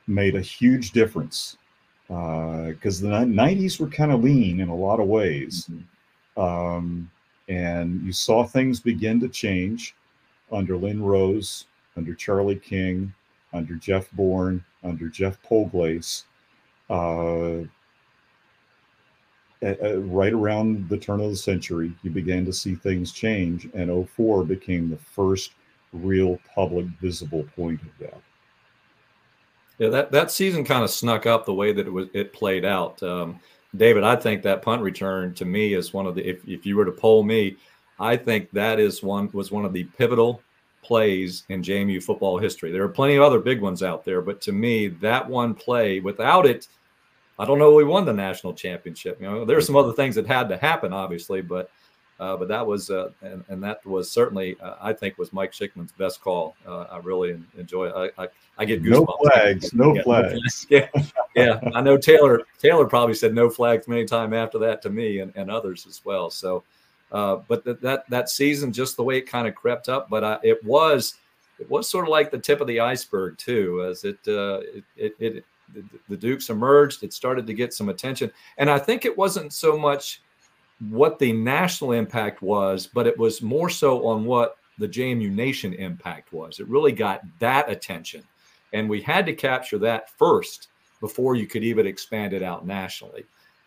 made 0.07 0.35
a 0.35 0.41
huge 0.41 0.93
difference 0.93 1.57
because 2.09 3.05
uh, 3.05 3.09
the 3.09 3.25
90s 3.25 3.79
were 3.79 3.87
kind 3.87 4.11
of 4.11 4.25
lean 4.25 4.59
in 4.61 4.69
a 4.69 4.75
lot 4.75 4.99
of 4.99 5.07
ways. 5.07 5.71
Mm-hmm. 5.71 6.41
Um, 6.41 7.11
and 7.49 8.03
you 8.03 8.13
saw 8.13 8.45
things 8.45 8.81
begin 8.81 9.21
to 9.21 9.29
change 9.29 9.95
under 10.51 10.77
Lynn 10.77 11.03
Rose, 11.03 11.67
under 11.97 12.15
Charlie 12.15 12.57
King, 12.57 13.13
under 13.53 13.75
Jeff 13.75 14.11
Bourne, 14.13 14.65
under 14.83 15.09
Geoff 15.09 15.39
Polglase. 15.43 16.25
Uh, 16.91 17.65
right 19.63 20.33
around 20.33 20.89
the 20.89 20.97
turn 20.97 21.21
of 21.21 21.31
the 21.31 21.37
century, 21.37 21.93
you 22.03 22.11
began 22.11 22.45
to 22.45 22.53
see 22.53 22.75
things 22.75 23.13
change, 23.13 23.69
and 23.75 24.09
04 24.11 24.45
became 24.45 24.91
the 24.91 24.97
first 24.97 25.53
real 25.93 26.39
public 26.55 26.87
visible 27.01 27.45
point 27.57 27.81
of 27.83 27.89
that. 27.99 28.21
Yeah, 29.79 29.89
that, 29.89 30.13
that 30.13 30.31
season 30.31 30.65
kind 30.65 30.85
of 30.85 30.91
snuck 30.91 31.27
up 31.27 31.47
the 31.47 31.55
way 31.55 31.73
that 31.73 31.87
it 31.87 31.91
was 31.91 32.09
it 32.13 32.33
played 32.33 32.65
out. 32.65 33.03
Um, 33.03 33.41
David, 33.77 34.03
I 34.03 34.17
think 34.17 34.43
that 34.43 34.63
punt 34.63 34.83
return 34.83 35.33
to 35.35 35.45
me 35.45 35.75
is 35.75 35.95
one 35.95 36.07
of 36.07 36.15
the 36.15 36.29
if, 36.29 36.47
if 36.47 36.67
you 36.67 36.77
were 36.77 36.85
to 36.85 36.93
poll 36.93 37.23
me, 37.23 37.57
I 37.99 38.17
think 38.17 38.51
that 38.53 38.81
is 38.81 39.03
one 39.03 39.31
was 39.33 39.51
one 39.51 39.65
of 39.65 39.73
the 39.73 39.85
pivotal 39.85 40.43
plays 40.83 41.45
in 41.49 41.63
JMU 41.63 42.03
football 42.03 42.39
history. 42.39 42.73
There 42.73 42.83
are 42.83 42.89
plenty 42.89 43.17
of 43.17 43.23
other 43.23 43.39
big 43.39 43.61
ones 43.61 43.83
out 43.83 44.05
there, 44.05 44.23
but 44.23 44.41
to 44.43 44.53
me, 44.53 44.89
that 44.89 45.29
one 45.29 45.55
play, 45.55 46.01
without 46.01 46.47
it, 46.47 46.69
I 47.41 47.47
don't 47.47 47.59
know 47.59 47.73
we 47.73 47.85
won 47.85 48.05
the 48.05 48.13
national 48.13 48.53
championship. 48.53 49.19
You 49.19 49.27
know, 49.27 49.45
there's 49.47 49.65
some 49.65 49.75
other 49.75 49.95
things 49.95 50.15
that 50.17 50.27
had 50.27 50.51
to 50.51 50.59
happen, 50.59 50.93
obviously, 50.93 51.41
but 51.41 51.71
uh, 52.21 52.37
but 52.37 52.49
that 52.49 52.67
was 52.67 52.91
uh, 52.91 53.09
and, 53.23 53.43
and 53.49 53.63
that 53.63 53.85
was 53.87 54.11
certainly 54.11 54.55
uh, 54.61 54.75
I 54.79 54.93
think 54.93 55.17
was 55.17 55.33
Mike 55.33 55.53
Schikman's 55.53 55.93
best 55.93 56.21
call. 56.21 56.55
Uh, 56.67 56.83
I 56.83 56.99
really 56.99 57.43
enjoy 57.57 57.87
it. 57.87 58.13
I, 58.19 58.25
I, 58.25 58.29
I 58.59 58.65
get 58.67 58.83
goosebumps. 58.83 59.07
No 59.07 59.19
flags, 59.23 59.73
no 59.73 59.95
yeah, 59.95 60.03
flags. 60.03 60.67
yeah, 60.69 60.89
yeah. 61.35 61.61
I 61.75 61.81
know 61.81 61.97
Taylor 61.97 62.43
Taylor 62.59 62.85
probably 62.85 63.15
said 63.15 63.33
no 63.33 63.49
flags 63.49 63.89
many 63.89 64.05
times 64.05 64.35
after 64.35 64.59
that 64.59 64.83
to 64.83 64.91
me 64.91 65.21
and, 65.21 65.33
and 65.35 65.51
others 65.51 65.87
as 65.89 66.05
well. 66.05 66.29
So, 66.29 66.63
uh, 67.11 67.37
but 67.49 67.65
that 67.65 67.81
that 67.81 68.11
that 68.11 68.29
season, 68.29 68.71
just 68.71 68.99
the 68.99 69.03
way 69.03 69.17
it 69.17 69.23
kind 69.23 69.49
of 69.49 69.55
crept 69.55 69.89
up, 69.89 70.11
but 70.11 70.23
I, 70.23 70.39
it 70.43 70.63
was 70.63 71.15
it 71.59 71.71
was 71.71 71.89
sort 71.89 72.05
of 72.05 72.11
like 72.11 72.31
the 72.31 72.39
tip 72.39 72.61
of 72.61 72.67
the 72.67 72.81
iceberg 72.81 73.39
too, 73.39 73.87
as 73.89 74.05
it 74.05 74.19
it, 74.27 74.85
it, 74.95 75.15
it 75.19 75.45
the, 75.75 75.85
the 76.09 76.17
Dukes 76.17 76.51
emerged. 76.51 77.03
It 77.03 77.13
started 77.13 77.47
to 77.47 77.55
get 77.55 77.75
some 77.75 77.89
attention, 77.89 78.31
and 78.59 78.71
I 78.71 78.79
think 78.79 79.05
it 79.05 79.17
wasn't 79.17 79.53
so 79.53 79.77
much 79.77 80.21
what 80.89 81.19
the 81.19 81.33
national 81.33 81.93
impact 81.93 82.43
was, 82.43 82.87
but 82.87 83.07
it 83.07 83.17
was 83.19 83.43
more 83.43 83.69
so 83.69 84.07
on 84.07 84.25
what 84.25 84.57
the 84.79 84.89
JMU 84.89 85.31
Nation 85.31 85.75
impact 85.75 86.33
was. 86.33 86.59
It 86.59 86.69
really 86.69 86.93
got 86.93 87.21
that 87.39 87.71
attention. 87.71 88.23
And 88.73 88.89
we 88.89 89.03
had 89.03 89.27
to 89.27 89.35
capture 89.35 89.79
that 89.79 90.11
first 90.11 90.69
before 91.01 91.35
you 91.35 91.47
could 91.47 91.65
even 91.65 91.87
expand 91.87 92.33
it 92.33 92.43
out 92.43 92.67
nationally. 92.67 93.25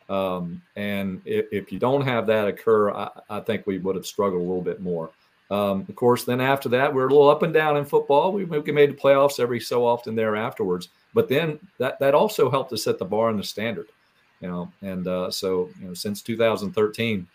Um, 0.09 0.61
and 0.75 1.21
if, 1.23 1.45
if, 1.51 1.71
you 1.71 1.79
don't 1.79 2.01
have 2.01 2.27
that 2.27 2.47
occur, 2.47 2.91
I, 2.91 3.09
I, 3.29 3.39
think 3.39 3.65
we 3.65 3.77
would 3.77 3.95
have 3.95 4.05
struggled 4.05 4.41
a 4.41 4.45
little 4.45 4.61
bit 4.61 4.81
more. 4.81 5.09
Um, 5.49 5.85
of 5.87 5.95
course, 5.95 6.25
then 6.25 6.41
after 6.41 6.67
that, 6.69 6.93
we 6.93 7.01
are 7.01 7.07
a 7.07 7.09
little 7.09 7.29
up 7.29 7.41
and 7.41 7.53
down 7.53 7.77
in 7.77 7.85
football. 7.85 8.33
We, 8.33 8.43
we 8.43 8.71
made 8.71 8.91
the 8.91 8.97
playoffs 8.97 9.39
every 9.39 9.61
so 9.61 9.85
often 9.85 10.13
there 10.13 10.35
afterwards. 10.35 10.89
But 11.13 11.29
then 11.29 11.59
that, 11.77 11.99
that 11.99 12.15
also 12.15 12.49
helped 12.49 12.71
to 12.71 12.77
set 12.77 12.97
the 12.97 13.05
bar 13.05 13.29
and 13.29 13.39
the 13.39 13.43
standard 13.43 13.87
you 14.43 14.49
know, 14.49 14.69
and 14.81 15.07
uh, 15.07 15.31
so 15.31 15.69
you 15.79 15.87
know, 15.87 15.93
since 15.93 16.21
2013, 16.21 17.25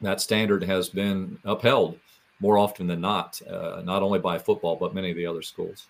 that 0.00 0.20
standard 0.20 0.64
has 0.64 0.88
been 0.88 1.38
upheld 1.44 1.98
more 2.40 2.56
often 2.56 2.86
than 2.86 3.02
not, 3.02 3.38
uh, 3.42 3.82
not 3.84 4.02
only 4.02 4.18
by 4.18 4.38
football 4.38 4.74
but 4.74 4.94
many 4.94 5.10
of 5.10 5.16
the 5.16 5.26
other 5.26 5.42
schools. 5.42 5.86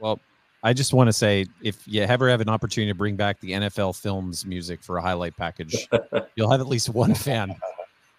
Well, 0.00 0.18
I 0.64 0.72
just 0.72 0.94
want 0.94 1.06
to 1.06 1.12
say, 1.12 1.46
if 1.62 1.86
you 1.86 2.02
ever 2.02 2.28
have 2.28 2.40
an 2.40 2.48
opportunity 2.48 2.90
to 2.90 2.96
bring 2.96 3.14
back 3.14 3.38
the 3.38 3.52
NFL 3.52 4.00
Films 4.00 4.44
music 4.44 4.82
for 4.82 4.96
a 4.96 5.02
highlight 5.02 5.36
package, 5.36 5.86
you'll 6.34 6.50
have 6.50 6.60
at 6.60 6.66
least 6.66 6.88
one 6.88 7.14
fan. 7.14 7.54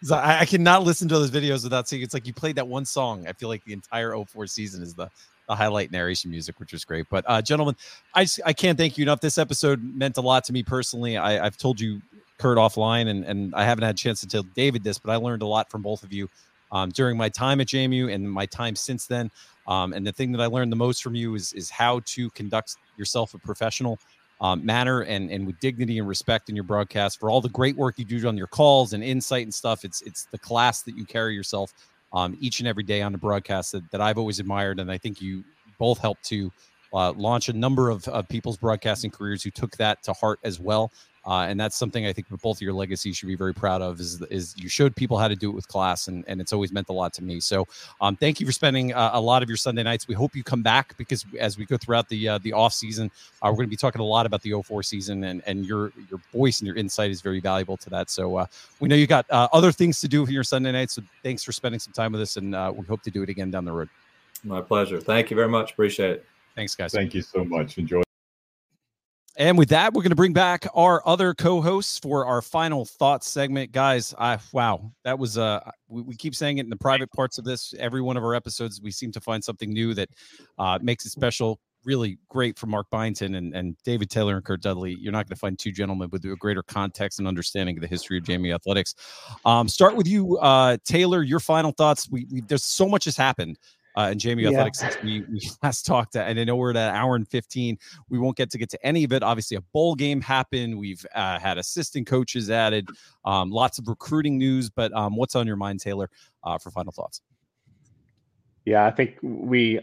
I, 0.10 0.42
I, 0.42 0.46
cannot 0.46 0.84
listen 0.84 1.10
to 1.10 1.16
those 1.16 1.32
videos 1.32 1.64
without 1.64 1.90
seeing. 1.90 2.04
It's 2.04 2.14
like 2.14 2.26
you 2.26 2.34
played 2.34 2.56
that 2.56 2.68
one 2.68 2.86
song. 2.86 3.28
I 3.28 3.34
feel 3.34 3.50
like 3.50 3.66
the 3.66 3.74
entire 3.74 4.16
04 4.16 4.48
season 4.48 4.82
is 4.82 4.94
the 4.94 5.10
the 5.48 5.56
highlight 5.56 5.92
narration 5.92 6.32
music, 6.32 6.60
which 6.60 6.72
was 6.72 6.86
great. 6.86 7.08
But 7.10 7.26
uh, 7.28 7.42
gentlemen, 7.42 7.76
I 8.14 8.26
I 8.46 8.54
can't 8.54 8.78
thank 8.78 8.98
you 8.98 9.04
enough. 9.04 9.22
This 9.22 9.38
episode 9.38 9.84
meant 9.84 10.18
a 10.18 10.22
lot 10.22 10.44
to 10.46 10.54
me 10.54 10.64
personally. 10.64 11.18
I, 11.18 11.46
I've 11.46 11.58
told 11.58 11.80
you 11.80 12.02
Curt 12.38 12.58
offline, 12.58 13.08
and 13.08 13.24
and 13.26 13.54
I 13.56 13.64
haven't 13.64 13.84
had 13.84 13.96
a 13.96 13.98
chance 13.98 14.22
to 14.22 14.28
tell 14.28 14.44
David 14.44 14.84
this, 14.84 14.98
but 14.98 15.12
I 15.12 15.16
learned 15.18 15.42
a 15.42 15.48
lot 15.48 15.70
from 15.70 15.82
both 15.82 16.04
of 16.04 16.12
you 16.12 16.30
um, 16.72 16.90
during 16.90 17.18
my 17.18 17.30
time 17.30 17.62
at 17.62 17.68
JMU 17.68 18.14
and 18.14 18.30
my 18.30 18.46
time 18.46 18.76
since 18.76 19.08
then. 19.08 19.32
Um, 19.68 19.94
and 19.94 20.06
the 20.06 20.12
thing 20.12 20.32
that 20.34 20.42
I 20.42 20.46
learned 20.46 20.72
the 20.72 20.78
most 20.78 21.02
from 21.02 21.16
you 21.16 21.36
is 21.36 21.54
is 21.54 21.70
how 21.70 22.02
to 22.06 22.30
conduct 22.32 22.76
yourself 22.98 23.34
a 23.34 23.40
professional 23.40 24.00
um, 24.42 24.66
manner 24.66 25.02
and 25.02 25.32
and 25.32 25.48
with 25.48 25.60
dignity 25.60 25.98
and 25.98 26.08
respect 26.08 26.50
in 26.50 26.56
your 26.56 26.64
broadcast 26.64 27.20
for 27.20 27.30
all 27.30 27.42
the 27.42 27.50
great 27.50 27.76
work 27.76 27.98
you 27.98 28.06
do 28.06 28.28
on 28.28 28.38
your 28.38 28.48
calls 28.48 28.94
and 28.94 29.04
insight 29.04 29.44
and 29.44 29.54
stuff. 29.54 29.86
It's 29.86 30.02
it's 30.02 30.26
the 30.26 30.38
class 30.38 30.82
that 30.84 30.98
you 30.98 31.06
carry 31.06 31.34
yourself 31.34 31.74
um, 32.16 32.36
each 32.40 32.60
and 32.60 32.68
every 32.68 32.84
day 32.84 33.02
on 33.02 33.12
the 33.12 33.18
broadcast 33.18 33.74
that, 33.74 33.92
that 33.92 34.02
I've 34.02 34.18
always 34.18 34.40
admired, 34.40 34.80
and 34.80 34.90
I 34.90 34.98
think 34.98 35.22
you 35.22 35.44
both 35.78 36.00
helped 36.00 36.24
to 36.26 36.52
uh, 36.94 37.12
launch 37.12 37.50
a 37.50 37.54
number 37.54 37.90
of, 37.90 38.08
of 38.08 38.28
people's 38.30 38.58
broadcasting 38.58 39.12
careers 39.12 39.44
who 39.44 39.52
took 39.52 39.76
that 39.78 40.02
to 40.04 40.14
heart 40.14 40.40
as 40.44 40.60
well. 40.60 40.92
Uh, 41.26 41.48
and 41.50 41.60
that's 41.60 41.76
something 41.76 42.06
I 42.06 42.14
think 42.14 42.28
both 42.30 42.58
of 42.58 42.62
your 42.62 42.74
legacies 42.74 43.18
should 43.18 43.28
be 43.28 43.36
very 43.36 43.54
proud 43.54 43.82
of. 43.82 44.00
Is 44.00 44.22
is 44.30 44.56
you 44.58 44.70
showed 44.70 44.96
people 44.96 45.18
how 45.18 45.28
to 45.28 45.36
do 45.36 45.50
it 45.50 45.54
with 45.54 45.68
class, 45.68 46.08
and, 46.08 46.24
and 46.28 46.40
it's 46.40 46.54
always 46.54 46.72
meant 46.72 46.88
a 46.90 46.94
lot 46.94 47.14
to 47.14 47.24
me. 47.24 47.40
So, 47.40 47.68
um, 48.00 48.16
thank 48.16 48.40
you 48.40 48.46
for 48.46 48.52
spending 48.52 48.94
uh, 48.94 49.12
a 49.14 49.20
lot 49.20 49.42
of 49.42 49.50
your 49.50 49.58
Sunday 49.58 49.82
nights. 49.82 50.08
We 50.08 50.14
hope 50.14 50.36
you 50.36 50.44
come 50.44 50.62
back 50.62 50.96
because 50.98 51.26
as 51.40 51.58
we 51.58 51.66
go 51.66 51.78
throughout 51.78 52.08
the 52.10 52.30
uh, 52.30 52.38
the 52.40 52.54
off 52.54 52.74
season, 52.74 53.10
uh, 53.42 53.48
we're 53.48 53.58
going 53.58 53.68
to 53.68 53.72
be 53.72 53.76
talking 53.76 54.02
a 54.02 54.06
lot 54.06 54.28
about 54.28 54.44
the 54.44 54.62
04 54.62 54.84
season, 54.84 55.24
and 55.24 55.42
and 55.48 55.66
your 55.66 55.92
your 56.10 56.20
voice 56.32 56.60
and 56.60 56.68
your 56.68 56.76
insight 56.76 57.10
is 57.10 57.22
very 57.22 57.40
valuable 57.40 57.78
to 57.78 57.90
that. 57.90 58.12
So, 58.12 58.38
uh, 58.38 58.46
we 58.80 58.88
know 58.88 58.96
you 58.96 59.08
got 59.08 59.26
uh, 59.32 59.48
other 59.52 59.72
things 59.72 60.00
to 60.02 60.08
do 60.08 60.26
for 60.26 60.32
your 60.32 60.44
Sunday 60.44 60.72
nights. 60.72 60.94
So, 60.94 61.02
thanks 61.24 61.44
for 61.44 61.52
spending 61.52 61.80
some 61.80 61.94
time 61.94 62.12
with 62.12 62.22
us, 62.22 62.38
and 62.38 62.54
uh, 62.54 62.72
we 62.76 62.86
hope 62.86 63.02
to 63.02 63.12
do 63.12 63.24
it 63.24 63.30
again 63.30 63.50
down 63.50 63.66
the 63.66 63.72
road. 63.72 63.90
My 64.44 64.62
pleasure. 64.62 65.02
Thank 65.02 65.32
you 65.32 65.36
very 65.36 65.50
much. 65.50 65.72
Appreciate 65.72 66.12
it. 66.12 66.26
Thanks, 66.56 66.76
guys. 66.76 66.94
Thank 66.94 67.16
you 67.16 67.24
so 67.24 67.44
much. 67.44 67.80
Enjoy. 67.80 68.05
And 69.38 69.58
with 69.58 69.70
that, 69.70 69.94
we're 69.94 70.02
going 70.02 70.12
to 70.12 70.16
bring 70.16 70.34
back 70.34 70.66
our 70.74 71.06
other 71.06 71.34
co-hosts 71.34 72.00
for 72.00 72.26
our 72.26 72.42
final 72.42 72.86
thoughts 72.86 73.28
segment, 73.28 73.74
guys. 73.74 74.14
I 74.18 74.40
wow, 74.54 74.92
that 75.04 75.20
was 75.20 75.38
uh, 75.38 75.60
we, 75.90 76.02
we, 76.04 76.16
keep 76.16 76.34
saying 76.34 76.60
it 76.60 76.64
in 76.64 76.70
the 76.70 76.78
private 76.78 77.12
parts 77.12 77.38
of 77.38 77.44
this. 77.44 77.74
Every 77.78 78.02
one 78.02 78.16
of 78.16 78.24
our 78.24 78.34
episodes, 78.34 78.82
we 78.82 78.92
seem 78.92 79.12
to 79.12 79.20
find 79.20 79.44
something 79.44 79.74
new 79.74 79.94
that 79.94 80.10
uh, 80.58 80.80
makes 80.82 81.06
it 81.06 81.10
special. 81.10 81.60
Really 81.84 82.18
great 82.30 82.58
for 82.58 82.66
Mark 82.66 82.88
Byington 82.90 83.36
and, 83.36 83.54
and 83.54 83.76
David 83.84 84.10
Taylor 84.10 84.38
and 84.38 84.44
Curt 84.44 84.62
Dudley. 84.62 84.98
You're 85.00 85.12
not 85.12 85.28
going 85.28 85.36
to 85.36 85.40
find 85.40 85.60
two 85.60 85.72
gentlemen 85.72 86.10
with 86.12 86.26
a 86.26 86.36
greater 86.38 86.64
context 86.64 87.20
and 87.20 87.28
understanding 87.28 87.78
of 87.78 87.82
the 87.82 87.88
history 87.88 88.18
of 88.18 88.24
JMU 88.24 88.56
athletics. 88.56 88.96
Um, 89.44 89.68
start 89.68 89.96
with 89.96 90.08
you, 90.08 90.38
uh, 90.40 90.78
Taylor. 90.84 91.22
Your 91.22 91.40
final 91.40 91.74
thoughts. 91.74 92.10
We, 92.10 92.26
we 92.32 92.42
there's 92.42 92.64
so 92.64 92.88
much 92.88 93.06
has 93.06 93.18
happened 93.18 93.60
uh, 93.98 94.10
and 94.12 94.20
JMU 94.20 94.42
yeah. 94.42 94.50
Athletics 94.50 94.80
since 94.80 94.98
we, 95.04 95.22
we 95.32 95.50
last 95.64 95.86
talked. 95.86 96.16
And 96.16 96.40
I 96.40 96.44
know 96.44 96.56
we're 96.56 96.72
at 96.72 96.78
an 96.78 96.96
hour 96.96 97.16
and 97.16 97.28
15. 97.28 97.78
We 98.10 98.20
won't 98.20 98.38
get 98.38 98.50
to 98.52 98.58
get 98.58 98.70
to 98.72 98.86
any 98.86 99.04
of 99.04 99.14
it. 99.14 99.24
Obviously, 99.24 99.58
a 99.58 99.62
bowl 99.62 99.96
game 99.96 100.22
happened. 100.22 100.78
We've 100.78 101.06
uh, 101.16 101.40
had 101.40 101.58
assistant 101.58 102.08
coaches 102.08 102.50
added, 102.50 102.90
um, 103.24 103.52
lots 103.52 103.80
of 103.80 103.88
recruiting 103.88 104.38
news. 104.38 104.70
But 104.70 104.94
um, 104.94 105.16
what's 105.16 105.36
on 105.36 105.48
your 105.48 105.56
mind, 105.56 105.80
Taylor, 105.80 106.10
uh, 106.44 106.58
for 106.58 106.72
final 106.72 106.92
thoughts? 106.92 107.22
Yeah, 108.66 108.86
I 108.86 108.92
think 108.92 109.18
we 109.22 109.80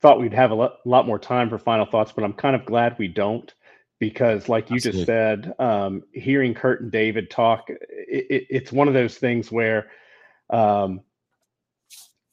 thought 0.00 0.20
we'd 0.20 0.34
have 0.34 0.50
a 0.50 0.54
lot, 0.54 0.78
lot, 0.84 1.06
more 1.06 1.18
time 1.18 1.48
for 1.48 1.58
final 1.58 1.86
thoughts, 1.86 2.12
but 2.12 2.24
I'm 2.24 2.32
kind 2.32 2.54
of 2.54 2.64
glad 2.64 2.96
we 2.98 3.08
don't 3.08 3.52
because, 3.98 4.48
like 4.48 4.70
you 4.70 4.76
Absolutely. 4.76 5.00
just 5.00 5.06
said, 5.06 5.54
um, 5.58 6.02
hearing 6.12 6.54
Curt 6.54 6.82
and 6.82 6.90
David 6.90 7.30
talk, 7.30 7.68
it, 7.68 7.78
it, 7.88 8.46
it's 8.50 8.72
one 8.72 8.88
of 8.88 8.94
those 8.94 9.18
things 9.18 9.50
where 9.50 9.90
um, 10.50 11.00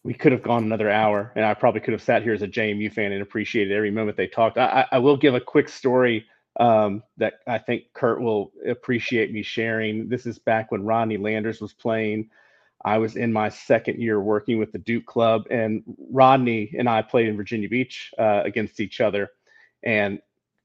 we 0.05 0.13
could 0.13 0.31
have 0.31 0.43
gone 0.43 0.63
another 0.63 0.91
hour, 0.91 1.31
and 1.35 1.43
I 1.43 1.55
probably 1.55 1.81
could 1.81 1.93
have 1.93 2.01
sat 2.01 2.21
here 2.21 2.35
as 2.35 2.43
a 2.43 2.47
JMU 2.47 2.93
fan 2.93 3.11
and 3.11 3.23
appreciated 3.23 3.75
every 3.75 3.89
moment 3.89 4.15
they 4.15 4.27
talked. 4.27 4.55
I, 4.59 4.85
I 4.91 4.99
will 4.99 5.17
give 5.17 5.33
a 5.33 5.41
quick 5.41 5.67
story 5.67 6.27
um, 6.59 7.01
that 7.17 7.39
I 7.47 7.57
think 7.57 7.85
Curt 7.93 8.21
will 8.21 8.51
appreciate 8.69 9.33
me 9.33 9.41
sharing. 9.41 10.07
This 10.07 10.27
is 10.27 10.37
back 10.37 10.71
when 10.71 10.85
Rodney 10.85 11.17
Landers 11.17 11.59
was 11.59 11.73
playing. 11.73 12.29
I 12.85 12.99
was 12.99 13.15
in 13.15 13.33
my 13.33 13.49
second 13.49 13.99
year 13.99 14.21
working 14.21 14.59
with 14.59 14.71
the 14.71 14.77
Duke 14.77 15.07
Club, 15.07 15.47
and 15.49 15.81
Rodney 16.11 16.71
and 16.77 16.87
I 16.87 17.01
played 17.01 17.27
in 17.27 17.35
Virginia 17.35 17.67
Beach 17.67 18.13
uh, 18.19 18.43
against 18.45 18.79
each 18.79 19.01
other. 19.01 19.31
And 19.81 20.19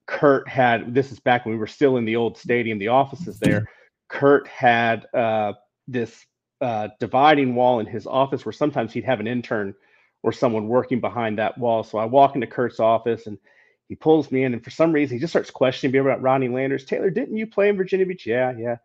Curt 0.05 0.51
had 0.51 0.95
this 0.95 1.13
is 1.13 1.19
back 1.19 1.47
when 1.47 1.55
we 1.55 1.59
were 1.59 1.67
still 1.67 1.97
in 1.97 2.05
the 2.05 2.17
old 2.17 2.37
stadium, 2.37 2.79
the 2.79 2.89
offices 2.89 3.39
there. 3.39 3.67
Curt 4.09 4.47
had 4.49 5.07
uh, 5.15 5.55
this 5.89 6.27
uh, 6.61 6.89
dividing 6.99 7.55
wall 7.55 7.81
in 7.81 7.87
his 7.87 8.07
office 8.07 8.45
where 8.45 8.53
sometimes 8.53 8.93
he'd 8.93 9.05
have 9.05 9.21
an 9.21 9.27
intern 9.27 9.75
or 10.23 10.33
someone 10.33 10.69
working 10.69 11.01
behind 11.01 11.39
that 11.39 11.59
wall. 11.59 11.83
So 11.83 11.99
I 11.99 12.05
walk 12.05 12.35
into 12.35 12.47
Curt's 12.47 12.81
office 12.81 13.27
and 13.27 13.39
he 13.89 13.95
pulls 13.97 14.31
me 14.31 14.45
in, 14.45 14.53
and 14.53 14.63
for 14.63 14.71
some 14.71 14.93
reason 14.93 15.17
he 15.17 15.21
just 15.21 15.33
starts 15.33 15.51
questioning 15.51 15.93
me 15.93 15.99
about 15.99 16.23
Rodney 16.23 16.49
Landers. 16.49 16.85
Taylor, 16.85 17.11
didn't 17.11 17.37
you 17.37 17.47
play 17.47 17.69
in 17.69 17.77
Virginia 17.77 18.07
Beach? 18.07 18.27
Yeah, 18.27 18.53
yeah. 18.57 18.77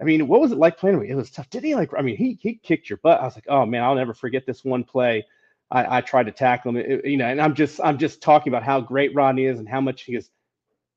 I 0.00 0.04
mean, 0.04 0.26
what 0.28 0.40
was 0.40 0.52
it 0.52 0.58
like 0.58 0.78
playing? 0.78 1.04
It 1.06 1.14
was 1.14 1.30
tough. 1.30 1.50
Did 1.50 1.64
he 1.64 1.74
like? 1.74 1.90
I 1.96 2.02
mean, 2.02 2.16
he 2.16 2.38
he 2.40 2.54
kicked 2.56 2.90
your 2.90 2.98
butt. 2.98 3.20
I 3.20 3.24
was 3.24 3.36
like, 3.36 3.46
oh 3.48 3.66
man, 3.66 3.82
I'll 3.82 3.94
never 3.94 4.14
forget 4.14 4.46
this 4.46 4.64
one 4.64 4.84
play. 4.84 5.26
I, 5.70 5.98
I 5.98 6.00
tried 6.02 6.26
to 6.26 6.32
tackle 6.32 6.70
him, 6.70 6.76
it, 6.78 7.04
you 7.04 7.16
know, 7.16 7.26
and 7.26 7.40
I'm 7.40 7.54
just 7.54 7.80
I'm 7.82 7.98
just 7.98 8.22
talking 8.22 8.52
about 8.52 8.62
how 8.64 8.80
great 8.80 9.14
Rodney 9.14 9.46
is 9.46 9.58
and 9.58 9.68
how 9.68 9.80
much 9.80 10.02
he 10.02 10.16
is. 10.16 10.30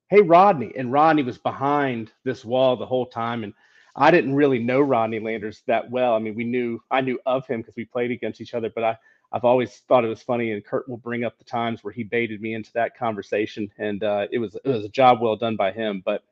Hey, 0.10 0.22
Rodney, 0.22 0.74
and 0.78 0.92
Rodney 0.92 1.24
was 1.24 1.38
behind 1.38 2.12
this 2.24 2.46
wall 2.46 2.76
the 2.78 2.86
whole 2.86 3.06
time, 3.08 3.44
and 3.44 3.54
I 3.98 4.12
didn't 4.12 4.36
really 4.36 4.60
know 4.60 4.80
Rodney 4.80 5.20
Landers 5.20 5.64
that 5.66 5.90
well. 5.90 6.14
I 6.14 6.20
mean, 6.20 6.36
we 6.36 6.44
knew 6.44 6.80
I 6.92 7.02
knew 7.02 7.20
of 7.26 7.48
him 7.48 7.62
because 7.62 7.76
we 7.76 7.86
played 7.86 8.12
against 8.12 8.40
each 8.40 8.54
other, 8.54 8.70
but 8.70 8.84
I 8.84 8.98
I've 9.32 9.44
always 9.44 9.80
thought 9.88 10.06
it 10.06 10.10
was 10.10 10.22
funny, 10.22 10.52
and 10.52 10.64
Curt 10.64 10.88
will 10.88 10.98
bring 10.98 11.24
up 11.24 11.38
the 11.38 11.44
times 11.44 11.84
where 11.84 11.92
he 11.92 12.04
baited 12.04 12.42
me 12.42 12.54
into 12.54 12.72
that 12.74 12.98
conversation, 12.98 13.70
and 13.78 14.04
uh, 14.04 14.28
it 14.32 14.38
was 14.38 14.56
it 14.56 14.70
was 14.70 14.86
a 14.86 14.90
job 14.90 15.20
well 15.22 15.36
done 15.36 15.56
by 15.56 15.72
him. 15.72 16.02
But 16.06 16.24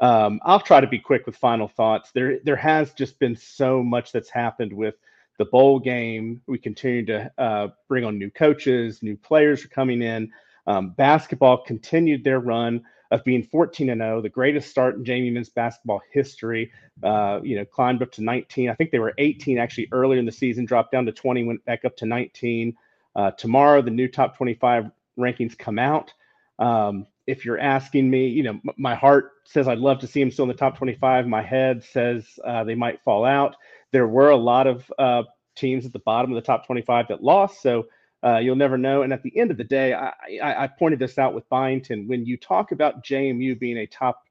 um, 0.00 0.40
I'll 0.42 0.60
try 0.60 0.80
to 0.80 0.86
be 0.86 0.98
quick 0.98 1.24
with 1.24 1.36
final 1.36 1.68
thoughts. 1.68 2.10
There 2.12 2.40
there 2.44 2.56
has 2.56 2.92
just 2.92 3.18
been 3.18 3.36
so 3.36 3.82
much 3.82 4.12
that's 4.12 4.30
happened 4.30 4.72
with 4.72 4.96
the 5.38 5.44
bowl 5.46 5.78
game. 5.78 6.42
We 6.46 6.58
continue 6.58 7.06
to 7.06 7.32
uh, 7.38 7.68
bring 7.88 8.04
on 8.04 8.18
new 8.18 8.30
coaches, 8.30 9.02
new 9.02 9.16
players 9.16 9.64
are 9.64 9.68
coming 9.68 10.02
in. 10.02 10.30
Um, 10.66 10.90
basketball 10.90 11.62
continued 11.64 12.24
their 12.24 12.40
run 12.40 12.84
of 13.10 13.24
being 13.24 13.42
14 13.42 13.90
and 13.90 14.00
0, 14.00 14.22
the 14.22 14.28
greatest 14.28 14.70
start 14.70 14.96
in 14.96 15.04
JMU 15.04 15.32
men's 15.32 15.50
basketball 15.50 16.00
history. 16.12 16.72
Uh, 17.02 17.40
you 17.42 17.56
know, 17.56 17.64
climbed 17.64 18.02
up 18.02 18.12
to 18.12 18.22
19. 18.22 18.70
I 18.70 18.74
think 18.74 18.90
they 18.90 18.98
were 18.98 19.14
18 19.18 19.58
actually 19.58 19.88
earlier 19.92 20.18
in 20.18 20.26
the 20.26 20.32
season, 20.32 20.64
dropped 20.64 20.92
down 20.92 21.06
to 21.06 21.12
20, 21.12 21.44
went 21.44 21.64
back 21.64 21.84
up 21.84 21.96
to 21.98 22.06
19. 22.06 22.76
Uh, 23.16 23.30
tomorrow, 23.32 23.82
the 23.82 23.90
new 23.90 24.08
top 24.08 24.36
25 24.36 24.90
rankings 25.18 25.56
come 25.56 25.78
out. 25.78 26.12
Um, 26.58 27.06
if 27.26 27.44
you're 27.44 27.58
asking 27.58 28.10
me, 28.10 28.28
you 28.28 28.42
know, 28.42 28.50
m- 28.50 28.62
my 28.76 28.94
heart 28.94 29.32
says 29.44 29.68
I'd 29.68 29.78
love 29.78 30.00
to 30.00 30.06
see 30.06 30.20
them 30.20 30.30
still 30.30 30.44
in 30.44 30.48
the 30.48 30.54
top 30.54 30.76
25. 30.76 31.26
My 31.26 31.42
head 31.42 31.82
says 31.84 32.26
uh, 32.44 32.64
they 32.64 32.74
might 32.74 33.02
fall 33.02 33.24
out. 33.24 33.56
There 33.92 34.06
were 34.06 34.30
a 34.30 34.36
lot 34.36 34.66
of 34.66 34.90
uh, 34.98 35.24
teams 35.56 35.86
at 35.86 35.92
the 35.92 36.00
bottom 36.00 36.32
of 36.32 36.36
the 36.36 36.46
top 36.46 36.66
25 36.66 37.08
that 37.08 37.22
lost. 37.22 37.62
So 37.62 37.86
uh, 38.24 38.38
you'll 38.38 38.56
never 38.56 38.78
know. 38.78 39.02
And 39.02 39.12
at 39.12 39.22
the 39.22 39.36
end 39.38 39.50
of 39.50 39.56
the 39.56 39.64
day, 39.64 39.92
I, 39.92 40.12
I, 40.42 40.64
I, 40.64 40.66
pointed 40.66 40.98
this 40.98 41.18
out 41.18 41.34
with 41.34 41.48
Byington. 41.50 42.08
When 42.08 42.24
you 42.24 42.38
talk 42.38 42.72
about 42.72 43.04
JMU 43.04 43.58
being 43.58 43.78
a 43.78 43.86
top 43.86 44.24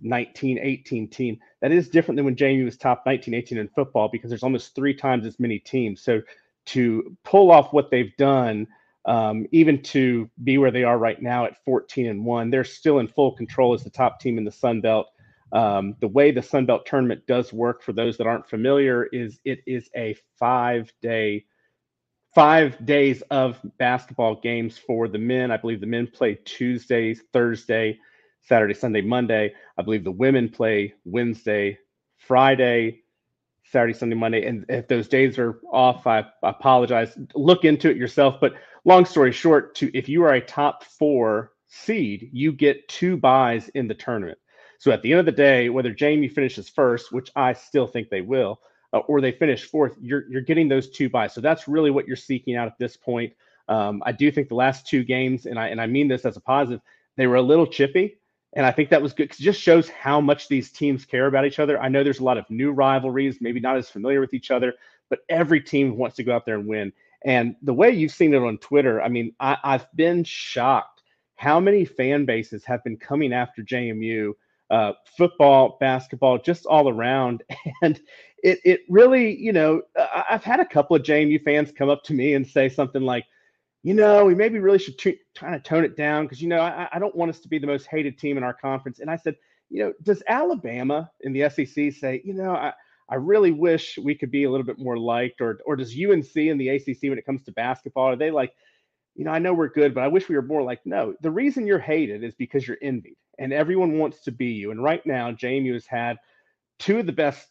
19, 0.00 0.60
18 0.60 1.08
team, 1.08 1.38
that 1.60 1.72
is 1.72 1.88
different 1.88 2.16
than 2.16 2.24
when 2.24 2.36
JMU 2.36 2.64
was 2.64 2.76
top 2.76 3.02
19, 3.04 3.34
18 3.34 3.58
in 3.58 3.68
football 3.68 4.08
because 4.08 4.30
there's 4.30 4.44
almost 4.44 4.76
three 4.76 4.94
times 4.94 5.26
as 5.26 5.40
many 5.40 5.58
teams. 5.58 6.02
So 6.02 6.22
to 6.66 7.16
pull 7.24 7.50
off 7.50 7.72
what 7.72 7.90
they've 7.90 8.16
done, 8.16 8.68
um, 9.06 9.46
even 9.50 9.82
to 9.82 10.30
be 10.44 10.58
where 10.58 10.70
they 10.70 10.84
are 10.84 10.98
right 10.98 11.20
now 11.20 11.46
at 11.46 11.64
14 11.64 12.06
and 12.06 12.24
one, 12.24 12.50
they're 12.50 12.64
still 12.64 13.00
in 13.00 13.08
full 13.08 13.32
control 13.32 13.74
as 13.74 13.82
the 13.82 13.90
top 13.90 14.20
team 14.20 14.38
in 14.38 14.44
the 14.44 14.52
Sun 14.52 14.82
Belt. 14.82 15.08
Um, 15.52 15.96
the 16.00 16.08
way 16.08 16.30
the 16.30 16.42
Sun 16.42 16.66
Belt 16.66 16.86
tournament 16.86 17.26
does 17.26 17.52
work, 17.52 17.82
for 17.82 17.92
those 17.92 18.16
that 18.18 18.26
aren't 18.26 18.48
familiar, 18.48 19.06
is 19.06 19.38
it 19.44 19.60
is 19.66 19.88
a 19.96 20.16
five 20.38 20.92
day 21.02 21.44
five 22.36 22.84
days 22.84 23.22
of 23.30 23.58
basketball 23.78 24.34
games 24.34 24.76
for 24.76 25.08
the 25.08 25.16
men. 25.16 25.50
I 25.50 25.56
believe 25.56 25.80
the 25.80 25.86
men 25.86 26.06
play 26.06 26.38
Tuesday, 26.44 27.14
Thursday, 27.14 27.98
Saturday, 28.42 28.74
Sunday, 28.74 29.00
Monday. 29.00 29.54
I 29.78 29.82
believe 29.82 30.04
the 30.04 30.10
women 30.10 30.50
play 30.50 30.92
Wednesday, 31.06 31.78
Friday, 32.18 33.00
Saturday, 33.64 33.94
Sunday, 33.94 34.16
Monday. 34.16 34.46
And 34.46 34.66
if 34.68 34.86
those 34.86 35.08
days 35.08 35.38
are 35.38 35.60
off, 35.72 36.06
I, 36.06 36.26
I 36.42 36.50
apologize. 36.50 37.16
Look 37.34 37.64
into 37.64 37.88
it 37.88 37.96
yourself. 37.96 38.36
But 38.38 38.52
long 38.84 39.06
story 39.06 39.32
short, 39.32 39.74
to 39.76 39.90
if 39.96 40.06
you 40.06 40.22
are 40.24 40.34
a 40.34 40.40
top 40.42 40.84
four 40.84 41.52
seed, 41.68 42.28
you 42.34 42.52
get 42.52 42.86
two 42.88 43.16
byes 43.16 43.70
in 43.70 43.88
the 43.88 43.94
tournament. 43.94 44.36
So 44.78 44.90
at 44.90 45.00
the 45.00 45.10
end 45.10 45.20
of 45.20 45.26
the 45.26 45.32
day, 45.32 45.70
whether 45.70 45.94
JMU 45.94 46.30
finishes 46.30 46.68
first, 46.68 47.12
which 47.12 47.30
I 47.34 47.54
still 47.54 47.86
think 47.86 48.10
they 48.10 48.20
will, 48.20 48.60
uh, 48.92 48.98
or 48.98 49.20
they 49.20 49.32
finish 49.32 49.64
fourth, 49.64 49.94
you're 50.00 50.28
you're 50.28 50.42
getting 50.42 50.68
those 50.68 50.90
two 50.90 51.08
byes. 51.08 51.34
So 51.34 51.40
that's 51.40 51.68
really 51.68 51.90
what 51.90 52.06
you're 52.06 52.16
seeking 52.16 52.56
out 52.56 52.66
at 52.66 52.78
this 52.78 52.96
point. 52.96 53.32
Um, 53.68 54.02
I 54.06 54.12
do 54.12 54.30
think 54.30 54.48
the 54.48 54.54
last 54.54 54.86
two 54.86 55.04
games, 55.04 55.46
and 55.46 55.58
I 55.58 55.68
and 55.68 55.80
I 55.80 55.86
mean 55.86 56.08
this 56.08 56.24
as 56.24 56.36
a 56.36 56.40
positive, 56.40 56.80
they 57.16 57.26
were 57.26 57.36
a 57.36 57.42
little 57.42 57.66
chippy, 57.66 58.18
and 58.54 58.64
I 58.64 58.72
think 58.72 58.90
that 58.90 59.02
was 59.02 59.12
good 59.12 59.24
because 59.24 59.40
it 59.40 59.44
just 59.44 59.60
shows 59.60 59.88
how 59.88 60.20
much 60.20 60.48
these 60.48 60.70
teams 60.70 61.04
care 61.04 61.26
about 61.26 61.46
each 61.46 61.58
other. 61.58 61.80
I 61.80 61.88
know 61.88 62.04
there's 62.04 62.20
a 62.20 62.24
lot 62.24 62.38
of 62.38 62.48
new 62.48 62.72
rivalries, 62.72 63.38
maybe 63.40 63.60
not 63.60 63.76
as 63.76 63.90
familiar 63.90 64.20
with 64.20 64.34
each 64.34 64.50
other, 64.50 64.74
but 65.10 65.20
every 65.28 65.60
team 65.60 65.96
wants 65.96 66.16
to 66.16 66.24
go 66.24 66.34
out 66.34 66.46
there 66.46 66.58
and 66.58 66.66
win. 66.66 66.92
And 67.24 67.56
the 67.62 67.74
way 67.74 67.90
you've 67.90 68.12
seen 68.12 68.34
it 68.34 68.42
on 68.42 68.58
Twitter, 68.58 69.02
I 69.02 69.08
mean, 69.08 69.34
I, 69.40 69.56
I've 69.64 69.86
been 69.96 70.22
shocked 70.24 71.02
how 71.34 71.60
many 71.60 71.84
fan 71.84 72.24
bases 72.24 72.64
have 72.64 72.82
been 72.82 72.96
coming 72.96 73.32
after 73.32 73.62
JMU 73.62 74.32
uh, 74.70 74.92
football, 75.16 75.76
basketball, 75.80 76.38
just 76.38 76.66
all 76.66 76.88
around. 76.88 77.42
And 77.82 78.00
it 78.42 78.60
it 78.64 78.80
really, 78.88 79.36
you 79.36 79.52
know, 79.52 79.82
uh, 79.98 80.22
I've 80.30 80.44
had 80.44 80.60
a 80.60 80.64
couple 80.64 80.96
of 80.96 81.02
JMU 81.02 81.42
fans 81.42 81.72
come 81.72 81.88
up 81.88 82.02
to 82.04 82.14
me 82.14 82.34
and 82.34 82.46
say 82.46 82.68
something 82.68 83.02
like, 83.02 83.24
you 83.82 83.94
know, 83.94 84.24
we 84.24 84.34
maybe 84.34 84.58
really 84.58 84.78
should 84.78 84.98
t- 84.98 85.20
kind 85.34 85.54
of 85.54 85.62
tone 85.62 85.84
it 85.84 85.96
down 85.96 86.24
because, 86.24 86.42
you 86.42 86.48
know, 86.48 86.60
I, 86.60 86.88
I 86.92 86.98
don't 86.98 87.14
want 87.14 87.30
us 87.30 87.40
to 87.40 87.48
be 87.48 87.58
the 87.58 87.66
most 87.66 87.86
hated 87.86 88.18
team 88.18 88.36
in 88.36 88.44
our 88.44 88.54
conference. 88.54 89.00
And 89.00 89.10
I 89.10 89.16
said, 89.16 89.36
you 89.70 89.84
know, 89.84 89.92
does 90.02 90.22
Alabama 90.28 91.10
in 91.20 91.32
the 91.32 91.48
SEC 91.50 91.92
say, 91.92 92.20
you 92.24 92.34
know, 92.34 92.52
I, 92.52 92.72
I 93.08 93.16
really 93.16 93.52
wish 93.52 93.98
we 93.98 94.14
could 94.14 94.30
be 94.30 94.44
a 94.44 94.50
little 94.50 94.66
bit 94.66 94.78
more 94.78 94.98
liked, 94.98 95.40
or 95.40 95.60
or 95.64 95.76
does 95.76 95.94
UNC 95.94 96.36
in 96.36 96.58
the 96.58 96.70
ACC 96.70 97.02
when 97.02 97.18
it 97.18 97.26
comes 97.26 97.42
to 97.44 97.52
basketball 97.52 98.06
are 98.06 98.16
they 98.16 98.30
like, 98.30 98.52
you 99.14 99.24
know, 99.24 99.30
I 99.30 99.38
know 99.38 99.54
we're 99.54 99.68
good, 99.68 99.94
but 99.94 100.02
I 100.04 100.08
wish 100.08 100.28
we 100.28 100.34
were 100.34 100.42
more 100.42 100.62
like. 100.62 100.80
No, 100.84 101.14
the 101.20 101.30
reason 101.30 101.66
you're 101.66 101.78
hated 101.78 102.24
is 102.24 102.34
because 102.34 102.66
you're 102.66 102.78
envied, 102.82 103.16
and 103.38 103.52
everyone 103.52 103.98
wants 103.98 104.22
to 104.22 104.32
be 104.32 104.46
you. 104.46 104.72
And 104.72 104.82
right 104.82 105.04
now, 105.06 105.30
JMU 105.32 105.72
has 105.74 105.86
had 105.86 106.16
two 106.78 106.98
of 106.98 107.06
the 107.06 107.12
best 107.12 107.46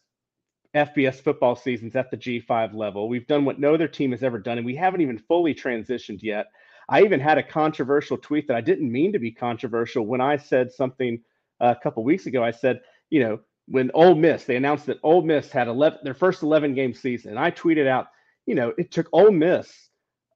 FBS 0.76 1.22
football 1.22 1.56
seasons 1.56 1.96
at 1.96 2.12
the 2.12 2.18
G5 2.18 2.74
level. 2.76 3.08
We've 3.08 3.28
done 3.28 3.46
what 3.46 3.60
no 3.60 3.74
other 3.74 3.88
team 3.88 4.12
has 4.12 4.24
ever 4.24 4.38
done, 4.38 4.58
and 4.58 4.66
we 4.66 4.76
haven't 4.76 5.02
even 5.02 5.18
fully 5.18 5.56
transitioned 5.56 6.22
yet. 6.22 6.48
I 6.90 7.02
even 7.02 7.20
had 7.20 7.38
a 7.38 7.44
controversial 7.44 8.18
tweet 8.18 8.48
that 8.48 8.58
I 8.58 8.62
didn't 8.62 8.92
mean 8.92 9.14
to 9.14 9.20
be 9.20 9.32
controversial 9.32 10.06
when 10.06 10.22
I 10.22 10.38
said 10.38 10.72
something 10.72 11.22
uh, 11.62 11.74
a 11.78 11.82
couple 11.82 12.04
weeks 12.04 12.26
ago. 12.26 12.44
I 12.44 12.52
said, 12.52 12.82
you 13.10 13.22
know, 13.22 13.40
when 13.68 13.90
Ole 13.94 14.16
Miss, 14.16 14.44
they 14.44 14.56
announced 14.56 14.86
that 14.88 15.00
Ole 15.02 15.24
Miss 15.24 15.50
had 15.50 15.68
11, 15.68 16.00
their 16.04 16.14
first 16.14 16.44
11 16.44 16.76
game 16.76 16.94
season. 16.94 17.32
And 17.32 17.40
I 17.40 17.50
tweeted 17.50 17.88
out, 17.88 18.08
you 18.46 18.54
know, 18.54 18.74
it 18.78 18.92
took 18.92 19.08
Ole 19.12 19.32
Miss 19.32 19.90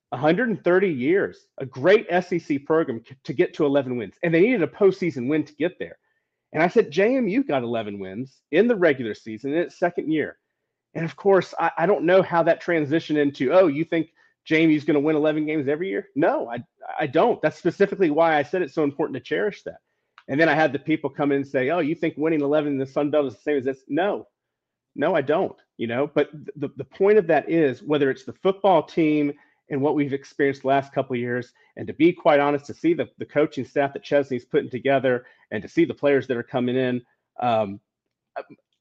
130 0.10 0.90
years, 0.90 1.46
a 1.60 1.66
great 1.66 2.08
SEC 2.24 2.66
program 2.66 3.02
to 3.24 3.34
get 3.34 3.54
to 3.56 3.66
11 3.66 3.96
wins. 3.98 4.16
And 4.24 4.34
they 4.34 4.42
needed 4.42 4.64
a 4.64 4.68
postseason 4.68 5.28
win 5.28 5.44
to 5.44 5.54
get 5.54 5.78
there. 5.78 5.98
And 6.54 6.64
I 6.64 6.68
said, 6.68 6.92
JMU 6.92 7.48
got 7.48 7.64
11 7.64 8.00
wins 8.00 8.42
in 8.52 8.68
the 8.68 8.76
regular 8.76 9.14
season 9.14 9.54
in 9.54 9.60
its 9.60 9.78
second 9.78 10.12
year. 10.12 10.38
And 10.96 11.06
of 11.06 11.16
course, 11.16 11.54
I, 11.60 11.72
I 11.78 11.86
don't 11.86 12.06
know 12.06 12.22
how 12.22 12.44
that 12.44 12.64
transitioned 12.64 13.18
into, 13.18 13.54
oh, 13.54 13.68
you 13.68 13.86
think 13.86 14.10
JMU's 14.50 14.84
going 14.84 14.96
to 14.96 15.00
win 15.00 15.16
11 15.16 15.46
games 15.46 15.68
every 15.68 15.90
year? 15.90 16.08
No, 16.16 16.50
I, 16.50 16.64
I 17.00 17.08
don't. 17.08 17.42
That's 17.42 17.58
specifically 17.58 18.10
why 18.10 18.38
I 18.38 18.44
said 18.44 18.62
it's 18.62 18.74
so 18.74 18.84
important 18.84 19.16
to 19.16 19.22
cherish 19.22 19.64
that. 19.64 19.80
And 20.28 20.40
then 20.40 20.50
I 20.50 20.56
had 20.56 20.74
the 20.74 20.80
people 20.80 21.10
come 21.10 21.32
in 21.32 21.38
and 21.38 21.48
say, 21.48 21.70
oh, 21.70 21.80
you 21.80 21.96
think 21.96 22.16
winning 22.18 22.42
11 22.42 22.74
in 22.74 22.80
the 22.80 22.86
Sun 22.86 23.12
Belt 23.12 23.28
is 23.28 23.36
the 23.36 23.42
same 23.42 23.58
as 23.58 23.66
this? 23.66 23.84
No, 23.88 24.28
no, 24.96 25.16
I 25.16 25.22
don't. 25.22 25.56
You 25.78 25.88
know, 25.88 26.10
but 26.14 26.30
the, 26.56 26.70
the 26.76 26.84
point 26.84 27.18
of 27.18 27.28
that 27.28 27.50
is 27.50 27.82
whether 27.82 28.10
it's 28.12 28.26
the 28.26 28.34
football 28.34 28.84
team 28.84 29.34
and 29.70 29.82
what 29.82 29.96
we've 29.96 30.14
experienced 30.14 30.62
the 30.62 30.68
last 30.68 30.94
couple 30.94 31.14
of 31.14 31.20
years, 31.20 31.54
and 31.76 31.88
to 31.88 31.94
be 31.94 32.12
quite 32.12 32.40
honest, 32.40 32.66
to 32.66 32.74
see 32.74 32.94
the, 32.94 33.10
the 33.18 33.26
coaching 33.26 33.66
staff 33.66 33.94
that 33.94 34.04
Chesney's 34.04 34.46
putting 34.46 34.70
together 34.70 35.26
and 35.52 35.62
to 35.62 35.70
see 35.70 35.86
the 35.86 35.94
players 35.94 36.28
that 36.28 36.38
are 36.38 36.44
coming 36.44 36.76
in, 36.76 37.02
um, 37.40 37.80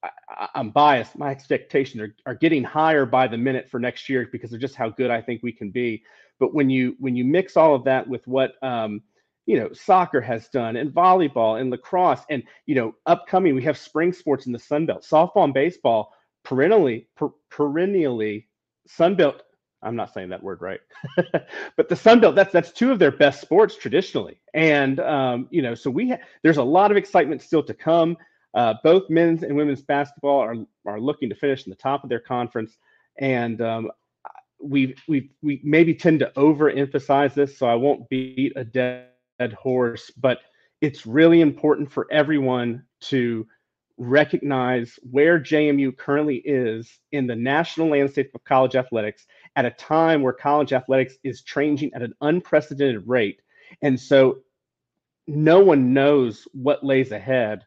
I, 0.03 0.49
am 0.55 0.71
biased. 0.71 1.17
My 1.17 1.31
expectations 1.31 2.01
are, 2.01 2.15
are 2.25 2.35
getting 2.35 2.63
higher 2.63 3.05
by 3.05 3.27
the 3.27 3.37
minute 3.37 3.69
for 3.69 3.79
next 3.79 4.09
year 4.09 4.27
because 4.31 4.53
of 4.53 4.59
just 4.59 4.75
how 4.75 4.89
good 4.89 5.11
I 5.11 5.21
think 5.21 5.43
we 5.43 5.51
can 5.51 5.71
be. 5.71 6.03
But 6.39 6.53
when 6.53 6.69
you 6.69 6.95
when 6.99 7.15
you 7.15 7.25
mix 7.25 7.57
all 7.57 7.75
of 7.75 7.83
that 7.83 8.07
with 8.07 8.25
what 8.27 8.53
um, 8.63 9.01
you 9.45 9.59
know 9.59 9.73
soccer 9.73 10.21
has 10.21 10.47
done 10.49 10.77
and 10.77 10.91
volleyball 10.91 11.59
and 11.59 11.69
lacrosse 11.69 12.21
and 12.29 12.43
you 12.65 12.75
know 12.75 12.95
upcoming 13.05 13.55
we 13.55 13.63
have 13.63 13.77
spring 13.77 14.13
sports 14.13 14.45
in 14.45 14.53
the 14.53 14.59
Sun 14.59 14.85
Belt, 14.85 15.03
softball 15.03 15.43
and 15.43 15.53
baseball 15.53 16.13
perennially 16.43 17.07
per, 17.15 17.29
perennially 17.49 18.47
Sun 18.87 19.15
Belt. 19.15 19.43
I'm 19.81 19.95
not 19.95 20.13
saying 20.13 20.29
that 20.29 20.43
word 20.43 20.61
right, 20.61 20.81
but 21.77 21.89
the 21.89 21.95
Sun 21.95 22.19
Belt 22.19 22.35
that's 22.35 22.51
that's 22.51 22.71
two 22.71 22.91
of 22.91 22.99
their 22.99 23.11
best 23.11 23.41
sports 23.41 23.75
traditionally, 23.77 24.39
and 24.53 24.99
um, 24.99 25.47
you 25.51 25.61
know 25.61 25.73
so 25.75 25.89
we 25.89 26.09
ha- 26.09 26.19
there's 26.43 26.57
a 26.57 26.63
lot 26.63 26.91
of 26.91 26.97
excitement 26.97 27.41
still 27.41 27.63
to 27.63 27.73
come. 27.73 28.17
Uh, 28.55 28.73
both 28.83 29.09
men's 29.09 29.43
and 29.43 29.55
women's 29.55 29.81
basketball 29.81 30.39
are 30.39 30.55
are 30.85 30.99
looking 30.99 31.29
to 31.29 31.35
finish 31.35 31.65
in 31.65 31.69
the 31.69 31.75
top 31.75 32.03
of 32.03 32.09
their 32.09 32.19
conference, 32.19 32.77
and 33.19 33.61
um, 33.61 33.89
we 34.61 34.95
we 35.07 35.31
we 35.41 35.61
maybe 35.63 35.93
tend 35.93 36.19
to 36.19 36.31
overemphasize 36.35 37.33
this, 37.33 37.57
so 37.57 37.67
I 37.67 37.75
won't 37.75 38.09
beat 38.09 38.53
a 38.55 38.63
dead 38.63 39.07
horse, 39.57 40.11
but 40.17 40.39
it's 40.81 41.05
really 41.05 41.41
important 41.41 41.91
for 41.91 42.07
everyone 42.11 42.83
to 43.01 43.47
recognize 43.97 44.97
where 45.11 45.39
JMU 45.39 45.95
currently 45.97 46.37
is 46.37 46.99
in 47.11 47.27
the 47.27 47.35
national 47.35 47.89
landscape 47.89 48.33
of 48.33 48.43
college 48.45 48.75
athletics 48.75 49.25
at 49.55 49.65
a 49.65 49.71
time 49.71 50.21
where 50.21 50.33
college 50.33 50.73
athletics 50.73 51.15
is 51.23 51.41
changing 51.41 51.93
at 51.93 52.01
an 52.01 52.13
unprecedented 52.21 53.07
rate. 53.07 53.41
And 53.81 53.99
so 53.99 54.39
no 55.27 55.59
one 55.59 55.93
knows 55.93 56.47
what 56.53 56.83
lays 56.83 57.11
ahead 57.11 57.65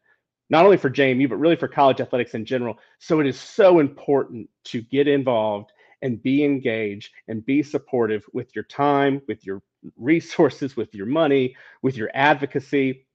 not 0.53 0.67
only 0.67 0.77
for 0.77 0.91
JMU, 0.91 1.31
but 1.31 1.37
really 1.37 1.57
for 1.57 1.67
college 1.67 2.03
athletics 2.03 2.35
in 2.35 2.45
general. 2.45 2.79
So 2.99 3.21
it 3.21 3.27
is 3.27 3.41
so 3.41 3.79
important 3.79 4.51
to 4.65 4.83
get 4.83 5.09
involved 5.09 5.73
and 6.03 6.23
be 6.23 6.45
engaged 6.45 7.11
and 7.27 7.45
be 7.47 7.63
supportive 7.63 8.23
with 8.35 8.55
your 8.55 8.65
time, 8.65 9.23
with 9.29 9.47
your 9.47 9.63
resources, 9.97 10.77
with 10.77 10.95
your 10.95 11.07
money, 11.07 11.57
with 11.81 11.97
your 11.97 12.11
advocacy, 12.13 13.07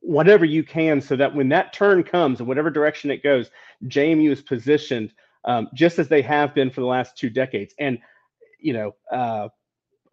whatever 0.00 0.44
you 0.44 0.62
can, 0.62 1.00
so 1.00 1.16
that 1.16 1.34
when 1.34 1.48
that 1.48 1.72
turn 1.72 2.04
comes 2.04 2.38
in 2.38 2.46
whatever 2.46 2.70
direction 2.70 3.10
it 3.10 3.24
goes, 3.24 3.50
JMU 3.86 4.30
is 4.30 4.40
positioned 4.40 5.12
um, 5.44 5.68
just 5.74 5.98
as 5.98 6.08
they 6.08 6.22
have 6.22 6.54
been 6.54 6.70
for 6.70 6.80
the 6.80 6.86
last 6.86 7.16
two 7.16 7.30
decades. 7.30 7.74
And, 7.78 7.98
you 8.60 8.72
know, 8.72 8.94
uh, 9.10 9.48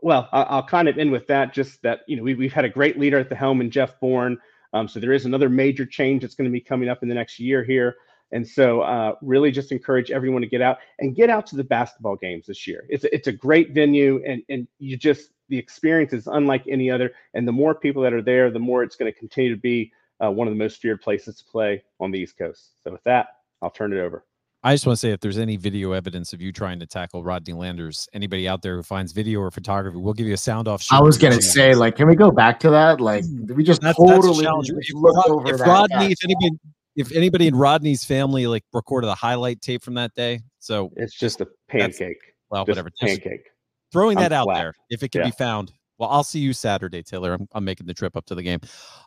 well, 0.01 0.30
I'll, 0.31 0.45
I'll, 0.49 0.64
kind 0.64 0.88
of 0.88 0.97
end 0.97 1.11
with 1.11 1.27
that. 1.27 1.53
Just 1.53 1.81
that, 1.84 2.01
you 2.07 2.15
know, 2.15 2.23
we, 2.23 2.35
we've 2.35 2.53
had 2.53 2.65
a 2.65 2.69
great 2.69 2.97
leader 2.97 3.19
at 3.19 3.30
the 3.30 3.35
helm 3.35 3.61
in 3.61 3.69
Jeff 3.69 3.99
Bourne. 3.99 4.38
Um, 4.73 4.88
so 4.88 4.99
there 4.99 5.14
is 5.14 5.26
another 5.26 5.49
major 5.49 5.85
change 5.85 6.22
that's 6.22 6.35
going 6.35 6.49
to 6.49 6.51
be 6.51 6.61
coming 6.61 6.89
up 6.89 7.03
in 7.03 7.10
the 7.10 7.15
next 7.15 7.39
year 7.39 7.64
here. 7.64 7.95
And 8.31 8.47
so, 8.47 8.81
uh, 8.81 9.15
really, 9.22 9.49
just 9.49 9.72
encourage 9.72 10.11
everyone 10.11 10.41
to 10.41 10.47
get 10.47 10.61
out 10.61 10.77
and 10.99 11.15
get 11.15 11.31
out 11.31 11.47
to 11.47 11.56
the 11.56 11.64
basketball 11.64 12.15
games 12.15 12.45
this 12.45 12.68
year. 12.68 12.85
It's 12.88 13.03
a, 13.03 13.14
it's 13.14 13.27
a 13.27 13.31
great 13.31 13.73
venue, 13.73 14.23
and 14.23 14.43
and 14.49 14.68
you 14.77 14.97
just 14.97 15.31
the 15.49 15.57
experience 15.57 16.14
is 16.14 16.27
unlike 16.27 16.64
any 16.68 16.91
other. 16.91 17.11
And 17.34 17.47
the 17.47 17.51
more 17.51 17.73
people 17.73 18.03
that 18.03 18.14
are 18.14 18.22
there, 18.22 18.51
the 18.51 18.60
more 18.60 18.84
it's 18.84 18.95
going 18.95 19.11
to 19.11 19.18
continue 19.18 19.49
to 19.49 19.60
be 19.60 19.91
uh, 20.23 20.30
one 20.30 20.47
of 20.47 20.53
the 20.53 20.60
most 20.60 20.80
feared 20.80 21.01
places 21.01 21.38
to 21.38 21.45
play 21.45 21.84
on 21.99 22.11
the 22.11 22.19
East 22.19 22.38
Coast. 22.38 22.69
So 22.84 22.91
with 22.91 23.03
that, 23.06 23.30
I'll 23.64 23.72
turn 23.72 23.93
it 23.93 23.99
over. 23.99 24.23
I 24.61 24.73
just 24.73 24.86
want 24.86 24.98
to 24.98 24.99
say 24.99 25.11
if 25.11 25.22
there's 25.22 25.38
any 25.38 25.56
video 25.56 25.94
evidence 25.94 26.34
of 26.34 26.41
you 26.41 26.52
trying 26.52 26.80
to 26.81 26.86
tackle 26.86 27.23
Rodney 27.23 27.53
Landers, 27.53 28.10
anybody 28.11 28.45
out 28.45 28.61
there 28.61 28.76
who 28.76 28.84
finds 28.84 29.14
video 29.14 29.40
or 29.40 29.52
photography, 29.52 29.98
we'll 29.98 30.14
give 30.14 30.27
you 30.27 30.34
a 30.34 30.38
sound 30.38 30.68
off. 30.68 30.86
I 30.91 31.02
was 31.02 31.18
gonna 31.18 31.41
say, 31.41 31.76
like, 31.76 31.95
can 31.95 32.07
we 32.07 32.15
go 32.15 32.30
back 32.30 32.60
to 32.61 32.69
that? 32.72 32.99
Like, 32.99 33.23
we 33.48 33.64
just 33.64 33.81
that's, 33.81 33.98
totally 33.98 34.44
that's 34.44 34.69
if, 34.69 35.56
if 35.56 35.61
Rodney, 35.61 36.11
if 36.11 36.18
anybody, 36.26 36.60
if 36.98 37.11
anybody 37.14 37.48
in 37.48 37.56
Rodney's 37.56 38.03
family 38.03 38.48
like 38.48 38.65
recorded 38.73 39.07
a 39.07 39.15
highlight 39.15 39.61
tape 39.61 39.81
from 39.81 39.94
that 39.94 40.14
day, 40.14 40.41
so 40.60 40.91
it's 40.98 41.18
just 41.18 41.40
a 41.40 41.48
pancake. 41.69 42.18
Well, 42.49 42.65
just 42.65 42.76
whatever, 42.76 42.90
pancake. 42.99 43.48
throwing 43.94 44.18
I'm 44.18 44.23
that 44.23 44.34
out 44.34 44.48
there, 44.53 44.73
if 44.90 45.03
it 45.03 45.14
can 45.14 45.22
yeah. 45.22 45.27
be 45.27 45.31
found. 45.31 45.72
Well, 45.99 46.10
I'll 46.10 46.23
see 46.23 46.40
you 46.40 46.52
Saturday, 46.52 47.03
Taylor. 47.03 47.34
I'm, 47.34 47.48
I'm 47.53 47.65
making 47.65 47.86
the 47.86 47.94
trip 47.94 48.15
up 48.15 48.26
to 48.27 48.36
the 48.36 48.44
game. 48.44 48.60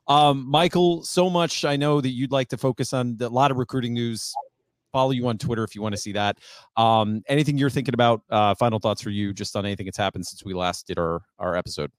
Um, 0.09 0.47
Michael, 0.47 1.03
so 1.03 1.31
much 1.31 1.65
I 1.65 1.77
know 1.77 2.01
that 2.03 2.11
you'd 2.11 2.33
like 2.33 2.49
to 2.49 2.59
focus 2.59 2.93
on 2.93 3.16
a 3.20 3.29
lot 3.29 3.51
of 3.51 3.57
recruiting 3.57 3.95
news 3.95 4.33
follow 4.93 5.10
you 5.10 5.27
on 5.28 5.39
Twitter 5.39 5.64
if 5.64 5.74
you 5.74 5.82
want 5.82 5.94
to 5.94 6.01
see 6.01 6.12
that. 6.12 6.39
Um, 6.77 7.23
anything 7.28 7.59
you're 7.59 7.70
thinking 7.70 7.94
about? 7.94 8.23
Uh, 8.31 8.55
final 8.55 8.78
thoughts 8.78 9.02
for 9.02 9.10
you, 9.10 9.32
just 9.32 9.56
on 9.56 9.64
anything 9.66 9.86
that's 9.86 9.98
happened 9.98 10.27
since 10.27 10.44
we 10.44 10.55
last 10.55 10.86
did 10.86 10.98
our 10.98 11.23
our 11.39 11.56
episode. 11.56 11.90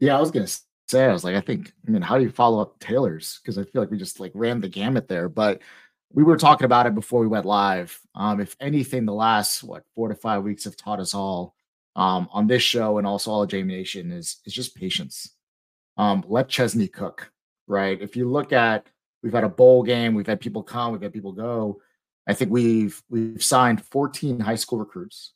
Yeah, 0.00 0.16
I 0.16 0.20
was 0.20 0.30
gonna 0.30 0.48
say, 0.88 1.04
I 1.04 1.12
was 1.12 1.24
like, 1.24 1.36
I 1.36 1.40
think, 1.40 1.72
I 1.86 1.90
mean, 1.90 2.02
how 2.02 2.18
do 2.18 2.24
you 2.24 2.30
follow 2.30 2.60
up 2.60 2.78
Taylor's? 2.80 3.40
Because 3.42 3.58
I 3.58 3.64
feel 3.64 3.82
like 3.82 3.90
we 3.90 3.98
just 3.98 4.20
like 4.20 4.32
ran 4.34 4.60
the 4.60 4.68
gamut 4.68 5.08
there, 5.08 5.28
but 5.28 5.60
we 6.12 6.22
were 6.22 6.36
talking 6.36 6.64
about 6.64 6.86
it 6.86 6.94
before 6.94 7.20
we 7.20 7.26
went 7.26 7.44
live. 7.44 7.98
Um, 8.14 8.40
if 8.40 8.56
anything, 8.60 9.04
the 9.04 9.12
last 9.12 9.62
what 9.62 9.84
four 9.94 10.08
to 10.08 10.14
five 10.14 10.42
weeks 10.42 10.64
have 10.64 10.76
taught 10.76 11.00
us 11.00 11.14
all 11.14 11.54
um, 11.96 12.28
on 12.32 12.46
this 12.46 12.62
show 12.62 12.98
and 12.98 13.06
also 13.06 13.30
all 13.30 13.42
of 13.42 13.50
JM 13.50 13.66
Nation 13.66 14.12
is 14.12 14.38
is 14.44 14.54
just 14.54 14.76
patience. 14.76 15.34
Um, 15.96 16.24
let 16.28 16.48
Chesney 16.48 16.88
cook, 16.88 17.30
right? 17.66 18.00
If 18.00 18.16
you 18.16 18.28
look 18.28 18.52
at, 18.52 18.86
we've 19.22 19.32
had 19.32 19.44
a 19.44 19.48
bowl 19.48 19.82
game, 19.82 20.14
we've 20.14 20.26
had 20.26 20.40
people 20.40 20.62
come, 20.62 20.92
we've 20.92 21.02
had 21.02 21.12
people 21.12 21.32
go. 21.32 21.80
I 22.28 22.34
think 22.34 22.50
we've 22.50 23.02
we've 23.08 23.42
signed 23.42 23.82
14 23.82 24.38
high 24.38 24.54
school 24.54 24.78
recruits. 24.78 25.32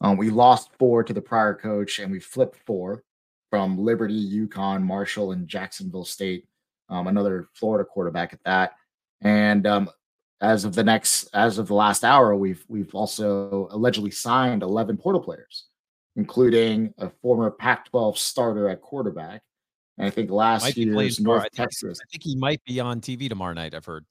Um, 0.00 0.16
we 0.16 0.30
lost 0.30 0.70
four 0.78 1.02
to 1.02 1.12
the 1.12 1.20
prior 1.20 1.54
coach, 1.54 1.98
and 1.98 2.12
we 2.12 2.20
flipped 2.20 2.56
four 2.64 3.02
from 3.50 3.76
Liberty, 3.76 4.46
UConn, 4.46 4.82
Marshall, 4.82 5.32
and 5.32 5.48
Jacksonville 5.48 6.04
State. 6.04 6.46
Um, 6.88 7.08
another 7.08 7.48
Florida 7.54 7.84
quarterback 7.84 8.32
at 8.32 8.38
that. 8.44 8.74
And 9.22 9.66
um, 9.66 9.90
as 10.40 10.64
of 10.64 10.74
the 10.74 10.84
next, 10.84 11.28
as 11.34 11.58
of 11.58 11.66
the 11.66 11.74
last 11.74 12.04
hour, 12.04 12.36
we've 12.36 12.64
we've 12.68 12.94
also 12.94 13.66
allegedly 13.72 14.12
signed 14.12 14.62
11 14.62 14.98
portal 14.98 15.20
players, 15.20 15.64
including 16.14 16.94
a 16.98 17.10
former 17.22 17.50
Pac-12 17.50 18.18
starter 18.18 18.68
at 18.68 18.82
quarterback. 18.82 19.42
And 19.98 20.06
I 20.06 20.10
think 20.10 20.30
last 20.30 20.76
year's 20.76 21.18
North 21.18 21.50
Texas. 21.52 21.98
I 22.00 22.06
think 22.12 22.22
he 22.22 22.36
might 22.36 22.62
be 22.64 22.78
on 22.78 23.00
TV 23.00 23.28
tomorrow 23.28 23.54
night. 23.54 23.74
I've 23.74 23.86
heard. 23.86 24.04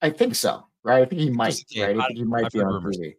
I 0.00 0.10
think 0.10 0.36
so 0.36 0.66
right? 0.84 1.02
I 1.02 1.04
think 1.04 1.20
he 1.20 1.30
might, 1.30 1.62
right? 1.76 1.98
I 1.98 2.06
think 2.06 2.18
he 2.18 2.24
might 2.24 2.46
I've 2.46 2.52
be 2.52 2.60
on 2.60 2.82
TV. 2.82 3.14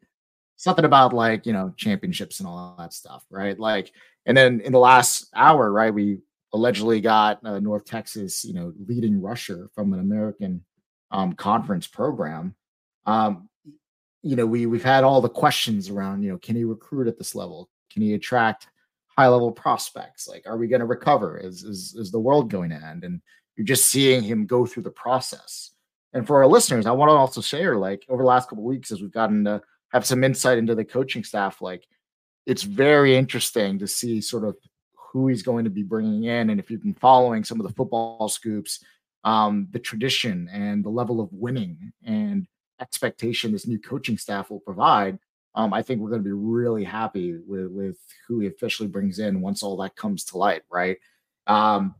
Something 0.55 0.85
about 0.85 1.13
like, 1.13 1.45
you 1.45 1.53
know, 1.53 1.73
championships 1.77 2.39
and 2.39 2.47
all 2.47 2.75
that 2.77 2.93
stuff, 2.93 3.25
right? 3.29 3.59
Like, 3.59 3.91
and 4.25 4.37
then 4.37 4.61
in 4.61 4.71
the 4.71 4.79
last 4.79 5.29
hour, 5.35 5.71
right, 5.71 5.93
we 5.93 6.19
allegedly 6.53 7.01
got 7.01 7.45
uh, 7.45 7.59
North 7.59 7.85
Texas, 7.85 8.45
you 8.45 8.53
know, 8.53 8.73
leading 8.87 9.21
rusher 9.21 9.69
from 9.73 9.93
an 9.93 9.99
American 9.99 10.63
um, 11.11 11.33
conference 11.33 11.87
program. 11.87 12.55
Um, 13.05 13.49
you 14.21 14.35
know, 14.35 14.45
we 14.45 14.65
we've 14.67 14.83
had 14.83 15.03
all 15.03 15.19
the 15.19 15.29
questions 15.29 15.89
around, 15.89 16.23
you 16.23 16.31
know, 16.31 16.37
can 16.37 16.55
he 16.55 16.63
recruit 16.63 17.07
at 17.07 17.17
this 17.17 17.35
level? 17.35 17.69
Can 17.91 18.01
he 18.01 18.13
attract 18.13 18.67
high 19.17 19.27
level 19.27 19.51
prospects. 19.51 20.27
Like, 20.27 20.43
are 20.45 20.57
we 20.57 20.67
going 20.67 20.79
to 20.79 20.85
recover? 20.85 21.37
Is, 21.37 21.63
is 21.63 21.95
is 21.95 22.11
the 22.11 22.19
world 22.19 22.49
going 22.49 22.69
to 22.71 22.75
end? 22.75 23.03
And 23.03 23.21
you're 23.55 23.65
just 23.65 23.89
seeing 23.89 24.23
him 24.23 24.45
go 24.45 24.65
through 24.65 24.83
the 24.83 24.91
process. 24.91 25.71
And 26.13 26.27
for 26.27 26.41
our 26.41 26.47
listeners, 26.47 26.85
I 26.85 26.91
want 26.91 27.09
to 27.09 27.13
also 27.13 27.41
share, 27.41 27.75
like, 27.77 28.05
over 28.07 28.21
the 28.21 28.27
last 28.27 28.49
couple 28.49 28.63
weeks, 28.63 28.91
as 28.91 29.01
we've 29.01 29.11
gotten 29.11 29.45
to 29.45 29.61
have 29.91 30.05
some 30.05 30.23
insight 30.23 30.57
into 30.57 30.75
the 30.75 30.85
coaching 30.85 31.23
staff, 31.23 31.61
like, 31.61 31.87
it's 32.45 32.63
very 32.63 33.15
interesting 33.15 33.79
to 33.79 33.87
see 33.87 34.21
sort 34.21 34.43
of 34.43 34.55
who 35.11 35.27
he's 35.27 35.43
going 35.43 35.63
to 35.63 35.69
be 35.69 35.83
bringing 35.83 36.25
in. 36.25 36.49
And 36.49 36.59
if 36.59 36.69
you've 36.69 36.83
been 36.83 36.93
following 36.93 37.43
some 37.43 37.59
of 37.59 37.67
the 37.67 37.73
football 37.73 38.27
scoops, 38.29 38.83
um, 39.23 39.67
the 39.71 39.79
tradition 39.79 40.49
and 40.51 40.83
the 40.83 40.89
level 40.89 41.21
of 41.21 41.29
winning 41.31 41.93
and 42.03 42.47
expectation 42.81 43.51
this 43.51 43.65
new 43.65 43.79
coaching 43.79 44.17
staff 44.17 44.49
will 44.49 44.59
provide, 44.59 45.17
um, 45.55 45.73
I 45.73 45.81
think 45.81 46.01
we're 46.01 46.09
going 46.09 46.23
to 46.23 46.27
be 46.27 46.33
really 46.33 46.83
happy 46.83 47.37
with, 47.47 47.67
with 47.67 47.97
who 48.27 48.39
he 48.39 48.47
officially 48.47 48.89
brings 48.89 49.19
in 49.19 49.39
once 49.39 49.63
all 49.63 49.77
that 49.77 49.95
comes 49.95 50.25
to 50.25 50.37
light, 50.37 50.63
right? 50.69 50.97
Um, 51.47 51.95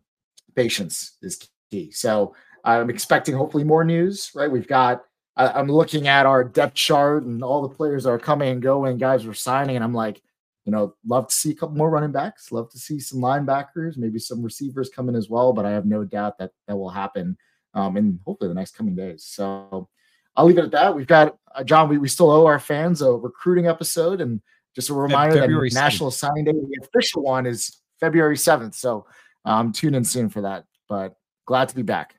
patience 0.56 1.18
is 1.22 1.48
key. 1.72 1.92
So 1.92 2.36
I'm 2.64 2.90
expecting 2.90 3.36
hopefully 3.36 3.64
more 3.64 3.84
news, 3.84 4.32
right? 4.34 4.52
We've 4.52 4.68
got, 4.68 5.04
I, 5.36 5.60
am 5.60 5.68
looking 5.68 6.08
at 6.08 6.26
our 6.26 6.44
depth 6.44 6.76
chart 6.76 7.24
and 7.24 7.44
all 7.44 7.62
the 7.62 7.76
players 7.76 8.06
are 8.06 8.20
coming 8.20 8.50
and 8.50 8.62
going, 8.62 8.98
guys 8.98 9.26
are 9.26 9.34
signing, 9.34 9.76
and 9.76 9.84
I'm 9.84 9.94
like, 9.94 10.22
you 10.66 10.72
know, 10.72 10.96
love 11.06 11.28
to 11.28 11.36
see 11.36 11.52
a 11.52 11.56
couple 11.56 11.76
more 11.76 11.90
running 11.90 12.12
backs, 12.12 12.52
love 12.52 12.70
to 12.72 12.80
see 12.80 13.00
some 13.00 13.20
linebackers, 13.20 13.98
maybe 13.98 14.18
some 14.18 14.42
receivers 14.42 14.90
coming 14.90 15.16
as 15.16 15.30
well, 15.30 15.52
but 15.52 15.66
I 15.66 15.72
have 15.72 15.86
no 15.86 16.06
doubt 16.06 16.38
that 16.38 16.52
that 16.68 16.78
will 16.78 16.90
happen 16.90 17.38
um, 17.74 17.98
in 17.98 18.20
hopefully 18.26 18.48
the 18.48 18.54
next 18.54 18.76
coming 18.78 18.96
days. 18.96 19.26
So 19.26 19.90
I'll 20.36 20.46
leave 20.46 20.58
it 20.58 20.66
at 20.66 20.72
that. 20.72 20.96
We've 20.96 21.08
got 21.08 21.38
uh, 21.54 21.64
John. 21.64 21.90
We, 21.90 21.98
we 21.98 22.08
still 22.08 22.32
owe 22.32 22.46
our 22.46 22.60
fans 22.60 23.02
a 23.02 23.12
recruiting 23.12 23.68
episode, 23.68 24.22
and 24.22 24.42
just 24.76 24.90
a 24.90 24.94
reminder 24.94 25.40
February 25.40 25.70
that 25.70 25.76
7th. 25.76 25.82
National 25.82 26.12
Signing 26.12 26.46
Day, 26.46 26.54
the 26.54 26.88
official 26.88 27.24
one, 27.24 27.46
is 27.46 27.82
February 28.00 28.38
seventh. 28.38 28.76
So 28.76 29.06
um, 29.46 29.72
tune 29.72 29.96
in 29.96 30.04
soon 30.04 30.30
for 30.30 30.42
that. 30.42 30.66
But 30.88 31.16
glad 31.46 31.70
to 31.70 31.76
be 31.76 31.84
back. 31.84 32.16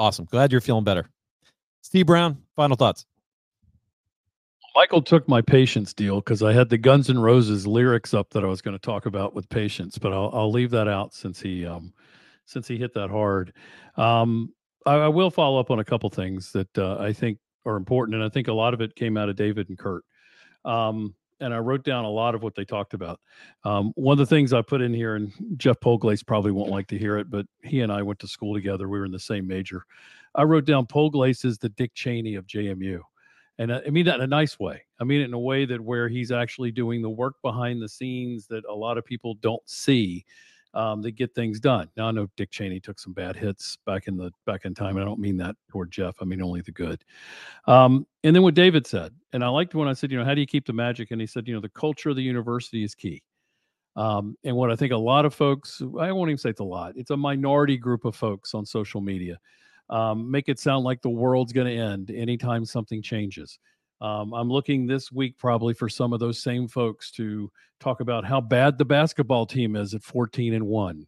Awesome. 0.00 0.24
Glad 0.24 0.50
you're 0.50 0.62
feeling 0.62 0.82
better. 0.82 1.10
Steve 1.82 2.06
Brown, 2.06 2.38
final 2.56 2.74
thoughts. 2.74 3.04
Michael 4.74 5.02
took 5.02 5.28
my 5.28 5.42
patience 5.42 5.92
deal 5.92 6.20
because 6.20 6.42
I 6.42 6.54
had 6.54 6.70
the 6.70 6.78
Guns 6.78 7.10
N' 7.10 7.18
Roses 7.18 7.66
lyrics 7.66 8.14
up 8.14 8.30
that 8.30 8.42
I 8.42 8.46
was 8.46 8.62
going 8.62 8.74
to 8.74 8.80
talk 8.80 9.04
about 9.04 9.34
with 9.34 9.46
patience, 9.50 9.98
but 9.98 10.14
I'll, 10.14 10.30
I'll 10.32 10.50
leave 10.50 10.70
that 10.70 10.88
out 10.88 11.12
since 11.12 11.38
he 11.38 11.66
um, 11.66 11.92
since 12.46 12.66
he 12.66 12.78
hit 12.78 12.94
that 12.94 13.10
hard. 13.10 13.52
Um, 13.98 14.54
I, 14.86 14.94
I, 14.94 15.08
will 15.08 15.30
follow 15.30 15.60
up 15.60 15.70
on 15.70 15.80
a 15.80 15.84
couple 15.84 16.08
things 16.08 16.50
that 16.52 16.78
uh, 16.78 16.96
I 16.98 17.12
think 17.12 17.36
are 17.66 17.76
important, 17.76 18.14
and 18.14 18.24
I 18.24 18.30
think 18.30 18.48
a 18.48 18.54
lot 18.54 18.72
of 18.72 18.80
it 18.80 18.96
came 18.96 19.18
out 19.18 19.28
of 19.28 19.36
David 19.36 19.68
and 19.68 19.76
Curt. 19.76 20.02
Um, 20.64 21.14
and 21.40 21.54
I 21.54 21.58
wrote 21.58 21.84
down 21.84 22.04
a 22.04 22.10
lot 22.10 22.34
of 22.34 22.42
what 22.42 22.54
they 22.54 22.64
talked 22.64 22.94
about. 22.94 23.20
Um, 23.64 23.92
one 23.94 24.14
of 24.14 24.18
the 24.18 24.34
things 24.34 24.52
I 24.52 24.62
put 24.62 24.80
in 24.80 24.94
here, 24.94 25.16
and 25.16 25.32
Geoff 25.56 25.80
Polglase 25.80 26.26
probably 26.26 26.52
won't 26.52 26.70
like 26.70 26.86
to 26.88 26.98
hear 26.98 27.18
it, 27.18 27.30
but 27.30 27.46
he 27.62 27.80
and 27.80 27.92
I 27.92 28.02
went 28.02 28.18
to 28.20 28.28
school 28.28 28.54
together. 28.54 28.88
We 28.88 28.98
were 28.98 29.06
in 29.06 29.12
the 29.12 29.18
same 29.18 29.46
major. 29.46 29.84
I 30.34 30.42
wrote 30.42 30.64
down 30.64 30.86
Polglase 30.86 31.44
is 31.44 31.58
the 31.58 31.70
Dick 31.70 31.92
Cheney 31.94 32.34
of 32.34 32.46
JMU. 32.46 33.00
And 33.58 33.74
I 33.74 33.90
mean 33.90 34.06
that 34.06 34.14
in 34.16 34.22
a 34.22 34.26
nice 34.26 34.58
way. 34.58 34.82
I 35.00 35.04
mean 35.04 35.20
it 35.20 35.24
in 35.24 35.34
a 35.34 35.38
way 35.38 35.66
that 35.66 35.80
where 35.80 36.08
he's 36.08 36.32
actually 36.32 36.70
doing 36.70 37.02
the 37.02 37.10
work 37.10 37.34
behind 37.42 37.82
the 37.82 37.88
scenes 37.90 38.46
that 38.46 38.64
a 38.64 38.74
lot 38.74 38.96
of 38.96 39.04
people 39.04 39.34
don't 39.34 39.62
see 39.68 40.24
um, 40.74 41.02
that 41.02 41.12
get 41.12 41.34
things 41.34 41.60
done. 41.60 41.88
Now 41.96 42.08
I 42.08 42.10
know 42.10 42.28
Dick 42.36 42.50
Cheney 42.50 42.80
took 42.80 42.98
some 42.98 43.12
bad 43.12 43.36
hits 43.36 43.76
back 43.86 44.06
in 44.06 44.16
the 44.16 44.30
back 44.46 44.64
in 44.64 44.74
time, 44.74 44.96
and 44.96 45.00
I 45.00 45.04
don't 45.04 45.20
mean 45.20 45.36
that 45.38 45.56
toward 45.68 45.90
Geoff. 45.90 46.16
I 46.20 46.24
mean 46.24 46.42
only 46.42 46.60
the 46.60 46.72
good. 46.72 47.04
Um, 47.66 48.06
and 48.24 48.34
then 48.34 48.42
what 48.42 48.54
David 48.54 48.86
said, 48.86 49.12
and 49.32 49.44
I 49.44 49.48
liked 49.48 49.74
when 49.74 49.88
I 49.88 49.92
said, 49.92 50.10
you 50.10 50.18
know, 50.18 50.24
how 50.24 50.34
do 50.34 50.40
you 50.40 50.46
keep 50.46 50.66
the 50.66 50.72
magic? 50.72 51.10
And 51.10 51.20
he 51.20 51.26
said, 51.26 51.48
you 51.48 51.54
know, 51.54 51.60
the 51.60 51.68
culture 51.70 52.10
of 52.10 52.16
the 52.16 52.22
university 52.22 52.84
is 52.84 52.94
key. 52.94 53.22
Um, 53.96 54.36
and 54.44 54.54
what 54.56 54.70
I 54.70 54.76
think 54.76 54.92
a 54.92 54.96
lot 54.96 55.24
of 55.24 55.34
folks, 55.34 55.82
I 55.98 56.12
won't 56.12 56.30
even 56.30 56.38
say 56.38 56.50
it's 56.50 56.60
a 56.60 56.64
lot, 56.64 56.92
it's 56.96 57.10
a 57.10 57.16
minority 57.16 57.76
group 57.76 58.04
of 58.04 58.14
folks 58.14 58.54
on 58.54 58.64
social 58.64 59.00
media, 59.00 59.38
um, 59.88 60.30
make 60.30 60.48
it 60.48 60.60
sound 60.60 60.84
like 60.84 61.02
the 61.02 61.10
world's 61.10 61.52
going 61.52 61.66
to 61.66 61.82
end 61.82 62.10
anytime 62.10 62.64
something 62.64 63.02
changes. 63.02 63.58
Um, 64.00 64.32
I'm 64.32 64.48
looking 64.48 64.86
this 64.86 65.12
week 65.12 65.36
probably 65.38 65.74
for 65.74 65.88
some 65.88 66.12
of 66.12 66.20
those 66.20 66.42
same 66.42 66.68
folks 66.68 67.10
to 67.12 67.50
talk 67.80 68.00
about 68.00 68.24
how 68.24 68.40
bad 68.40 68.78
the 68.78 68.84
basketball 68.84 69.46
team 69.46 69.76
is 69.76 69.94
at 69.94 70.02
14 70.02 70.54
and 70.54 70.66
one. 70.66 71.06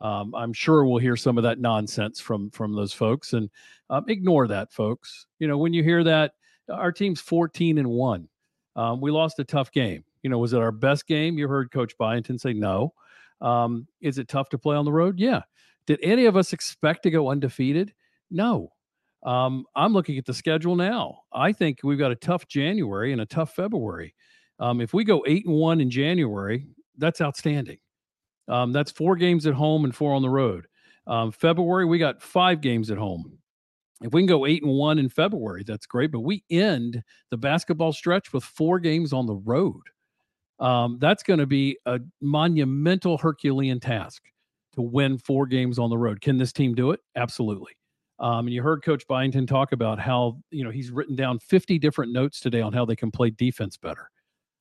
Um, 0.00 0.34
I'm 0.34 0.52
sure 0.52 0.84
we'll 0.84 0.98
hear 0.98 1.16
some 1.16 1.38
of 1.38 1.44
that 1.44 1.60
nonsense 1.60 2.18
from 2.18 2.50
from 2.50 2.74
those 2.74 2.92
folks, 2.92 3.34
and 3.34 3.48
um, 3.88 4.04
ignore 4.08 4.48
that, 4.48 4.72
folks. 4.72 5.26
You 5.38 5.46
know, 5.46 5.56
when 5.58 5.72
you 5.72 5.84
hear 5.84 6.02
that, 6.02 6.32
our 6.68 6.90
team's 6.90 7.20
14 7.20 7.78
and 7.78 7.88
one. 7.88 8.28
Um, 8.74 9.00
we 9.00 9.12
lost 9.12 9.38
a 9.38 9.44
tough 9.44 9.70
game. 9.70 10.04
You 10.22 10.30
know, 10.30 10.38
was 10.38 10.54
it 10.54 10.60
our 10.60 10.72
best 10.72 11.06
game? 11.06 11.38
You 11.38 11.46
heard 11.46 11.70
Coach 11.70 11.96
Byington 11.98 12.38
say 12.38 12.52
no. 12.52 12.94
Um, 13.40 13.86
is 14.00 14.18
it 14.18 14.28
tough 14.28 14.48
to 14.50 14.58
play 14.58 14.76
on 14.76 14.84
the 14.84 14.92
road? 14.92 15.18
Yeah. 15.18 15.42
Did 15.86 15.98
any 16.02 16.26
of 16.26 16.36
us 16.36 16.52
expect 16.52 17.02
to 17.04 17.10
go 17.10 17.28
undefeated? 17.28 17.92
No. 18.30 18.72
Um, 19.24 19.66
I'm 19.76 19.92
looking 19.92 20.18
at 20.18 20.24
the 20.24 20.34
schedule 20.34 20.74
now. 20.74 21.20
I 21.32 21.52
think 21.52 21.80
we've 21.84 21.98
got 21.98 22.10
a 22.10 22.16
tough 22.16 22.48
January 22.48 23.12
and 23.12 23.20
a 23.20 23.26
tough 23.26 23.54
February. 23.54 24.14
Um, 24.58 24.80
if 24.80 24.92
we 24.92 25.04
go 25.04 25.24
eight 25.26 25.46
and 25.46 25.54
one 25.54 25.80
in 25.80 25.90
January, 25.90 26.66
that's 26.98 27.20
outstanding. 27.20 27.78
Um, 28.48 28.72
that's 28.72 28.90
four 28.90 29.16
games 29.16 29.46
at 29.46 29.54
home 29.54 29.84
and 29.84 29.94
four 29.94 30.14
on 30.14 30.22
the 30.22 30.28
road. 30.28 30.66
Um, 31.06 31.32
February, 31.32 31.84
we 31.84 31.98
got 31.98 32.22
five 32.22 32.60
games 32.60 32.90
at 32.90 32.98
home. 32.98 33.38
If 34.02 34.12
we 34.12 34.20
can 34.20 34.26
go 34.26 34.46
eight 34.46 34.62
and 34.62 34.72
one 34.72 34.98
in 34.98 35.08
February, 35.08 35.62
that's 35.64 35.86
great. 35.86 36.10
But 36.10 36.20
we 36.20 36.44
end 36.50 37.02
the 37.30 37.36
basketball 37.36 37.92
stretch 37.92 38.32
with 38.32 38.44
four 38.44 38.80
games 38.80 39.12
on 39.12 39.26
the 39.26 39.36
road. 39.36 39.82
Um, 40.58 40.98
that's 41.00 41.22
going 41.22 41.38
to 41.38 41.46
be 41.46 41.78
a 41.86 42.00
monumental 42.20 43.18
Herculean 43.18 43.80
task 43.80 44.22
to 44.74 44.82
win 44.82 45.18
four 45.18 45.46
games 45.46 45.78
on 45.78 45.90
the 45.90 45.98
road. 45.98 46.20
Can 46.20 46.38
this 46.38 46.52
team 46.52 46.74
do 46.74 46.90
it? 46.90 47.00
Absolutely. 47.16 47.72
Um, 48.22 48.46
and 48.46 48.54
you 48.54 48.62
heard 48.62 48.84
Coach 48.84 49.04
Byington 49.08 49.48
talk 49.48 49.72
about 49.72 49.98
how 49.98 50.38
you 50.50 50.62
know 50.62 50.70
he's 50.70 50.92
written 50.92 51.16
down 51.16 51.40
50 51.40 51.78
different 51.80 52.12
notes 52.12 52.38
today 52.38 52.60
on 52.60 52.72
how 52.72 52.84
they 52.84 52.96
can 52.96 53.10
play 53.10 53.30
defense 53.30 53.76
better. 53.76 54.10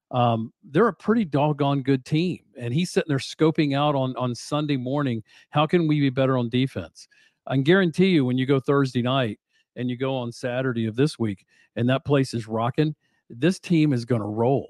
Um, 0.09 0.51
they're 0.63 0.87
a 0.87 0.93
pretty 0.93 1.23
doggone 1.23 1.83
good 1.83 2.03
team, 2.03 2.39
and 2.59 2.73
he's 2.73 2.89
sitting 2.89 3.07
there 3.07 3.19
scoping 3.19 3.77
out 3.77 3.95
on 3.95 4.15
on 4.17 4.33
Sunday 4.33 4.77
morning 4.77 5.23
how 5.51 5.67
can 5.67 5.87
we 5.87 5.99
be 5.99 6.09
better 6.09 6.37
on 6.37 6.49
defense. 6.49 7.07
I 7.45 7.53
can 7.53 7.63
guarantee 7.63 8.07
you 8.07 8.25
when 8.25 8.37
you 8.37 8.47
go 8.47 8.59
Thursday 8.59 9.03
night 9.03 9.39
and 9.75 9.89
you 9.89 9.95
go 9.95 10.15
on 10.15 10.31
Saturday 10.31 10.87
of 10.87 10.95
this 10.95 11.19
week, 11.19 11.45
and 11.75 11.87
that 11.87 12.03
place 12.03 12.33
is 12.33 12.47
rocking, 12.47 12.95
this 13.29 13.59
team 13.59 13.93
is 13.93 14.05
going 14.05 14.21
to 14.21 14.27
roll. 14.27 14.69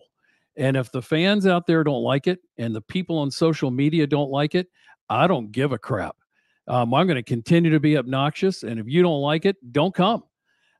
And 0.57 0.75
if 0.75 0.91
the 0.91 1.01
fans 1.01 1.47
out 1.47 1.65
there 1.65 1.83
don't 1.83 2.03
like 2.03 2.27
it, 2.27 2.39
and 2.57 2.75
the 2.75 2.81
people 2.81 3.17
on 3.17 3.31
social 3.31 3.71
media 3.71 4.05
don't 4.05 4.29
like 4.29 4.53
it, 4.53 4.67
I 5.09 5.27
don't 5.27 5.51
give 5.51 5.71
a 5.71 5.79
crap 5.79 6.17
um, 6.67 6.93
I'm 6.93 7.07
going 7.07 7.15
to 7.15 7.23
continue 7.23 7.71
to 7.71 7.79
be 7.79 7.97
obnoxious. 7.97 8.63
And 8.63 8.79
if 8.79 8.87
you 8.87 9.01
don't 9.01 9.21
like 9.21 9.45
it, 9.45 9.57
don't 9.71 9.93
come. 9.93 10.23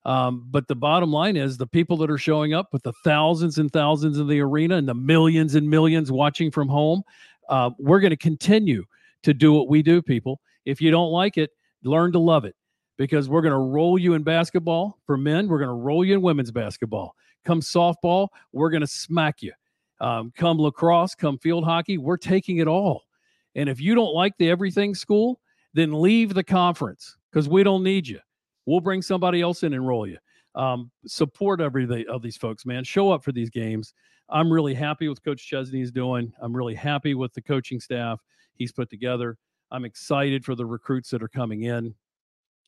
Um, 0.03 0.48
but 0.49 0.68
the 0.68 0.76
bottom 0.76 1.12
line 1.12 1.38
is 1.38 1.58
the 1.58 1.68
people 1.68 1.98
that 1.98 2.10
are 2.10 2.18
showing 2.18 2.53
up 2.53 2.70
with 2.74 2.84
the 2.84 2.94
thousands 3.03 3.60
and 3.60 3.72
thousands 3.72 4.18
in 4.18 4.28
the 4.28 4.40
arena 4.40 4.78
and 4.78 4.88
the 4.88 4.95
millions 4.95 5.56
and 5.56 5.70
millions 5.70 6.12
watching 6.12 6.49
from 6.49 6.68
home, 6.68 7.03
uh, 7.49 7.70
we're 7.78 7.99
going 7.99 8.12
to 8.12 8.18
continue 8.18 8.84
to 9.24 9.34
do 9.34 9.53
what 9.53 9.68
we 9.68 9.84
do, 9.84 10.02
people. 10.02 10.41
If 10.66 10.82
you 10.82 10.90
don't 10.90 11.12
like 11.12 11.38
it, 11.38 11.52
learn 11.84 12.12
to 12.14 12.20
love 12.20 12.45
it 12.45 12.56
because 12.98 13.30
we're 13.30 13.41
going 13.41 13.53
to 13.53 13.58
roll 13.58 13.98
you 13.98 14.14
in 14.14 14.24
basketball 14.24 14.98
for 15.06 15.18
men. 15.18 15.48
We're 15.48 15.60
going 15.60 15.70
to 15.70 15.74
roll 15.74 16.03
you 16.03 16.16
in 16.16 16.22
women's 16.22 16.52
basketball. 16.52 17.16
Come 17.45 17.62
softball, 17.62 18.30
we're 18.52 18.70
going 18.70 18.82
to 18.82 18.88
smack 18.88 19.41
you. 19.41 19.53
Um, 19.99 20.32
come 20.36 20.60
lacrosse, 20.60 21.14
come 21.14 21.38
field 21.38 21.64
hockey, 21.64 21.98
we're 21.98 22.18
taking 22.18 22.58
it 22.58 22.68
all. 22.68 23.03
And 23.56 23.70
if 23.70 23.80
you 23.80 23.94
don't 23.94 24.14
like 24.14 24.38
the 24.38 24.49
everything 24.49 24.95
school, 24.95 25.40
then 25.73 26.02
leave 26.02 26.34
the 26.34 26.43
conference 26.43 27.18
because 27.31 27.48
we 27.48 27.64
don't 27.64 27.84
need 27.84 28.07
you. 28.07 28.19
We'll 28.65 28.81
bring 28.81 29.02
somebody 29.02 29.41
else 29.41 29.64
in 29.64 29.73
and 29.73 29.88
roll 29.88 30.07
you. 30.07 30.18
Um, 30.53 30.91
support 31.07 31.61
every 31.61 32.06
of 32.07 32.22
these 32.22 32.38
folks, 32.38 32.65
man. 32.65 32.84
Show 32.84 33.11
up 33.11 33.23
for 33.23 33.31
these 33.31 33.49
games. 33.49 33.93
I'm 34.30 34.52
really 34.52 34.73
happy 34.73 35.07
with 35.07 35.23
Coach 35.23 35.45
Chesney 35.45 35.81
is 35.81 35.91
doing. 35.91 36.31
I'm 36.41 36.56
really 36.56 36.76
happy 36.76 37.15
with 37.15 37.34
the 37.34 37.41
coaching 37.41 37.80
staff 37.80 38.22
he's 38.56 38.72
put 38.72 38.89
together. 38.89 39.38
I'm 39.72 39.85
excited 39.85 40.43
for 40.45 40.56
the 40.56 40.65
recruits 40.65 41.10
that 41.10 41.23
are 41.23 41.30
coming 41.30 41.64
in. 41.64 41.95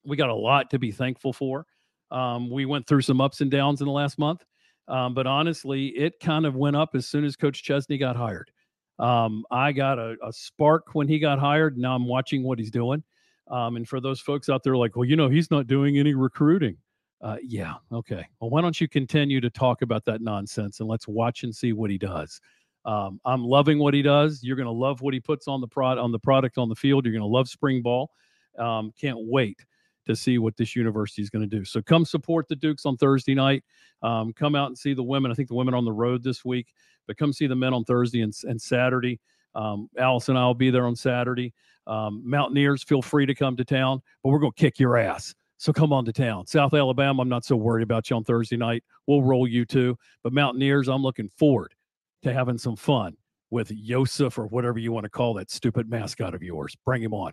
We 0.05 0.17
got 0.17 0.29
a 0.29 0.35
lot 0.35 0.69
to 0.71 0.79
be 0.79 0.91
thankful 0.91 1.33
for. 1.33 1.65
Um, 2.11 2.49
we 2.49 2.65
went 2.65 2.87
through 2.87 3.01
some 3.01 3.21
ups 3.21 3.41
and 3.41 3.49
downs 3.49 3.81
in 3.81 3.87
the 3.87 3.93
last 3.93 4.19
month, 4.19 4.43
um, 4.87 5.13
but 5.13 5.25
honestly, 5.25 5.87
it 5.87 6.19
kind 6.19 6.45
of 6.45 6.55
went 6.55 6.75
up 6.75 6.95
as 6.95 7.07
soon 7.07 7.25
as 7.25 7.35
Coach 7.35 7.63
Chesney 7.63 7.97
got 7.97 8.15
hired. 8.15 8.51
Um, 8.99 9.43
I 9.51 9.71
got 9.71 9.97
a, 9.97 10.15
a, 10.23 10.31
spark 10.31 10.93
when 10.93 11.07
he 11.07 11.19
got 11.19 11.39
hired. 11.39 11.77
Now 11.77 11.95
I'm 11.95 12.07
watching 12.07 12.43
what 12.43 12.59
he's 12.59 12.71
doing. 12.71 13.03
Um, 13.47 13.75
and 13.75 13.87
for 13.87 13.99
those 13.99 14.19
folks 14.19 14.49
out 14.49 14.63
there, 14.63 14.77
like, 14.77 14.95
well, 14.95 15.05
you 15.05 15.15
know, 15.15 15.29
he's 15.29 15.49
not 15.49 15.67
doing 15.67 15.97
any 15.97 16.13
recruiting. 16.13 16.77
Uh, 17.21 17.37
yeah, 17.41 17.75
okay. 17.91 18.25
Well, 18.39 18.49
why 18.49 18.61
don't 18.61 18.79
you 18.79 18.87
continue 18.87 19.41
to 19.41 19.49
talk 19.49 19.81
about 19.81 20.05
that 20.05 20.21
nonsense 20.21 20.79
and 20.79 20.87
let's 20.87 21.07
watch 21.07 21.43
and 21.43 21.55
see 21.55 21.73
what 21.73 21.89
he 21.89 21.97
does. 21.97 22.39
Um, 22.85 23.19
I'm 23.25 23.43
loving 23.43 23.79
what 23.79 23.93
he 23.93 24.01
does. 24.01 24.43
You're 24.43 24.57
going 24.57 24.67
to 24.67 24.71
love 24.71 25.01
what 25.01 25.13
he 25.13 25.19
puts 25.19 25.47
on 25.47 25.61
the 25.61 25.67
prod 25.67 25.97
on 25.97 26.11
the 26.11 26.19
product 26.19 26.57
on 26.57 26.69
the 26.69 26.75
field. 26.75 27.05
You're 27.05 27.13
going 27.13 27.21
to 27.21 27.27
love 27.27 27.47
spring 27.47 27.81
ball. 27.81 28.11
Um, 28.59 28.91
can't 28.99 29.17
wait 29.19 29.65
to 30.05 30.15
see 30.15 30.37
what 30.37 30.57
this 30.57 30.75
university 30.75 31.21
is 31.21 31.29
going 31.29 31.47
to 31.47 31.57
do. 31.57 31.63
So 31.65 31.81
come 31.81 32.05
support 32.05 32.47
the 32.47 32.55
Dukes 32.55 32.85
on 32.85 32.97
Thursday 32.97 33.35
night. 33.35 33.63
Um, 34.01 34.33
come 34.33 34.55
out 34.55 34.67
and 34.67 34.77
see 34.77 34.93
the 34.93 35.03
women. 35.03 35.31
I 35.31 35.35
think 35.35 35.49
the 35.49 35.55
women 35.55 35.73
on 35.73 35.85
the 35.85 35.91
road 35.91 36.23
this 36.23 36.43
week, 36.43 36.67
but 37.07 37.17
come 37.17 37.33
see 37.33 37.47
the 37.47 37.55
men 37.55 37.73
on 37.73 37.83
Thursday 37.85 38.21
and, 38.21 38.33
and 38.43 38.61
Saturday. 38.61 39.19
Um, 39.55 39.89
Alice 39.97 40.29
and 40.29 40.37
I 40.37 40.45
will 40.45 40.53
be 40.53 40.71
there 40.71 40.87
on 40.87 40.95
Saturday. 40.95 41.53
Um, 41.85 42.21
Mountaineers, 42.25 42.83
feel 42.83 43.01
free 43.01 43.25
to 43.25 43.35
come 43.35 43.55
to 43.57 43.65
town, 43.65 44.01
but 44.23 44.29
we're 44.29 44.39
going 44.39 44.53
to 44.53 44.59
kick 44.59 44.79
your 44.79 44.97
ass. 44.97 45.33
So 45.57 45.71
come 45.71 45.93
on 45.93 46.03
to 46.05 46.13
town. 46.13 46.45
South 46.45 46.73
Alabama, 46.73 47.21
I'm 47.21 47.29
not 47.29 47.45
so 47.45 47.55
worried 47.55 47.83
about 47.83 48.09
you 48.09 48.15
on 48.15 48.23
Thursday 48.23 48.57
night. 48.57 48.83
We'll 49.07 49.23
roll 49.23 49.47
you 49.47 49.65
too. 49.65 49.97
But 50.23 50.33
Mountaineers, 50.33 50.89
I'm 50.89 51.03
looking 51.03 51.29
forward 51.29 51.73
to 52.23 52.33
having 52.33 52.57
some 52.57 52.75
fun 52.75 53.15
with 53.49 53.71
Yosef 53.71 54.37
or 54.37 54.47
whatever 54.47 54.79
you 54.79 54.91
want 54.91 55.05
to 55.05 55.09
call 55.09 55.35
that 55.35 55.51
stupid 55.51 55.89
mascot 55.89 56.33
of 56.33 56.41
yours. 56.41 56.75
Bring 56.83 57.03
him 57.03 57.13
on. 57.13 57.31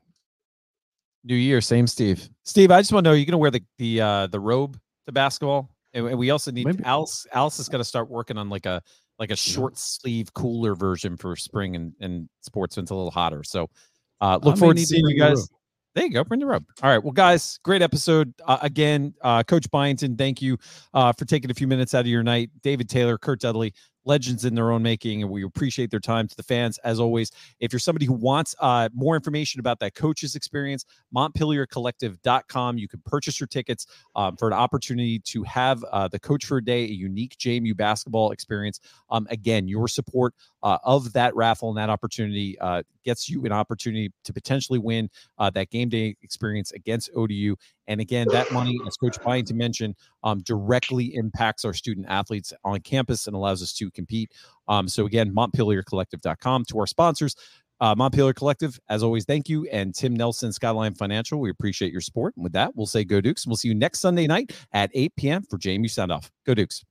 New 1.24 1.34
year, 1.34 1.60
same 1.60 1.86
Steve. 1.86 2.28
Steve, 2.44 2.70
I 2.70 2.80
just 2.80 2.92
want 2.92 3.04
to 3.04 3.10
know, 3.10 3.14
you're 3.14 3.26
going 3.26 3.32
to 3.32 3.38
wear 3.38 3.50
the 3.50 3.62
the 3.78 4.00
uh, 4.00 4.26
the 4.28 4.40
robe 4.40 4.78
to 5.06 5.12
basketball, 5.12 5.70
and, 5.92 6.06
and 6.06 6.18
we 6.18 6.30
also 6.30 6.50
need 6.50 6.66
Maybe. 6.66 6.82
Alice. 6.84 7.26
Alice 7.32 7.58
is 7.58 7.68
going 7.68 7.80
to 7.80 7.84
start 7.84 8.08
working 8.08 8.38
on 8.38 8.48
like 8.48 8.66
a 8.66 8.82
like 9.18 9.30
a 9.30 9.36
short 9.36 9.76
sleeve, 9.76 10.32
cooler 10.32 10.74
version 10.74 11.16
for 11.16 11.36
spring 11.36 11.76
and 11.76 11.92
and 12.00 12.28
sports 12.40 12.76
when 12.76 12.84
it's 12.84 12.90
a 12.90 12.94
little 12.94 13.10
hotter. 13.10 13.44
So, 13.44 13.68
uh, 14.20 14.38
look 14.42 14.56
I 14.56 14.58
forward 14.58 14.78
to 14.78 14.86
seeing 14.86 15.06
you 15.06 15.18
guys. 15.18 15.46
There 15.94 16.04
you 16.04 16.12
go. 16.12 16.22
Bring 16.22 16.40
the 16.40 16.46
rub. 16.46 16.64
All 16.82 16.88
right. 16.88 17.02
Well, 17.02 17.12
guys, 17.12 17.58
great 17.64 17.82
episode. 17.82 18.32
Uh, 18.46 18.58
again, 18.62 19.12
uh, 19.22 19.42
Coach 19.42 19.68
Byington, 19.72 20.16
thank 20.16 20.40
you 20.40 20.56
uh, 20.94 21.12
for 21.12 21.24
taking 21.24 21.50
a 21.50 21.54
few 21.54 21.66
minutes 21.66 21.94
out 21.94 22.02
of 22.02 22.06
your 22.06 22.22
night. 22.22 22.50
David 22.62 22.88
Taylor, 22.88 23.18
Curt 23.18 23.40
Dudley, 23.40 23.74
legends 24.04 24.44
in 24.44 24.54
their 24.54 24.72
own 24.72 24.82
making, 24.82 25.22
and 25.22 25.30
we 25.30 25.44
appreciate 25.44 25.90
their 25.90 26.00
time 26.00 26.28
to 26.28 26.36
the 26.36 26.42
fans 26.42 26.78
as 26.78 27.00
always. 27.00 27.30
If 27.60 27.72
you're 27.72 27.80
somebody 27.80 28.06
who 28.06 28.14
wants 28.14 28.54
uh, 28.60 28.88
more 28.94 29.14
information 29.14 29.60
about 29.60 29.78
that 29.80 29.94
coach's 29.94 30.34
experience, 30.34 30.84
MontpelierCollective.com. 31.14 32.78
You 32.78 32.88
can 32.88 33.00
purchase 33.04 33.40
your 33.40 33.46
tickets 33.46 33.86
um, 34.16 34.36
for 34.36 34.48
an 34.48 34.54
opportunity 34.54 35.18
to 35.20 35.42
have 35.44 35.84
uh, 35.84 36.08
the 36.08 36.18
coach 36.18 36.44
for 36.44 36.58
a 36.58 36.64
day, 36.64 36.84
a 36.84 36.88
unique 36.88 37.36
JMU 37.36 37.76
basketball 37.76 38.32
experience. 38.32 38.80
Um, 39.10 39.26
again, 39.30 39.68
your 39.68 39.88
support 39.88 40.34
uh, 40.62 40.78
of 40.84 41.12
that 41.12 41.34
raffle 41.34 41.68
and 41.68 41.78
that 41.78 41.90
opportunity 41.90 42.58
uh, 42.60 42.82
gets 43.04 43.28
you 43.28 43.44
an 43.44 43.52
opportunity 43.52 44.12
to 44.24 44.32
potentially 44.32 44.78
win 44.78 45.08
uh, 45.38 45.50
that 45.50 45.70
game 45.70 45.88
day 45.88 46.16
experience 46.22 46.72
against 46.72 47.10
ODU. 47.16 47.56
And 47.90 48.00
again, 48.00 48.28
that 48.30 48.50
money, 48.52 48.78
as 48.86 48.96
Coach 48.96 49.20
Byington 49.20 49.56
mentioned, 49.56 49.96
um, 50.22 50.40
directly 50.42 51.14
impacts 51.16 51.64
our 51.64 51.74
student 51.74 52.06
athletes 52.08 52.52
on 52.64 52.80
campus 52.80 53.26
and 53.26 53.34
allows 53.34 53.62
us 53.62 53.72
to 53.74 53.90
compete. 53.90 54.30
Um, 54.68 54.86
so 54.86 55.06
again, 55.06 55.34
MontpelierCollective.com 55.34 56.64
to 56.66 56.78
our 56.78 56.86
sponsors. 56.86 57.34
Uh, 57.80 57.94
Montpelier 57.96 58.34
Collective, 58.34 58.78
as 58.88 59.02
always, 59.02 59.24
thank 59.24 59.48
you. 59.48 59.66
And 59.72 59.94
Tim 59.94 60.14
Nelson, 60.14 60.52
Skyline 60.52 60.94
Financial, 60.94 61.40
we 61.40 61.50
appreciate 61.50 61.92
your 61.92 62.02
support. 62.02 62.36
And 62.36 62.44
with 62.44 62.52
that, 62.52 62.76
we'll 62.76 62.86
say 62.86 63.04
go 63.04 63.20
Dukes. 63.20 63.46
We'll 63.46 63.56
see 63.56 63.68
you 63.68 63.74
next 63.74 64.00
Sunday 64.00 64.26
night 64.26 64.52
at 64.72 64.90
8 64.94 65.16
p.m. 65.16 65.42
for 65.42 65.58
JMU 65.58 65.90
Sound 65.90 66.12
Off. 66.12 66.30
Go 66.46 66.54
Dukes. 66.54 66.84